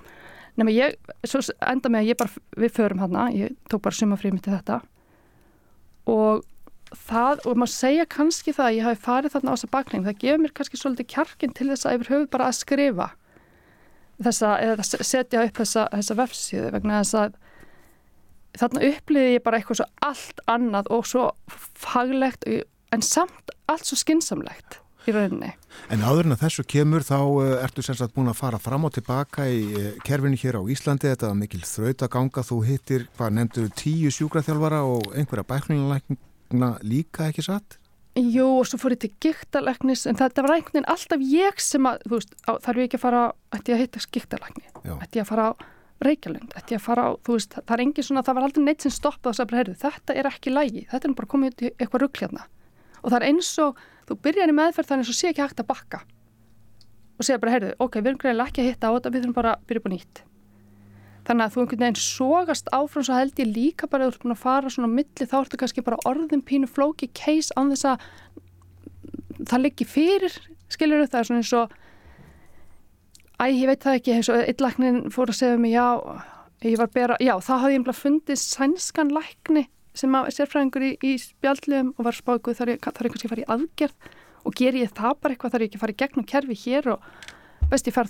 Nema 0.60 0.74
ég, 0.76 0.96
svo 1.28 1.42
enda 1.66 1.92
með 1.92 2.04
að 2.04 2.12
ég 2.12 2.20
bara, 2.22 2.46
við 2.60 2.74
förum 2.78 3.02
hann 3.02 3.20
ég 3.36 3.56
tók 3.72 3.84
bara 3.84 3.98
sumafrið 3.98 4.36
mitt 4.36 4.46
til 4.46 4.54
þetta. 4.54 4.82
Og 6.12 6.44
það, 7.08 7.46
og 7.48 7.58
maður 7.60 7.74
segja 7.74 8.08
kannski 8.12 8.54
það 8.56 8.68
að 8.68 8.78
ég 8.78 8.88
hafi 8.88 9.02
farið 9.06 9.36
þarna 9.36 9.54
á 9.54 9.56
þessa 9.56 9.72
bakning, 9.72 10.06
það 10.08 10.22
gefur 10.24 10.44
mér 10.44 10.54
kannski 10.58 10.80
svolítið 10.80 11.10
kjarkin 11.14 11.56
til 11.56 11.70
þess 11.72 11.88
að 11.88 11.98
yfir 11.98 12.12
höfu 12.16 12.30
bara 12.34 12.50
að 12.50 12.58
skrifa 12.60 13.08
þessa, 14.26 14.52
eða 14.64 14.86
setja 14.88 15.46
upp 15.48 15.62
þessa, 15.62 15.88
þessa 15.96 16.18
vefsíðu 16.20 16.70
vegna 16.76 17.02
þess 17.02 17.18
að 17.22 17.40
þarna 18.60 18.86
uppliði 18.90 19.34
ég 19.38 19.44
bara 19.46 19.60
eitthvað 19.60 19.82
svo 19.82 19.90
allt 20.08 20.46
annað 20.52 20.92
og 20.92 21.08
svo 21.08 21.26
faglegt 21.80 22.48
en 22.92 23.06
samt 23.06 23.54
allt 23.72 23.88
svo 23.88 24.00
skinsamlegt 24.00 24.82
í 25.10 25.14
rauninni. 25.16 25.54
En 25.90 26.04
áður 26.06 26.28
en 26.28 26.36
að 26.36 26.44
þessu 26.44 26.66
kemur 26.70 27.06
þá 27.06 27.18
uh, 27.18 27.54
ertu 27.64 27.84
sem 27.86 27.98
sagt 27.98 28.14
búin 28.14 28.30
að 28.30 28.38
fara 28.42 28.60
fram 28.62 28.86
og 28.86 28.94
tilbaka 28.94 29.48
í 29.50 29.62
uh, 29.74 29.88
kerfinu 30.06 30.38
hér 30.38 30.60
á 30.60 30.64
Íslandi 30.70 31.10
þetta 31.10 31.32
var 31.32 31.40
mikil 31.40 31.64
þraut 31.66 32.06
að 32.06 32.14
ganga, 32.18 32.46
þú 32.46 32.58
hittir 32.68 33.08
hvað 33.18 33.36
nefndur 33.38 33.72
tíu 33.80 34.12
sjúkraþjálfara 34.14 34.84
og 34.86 35.16
einhverja 35.16 35.48
bæklingalækna 35.50 36.74
líka 36.86 37.32
ekki 37.32 37.48
satt? 37.48 37.81
Jú, 38.16 38.48
og 38.60 38.68
svo 38.68 38.80
fór 38.82 38.96
ég 38.96 39.02
til 39.06 39.12
gíktalæknis, 39.24 40.06
en 40.10 40.18
þetta 40.20 40.44
var 40.44 40.56
einhvern 40.56 40.76
veginn 40.76 40.90
alltaf 40.92 41.22
ég 41.24 41.62
sem 41.64 41.86
að, 41.88 42.02
þú 42.08 42.18
veist, 42.18 42.34
á, 42.44 42.52
þarf 42.66 42.82
ég 42.82 42.90
ekki 42.90 43.00
að 43.00 43.06
fara, 43.06 43.22
ætti 43.56 43.72
ég 43.72 43.78
að 43.78 43.84
hitta 43.86 44.04
gíktalækni, 44.18 44.66
ætti 44.98 45.22
ég 45.22 45.26
að 45.26 45.32
fara 45.32 45.46
á 45.48 45.52
Reykjalund, 46.02 46.56
ætti 46.58 46.74
ég 46.74 46.82
að 46.82 46.86
fara 46.88 47.04
á, 47.08 47.10
þú 47.22 47.36
veist, 47.38 47.56
það 47.62 47.76
er 47.76 47.84
engin 47.86 48.08
svona, 48.08 48.24
það 48.26 48.38
var 48.38 48.48
aldrei 48.48 48.64
neitt 48.66 48.82
sem 48.82 48.94
stoppað 48.96 49.32
og 49.32 49.38
sagði 49.38 49.60
heyrðu, 49.60 49.76
þetta 49.84 50.16
er 50.18 50.30
ekki 50.32 50.54
lægi, 50.56 50.88
þetta 50.90 51.08
er 51.08 51.14
bara 51.20 51.32
komið 51.34 51.62
í 51.62 51.72
eitthvað 51.78 52.04
rugl 52.04 52.24
hérna. 52.24 52.48
Og 53.02 53.14
það 53.14 53.20
er 53.20 53.28
eins 53.30 53.52
og, 53.62 53.84
þú 54.10 54.18
byrjar 54.26 54.50
í 54.50 54.56
meðferð 54.58 54.90
þannig 54.90 55.06
eins 55.06 55.14
og 55.14 55.20
sé 55.20 55.30
ekki 55.30 55.46
hægt 55.46 55.62
að 55.62 55.70
bakka 55.70 56.02
og 57.22 57.28
segja 57.28 57.38
bara, 57.38 57.54
heyrðu, 57.54 57.72
ok, 57.78 58.00
við 58.02 58.10
erum 58.10 58.22
greiðilega 58.24 58.50
ekki 58.50 58.64
að 58.64 58.70
hitta 58.72 58.90
á 58.90 58.94
þetta, 58.98 59.14
við 59.14 59.22
þurfum 59.22 59.38
bara 59.38 59.54
að 59.54 59.66
byrja 59.70 59.82
upp 59.82 59.88
á 59.88 59.94
nýtt. 59.94 60.22
Þannig 61.28 61.46
að 61.46 61.54
þú 61.54 61.62
einhvern 61.62 61.84
veginn 61.86 62.02
sogast 62.02 62.72
áfram 62.74 63.06
svo 63.06 63.18
held 63.18 63.42
ég 63.42 63.52
líka 63.52 63.90
bara 63.90 64.08
að 64.08 64.12
þú 64.12 64.16
ert 64.16 64.24
búin 64.24 64.36
að 64.36 64.42
fara 64.42 64.72
svona 64.74 64.90
á 64.90 64.96
milli 64.98 65.28
þá 65.30 65.38
ertu 65.42 65.60
kannski 65.62 65.84
bara 65.86 66.02
orðin 66.10 66.42
pínu 66.46 66.70
flóki 66.70 67.12
case 67.14 67.54
án 67.58 67.70
þess 67.74 67.92
að 67.92 68.08
það 69.52 69.64
liggi 69.66 69.86
fyrir 69.90 70.38
skilur 70.72 71.06
það 71.06 71.20
er 71.20 71.30
svona 71.30 71.44
eins 71.44 71.54
og 71.58 71.76
æ, 73.42 73.46
ég 73.50 73.68
veit 73.70 73.84
það 73.84 74.00
ekki, 74.00 74.16
eins 74.18 74.32
og 74.32 74.42
eitt 74.42 74.62
læknin 74.62 75.04
fór 75.14 75.30
að 75.34 75.40
segja 75.42 75.60
mig, 75.62 75.76
já, 75.76 75.88
ég 76.66 76.80
var 76.82 76.90
bera 76.94 77.20
já, 77.22 77.36
þá 77.42 77.54
hafði 77.58 77.78
ég 77.78 77.86
bara 77.86 78.02
fundið 78.02 78.42
sænskan 78.42 79.14
lækni 79.14 79.68
sem 79.98 80.16
að 80.16 80.30
sérfræðingur 80.38 80.86
í, 80.88 80.92
í 81.04 81.12
spjaldliðum 81.20 81.94
og 81.98 82.08
var 82.08 82.16
spákuð 82.16 82.60
þar 82.62 82.74
ég, 82.74 82.82
þar 82.86 83.08
ég 83.08 83.14
kannski 83.16 83.32
fara 83.32 83.44
í 83.44 83.50
aðgerð. 83.56 84.10
Og 84.48 84.56
ger 84.58 84.78
ég 84.80 84.94
það 84.96 85.18
bara 85.22 85.36
eitthvað 85.36 85.54
þar 85.54 85.64
ég 85.66 85.70
ekki 85.70 85.78
að 85.78 85.84
fara 85.84 85.96
í 85.96 86.00
gegnum 86.02 86.28
kerfi 86.32 86.58
hér 86.64 86.92
og 86.96 87.00
best 87.72 87.88
ég 87.88 87.96
fer 87.96 88.08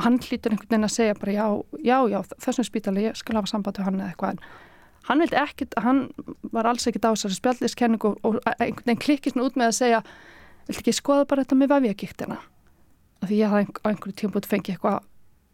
og, 0.00 0.06
hann 0.06 0.16
hlýtur 0.24 0.54
einhvern 0.54 0.72
veginn 0.72 0.88
að 0.88 0.96
segja 0.96 1.20
bara 1.20 1.36
já, 1.36 1.46
já, 1.84 1.96
já, 2.08 2.18
þessum 2.40 2.66
spítali 2.66 3.04
ég 3.04 3.20
skal 3.20 3.36
hafa 3.36 3.52
samband 3.52 3.80
við 3.80 3.88
hann 3.90 4.00
eða 4.00 4.14
eitthvað. 4.14 4.40
En 4.40 5.08
hann 5.10 5.22
vildi 5.24 5.38
ekkit, 5.40 5.76
hann 5.84 6.00
var 6.54 6.68
alls 6.70 6.88
ekkit 6.88 7.04
á 7.04 7.12
þessari 7.12 7.36
spjaldliðskenningu 7.38 8.10
og, 8.10 8.18
og 8.24 8.40
einhvern 8.56 8.86
veginn 8.86 9.04
klikkist 9.04 9.38
út 9.40 9.60
með 9.60 9.70
að 9.70 9.78
segja 9.78 10.00
vildi 10.70 10.82
ekki 10.82 10.96
skoða 10.96 11.28
bara 11.28 11.44
þetta 11.44 11.60
með 11.60 11.72
vefjagíktina 11.74 12.40
af 13.20 13.28
því 13.28 13.38
ég 13.40 13.52
hafði 13.52 13.80
á 13.84 13.88
einhverju 13.90 14.16
tímpúti 14.20 14.50
fengið 14.50 14.76
eitthvað, 14.76 15.08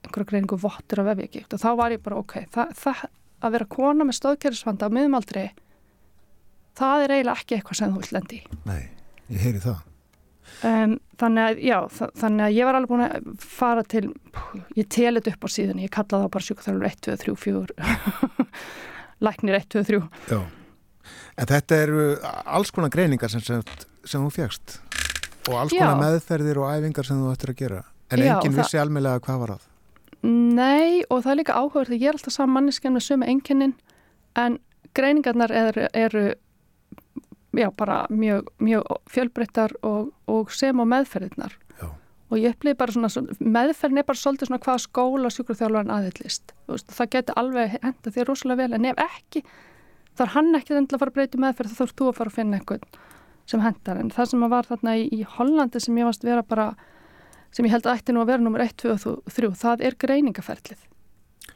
einhverju 0.07 0.31
greiningu 0.33 0.59
vottur 0.63 1.03
af 1.03 1.09
vefjagíkt 1.11 1.57
og 1.57 1.63
þá 1.63 1.69
var 1.81 1.95
ég 1.95 2.03
bara 2.05 2.21
ok, 2.21 2.35
það, 2.55 2.75
það 2.83 3.05
að 3.47 3.57
vera 3.57 3.69
kona 3.77 4.07
með 4.07 4.19
stóðkerfisvanda 4.21 4.91
á 4.91 4.95
miðumaldri 4.95 5.47
það 6.77 7.07
er 7.07 7.15
eiginlega 7.17 7.41
ekki 7.41 7.59
eitthvað 7.59 7.81
sem 7.81 7.95
þú 7.95 8.03
vilt 8.03 8.15
lendi 8.17 8.41
Nei, 8.69 8.83
ég 9.33 9.47
heyri 9.47 9.63
það. 9.65 9.83
Um, 10.65 10.95
þannig 11.21 11.43
að, 11.51 11.59
já, 11.67 11.77
þa- 11.93 12.11
þannig 12.17 12.45
að 12.47 12.55
ég 12.57 12.65
var 12.69 12.77
alveg 12.79 12.89
búin 12.93 13.05
að 13.07 13.27
fara 13.45 13.83
til, 13.85 14.05
ég 14.79 14.87
telið 14.89 15.29
upp 15.33 15.45
á 15.45 15.49
síðan, 15.53 15.83
ég 15.85 15.91
kallaði 15.93 16.25
þá 16.25 16.31
bara 16.37 16.47
sjúkþjálfur 16.47 16.87
1, 16.89 17.01
2, 17.07 17.17
3, 17.23 17.35
4, 17.37 18.47
læknir 19.27 19.59
1, 19.61 19.69
2, 19.75 19.83
3. 19.85 20.01
Já. 20.31 20.41
En 21.37 21.47
þetta 21.51 21.79
eru 21.85 22.07
alls 22.49 22.71
konar 22.75 22.91
greiningar 22.95 23.31
sem, 23.31 23.43
sem, 23.45 23.63
sem 24.09 24.23
þú 24.25 24.31
fjagst 24.33 24.79
og 25.51 25.55
alls 25.61 25.75
konar 25.77 25.93
Já. 25.95 26.01
meðferðir 26.03 26.59
og 26.63 26.71
æfingar 26.73 27.07
sem 27.07 27.21
þú 27.21 27.33
ættir 27.35 27.53
að 27.53 27.61
gera. 27.61 27.83
En 28.11 28.19
Já, 28.23 28.33
enginn 28.39 28.55
það- 28.57 28.63
vissi 28.63 28.81
almennlega 28.81 29.21
hvað 29.27 29.43
var 29.45 29.53
að. 29.59 29.67
Nei, 30.27 31.03
og 31.11 31.21
það 31.23 31.31
er 31.35 31.39
líka 31.43 31.55
áhugaður 31.61 31.91
því 31.93 32.01
ég 32.01 32.09
er 32.09 32.17
alltaf 32.19 32.33
saman 32.35 32.55
manneskjan 32.57 32.97
með 32.97 33.05
sömu 33.07 33.29
einkennin, 33.31 33.75
en 34.35 34.59
greiningarnar 34.97 35.53
eru, 35.53 35.87
eru 35.95 36.25
já, 37.57 37.71
bara 37.77 38.07
mjög, 38.11 38.51
mjög 38.63 38.99
fjölbreyttar 39.11 39.75
og, 39.87 40.13
og 40.31 40.53
sem 40.55 40.77
á 40.77 40.85
meðferðirnar. 40.85 41.57
Já. 41.81 41.89
Og 42.31 42.41
ég 42.43 42.57
upplýði 42.57 42.79
bara 42.81 42.95
svona, 42.97 43.37
meðferðin 43.41 44.03
er 44.03 44.09
bara 44.09 44.21
svolítið 44.21 44.51
svona 44.51 44.63
hvaða 44.67 44.85
skóla 44.85 45.33
sjúkurþjálfarinn 45.35 45.95
aðhyllist. 45.95 46.55
Það 46.67 47.11
geti 47.15 47.37
alveg 47.43 47.77
henda 47.83 48.15
þér 48.17 48.31
rosalega 48.31 48.63
vel, 48.63 48.79
en 48.79 48.89
ef 48.91 49.03
ekki, 49.07 49.45
þá 50.17 50.27
er 50.27 50.35
hann 50.35 50.55
ekki 50.59 50.75
endilega 50.75 50.97
að 50.97 51.05
fara 51.05 51.15
að 51.15 51.21
breyta 51.21 51.39
í 51.39 51.45
meðferð, 51.45 51.73
þá 51.75 51.83
þurft 51.83 52.01
þú 52.01 52.11
að 52.11 52.19
fara 52.21 52.33
að 52.33 52.39
finna 52.41 52.61
einhvern 52.61 52.99
sem 53.47 53.63
hendar. 53.63 54.01
En 54.03 54.11
það 54.11 54.33
sem 54.33 54.45
var 54.51 54.67
þarna 54.67 54.97
í, 54.99 55.07
í 55.15 55.23
Hollandi 55.37 55.83
sem 55.83 55.99
ég 56.01 56.09
varst 56.09 56.27
vera 56.27 56.43
bara, 56.47 56.67
sem 57.55 57.67
ég 57.69 57.77
held 57.77 57.87
að 57.87 58.01
ætti 58.01 58.15
nú 58.15 58.25
að 58.25 58.33
vera 58.33 58.43
nummer 58.43 58.65
1, 58.65 58.75
2 58.83 58.95
og 58.97 59.33
3, 59.33 59.53
það 59.63 59.87
er 59.87 59.99
greiningaferlið. 60.03 60.83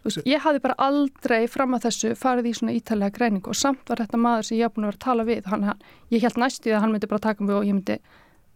Veist, 0.05 0.23
ég 0.29 0.41
hafði 0.41 0.63
bara 0.65 0.79
aldrei 0.81 1.45
fram 1.51 1.77
að 1.77 1.87
þessu 1.89 2.15
farið 2.17 2.51
í 2.51 2.55
svona 2.57 2.75
ítalega 2.77 3.15
greiningu 3.19 3.53
og 3.53 3.59
samt 3.59 3.91
var 3.91 4.01
þetta 4.01 4.21
maður 4.21 4.49
sem 4.49 4.59
ég 4.59 4.69
haf 4.69 4.77
búin 4.77 4.87
að 4.87 4.93
vera 4.93 5.01
að 5.01 5.07
tala 5.07 5.27
við. 5.29 5.49
Hann, 5.53 5.65
hann, 5.69 5.87
ég 6.15 6.25
held 6.25 6.41
næstu 6.41 6.69
því 6.69 6.77
að 6.77 6.85
hann 6.85 6.95
myndi 6.95 7.11
bara 7.11 7.27
taka 7.29 7.45
mig 7.45 7.57
og 7.59 7.67
ég 7.69 7.77
myndi 7.77 7.99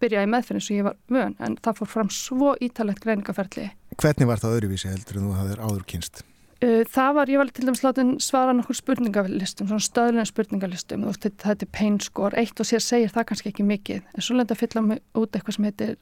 byrja 0.03 0.25
í 0.25 0.31
meðferðin 0.33 0.65
sem 0.65 0.79
ég 0.79 0.87
var 0.89 0.97
vön 1.13 1.35
en 1.45 1.59
það 1.65 1.81
fór 1.81 1.91
fram 1.93 2.13
svo 2.13 2.55
ítalegt 2.65 3.05
greiningaferli. 3.05 3.67
Hvernig 4.01 4.31
var 4.31 4.41
það 4.43 4.57
öðruvísi 4.59 4.91
heldur 4.91 5.21
en 5.21 5.29
þú 5.29 5.37
hafðir 5.39 5.63
áður 5.65 5.85
kynst? 5.93 6.25
Það 6.65 7.11
var, 7.19 7.29
ég 7.29 7.41
var 7.41 7.51
til 7.53 7.67
dæmis 7.67 7.83
látin 7.85 8.11
svara 8.25 8.55
nokkur 8.57 8.77
spurningalistum, 8.79 9.69
svona 9.69 9.85
stöðlega 9.85 10.25
spurningalistum, 10.31 11.03
þú 11.05 11.11
veist, 11.11 11.27
þetta 11.43 11.67
er 11.67 11.71
pain 11.77 11.99
score, 12.01 12.39
eitt 12.41 12.61
og 12.63 12.69
sér 12.69 12.81
segir 12.81 13.13
það 13.13 13.27
kannski 13.29 13.51
ekki 13.51 13.67
mikið, 13.69 14.05
en 14.15 14.25
svo 14.25 14.37
lenda 14.39 14.57
að 14.57 14.63
fylla 14.63 14.85
út 15.21 15.37
eitthvað 15.37 15.59
sem 15.59 15.67
heitir 15.69 15.97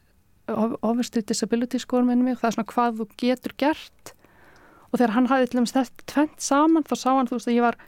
Overstreet 0.52 1.26
Disability 1.32 1.80
score 1.82 2.06
minnum 2.06 2.28
mig, 2.30 2.38
það 2.38 2.50
er 2.50 2.56
svona 2.58 2.72
hvað 2.74 3.00
þú 3.00 3.08
getur 3.24 3.56
gert 3.58 4.14
og 4.92 5.00
þegar 5.00 5.14
hann 5.16 5.28
hafði 5.32 5.48
til 5.50 5.60
dæmis 5.60 5.74
þetta 5.74 6.06
tvent 6.12 6.44
saman 6.44 6.86
þá 6.86 6.94
sá 7.00 7.10
hann, 7.10 7.28
þú 7.30 7.38
veist, 7.38 7.48
að 7.50 7.58
ég 7.58 7.66
var 7.66 7.78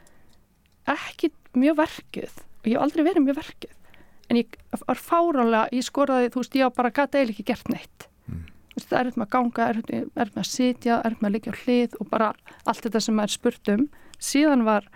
ekki 0.95 1.31
mjög 1.55 1.79
verkið 1.79 2.39
og 2.41 2.69
ég 2.69 2.75
hef 2.75 2.85
aldrei 2.85 3.05
verið 3.05 3.27
mjög 3.27 3.39
verkið 3.43 3.75
en 4.29 4.39
ég 4.39 4.57
var 4.87 4.99
fárálega, 4.99 5.69
ég 5.75 5.85
skoraði, 5.85 6.31
þú 6.33 6.41
veist, 6.41 6.57
ég 6.57 6.67
var 6.67 6.75
bara 6.79 6.93
gæti 6.93 7.19
eiginlega 7.19 7.35
ekki 7.35 7.47
gert 7.51 7.71
neitt. 7.71 8.07
Þú 8.25 8.79
veist, 8.79 8.89
það 8.89 8.99
er 8.99 9.09
með 9.11 9.25
að 9.25 9.31
ganga, 9.35 9.67
er, 9.69 9.81
er 10.01 10.31
með 10.33 10.41
að 10.41 10.49
sitja, 10.49 10.99
er 11.05 11.17
með 11.19 11.27
að 11.29 11.35
liggja 11.35 11.53
á 11.53 11.59
hlið 11.61 11.97
og 11.99 12.09
bara 12.11 12.31
allt 12.65 12.87
þetta 12.87 13.01
sem 13.05 13.21
er 13.21 13.33
spurt 13.33 13.71
um. 13.75 13.85
Síðan 14.17 14.65
var 14.65 14.89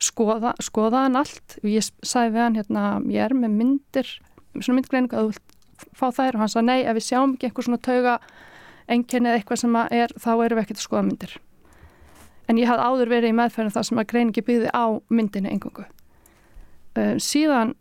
skoða, 0.00 0.54
skoðaðan 0.64 1.20
allt 1.20 1.58
og 1.60 1.68
ég 1.70 1.84
sagði 1.84 2.34
við 2.34 2.44
hann 2.46 2.58
hérna, 2.58 2.86
ég 3.12 3.26
er 3.26 3.36
með 3.36 3.56
myndir, 3.58 4.14
svona 4.56 4.78
myndgreiningu 4.80 5.18
að 5.18 5.28
þú 5.28 5.34
vilt 5.34 5.92
fá 6.00 6.06
þær. 6.08 6.32
Og 6.32 6.42
hann 6.42 6.52
sagði 6.54 6.66
nei, 6.70 6.80
ef 6.80 6.98
við 6.98 7.08
sjáum 7.10 7.36
ekki 7.36 7.50
einhver 7.50 7.68
svona 7.68 7.84
tauga 7.84 8.16
enginni 8.90 9.30
eða 9.30 9.38
eitthvað 9.38 9.62
sem 9.62 9.80
er, 9.84 10.16
þá 10.16 10.30
erum 10.32 10.58
við 10.58 10.64
ekkert 10.64 10.80
að 10.80 10.88
skoða 10.88 11.06
myndir. 11.10 11.38
En 12.50 12.58
ég 12.58 12.66
hafði 12.66 12.86
áður 12.88 13.12
verið 13.12 13.30
í 13.30 13.36
meðferðin 13.38 13.76
það 13.76 13.86
sem 13.86 14.00
að 14.02 14.08
greiningi 14.10 14.42
byggði 14.42 14.70
á 14.74 14.84
myndinni 15.06 15.52
engungu. 15.54 15.84
Uh, 16.98 17.14
síðan 17.22 17.76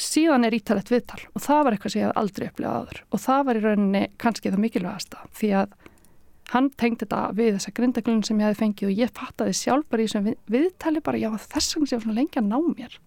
síðan 0.00 0.46
er 0.46 0.54
ítalett 0.56 0.90
viðtal 0.90 1.20
og 1.30 1.42
það 1.44 1.60
var 1.66 1.74
eitthvað 1.76 1.92
sem 1.92 2.00
ég 2.00 2.08
hef 2.08 2.16
aldrei 2.18 2.46
upplifað 2.48 2.78
áður. 2.80 3.02
Og 3.10 3.22
það 3.22 3.42
var 3.48 3.58
í 3.58 3.64
rauninni 3.64 4.04
kannski 4.22 4.50
það 4.50 4.64
mikilvægasta 4.64 5.26
því 5.38 5.50
að 5.60 5.76
hann 6.54 6.70
tengdi 6.80 7.04
þetta 7.04 7.20
við 7.38 7.52
þessa 7.58 7.74
grindaglun 7.76 8.24
sem 8.26 8.40
ég 8.40 8.48
hefði 8.48 8.60
fengið 8.62 8.88
og 8.88 9.02
ég 9.04 9.14
fattaði 9.20 9.54
sjálf 9.58 9.86
bara 9.90 10.02
í 10.02 10.08
þessum 10.08 10.26
við, 10.28 10.40
viðtali 10.56 11.04
bara 11.04 11.20
já 11.20 11.30
þess 11.44 11.76
vegna 11.76 11.90
sem 11.90 12.00
ég 12.00 12.08
var 12.08 12.18
lengi 12.18 12.40
að 12.40 12.50
ná 12.50 12.58
mér. 12.72 12.98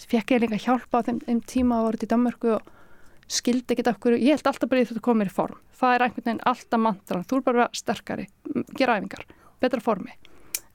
Fekk 0.00 0.34
ég 0.34 0.44
líka 0.44 0.60
hjálpa 0.60 1.00
á 1.00 1.06
þeim, 1.08 1.18
þeim 1.26 1.40
tíma 1.48 1.80
að 1.80 1.88
voru 1.88 2.00
til 2.00 2.10
Danmörku 2.12 2.54
og 2.56 2.70
skildi 3.30 3.76
ekkert 3.76 4.00
hverju, 4.00 4.20
ég 4.20 4.36
held 4.36 4.48
alltaf 4.48 4.70
bara 4.70 4.80
í 4.80 4.88
þetta 4.88 5.04
komir 5.04 5.28
í 5.28 5.34
form. 5.34 5.58
Það 5.76 5.96
er 5.96 6.04
einhvern 6.06 6.26
veginn 6.26 6.46
alltaf 6.50 6.82
mantran 6.82 7.26
þú 7.28 7.40
er 7.40 7.44
bara 7.48 7.68
sterkari, 7.76 8.26
gera 8.78 8.96
æfingar 8.98 9.26
betra 9.60 9.82
formi, 9.84 10.12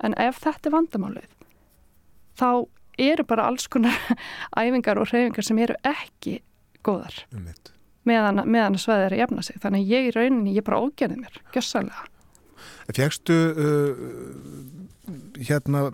en 0.03 0.17
ef 0.21 0.41
þetta 0.43 0.69
er 0.69 0.75
vandamálið 0.77 1.29
þá 2.39 2.49
eru 3.01 3.27
bara 3.27 3.49
alls 3.49 3.67
konar 3.71 3.95
æfingar 4.61 4.99
og 5.01 5.09
hreyfingar 5.11 5.47
sem 5.47 5.59
eru 5.63 5.77
ekki 5.83 6.39
góðar 6.85 7.25
Um 7.33 7.47
meðan, 8.05 8.43
meðan 8.49 8.77
sveðið 8.79 9.07
er 9.07 9.15
að 9.15 9.23
jafna 9.23 9.45
sig 9.45 9.61
þannig 9.63 9.89
ég 9.89 10.09
í 10.09 10.13
rauninni, 10.15 10.53
ég 10.55 10.65
bara 10.65 10.81
ógerði 10.83 11.17
mér 11.23 11.39
gjössalega. 11.55 12.05
Fjagstu 12.93 13.35
uh, 13.35 14.03
hérna, 15.41 15.87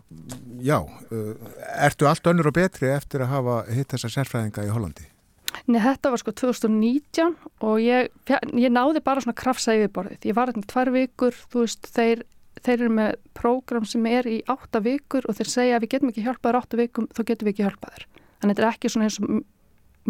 já, 0.64 0.78
uh, 0.84 1.32
ertu 1.88 2.10
allt 2.10 2.28
önnur 2.28 2.52
og 2.52 2.58
betri 2.60 2.92
eftir 2.92 3.24
að 3.24 3.34
hafa 3.36 3.58
hitt 3.72 3.96
þessa 3.96 4.12
sérfræðinga 4.18 4.68
í 4.68 4.74
Hollandi? 4.74 5.08
Nei, 5.72 5.80
þetta 5.84 6.12
var 6.12 6.22
sko 6.22 6.34
2019 6.36 7.34
og 7.68 7.80
ég, 7.84 8.12
ég 8.28 8.72
náði 8.72 9.02
bara 9.04 9.24
svona 9.24 9.38
krafsa 9.38 9.76
yfirborðið. 9.78 10.30
Ég 10.32 10.38
var 10.38 10.52
hérna 10.52 10.68
tvær 10.68 10.92
vikur, 10.96 11.36
þú 11.52 11.66
veist, 11.66 11.90
þeir, 11.96 12.24
þeir 12.66 12.78
eru 12.78 12.92
með 12.98 13.16
prógram 13.38 13.86
sem 13.90 14.06
er 14.12 14.28
í 14.30 14.38
átta 14.52 14.82
vikur 14.86 15.26
og 15.30 15.38
þeir 15.40 15.50
segja 15.54 15.78
að 15.80 15.86
við 15.86 15.94
getum 15.96 16.12
ekki 16.14 16.26
hjálpað 16.28 16.50
þér 16.52 16.60
átta 16.62 16.80
vikum, 16.82 17.08
þá 17.16 17.22
getum 17.32 17.48
við 17.50 17.54
ekki 17.56 17.66
hjálpað 17.68 17.96
þér. 17.98 18.06
Þannig 18.42 18.58
þetta 18.58 18.66
er 18.68 18.72
ekki 18.76 18.92
svona 18.94 19.08
eins 19.10 19.20
og 19.22 19.34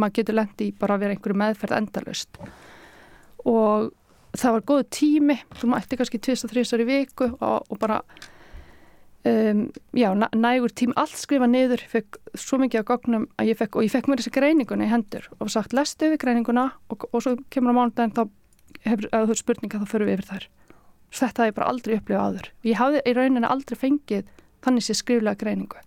maður 0.02 0.18
getur 0.20 0.38
lendi 0.40 0.68
í 0.70 0.76
bara 0.80 0.96
að 0.98 1.04
vera 1.06 1.16
einhverju 1.18 1.40
meðferð 1.42 1.78
endalaust. 1.78 2.42
Og 3.52 3.90
það 4.40 4.54
var 4.58 4.66
góðu 4.72 4.86
tími, 4.96 5.38
þú 5.60 5.72
mætti 5.74 5.98
kannski 6.00 6.22
2-3 6.24 6.84
í 6.84 6.88
viku 6.88 7.28
og, 7.34 7.66
og 7.68 7.80
bara 7.82 7.98
um, 9.28 9.66
já, 9.98 10.10
næ- 10.16 10.32
nægur 10.40 10.72
tím 10.76 10.94
allt 10.96 11.18
skrifa 11.20 11.48
niður, 11.52 11.84
fekk 11.92 12.20
svo 12.40 12.60
mikið 12.62 12.84
á 12.84 12.90
gognum 12.92 13.28
að 13.38 13.52
ég 13.52 13.60
fekk, 13.60 13.76
og 13.80 13.84
ég 13.86 13.92
fekk 13.94 14.08
mér 14.12 14.22
þessi 14.24 14.34
greininguna 14.38 14.88
í 14.88 14.92
hendur 14.92 15.28
og 15.40 15.52
sagt, 15.52 15.76
lestu 15.76 16.08
yfir 16.08 16.22
greininguna 16.24 16.70
og, 16.90 17.08
og 17.12 17.24
svo 17.26 17.36
kemur 17.54 17.76
á 17.76 17.78
mánudaginn 17.82 18.16
þá 18.16 18.24
hefur, 18.88 19.10
ef 19.12 19.28
þú 19.30 19.38
spurninga 19.42 19.82
þá 19.84 19.92
förum 19.92 20.10
við 20.10 20.18
yfir 20.20 20.30
þær 20.32 20.48
þetta 21.20 21.44
hafði 21.44 21.52
ég 21.52 21.58
bara 21.60 21.70
aldrei 21.72 21.96
upplifað 21.98 22.28
áður. 22.28 22.50
Ég 22.68 22.80
hafði 22.80 23.04
í 23.06 23.16
rauninni 23.18 23.48
aldrei 23.50 23.78
fengið 23.80 24.28
þannig 24.66 24.86
sé 24.86 24.96
skriflega 24.98 25.40
greiningu. 25.42 25.82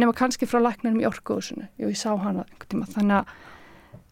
Nema 0.00 0.14
kannski 0.16 0.48
frá 0.48 0.62
læknunum 0.62 1.02
í 1.02 1.08
orkuðusinu 1.08 1.66
og 1.68 1.90
ég 1.90 1.98
sá 2.00 2.10
hana 2.16 2.46
einhvern 2.46 2.70
tíma. 2.72 2.88
Þannig 2.94 3.18
að 3.18 3.34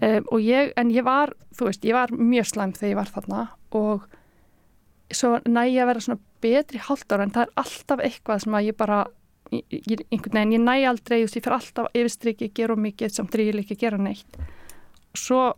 um, 0.00 0.26
og 0.34 0.42
ég, 0.44 0.72
en 0.80 0.90
ég 0.92 1.06
var 1.06 1.32
þú 1.56 1.70
veist, 1.70 1.86
ég 1.86 1.96
var 1.96 2.12
mjög 2.14 2.50
slæm 2.50 2.74
þegar 2.76 2.92
ég 2.92 3.00
var 3.00 3.14
þarna 3.14 3.46
og 3.80 4.04
svo 5.10 5.38
næ 5.48 5.64
ég 5.70 5.80
að 5.82 5.90
vera 5.90 6.04
svona 6.04 6.20
betri 6.44 6.82
hálft 6.84 7.12
ára 7.12 7.26
en 7.26 7.34
það 7.34 7.48
er 7.48 7.64
alltaf 7.64 8.04
eitthvað 8.04 8.44
sem 8.44 8.56
að 8.56 8.68
ég 8.68 8.78
bara 8.78 9.00
ég, 9.50 9.64
ég, 9.70 10.04
einhvern 10.12 10.38
veginn, 10.38 10.54
ég 10.54 10.62
næ 10.64 10.90
aldrei 10.90 11.20
ég 11.22 11.32
fyrir 11.32 11.56
alltaf 11.56 11.90
yfirstriki, 11.96 12.52
gera 12.54 12.76
mikið 12.78 13.16
samt 13.16 13.34
líka 13.40 13.74
að 13.74 13.82
gera 13.82 14.00
neitt. 14.00 14.40
Svo 15.16 15.54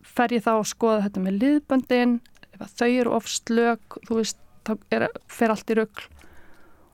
fer 0.00 0.32
ég 0.34 0.44
þá 0.44 0.54
að 0.56 0.70
skoða 0.70 1.04
þetta 1.06 1.24
með 1.24 1.40
liðböndin 1.42 2.18
ef 2.64 2.74
þau 2.78 2.88
eru 2.88 3.14
of 3.16 3.28
slök 3.30 4.00
þú 4.08 4.20
veist, 4.20 4.40
þá 4.68 4.74
er, 4.96 5.06
fer 5.30 5.54
allt 5.54 5.70
í 5.72 5.78
röggl 5.78 6.08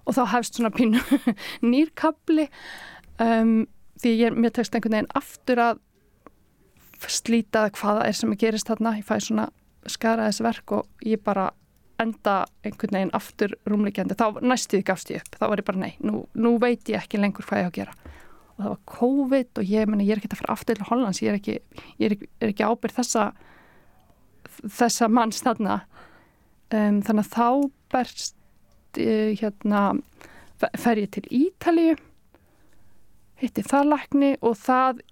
og 0.06 0.14
þá 0.14 0.22
hefst 0.36 0.58
svona 0.58 0.72
pínu 0.74 1.02
nýrkabli 1.70 2.46
um, 3.22 3.66
því 4.02 4.14
ég, 4.20 4.36
mér 4.36 4.54
tekst 4.54 4.76
einhvern 4.76 4.98
veginn 4.98 5.14
aftur 5.18 5.62
að 5.62 5.82
slíta 7.10 7.66
hvaða 7.76 8.06
er 8.08 8.16
sem 8.16 8.32
að 8.32 8.42
gerist 8.42 8.70
þarna. 8.70 8.96
Ég 8.98 9.06
fæ 9.06 9.16
svona 9.22 9.46
skaraðis 9.90 10.42
verk 10.44 10.74
og 10.74 11.06
ég 11.06 11.22
bara 11.24 11.50
enda 12.02 12.42
einhvern 12.66 12.98
veginn 12.98 13.14
aftur 13.16 13.54
rúmleikjandi, 13.68 14.16
þá 14.18 14.40
næstuði 14.44 14.84
gafst 14.86 15.12
ég 15.12 15.22
upp. 15.22 15.38
Þá 15.40 15.46
var 15.46 15.62
ég 15.62 15.68
bara 15.68 15.82
nei, 15.82 15.94
nú, 16.04 16.26
nú 16.36 16.56
veit 16.62 16.88
ég 16.92 17.00
ekki 17.00 17.20
lengur 17.20 17.46
hvað 17.46 17.62
ég 17.62 17.68
á 17.68 17.70
að 17.70 17.78
gera. 17.78 17.96
Og 18.56 18.62
það 18.62 18.72
var 18.72 18.82
COVID 18.92 19.60
og 19.60 19.70
ég, 19.70 19.90
meni, 19.92 20.08
ég 20.08 20.16
er 20.16 20.22
ekki 20.22 20.32
að 20.32 20.42
fara 20.42 20.56
aftur 20.56 20.80
til 20.80 20.88
Hollands. 20.90 21.22
Ég 21.24 21.32
er 21.32 21.40
ekki, 21.40 21.58
er 22.00 22.16
ekki, 22.16 22.30
er 22.40 22.52
ekki 22.52 22.68
ábyrð 22.68 22.98
þessa 23.00 23.26
þessa 24.62 25.08
manns 25.12 25.42
þarna. 25.44 25.80
Um, 26.74 27.02
þannig 27.06 27.26
að 27.26 27.32
þá 27.36 27.48
berst 27.94 28.36
uh, 28.98 29.30
hérna 29.38 29.82
fer 30.80 31.02
ég 31.02 31.12
til 31.14 31.26
Ítalið 31.30 32.00
hitti 33.40 33.64
það 33.66 33.90
lækni 33.92 34.30
og 34.40 34.56
það 34.58 35.02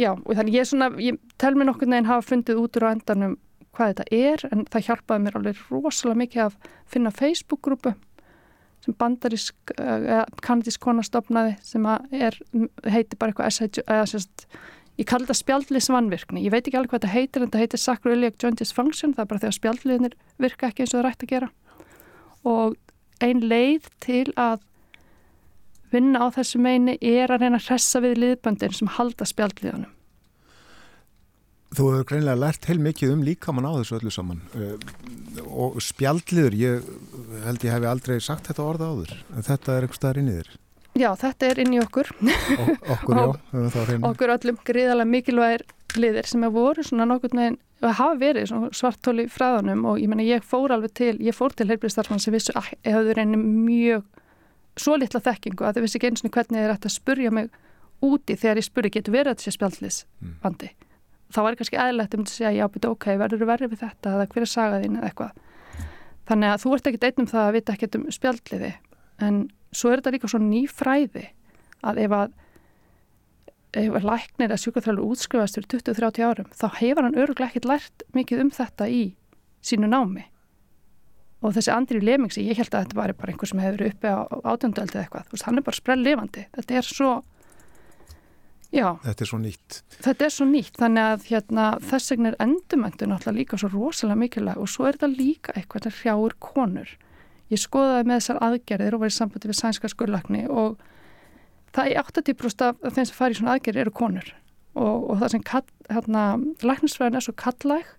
já, 0.00 0.14
og 0.14 0.30
þannig 0.32 0.56
ég 0.56 0.68
svona, 0.68 0.88
ég 1.02 1.18
tel 1.40 1.52
mér 1.54 1.68
nokkur 1.68 1.90
neginn 1.90 2.08
hafa 2.08 2.24
fundið 2.30 2.62
út 2.62 2.78
úr 2.78 2.88
á 2.88 2.94
endanum 2.94 3.36
hvað 3.74 3.92
þetta 3.92 4.06
er 4.16 4.44
en 4.50 4.64
það 4.70 4.86
hjálpaði 4.88 5.24
mér 5.24 5.38
alveg 5.38 5.62
rosalega 5.70 6.20
mikið 6.22 6.42
að 6.46 6.58
finna 6.90 7.12
Facebook-grúpu 7.14 7.94
sem 8.84 8.96
bandarísk, 9.00 9.56
uh, 9.80 10.24
kanadísk 10.44 10.82
konastofnaði 10.84 11.56
sem 11.64 11.86
er, 11.88 12.36
heitir 12.84 13.20
bara 13.20 13.32
eitthvað 13.32 13.52
ég 15.00 15.08
kalli 15.08 15.26
þetta 15.26 15.40
spjaldlisvannvirkni, 15.40 16.44
ég 16.44 16.54
veit 16.54 16.66
ekki 16.66 16.78
alveg 16.78 16.92
hvað 16.92 17.02
þetta 17.02 17.14
heitir 17.14 17.42
en 17.42 17.48
þetta 17.48 17.62
heitir 17.62 17.82
Sacroiliac 17.82 18.36
Joint 18.42 18.60
Dysfunction 18.60 19.14
það 19.16 19.24
er 19.24 19.30
bara 19.32 19.42
þegar 19.42 19.56
spjaldliðnir 19.58 20.14
virka 20.42 20.70
ekki 20.70 20.84
eins 20.84 20.94
og 20.94 20.98
það 20.98 21.02
er 21.02 21.08
rætt 21.08 21.24
að 21.24 21.32
gera. 21.32 21.50
Og 22.44 22.76
ein 23.24 23.42
leið 23.42 23.90
til 24.04 24.28
að 24.38 24.62
vinna 25.94 26.22
á 26.22 26.26
þessu 26.34 26.62
meini 26.62 26.96
er 27.02 27.32
að 27.32 27.44
reyna 27.44 27.58
að 27.58 27.68
hressa 27.70 28.02
við 28.04 28.16
liðböndin 28.22 28.74
sem 28.74 28.90
halda 28.96 29.26
spjaldliðunum. 29.26 29.90
Þú 31.74 31.86
hefur 31.90 32.06
greinlega 32.12 32.38
lært 32.38 32.66
heil 32.70 32.78
mikið 32.78 33.16
um 33.16 33.22
líkamann 33.26 33.66
á 33.66 33.74
þessu 33.80 33.96
öllu 33.98 34.12
saman. 34.14 34.44
Uh, 34.54 34.76
og 35.50 35.80
spjaldliður, 35.82 36.54
ég 36.54 36.90
held 37.42 37.66
ég 37.66 37.74
hef 37.74 37.86
aldrei 37.90 38.20
sagt 38.22 38.46
þetta 38.46 38.62
orða 38.62 38.92
áður. 38.94 39.16
Þetta 39.42 39.74
er 39.74 39.86
einhver 39.88 39.98
staðar 39.98 40.22
inn 40.22 40.30
í 40.30 40.36
þér 40.38 40.52
Já, 40.94 41.08
þetta 41.18 41.48
er 41.50 41.60
inn 41.64 41.74
í 41.74 41.80
okkur. 41.82 42.10
O 42.14 42.94
Okkur, 42.94 43.18
já, 43.18 43.98
okkur 44.10 44.32
öllum 44.36 44.60
gríðarlega 44.66 45.10
mikilvægir 45.10 45.64
liðir 45.98 46.28
sem 46.30 46.42
hefur 46.46 46.68
voru 46.68 46.84
svona 46.86 47.06
nokkur 47.10 47.34
neginn 47.34 47.58
hafa 47.84 48.14
verið 48.18 48.52
svartóli 48.72 49.26
fræðunum 49.30 49.82
og 49.90 49.98
ég 50.00 50.08
menna 50.10 50.24
ég 50.24 50.46
fór 50.46 50.72
alveg 50.72 50.94
til, 50.96 51.12
ég 51.20 51.36
fór 51.36 51.52
til 51.52 51.66
heilbríðstarfmann 51.68 52.22
sem 52.22 52.34
vissu 52.34 52.54
að 52.56 52.70
ég 52.86 52.94
hafði 52.96 53.18
reynið 53.18 53.44
mjög 53.44 54.06
svo 54.80 54.96
litla 54.98 55.20
þekkingu 55.22 55.66
að 55.66 55.76
þau 55.76 55.84
vissi 55.84 56.00
ekki 56.00 56.10
eins 56.10 56.24
og 56.24 56.32
hvernig 56.34 56.56
þið 56.56 56.64
er 56.64 56.72
hægt 56.72 56.88
að 56.88 56.94
spurja 56.96 57.34
mig 57.34 57.52
úti 58.02 58.38
þegar 58.40 58.62
ég 58.62 58.66
spurði 58.66 58.94
getur 58.96 59.14
verið 59.18 59.34
að 59.34 59.36
þetta 59.36 59.46
sé 59.46 59.54
spjaldlis 59.58 60.00
bandi 60.42 60.70
mm 60.72 60.84
þá 61.34 61.40
var 61.42 61.58
kannski 61.58 61.80
aðlægt 61.80 62.14
um 62.14 62.24
að 62.24 62.32
segja 62.32 62.52
já, 62.54 62.64
betur 62.70 62.94
ok, 62.94 63.08
verður 63.18 63.42
þú 63.42 63.48
verið 63.50 63.72
við 63.72 63.82
þetta 63.82 64.14
eða 64.14 64.26
hver 64.30 64.44
er 64.44 64.50
sagaðinn 64.50 64.98
eða 65.00 65.10
eitthvað? 65.10 65.42
Þannig 66.28 66.50
að 66.52 66.62
þú 66.62 66.74
ert 66.76 66.88
ekkit 66.90 67.06
einnum 67.08 67.30
það 67.30 67.44
að 67.48 67.54
vita 67.56 67.74
ekkit 67.74 67.98
um 67.98 68.04
spjaldliði 68.14 68.70
en 69.24 69.40
svo 69.76 69.92
er 69.92 70.00
þetta 70.00 70.14
líka 70.14 70.30
svo 70.30 70.40
ný 70.42 70.64
fræði 70.70 71.28
að 71.84 72.00
ef 72.06 72.16
að 72.16 72.40
ef 73.74 73.96
að 73.98 74.06
læknir 74.06 74.54
að 74.54 74.62
sjúkarþrælur 74.62 75.08
útskrifast 75.10 75.58
fyrir 75.58 75.70
20-30 75.72 76.26
árum, 76.28 76.50
þá 76.54 76.66
hefur 76.78 77.06
hann 77.06 77.18
öruglega 77.18 77.50
ekkit 77.50 77.68
lært 77.68 78.04
mikið 78.14 78.44
um 78.44 78.52
þetta 78.54 78.86
í 78.86 79.02
sínu 79.64 79.90
námi. 79.90 80.28
Og 81.44 81.52
þessi 81.56 81.72
Andri 81.74 82.00
Lemingsi, 82.00 82.44
ég 82.46 82.60
held 82.60 82.72
að 82.72 82.86
þetta 82.86 82.98
var 83.00 83.12
bara 83.18 83.34
einhver 83.34 83.50
sem 83.50 83.60
hefur 83.60 83.86
uppi 83.88 84.12
á 84.14 84.22
átjöndöldi 84.46 84.94
eða 84.94 85.02
eitthvað, 85.02 85.30
veist, 85.32 85.46
hann 85.48 85.60
er 85.60 85.66
bara 85.66 85.80
sprell 85.80 86.04
lifandi, 86.04 86.46
þetta 86.56 86.80
er 86.80 86.88
svo 86.88 87.14
Já, 88.74 88.88
þetta 89.04 89.22
er 89.22 89.28
svo 89.30 89.38
nýtt. 89.38 89.76
Þetta 90.02 90.24
er 90.26 90.32
svo 90.34 90.44
nýtt, 90.50 90.78
þannig 90.80 91.08
að 91.12 91.26
hérna, 91.28 91.66
þess 91.92 92.10
vegna 92.10 92.30
er 92.32 92.36
endumöndu 92.42 93.06
náttúrulega 93.06 93.36
líka 93.36 93.58
svo 93.60 93.68
rosalega 93.70 94.18
mikilvæg 94.18 94.62
og 94.64 94.70
svo 94.72 94.88
er 94.88 94.96
þetta 94.96 95.10
líka 95.12 95.54
eitthvað 95.54 95.86
sem 95.86 95.94
hrjáur 96.00 96.34
konur. 96.42 96.94
Ég 97.52 97.60
skoðaði 97.60 98.08
með 98.08 98.20
þessar 98.20 98.40
aðgerðir 98.48 98.96
og 98.96 99.02
var 99.02 99.12
í 99.12 99.16
sambandi 99.18 99.50
við 99.50 99.58
sænska 99.58 99.90
skurlagni 99.92 100.44
og 100.48 100.78
það 101.74 101.90
er 101.90 102.00
80% 102.04 102.64
af 102.70 102.94
þeim 102.96 103.08
sem 103.08 103.18
fari 103.18 103.36
í 103.36 103.40
svona 103.40 103.56
aðgerðir 103.56 103.84
eru 103.84 103.94
konur. 103.94 104.30
Og, 104.74 105.10
og 105.10 105.20
það 105.20 105.34
sem 105.34 105.44
hérna, 105.92 106.22
læknisfræðin 106.64 107.20
er 107.20 107.26
svo 107.26 107.34
kallæg 107.38 107.92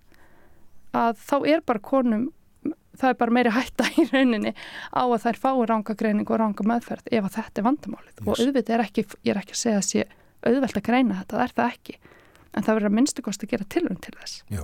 að 0.95 1.22
þá 1.23 1.35
er 1.51 1.63
bara 1.67 1.84
konum, 1.84 2.26
það 2.95 3.11
er 3.11 3.17
bara 3.19 3.35
meiri 3.38 3.53
hætta 3.55 3.88
í 3.99 4.07
rauninni 4.11 4.53
á 4.91 5.03
að 5.03 5.22
þær 5.27 5.41
fái 5.43 5.65
ranga 5.72 5.95
greining 5.99 6.30
og 6.30 6.41
ranga 6.41 6.67
meðferð 6.67 7.11
ef 7.11 7.30
að 7.30 7.38
þetta 7.38 7.61
er 7.61 7.67
vandamálið. 7.69 8.13
Yes. 8.15 8.27
og 8.27 8.41
auðvitað 8.41 8.76
er 8.76 8.85
ekki, 8.85 9.05
ég 9.22 9.34
er 9.34 9.41
ekki 9.41 9.55
að 9.55 9.61
segja 9.61 9.81
að 9.81 9.88
sé 9.89 10.05
auðvelt 10.45 10.80
að 10.80 10.88
greina 10.88 11.19
þetta, 11.22 11.38
það 11.38 11.45
er 11.45 11.55
það 11.59 11.76
ekki. 11.76 11.97
En 12.55 12.63
það 12.63 12.77
verður 12.77 12.89
að 12.89 12.97
minnstu 12.99 13.23
kost 13.26 13.43
að 13.43 13.51
gera 13.51 13.67
tilvæm 13.76 14.01
til 14.03 14.13
þess. 14.15 14.35
Já, 14.47 14.63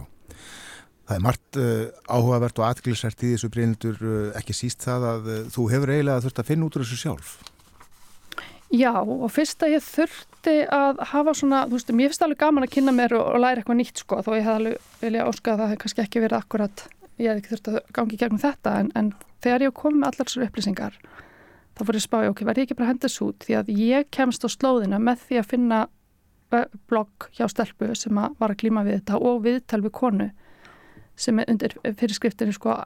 það 1.08 1.16
er 1.18 1.24
margt 1.26 1.60
uh, 1.60 1.88
áhugavert 2.08 2.62
og 2.62 2.68
atglisert 2.68 3.24
í 3.26 3.34
þessu 3.34 3.50
breyndur 3.54 3.98
uh, 4.02 4.28
ekki 4.40 4.56
síst 4.56 4.86
það 4.86 5.08
að 5.14 5.32
uh, 5.32 5.40
þú 5.54 5.66
hefur 5.74 5.94
eiginlega 5.94 6.26
þurft 6.26 6.44
að 6.44 6.52
finna 6.52 6.68
út 6.68 6.78
úr 6.78 6.86
þessu 6.86 7.02
sjálf. 7.02 7.34
Já, 8.72 8.94
og 9.04 9.28
fyrst 9.34 9.66
að 9.66 9.74
ég 9.74 9.84
þurfti 9.84 10.54
að 10.72 11.02
hafa 11.12 11.34
svona, 11.36 11.66
þú 11.68 11.76
veist, 11.76 11.90
mér 11.92 12.14
finnst 12.14 12.24
alveg 12.24 12.40
gaman 12.40 12.64
að 12.64 12.74
kynna 12.78 12.94
mér 12.96 13.18
og, 13.20 13.26
og 13.34 13.42
læra 13.44 13.60
eitthvað 13.60 13.80
nýtt 13.82 14.04
sko, 14.06 14.22
þó 14.24 14.32
ég 14.38 14.46
hef 14.46 14.54
alveg 14.54 14.86
vilja 15.02 15.26
óska 15.28 15.52
að 15.52 15.64
það 15.64 15.74
hef 15.74 15.82
kannski 15.82 16.04
ekki 16.06 16.24
verið 16.24 16.38
akkurat, 16.38 16.84
ég 17.20 17.28
hef 17.28 17.42
ekki 17.42 17.52
þurft 17.52 17.72
að 17.74 17.82
gangi 17.98 18.22
gegnum 18.22 18.40
þetta, 18.40 18.78
en, 18.80 18.94
en 18.96 19.12
þegar 19.44 19.66
ég 19.68 19.76
kom 19.76 20.00
með 20.00 20.14
allar 20.14 20.30
þessar 20.30 20.48
upplýsingar 20.48 20.96
þá 21.76 21.84
fór 21.84 21.98
ég 21.98 22.02
að 22.02 22.06
spá, 22.06 22.18
ok, 22.30 22.44
verði 22.48 22.64
ég 22.64 22.70
ekki 22.70 22.78
bara 22.80 22.96
þessu 23.02 23.28
út? 23.28 23.46
Því 23.46 23.58
að 23.60 23.74
ég 23.76 24.08
kemst 24.14 24.46
á 24.46 24.50
slóðina 24.52 25.00
með 25.02 25.26
því 25.26 25.42
að 25.42 25.50
finna 25.52 25.82
blogg 26.92 27.28
hjá 27.38 27.48
stelpu 27.52 27.92
sem 27.96 28.18
að 28.20 28.36
var 28.40 28.54
að 28.54 28.60
klíma 28.64 28.84
við 28.88 29.00
þetta 29.00 29.20
og 29.30 29.44
viðtal 29.46 29.82
við 29.86 29.94
konu 29.96 30.28
sem 31.22 31.40
er 31.42 31.50
undir 31.52 31.78
fyrirskriftinu 31.86 32.56
sko 32.58 32.82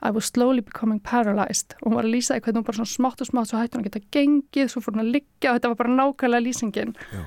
I 0.00 0.10
was 0.16 0.30
slowly 0.32 0.62
becoming 0.64 1.00
paralyzed 1.04 1.74
og 1.80 1.90
hún 1.90 1.98
var 1.98 2.08
að 2.08 2.14
lýsa 2.14 2.38
hvernig 2.38 2.62
hún 2.62 2.68
bara 2.70 2.78
svona 2.80 2.94
smátt 2.94 3.20
og 3.20 3.28
smátt 3.28 3.50
svo 3.50 3.60
hætti 3.60 3.76
hún 3.76 3.84
að 3.84 3.90
geta 3.90 4.06
gengið, 4.16 4.70
svo 4.72 4.80
fór 4.80 4.96
hún 4.96 5.04
að 5.04 5.12
liggja 5.18 5.52
og 5.52 5.58
þetta 5.58 5.72
var 5.72 5.80
bara 5.82 5.96
nákvæmlega 5.98 6.46
lýsingin 6.46 6.94
Já. 6.96 7.20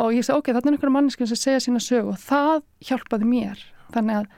og 0.00 0.16
ég 0.16 0.24
sagði 0.24 0.38
ok, 0.38 0.52
þetta 0.54 0.70
er 0.70 0.76
einhverja 0.76 0.96
manneskinn 0.96 1.30
sem 1.30 1.42
segja 1.42 1.64
sína 1.66 1.82
sög 1.84 2.14
og 2.14 2.20
það 2.22 2.64
hjálpaði 2.88 3.30
mér 3.34 3.66
þannig 3.92 4.22
að 4.22 4.30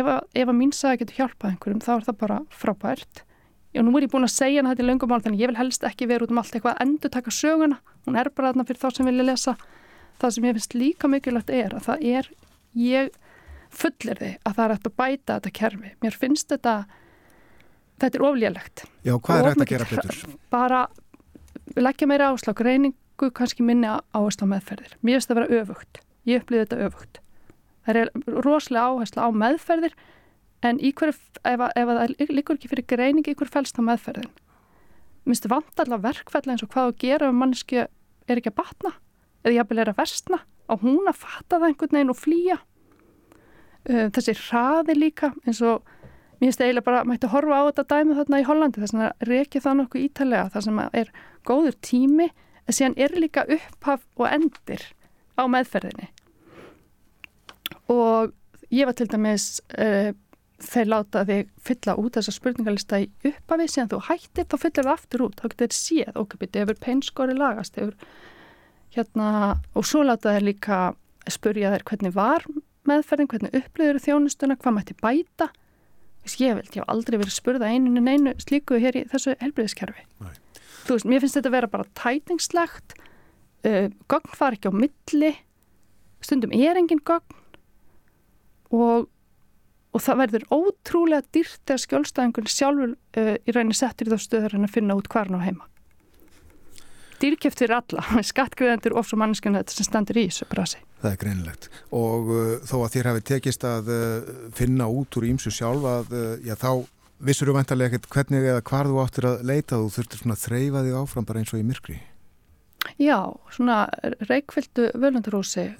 ef 0.00 0.10
að, 0.14 0.20
ef 0.40 0.48
að 0.48 0.58
mín 0.62 0.72
sagði 0.74 1.02
getur 1.04 1.20
hjálpað 1.20 1.52
einhverjum 1.52 1.84
þá 1.84 1.92
er 1.98 2.08
það 2.08 2.20
bara 2.24 2.40
frábært 2.64 3.26
Já, 3.76 3.82
nú 3.84 3.92
er 3.98 4.06
ég 4.06 4.12
búin 4.12 4.24
að 4.24 4.32
segja 4.32 4.62
hana 4.62 4.70
þetta 4.72 4.84
í 4.86 4.88
löngumál 4.88 5.20
þannig 5.20 5.42
ég 5.42 5.50
vil 5.50 5.58
helst 5.58 5.82
ekki 5.84 6.06
vera 6.08 6.24
út 6.24 6.30
um 6.32 6.38
allt 6.40 6.54
eitthvað 6.56 6.78
að 6.78 6.84
endur 6.86 7.10
taka 7.12 7.32
söguna. 7.34 7.76
Hún 8.06 8.16
er 8.16 8.30
bara 8.32 8.48
þarna 8.48 8.64
fyrir 8.70 8.80
þá 8.80 8.96
sem 8.96 9.08
vilja 9.10 9.26
lesa. 9.26 9.52
Það 10.16 10.32
sem 10.32 10.46
ég 10.46 10.56
finnst 10.56 10.76
líka 10.80 11.10
mikilvægt 11.12 11.52
er 11.52 11.74
að 11.76 11.84
það 11.84 12.06
er, 12.08 12.30
ég 12.80 13.18
fullir 13.76 14.20
þið 14.20 14.36
að 14.36 14.54
það 14.58 14.64
er 14.64 14.74
eftir 14.76 14.92
að 14.92 14.96
bæta 15.02 15.36
þetta 15.36 15.52
kerfi. 15.60 15.92
Mér 16.04 16.18
finnst 16.22 16.52
þetta, 16.52 16.76
þetta 18.02 18.18
er 18.18 18.26
oflélegt. 18.30 18.86
Já, 19.06 19.14
hvað 19.16 19.38
er 19.38 19.50
þetta 19.50 19.66
að 19.66 19.72
gera 19.74 19.90
betur? 19.90 20.38
Bara 20.54 20.80
leggja 21.76 22.10
meira 22.10 22.30
áslag, 22.32 22.64
reyningu 22.64 23.30
kannski 23.36 23.66
minni 23.66 23.90
áherslu 23.90 24.48
á 24.48 24.52
meðferðir. 24.54 24.98
Mér 25.02 25.18
finnst 25.18 25.30
það 25.30 25.36
að 25.36 25.42
vera 25.42 25.62
öfugt. 25.62 26.02
Ég 26.26 26.42
upplýði 26.42 26.66
þetta 26.66 26.88
öfugt. 26.88 27.22
Það 27.86 28.00
er 28.02 28.10
rosalega 28.46 28.90
áherslu 28.90 29.22
á 29.22 29.30
meðferðir 29.44 29.94
en 30.66 30.80
hver, 30.80 31.12
ef, 31.12 31.68
ef 31.76 31.92
það 31.92 32.16
líkur 32.32 32.58
ekki 32.58 32.72
fyrir 32.72 32.88
greining 32.90 33.28
ykkur 33.28 33.50
fælst 33.52 33.78
á 33.78 33.82
meðferðin 33.84 34.32
minnstu 35.26 35.50
vant 35.50 35.82
allar 35.82 36.02
verkfæll 36.04 36.46
eins 36.52 36.62
og 36.64 36.70
hvað 36.72 36.92
að 36.92 37.00
gera 37.02 37.30
ef 37.30 37.36
manneski 37.36 37.82
er 37.82 38.38
ekki 38.38 38.52
að 38.52 38.60
batna 38.60 38.92
eða 39.42 39.56
jafnvel 39.58 39.82
er 39.82 39.90
að 39.90 40.00
versna 40.00 40.40
og 40.70 40.82
hún 40.86 41.10
að 41.10 41.20
fatta 41.22 41.58
það 41.58 41.68
einhvern 41.68 41.96
veginn 41.96 42.12
og 42.12 42.20
flýja 42.20 42.58
uh, 43.90 44.08
þessi 44.14 44.36
hraði 44.46 44.96
líka 44.98 45.32
eins 45.46 45.62
og 45.64 45.86
mér 46.36 46.50
finnst 46.50 46.60
eiginlega 46.60 46.86
bara 46.86 47.04
mætti 47.08 47.30
horfa 47.32 47.62
á 47.62 47.68
þetta 47.70 47.86
dæmi 47.94 48.18
þarna 48.18 48.42
í 48.42 48.46
Hollandi 48.48 48.82
þess 48.82 48.98
að 48.98 49.30
reykja 49.30 49.64
það 49.64 49.78
nokkuð 49.80 50.04
ítalega 50.04 50.50
það 50.52 50.66
sem 50.66 50.82
er 50.84 51.14
góður 51.48 51.78
tími 51.86 52.28
en 52.66 52.76
síðan 52.76 52.98
er 53.06 53.16
líka 53.16 53.46
upphaf 53.56 54.04
og 54.18 54.28
endir 54.28 54.84
á 55.38 55.42
meðferðinni. 55.48 56.10
Og 57.92 58.32
ég 58.74 58.88
var 58.88 58.96
til 58.98 59.08
dæmis 59.10 59.60
uh, 59.78 60.12
þeir 60.62 60.90
láta 60.90 61.24
þig 61.28 61.50
fylla 61.62 61.96
út 62.00 62.16
þessa 62.16 62.34
spurningalista 62.34 63.00
í 63.04 63.08
uppafið 63.28 63.72
síðan 63.72 63.90
þú 63.92 64.02
hættir, 64.08 64.46
þá 64.48 64.56
fyllir 64.62 64.86
það 64.86 64.92
aftur 64.94 65.26
út 65.26 65.40
þá 65.40 65.44
getur 65.46 65.66
þér 65.66 65.76
séð, 65.78 66.12
ok, 66.22 66.38
betið 66.40 66.64
hefur 66.64 66.80
peinskori 66.86 67.36
lagast, 67.36 67.76
hefur 67.76 67.96
hérna 68.96 69.30
og 69.76 69.86
svo 69.86 70.04
láta 70.06 70.32
þeir 70.36 70.48
líka 70.48 70.78
spurja 71.30 71.74
þeir 71.74 71.84
hvernig 71.90 72.16
var 72.16 72.46
meðferðin 72.90 73.30
hvernig 73.32 73.56
upplöður 73.60 74.02
þjónustuna, 74.04 74.58
hvað 74.60 74.76
mætti 74.78 74.96
bæta? 75.02 75.50
Ég 76.26 76.56
veld, 76.58 76.72
ég 76.74 76.82
hef 76.82 76.90
aldrei 76.90 77.18
verið 77.20 77.36
spurða 77.36 77.70
eininu 77.70 78.02
neinu 78.02 78.32
slíku 78.42 78.80
hér 78.82 78.96
í 78.98 79.04
þessu 79.12 79.36
helbriðiskerfi 79.38 80.06
þú 80.86 80.96
veist, 80.96 81.06
mér 81.06 81.22
finnst 81.22 81.38
þetta 81.38 81.50
að 81.50 81.56
vera 81.56 81.70
bara 81.70 81.90
tætingslegt 81.98 82.96
uh, 83.66 83.86
gögn 84.10 84.32
far 84.34 84.56
ekki 84.56 84.70
á 84.70 84.74
milli 84.74 85.32
stundum 86.24 86.54
er 86.56 86.80
engin 86.80 87.02
gögn 87.06 87.38
og 88.74 89.06
og 89.96 90.02
það 90.04 90.18
verður 90.20 90.44
ótrúlega 90.52 91.24
dýrt 91.32 91.62
þegar 91.64 91.82
skjólstæðingun 91.84 92.50
sjálfur 92.52 92.92
uh, 92.92 93.36
í 93.40 93.54
rauninni 93.54 93.76
settur 93.78 94.10
í 94.10 94.12
þá 94.12 94.24
stöður 94.26 94.58
en 94.58 94.68
að 94.68 94.74
finna 94.74 94.96
út 94.98 95.08
hvar 95.12 95.30
hann 95.30 95.40
á 95.40 95.46
heima 95.46 95.68
dýrkjöft 97.22 97.62
fyrir 97.62 97.76
alla 97.78 98.22
skattgreðendur 98.30 98.96
og 98.96 99.06
svo 99.06 99.20
manneskjana 99.20 99.62
þetta 99.62 99.76
sem 99.76 99.88
standur 99.88 100.20
í 100.20 100.26
þessu 100.30 100.48
brasi. 100.50 100.82
Það 101.02 101.12
er 101.12 101.22
greinilegt. 101.22 101.70
Og 101.94 102.32
uh, 102.32 102.50
þó 102.66 102.76
að 102.80 102.92
þér 102.96 103.10
hafi 103.12 103.24
tekist 103.32 103.66
að 103.68 103.90
uh, 103.92 104.34
finna 104.56 104.88
út 104.90 105.18
úr 105.20 105.28
ímsu 105.30 105.52
sjálf 105.54 105.86
að 105.90 106.14
uh, 106.16 106.28
já, 106.44 106.54
þá 106.58 106.70
vissur 107.26 107.50
þú 107.50 107.56
vantarlega 107.56 107.94
ekkert 107.94 108.10
hvernig 108.12 108.50
eða 108.50 108.64
hvar 108.66 108.90
þú 108.90 109.00
áttir 109.04 109.30
að 109.30 109.46
leita. 109.48 109.80
Þú 109.80 109.94
þurftir 109.96 110.22
svona 110.22 110.36
að 110.36 110.44
þreyfa 110.44 110.84
þig 110.86 111.00
áfram 111.00 111.28
bara 111.28 111.42
eins 111.42 111.54
og 111.54 111.62
í 111.62 111.66
myrkri. 111.66 112.00
Já, 113.02 113.18
svona 113.50 113.86
reikvildu 114.28 114.92
völundurhúsi 114.94 115.72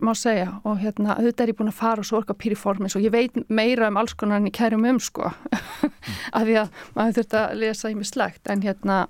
má 0.00 0.12
segja. 0.16 0.60
Og 0.64 0.78
hérna 0.80 1.16
auðvitað 1.18 1.44
er 1.44 1.52
ég 1.52 1.58
búin 1.58 1.72
að 1.72 1.80
fara 1.80 2.00
og 2.00 2.08
svo 2.08 2.20
orka 2.20 2.36
pýriformis 2.36 2.96
og 2.96 3.04
ég 3.04 3.12
veit 3.12 3.36
meira 3.48 3.90
um 3.90 3.98
alls 4.00 4.14
konar 4.16 4.40
en 4.40 4.48
ég 4.48 4.56
kærum 4.56 4.86
um 4.88 5.00
sko. 5.02 5.32
Af 6.36 6.46
því 6.46 6.56
að 6.62 6.80
maður 6.96 7.18
þurft 7.18 7.36
að 7.40 7.54
lesa 7.60 7.90
í 7.90 7.98
mig 7.98 8.08
slegt 8.08 8.50
en 8.52 8.64
hérna 8.64 9.04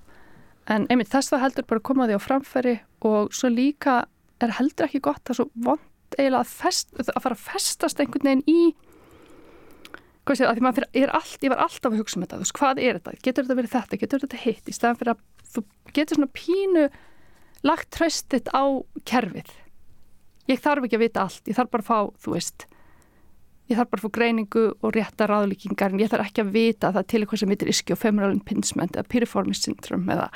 en 0.71 0.87
einmitt 0.89 1.13
þess 1.13 1.33
það 1.33 1.45
heldur 1.45 1.69
bara 1.71 1.85
koma 1.85 2.09
því 2.09 2.19
á 2.19 2.27
framfæri 2.27 2.75
og 3.05 3.35
svo 3.37 3.51
líka 3.53 4.05
er 4.43 4.57
heldur 4.59 4.89
ekki 4.89 5.03
gott 5.05 5.23
það 5.25 5.35
er 5.35 5.41
svo 5.41 5.49
vond 5.67 5.91
eiginlega 6.15 6.43
að, 6.45 6.53
fest, 6.63 6.93
að 7.01 7.23
fara 7.25 7.37
að 7.37 7.45
festast 7.45 8.01
einhvern 8.01 8.29
veginn 8.29 8.45
í 8.51 8.75
hvað 10.25 10.39
séð, 10.39 10.49
að 10.49 10.57
því 10.57 10.65
maður 10.65 10.87
fyrir, 10.93 11.11
allt, 11.19 11.43
ég 11.45 11.53
var 11.53 11.63
alltaf 11.65 11.91
að 11.91 11.99
hugsa 12.01 12.17
um 12.17 12.25
þetta, 12.25 12.37
þú 12.37 12.45
veist, 12.45 12.57
hvað 12.59 12.81
er 12.81 12.99
þetta? 12.99 13.17
Getur 13.27 13.45
þetta 13.45 13.57
verið 13.59 13.75
þetta, 13.75 13.99
getur 14.01 14.23
þetta 14.25 14.41
hitt? 14.45 14.69
Í 14.71 14.77
staðan 14.77 15.01
fyrir 15.01 15.13
að 15.13 15.51
þú 15.55 15.65
getur 15.99 16.19
svona 16.19 16.31
pínu 16.39 16.85
lagt 17.65 17.91
tröstitt 17.95 18.49
á 18.57 18.65
kerfið. 19.11 19.51
Ég 20.49 20.63
þarf 20.65 20.87
ekki 20.87 20.99
að 20.99 21.05
vita 21.05 21.25
allt, 21.25 21.43
ég 21.49 21.59
þarf 21.59 21.75
bara 21.75 21.85
að 21.85 21.91
fá, 21.91 21.99
þú 22.25 22.37
veist 22.37 22.67
ég 23.71 23.79
þarf 23.79 23.91
bara 23.93 24.03
að 24.03 24.05
fá 24.05 24.15
greiningu 24.19 24.65
og 24.75 24.95
rétta 24.95 25.29
ráðlíkingar 25.31 25.95
en 25.95 26.03
ég 26.03 26.11
þarf 26.13 26.29
ekki 26.29 26.43
að 26.45 26.53
vita 26.55 26.91
að 26.91 26.99
það 26.99 27.07
til 27.11 27.21
eitthvað 27.23 27.41
sem 27.43 27.55
heitir 27.55 27.71
iski 27.73 27.95
og 27.95 28.01
femoral 28.01 28.35
impingement 28.35 28.99
eða 28.99 29.11
piriformis 29.15 29.63
syndrom 29.65 30.05
eða 30.13 30.29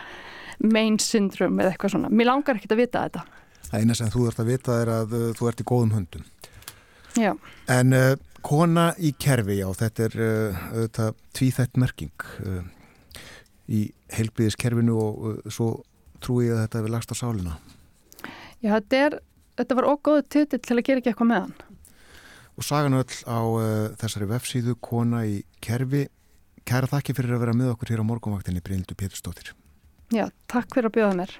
main 0.65 0.97
syndrom 1.03 1.61
eða 1.61 1.75
eitthvað 1.75 1.95
svona, 1.95 2.13
mér 2.13 2.31
langar 2.31 2.59
ekki 2.59 2.73
að 2.73 2.83
vita 2.85 3.05
þetta 3.05 3.27
Það 3.69 3.83
eina 3.83 3.99
sem 3.99 4.11
þú 4.15 4.25
ert 4.31 4.41
að 4.41 4.49
vita 4.49 4.79
er 4.81 4.93
að 4.95 5.15
uh, 5.19 5.29
þú 5.37 5.51
ert 5.51 5.61
í 5.61 5.69
góðum 5.69 5.95
höndum 5.99 6.27
Já. 7.19 7.33
En 7.75 7.95
uh, 7.97 8.15
kona 8.47 8.93
í 9.03 9.11
kerfi, 9.19 9.59
já, 9.59 9.67
þetta 9.77 10.05
er 10.07 10.19
uh, 10.23 11.09
tvíþætt 11.37 11.81
merking 11.81 12.27
uh, 12.47 12.61
í 13.69 13.89
heilbíðiskerfinu 14.15 14.97
og 14.97 15.25
uh, 15.33 15.39
svo 15.53 15.73
trúi 16.25 16.49
ég 16.49 16.57
að 16.57 16.65
þetta 16.65 16.81
hefur 16.81 16.95
lagst 16.97 17.13
á 17.13 17.17
sálina 17.19 17.59
Já, 18.65 18.73
þetta 18.79 19.03
er 19.05 19.19
þetta 19.59 19.79
var 19.79 19.89
ógóðu 19.93 20.25
titill 20.31 20.63
til 20.63 20.77
að 20.79 20.87
gera 20.87 21.03
ekki 21.03 21.13
eitthvað 21.13 21.31
með 21.33 21.45
hann. 21.45 21.68
Og 22.59 22.67
sagan 22.67 22.97
öll 22.99 23.19
á 23.31 23.39
uh, 23.39 23.63
þessari 24.01 24.27
vefsíðu 24.33 24.75
Kona 24.83 25.23
í 25.31 25.43
kerfi. 25.63 26.09
Kæra 26.67 26.91
þakki 26.91 27.15
fyrir 27.15 27.37
að 27.37 27.45
vera 27.45 27.55
með 27.55 27.71
okkur 27.77 27.93
hér 27.95 28.03
á 28.03 28.11
morgunvaktinni 28.11 28.63
Brynildur 28.67 28.99
Péturstóttir. 28.99 29.53
Já, 30.11 30.27
takk 30.51 30.75
fyrir 30.75 30.91
að 30.91 30.97
bjóða 30.97 31.15
mér. 31.21 31.37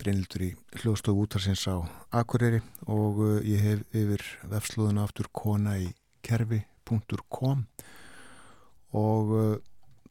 Brynildur 0.00 0.46
í 0.48 0.50
hljóðstofu 0.80 1.26
útarsins 1.26 1.66
á 1.68 1.76
Akureyri 2.16 2.62
og 2.88 3.20
uh, 3.20 3.36
ég 3.44 3.60
hef 3.64 3.84
yfir 3.96 4.24
vefslúðuna 4.48 5.04
aftur 5.04 5.28
kona 5.28 5.76
í 5.80 5.90
kerfi.com 6.24 7.64
og 8.96 9.32
uh, 9.36 9.54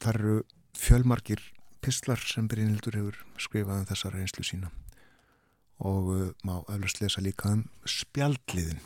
þar 0.02 0.22
eru 0.22 0.40
fjölmarkir 0.78 1.42
pistlar 1.82 2.22
sem 2.22 2.46
Brynildur 2.50 2.98
hefur 2.98 3.22
skrifað 3.40 3.82
um 3.82 3.88
þessa 3.90 4.14
reynslu 4.14 4.46
sína 4.46 4.70
og 5.84 6.10
uh, 6.14 6.26
má 6.46 6.60
eflust 6.72 7.00
lesa 7.02 7.22
líka 7.24 7.52
um 7.52 7.64
spjaldliðin. 7.84 8.80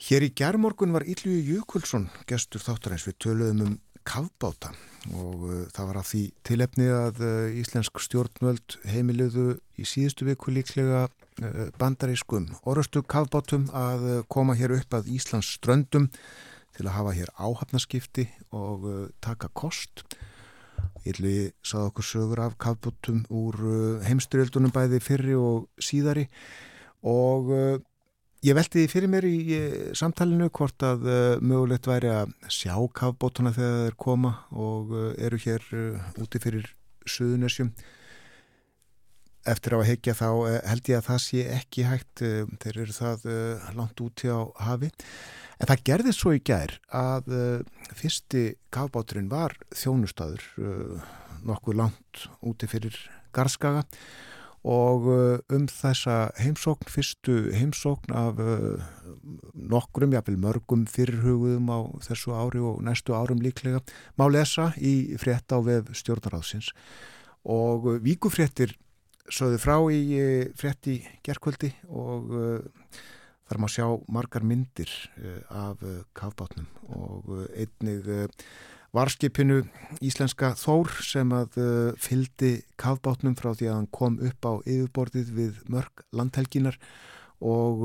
Hér 0.00 0.24
í 0.24 0.32
gerðmorgun 0.32 0.94
var 0.94 1.04
Ylju 1.04 1.36
Jökulsson 1.44 2.08
gestur 2.28 2.62
þáttarins 2.64 3.04
við 3.08 3.18
töluðum 3.20 3.64
um 3.66 3.78
kavbáta 4.08 4.72
og 5.12 5.42
uh, 5.44 5.64
það 5.72 5.88
var 5.90 5.98
að 6.00 6.08
því 6.10 6.22
tilefni 6.48 6.86
að 6.92 7.24
uh, 7.24 7.58
Íslensk 7.60 8.00
stjórnvöld 8.04 8.78
heimiluðu 8.88 9.48
í 9.80 9.88
síðustu 9.88 10.28
viku 10.28 10.54
líklega 10.54 11.06
uh, 11.08 11.66
bandarískum 11.80 12.48
orustu 12.68 13.02
kavbátum 13.04 13.68
að 13.76 14.06
uh, 14.08 14.22
koma 14.32 14.56
hér 14.56 14.78
upp 14.78 14.96
að 14.96 15.12
Íslands 15.12 15.52
ströndum 15.58 16.08
til 16.76 16.86
að 16.86 16.96
hafa 16.96 17.14
hér 17.18 17.32
áhafnaskipti 17.36 18.26
og 18.56 18.88
uh, 18.88 19.04
taka 19.20 19.50
kost 19.52 20.04
Ylvi 21.08 21.50
sað 21.64 21.90
okkur 21.90 22.06
sögur 22.06 22.42
af 22.44 22.56
kafbútum 22.60 23.22
úr 23.32 23.56
uh, 23.60 24.02
heimstyrjöldunum 24.04 24.72
bæði 24.74 25.00
fyrri 25.04 25.36
og 25.38 25.68
síðari 25.80 26.26
og 27.06 27.52
uh, 27.54 27.78
ég 28.44 28.56
velti 28.56 28.86
fyrir 28.90 29.08
mér 29.12 29.26
í 29.28 29.60
samtalinu 29.96 30.50
hvort 30.52 30.84
að 30.84 31.06
uh, 31.08 31.38
mögulegt 31.40 31.88
væri 31.88 32.12
að 32.12 32.34
sjá 32.52 32.74
kafbútuna 33.00 33.54
þegar 33.56 33.86
þeir 33.86 33.98
koma 34.06 34.34
og 34.52 34.92
eru 35.16 35.40
hér 35.40 35.64
úti 36.20 36.42
fyrir 36.42 36.68
Suðunesjum. 37.08 37.70
Eftir 39.48 39.72
á 39.72 39.80
að 39.80 39.88
heikja 39.88 40.12
þá 40.14 40.26
held 40.68 40.90
ég 40.92 40.98
að 40.98 41.06
það 41.06 41.20
sé 41.24 41.44
ekki 41.56 41.86
hægt, 41.88 42.20
þeir 42.60 42.82
eru 42.84 42.92
það 42.92 43.24
langt 43.72 44.02
úti 44.04 44.28
á 44.28 44.44
hafi. 44.60 44.90
En 45.60 45.68
það 45.68 45.84
gerði 45.84 46.12
svo 46.16 46.32
í 46.32 46.40
gær 46.40 46.72
að 46.96 47.30
uh, 47.36 47.84
fyrsti 47.96 48.44
kafbáturinn 48.72 49.28
var 49.28 49.52
þjónustadur 49.76 50.44
uh, 50.56 51.02
nokkuð 51.44 51.76
langt 51.82 52.24
úti 52.40 52.68
fyrir 52.70 52.96
Garskaga 53.36 53.84
og 54.64 55.06
uh, 55.12 55.36
um 55.52 55.66
þessa 55.68 56.32
heimsókn, 56.40 56.88
fyrstu 56.88 57.36
heimsókn 57.56 58.16
af 58.16 58.40
nokkrum, 59.52 60.16
jáfnvel 60.16 60.40
mörgum 60.40 60.88
fyrirhugum 60.88 61.68
á 61.68 61.78
þessu 62.08 62.32
ári 62.36 62.64
og 62.64 62.80
næstu 62.84 63.16
árum 63.16 63.44
líklega, 63.44 63.84
má 64.16 64.28
lesa 64.32 64.70
í 64.80 65.12
frétt 65.20 65.52
á 65.52 65.60
vef 65.60 65.92
stjórnaráðsins 65.92 66.72
og 67.44 67.88
víkufréttir 68.04 68.76
sögðu 69.30 69.60
frá 69.60 69.76
í 69.92 70.02
frétt 70.56 70.88
í 70.88 71.00
gerkvöldi 71.24 71.74
og 71.88 72.32
Þar 73.50 73.58
má 73.58 73.66
sjá 73.66 73.84
margar 74.06 74.44
myndir 74.46 74.90
eh, 75.18 75.40
af 75.50 75.80
eh, 75.82 76.04
kafbátnum 76.14 76.68
og 76.94 77.32
eh, 77.34 77.64
einnig 77.64 78.06
varskipinu 78.94 79.64
Íslenska 80.06 80.52
Þór 80.58 80.92
sem 81.02 81.32
að 81.34 81.58
fyldi 81.98 82.52
kafbátnum 82.78 83.34
frá 83.38 83.52
því 83.54 83.68
að 83.70 83.76
hann 83.76 83.88
kom 83.94 84.18
upp 84.22 84.46
á 84.46 84.52
yfirborðið 84.62 85.32
við 85.34 85.58
mörg 85.70 86.02
landhelginar 86.14 86.78
og 87.38 87.84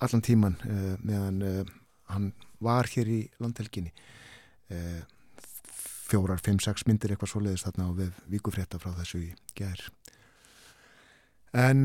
allan 0.00 0.24
tíman 0.24 0.56
meðan 1.04 1.68
hann 2.08 2.30
var 2.64 2.88
hér 2.88 3.12
í 3.12 3.20
landhelginni. 3.44 3.92
Fjórar, 6.08 6.40
fimm, 6.40 6.60
sex 6.64 6.88
myndir 6.88 7.12
eitthvað 7.12 7.34
svo 7.34 7.44
leiðist 7.44 7.68
þarna 7.68 7.90
á 7.92 7.98
við 8.00 8.22
vikufrétta 8.38 8.80
frá 8.80 8.96
þessu 9.02 9.26
í 9.26 9.34
gerð. 9.52 9.90
En... 11.52 11.84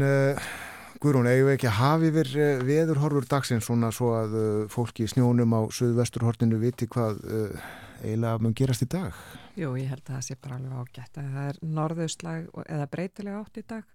Guðrún, 1.02 1.28
eigum 1.28 1.49
við 1.49 1.56
ekki 1.57 1.70
að 1.70 1.80
hafi 1.80 2.10
verið 2.14 2.41
eh, 2.44 2.60
veðurhorfur 2.68 3.26
dagsins 3.30 3.65
svona 3.65 3.90
svo 3.95 4.11
að 4.18 4.36
uh, 4.38 4.45
fólki 4.72 5.07
í 5.07 5.10
snjónum 5.10 5.56
á 5.57 5.61
söðvesturhortinu 5.74 6.60
viti 6.61 6.88
hvað 6.91 7.24
uh, 7.26 7.65
eiginlega 8.03 8.44
mun 8.44 8.56
gerast 8.57 8.86
í 8.86 8.90
dag? 8.91 9.18
Jú, 9.57 9.74
ég 9.80 9.90
held 9.90 10.03
að 10.06 10.15
það 10.18 10.26
sé 10.28 10.38
bara 10.44 10.60
alveg 10.60 10.80
ágætt 10.84 11.20
að 11.20 11.32
það 11.36 11.49
er 11.49 11.60
norðauðslag 11.80 12.64
eða 12.68 12.90
breytilega 12.94 13.41
átt 13.41 13.60
í 13.60 13.65
dag 13.74 13.90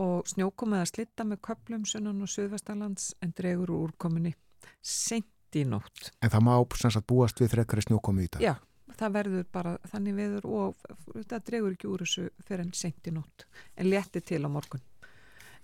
og 0.00 0.30
snjókomið 0.30 0.80
að 0.80 0.90
slitta 0.92 1.26
með 1.28 1.42
köplum 1.48 1.84
sunnan 1.88 2.24
og 2.24 2.32
söðvestarlands 2.32 3.12
en 3.20 3.34
dregur 3.36 3.72
úr 3.74 3.90
úrkominni 3.90 4.34
sent 4.80 5.56
í 5.56 5.64
nótt. 5.68 6.10
En 6.22 6.32
það 6.32 6.46
má 6.46 6.54
sanns 6.78 6.98
að 6.98 7.08
búast 7.10 7.40
við 7.42 7.54
þrekkari 7.54 7.86
snjókomið 7.86 8.28
í 8.28 8.32
dag? 8.36 8.44
Já, 8.46 8.54
það 9.00 9.16
verður 9.18 9.48
bara 9.52 9.74
þannig 9.92 10.16
veður 10.20 10.48
og 10.50 10.86
það 11.26 11.44
dregur 11.50 11.74
ekki 11.76 11.90
úr 11.90 12.06
þessu 12.06 12.28
fyrir 12.46 12.64
en 12.66 12.72
sent 12.76 13.10
í 13.10 13.14
nótt 13.14 13.46
en 13.76 13.90
leti 13.90 14.22
til 14.24 14.44
á 14.46 14.48
morgun. 14.48 14.84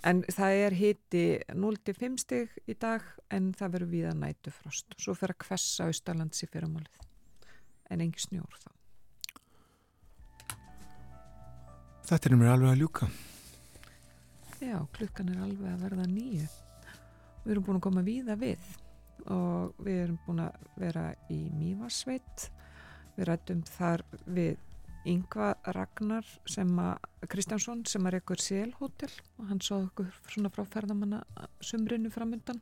En 0.04 0.22
það 0.28 0.60
er 0.66 0.76
hiti 0.76 1.24
0-5 1.54 2.18
stig 2.20 2.58
í 2.68 2.76
dag 2.78 3.04
en 3.32 3.52
það 3.56 3.72
verður 3.76 3.92
viða 3.94 4.14
nætu 4.18 4.52
frost. 4.54 4.92
Svo 5.00 5.14
fer 5.16 5.32
að 5.34 5.40
kvessa 5.46 5.88
austalands 5.88 6.44
í 6.44 6.50
fyrramálið 6.50 7.06
en 7.90 8.02
engi 8.02 8.22
snjór 8.22 8.58
þá. 8.60 8.70
Þetta 12.06 12.28
er 12.28 12.36
mér 12.38 12.52
alveg 12.52 12.70
að 12.70 12.82
ljúka. 12.82 13.08
Já, 14.62 14.78
klukkan 14.94 15.32
er 15.32 15.40
alveg 15.42 15.72
að 15.72 15.82
verða 15.84 16.06
nýju. 16.10 16.46
Við 17.44 17.54
erum 17.54 17.64
búin 17.66 17.78
að 17.80 17.86
koma 17.86 18.04
víða 18.06 18.36
við 18.38 18.68
og 19.32 19.80
við 19.82 19.98
erum 20.04 20.20
búin 20.26 20.44
að 20.44 20.68
vera 20.78 21.08
í 21.32 21.40
Mývarsveit. 21.54 22.46
Við 23.16 23.28
rættum 23.28 23.62
þar 23.66 24.04
við 24.26 24.56
Yngva 25.06 25.54
Ragnar 25.76 26.26
sem 26.50 26.70
að 26.82 27.28
Kristjánsson 27.30 27.84
sem 27.88 28.06
að 28.06 28.12
reykur 28.16 28.42
Sélhótel 28.42 29.12
og 29.38 29.48
hann 29.50 29.62
sáð 29.64 29.88
okkur 29.88 30.08
svona 30.32 30.52
frá 30.54 30.64
ferðamanna 30.74 31.20
sumrinu 31.64 32.10
framöndan 32.14 32.60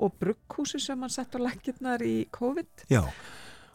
og 0.00 0.10
brugghúsi 0.20 0.80
sem 0.80 1.00
hann 1.00 1.12
sett 1.12 1.34
á 1.36 1.38
lækirnar 1.42 2.00
í 2.04 2.26
COVID. 2.32 2.88
Já, 2.92 3.04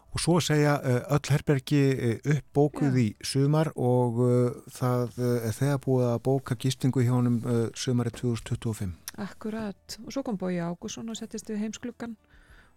Og 0.08 0.20
svo 0.20 0.40
segja 0.40 0.80
uh, 0.80 1.14
öll 1.14 1.30
herbergi 1.30 1.92
uh, 1.92 2.16
uppbókuð 2.32 2.94
í 2.96 3.16
sumar 3.20 3.68
og 3.76 4.16
uh, 4.24 4.56
það 4.72 5.20
er 5.20 5.52
þegar 5.52 5.78
búið 5.84 6.06
að 6.08 6.22
bóka 6.24 6.56
gistingu 6.56 7.04
hjá 7.04 7.12
honum 7.12 7.44
uh, 7.44 7.68
sumari 7.76 8.08
2025. 8.16 8.96
Akkurat, 9.20 9.98
og 10.06 10.12
svo 10.14 10.22
kom 10.24 10.38
Bói 10.40 10.56
Ágússon 10.64 11.12
og 11.12 11.16
settist 11.18 11.50
við 11.52 11.60
heimsklukkan 11.66 12.16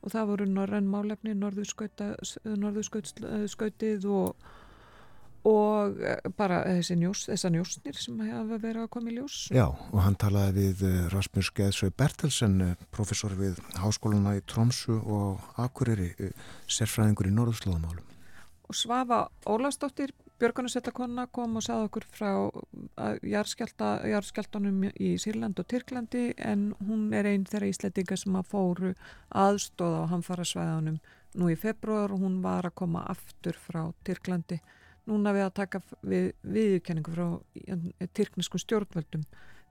og 0.02 0.12
það 0.12 0.28
voru 0.32 0.46
norræn 0.50 0.88
málefni, 0.90 1.36
norðurskautið 1.38 4.06
og, 4.10 4.36
og 5.48 5.98
eh, 6.06 6.20
bara 6.38 6.62
þessi 6.68 6.98
njós, 7.02 7.26
þessar 7.30 7.54
njósnir 7.56 7.98
sem 7.98 8.20
hafa 8.28 8.60
verið 8.62 8.84
að 8.84 8.92
koma 8.94 9.12
í 9.12 9.18
ljós. 9.18 9.38
Já, 9.54 9.66
og 9.68 10.00
hann 10.06 10.18
talaði 10.22 10.54
við 10.60 10.84
uh, 10.88 10.98
Rasmus 11.14 11.52
Geðsau 11.58 11.90
Bertelsen, 11.98 12.58
uh, 12.66 12.88
professor 12.94 13.34
við 13.38 13.58
Háskóluna 13.82 14.36
í 14.38 14.44
Tromsu 14.46 15.00
og 15.02 15.62
Akureyri, 15.62 16.12
sérfræðingur 16.70 17.32
í 17.32 17.36
norðurslóðamálum. 17.36 18.06
Og 18.70 18.78
Svafa 18.78 19.26
Ólafsdóttir, 19.50 20.14
Björgunarsveitakonna, 20.42 21.28
kom 21.34 21.58
og 21.60 21.66
sagði 21.66 21.88
okkur 21.90 22.06
frá 22.16 22.32
jarðskjáltanum 23.30 24.88
í 24.90 25.10
Sýrland 25.22 25.60
og 25.62 25.68
Tyrklandi 25.70 26.32
en 26.40 26.72
hún 26.88 27.12
er 27.14 27.30
einn 27.30 27.44
þeirra 27.50 27.70
íslendinga 27.70 28.18
sem 28.18 28.38
að 28.40 28.48
fóru 28.50 28.94
aðstóða 29.38 30.08
á 30.08 30.12
hamfarasvæðanum 30.16 30.98
nú 31.38 31.52
í 31.52 31.58
februar 31.60 32.16
og 32.16 32.24
hún 32.24 32.40
var 32.42 32.68
að 32.68 32.78
koma 32.82 33.04
aftur 33.12 33.60
frá 33.60 33.84
Tyrklandi. 34.08 34.58
Núna 35.12 35.34
við 35.36 35.44
að 35.44 35.56
taka 35.60 35.82
við 36.08 36.30
viðurkenningu 36.56 37.16
frá 37.16 37.26
tyrkneskum 38.16 38.62
stjórnvöldum 38.64 39.26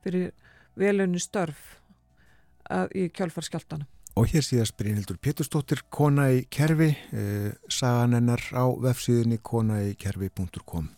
fyrir 0.05 0.31
velunni 0.79 1.21
störf 1.23 1.81
að, 2.69 2.93
í 2.93 3.09
kjálfarskjáltana. 3.17 3.89
Og 4.19 4.29
hér 4.29 4.45
síðast 4.45 4.77
Brynhildur 4.77 5.17
Pétursdóttir, 5.23 5.85
kona 5.89 6.27
í 6.35 6.43
kerfi, 6.51 6.91
eh, 7.17 7.53
sagan 7.71 8.19
hennar 8.19 8.43
á 8.53 8.69
vefsíðinni 8.69 9.39
konaikerfi.com. 9.41 10.91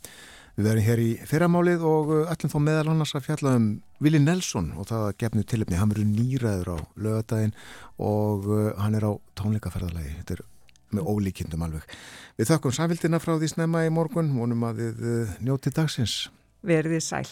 Við 0.53 0.67
verðum 0.67 0.85
hér 0.85 1.01
í 1.01 1.11
fyrramálið 1.25 1.85
og 1.89 2.11
uh, 2.13 2.25
ætlum 2.29 2.51
þá 2.53 2.59
meðal 2.61 2.89
annars 2.93 3.15
að 3.17 3.25
fjalla 3.25 3.55
um 3.57 3.69
Vili 4.05 4.19
Nelson 4.21 4.67
og 4.77 4.89
það 4.91 5.05
að 5.07 5.15
gefnu 5.23 5.45
tilöfni. 5.49 5.79
Hann 5.81 5.93
verður 5.95 6.11
nýraður 6.11 6.71
á 6.77 6.79
lögadaginn 7.07 7.55
og 7.97 8.49
uh, 8.51 8.67
hann 8.77 8.99
er 8.99 9.07
á 9.09 9.13
tónleikaferðalagi. 9.41 10.13
Þetta 10.19 10.37
er 10.37 10.43
með 10.97 11.09
ólíkindum 11.13 11.65
alveg. 11.67 11.87
Við 12.41 12.53
þakkum 12.53 12.77
samfélgina 12.77 13.23
frá 13.23 13.35
því 13.37 13.53
snemma 13.55 13.87
í 13.87 13.93
morgun, 13.95 14.33
vonum 14.37 14.69
að 14.69 14.83
þið 14.83 15.09
uh, 15.13 15.33
njóti 15.45 15.73
dagsins. 15.75 16.19
Verðið 16.67 17.03
sæl. 17.05 17.27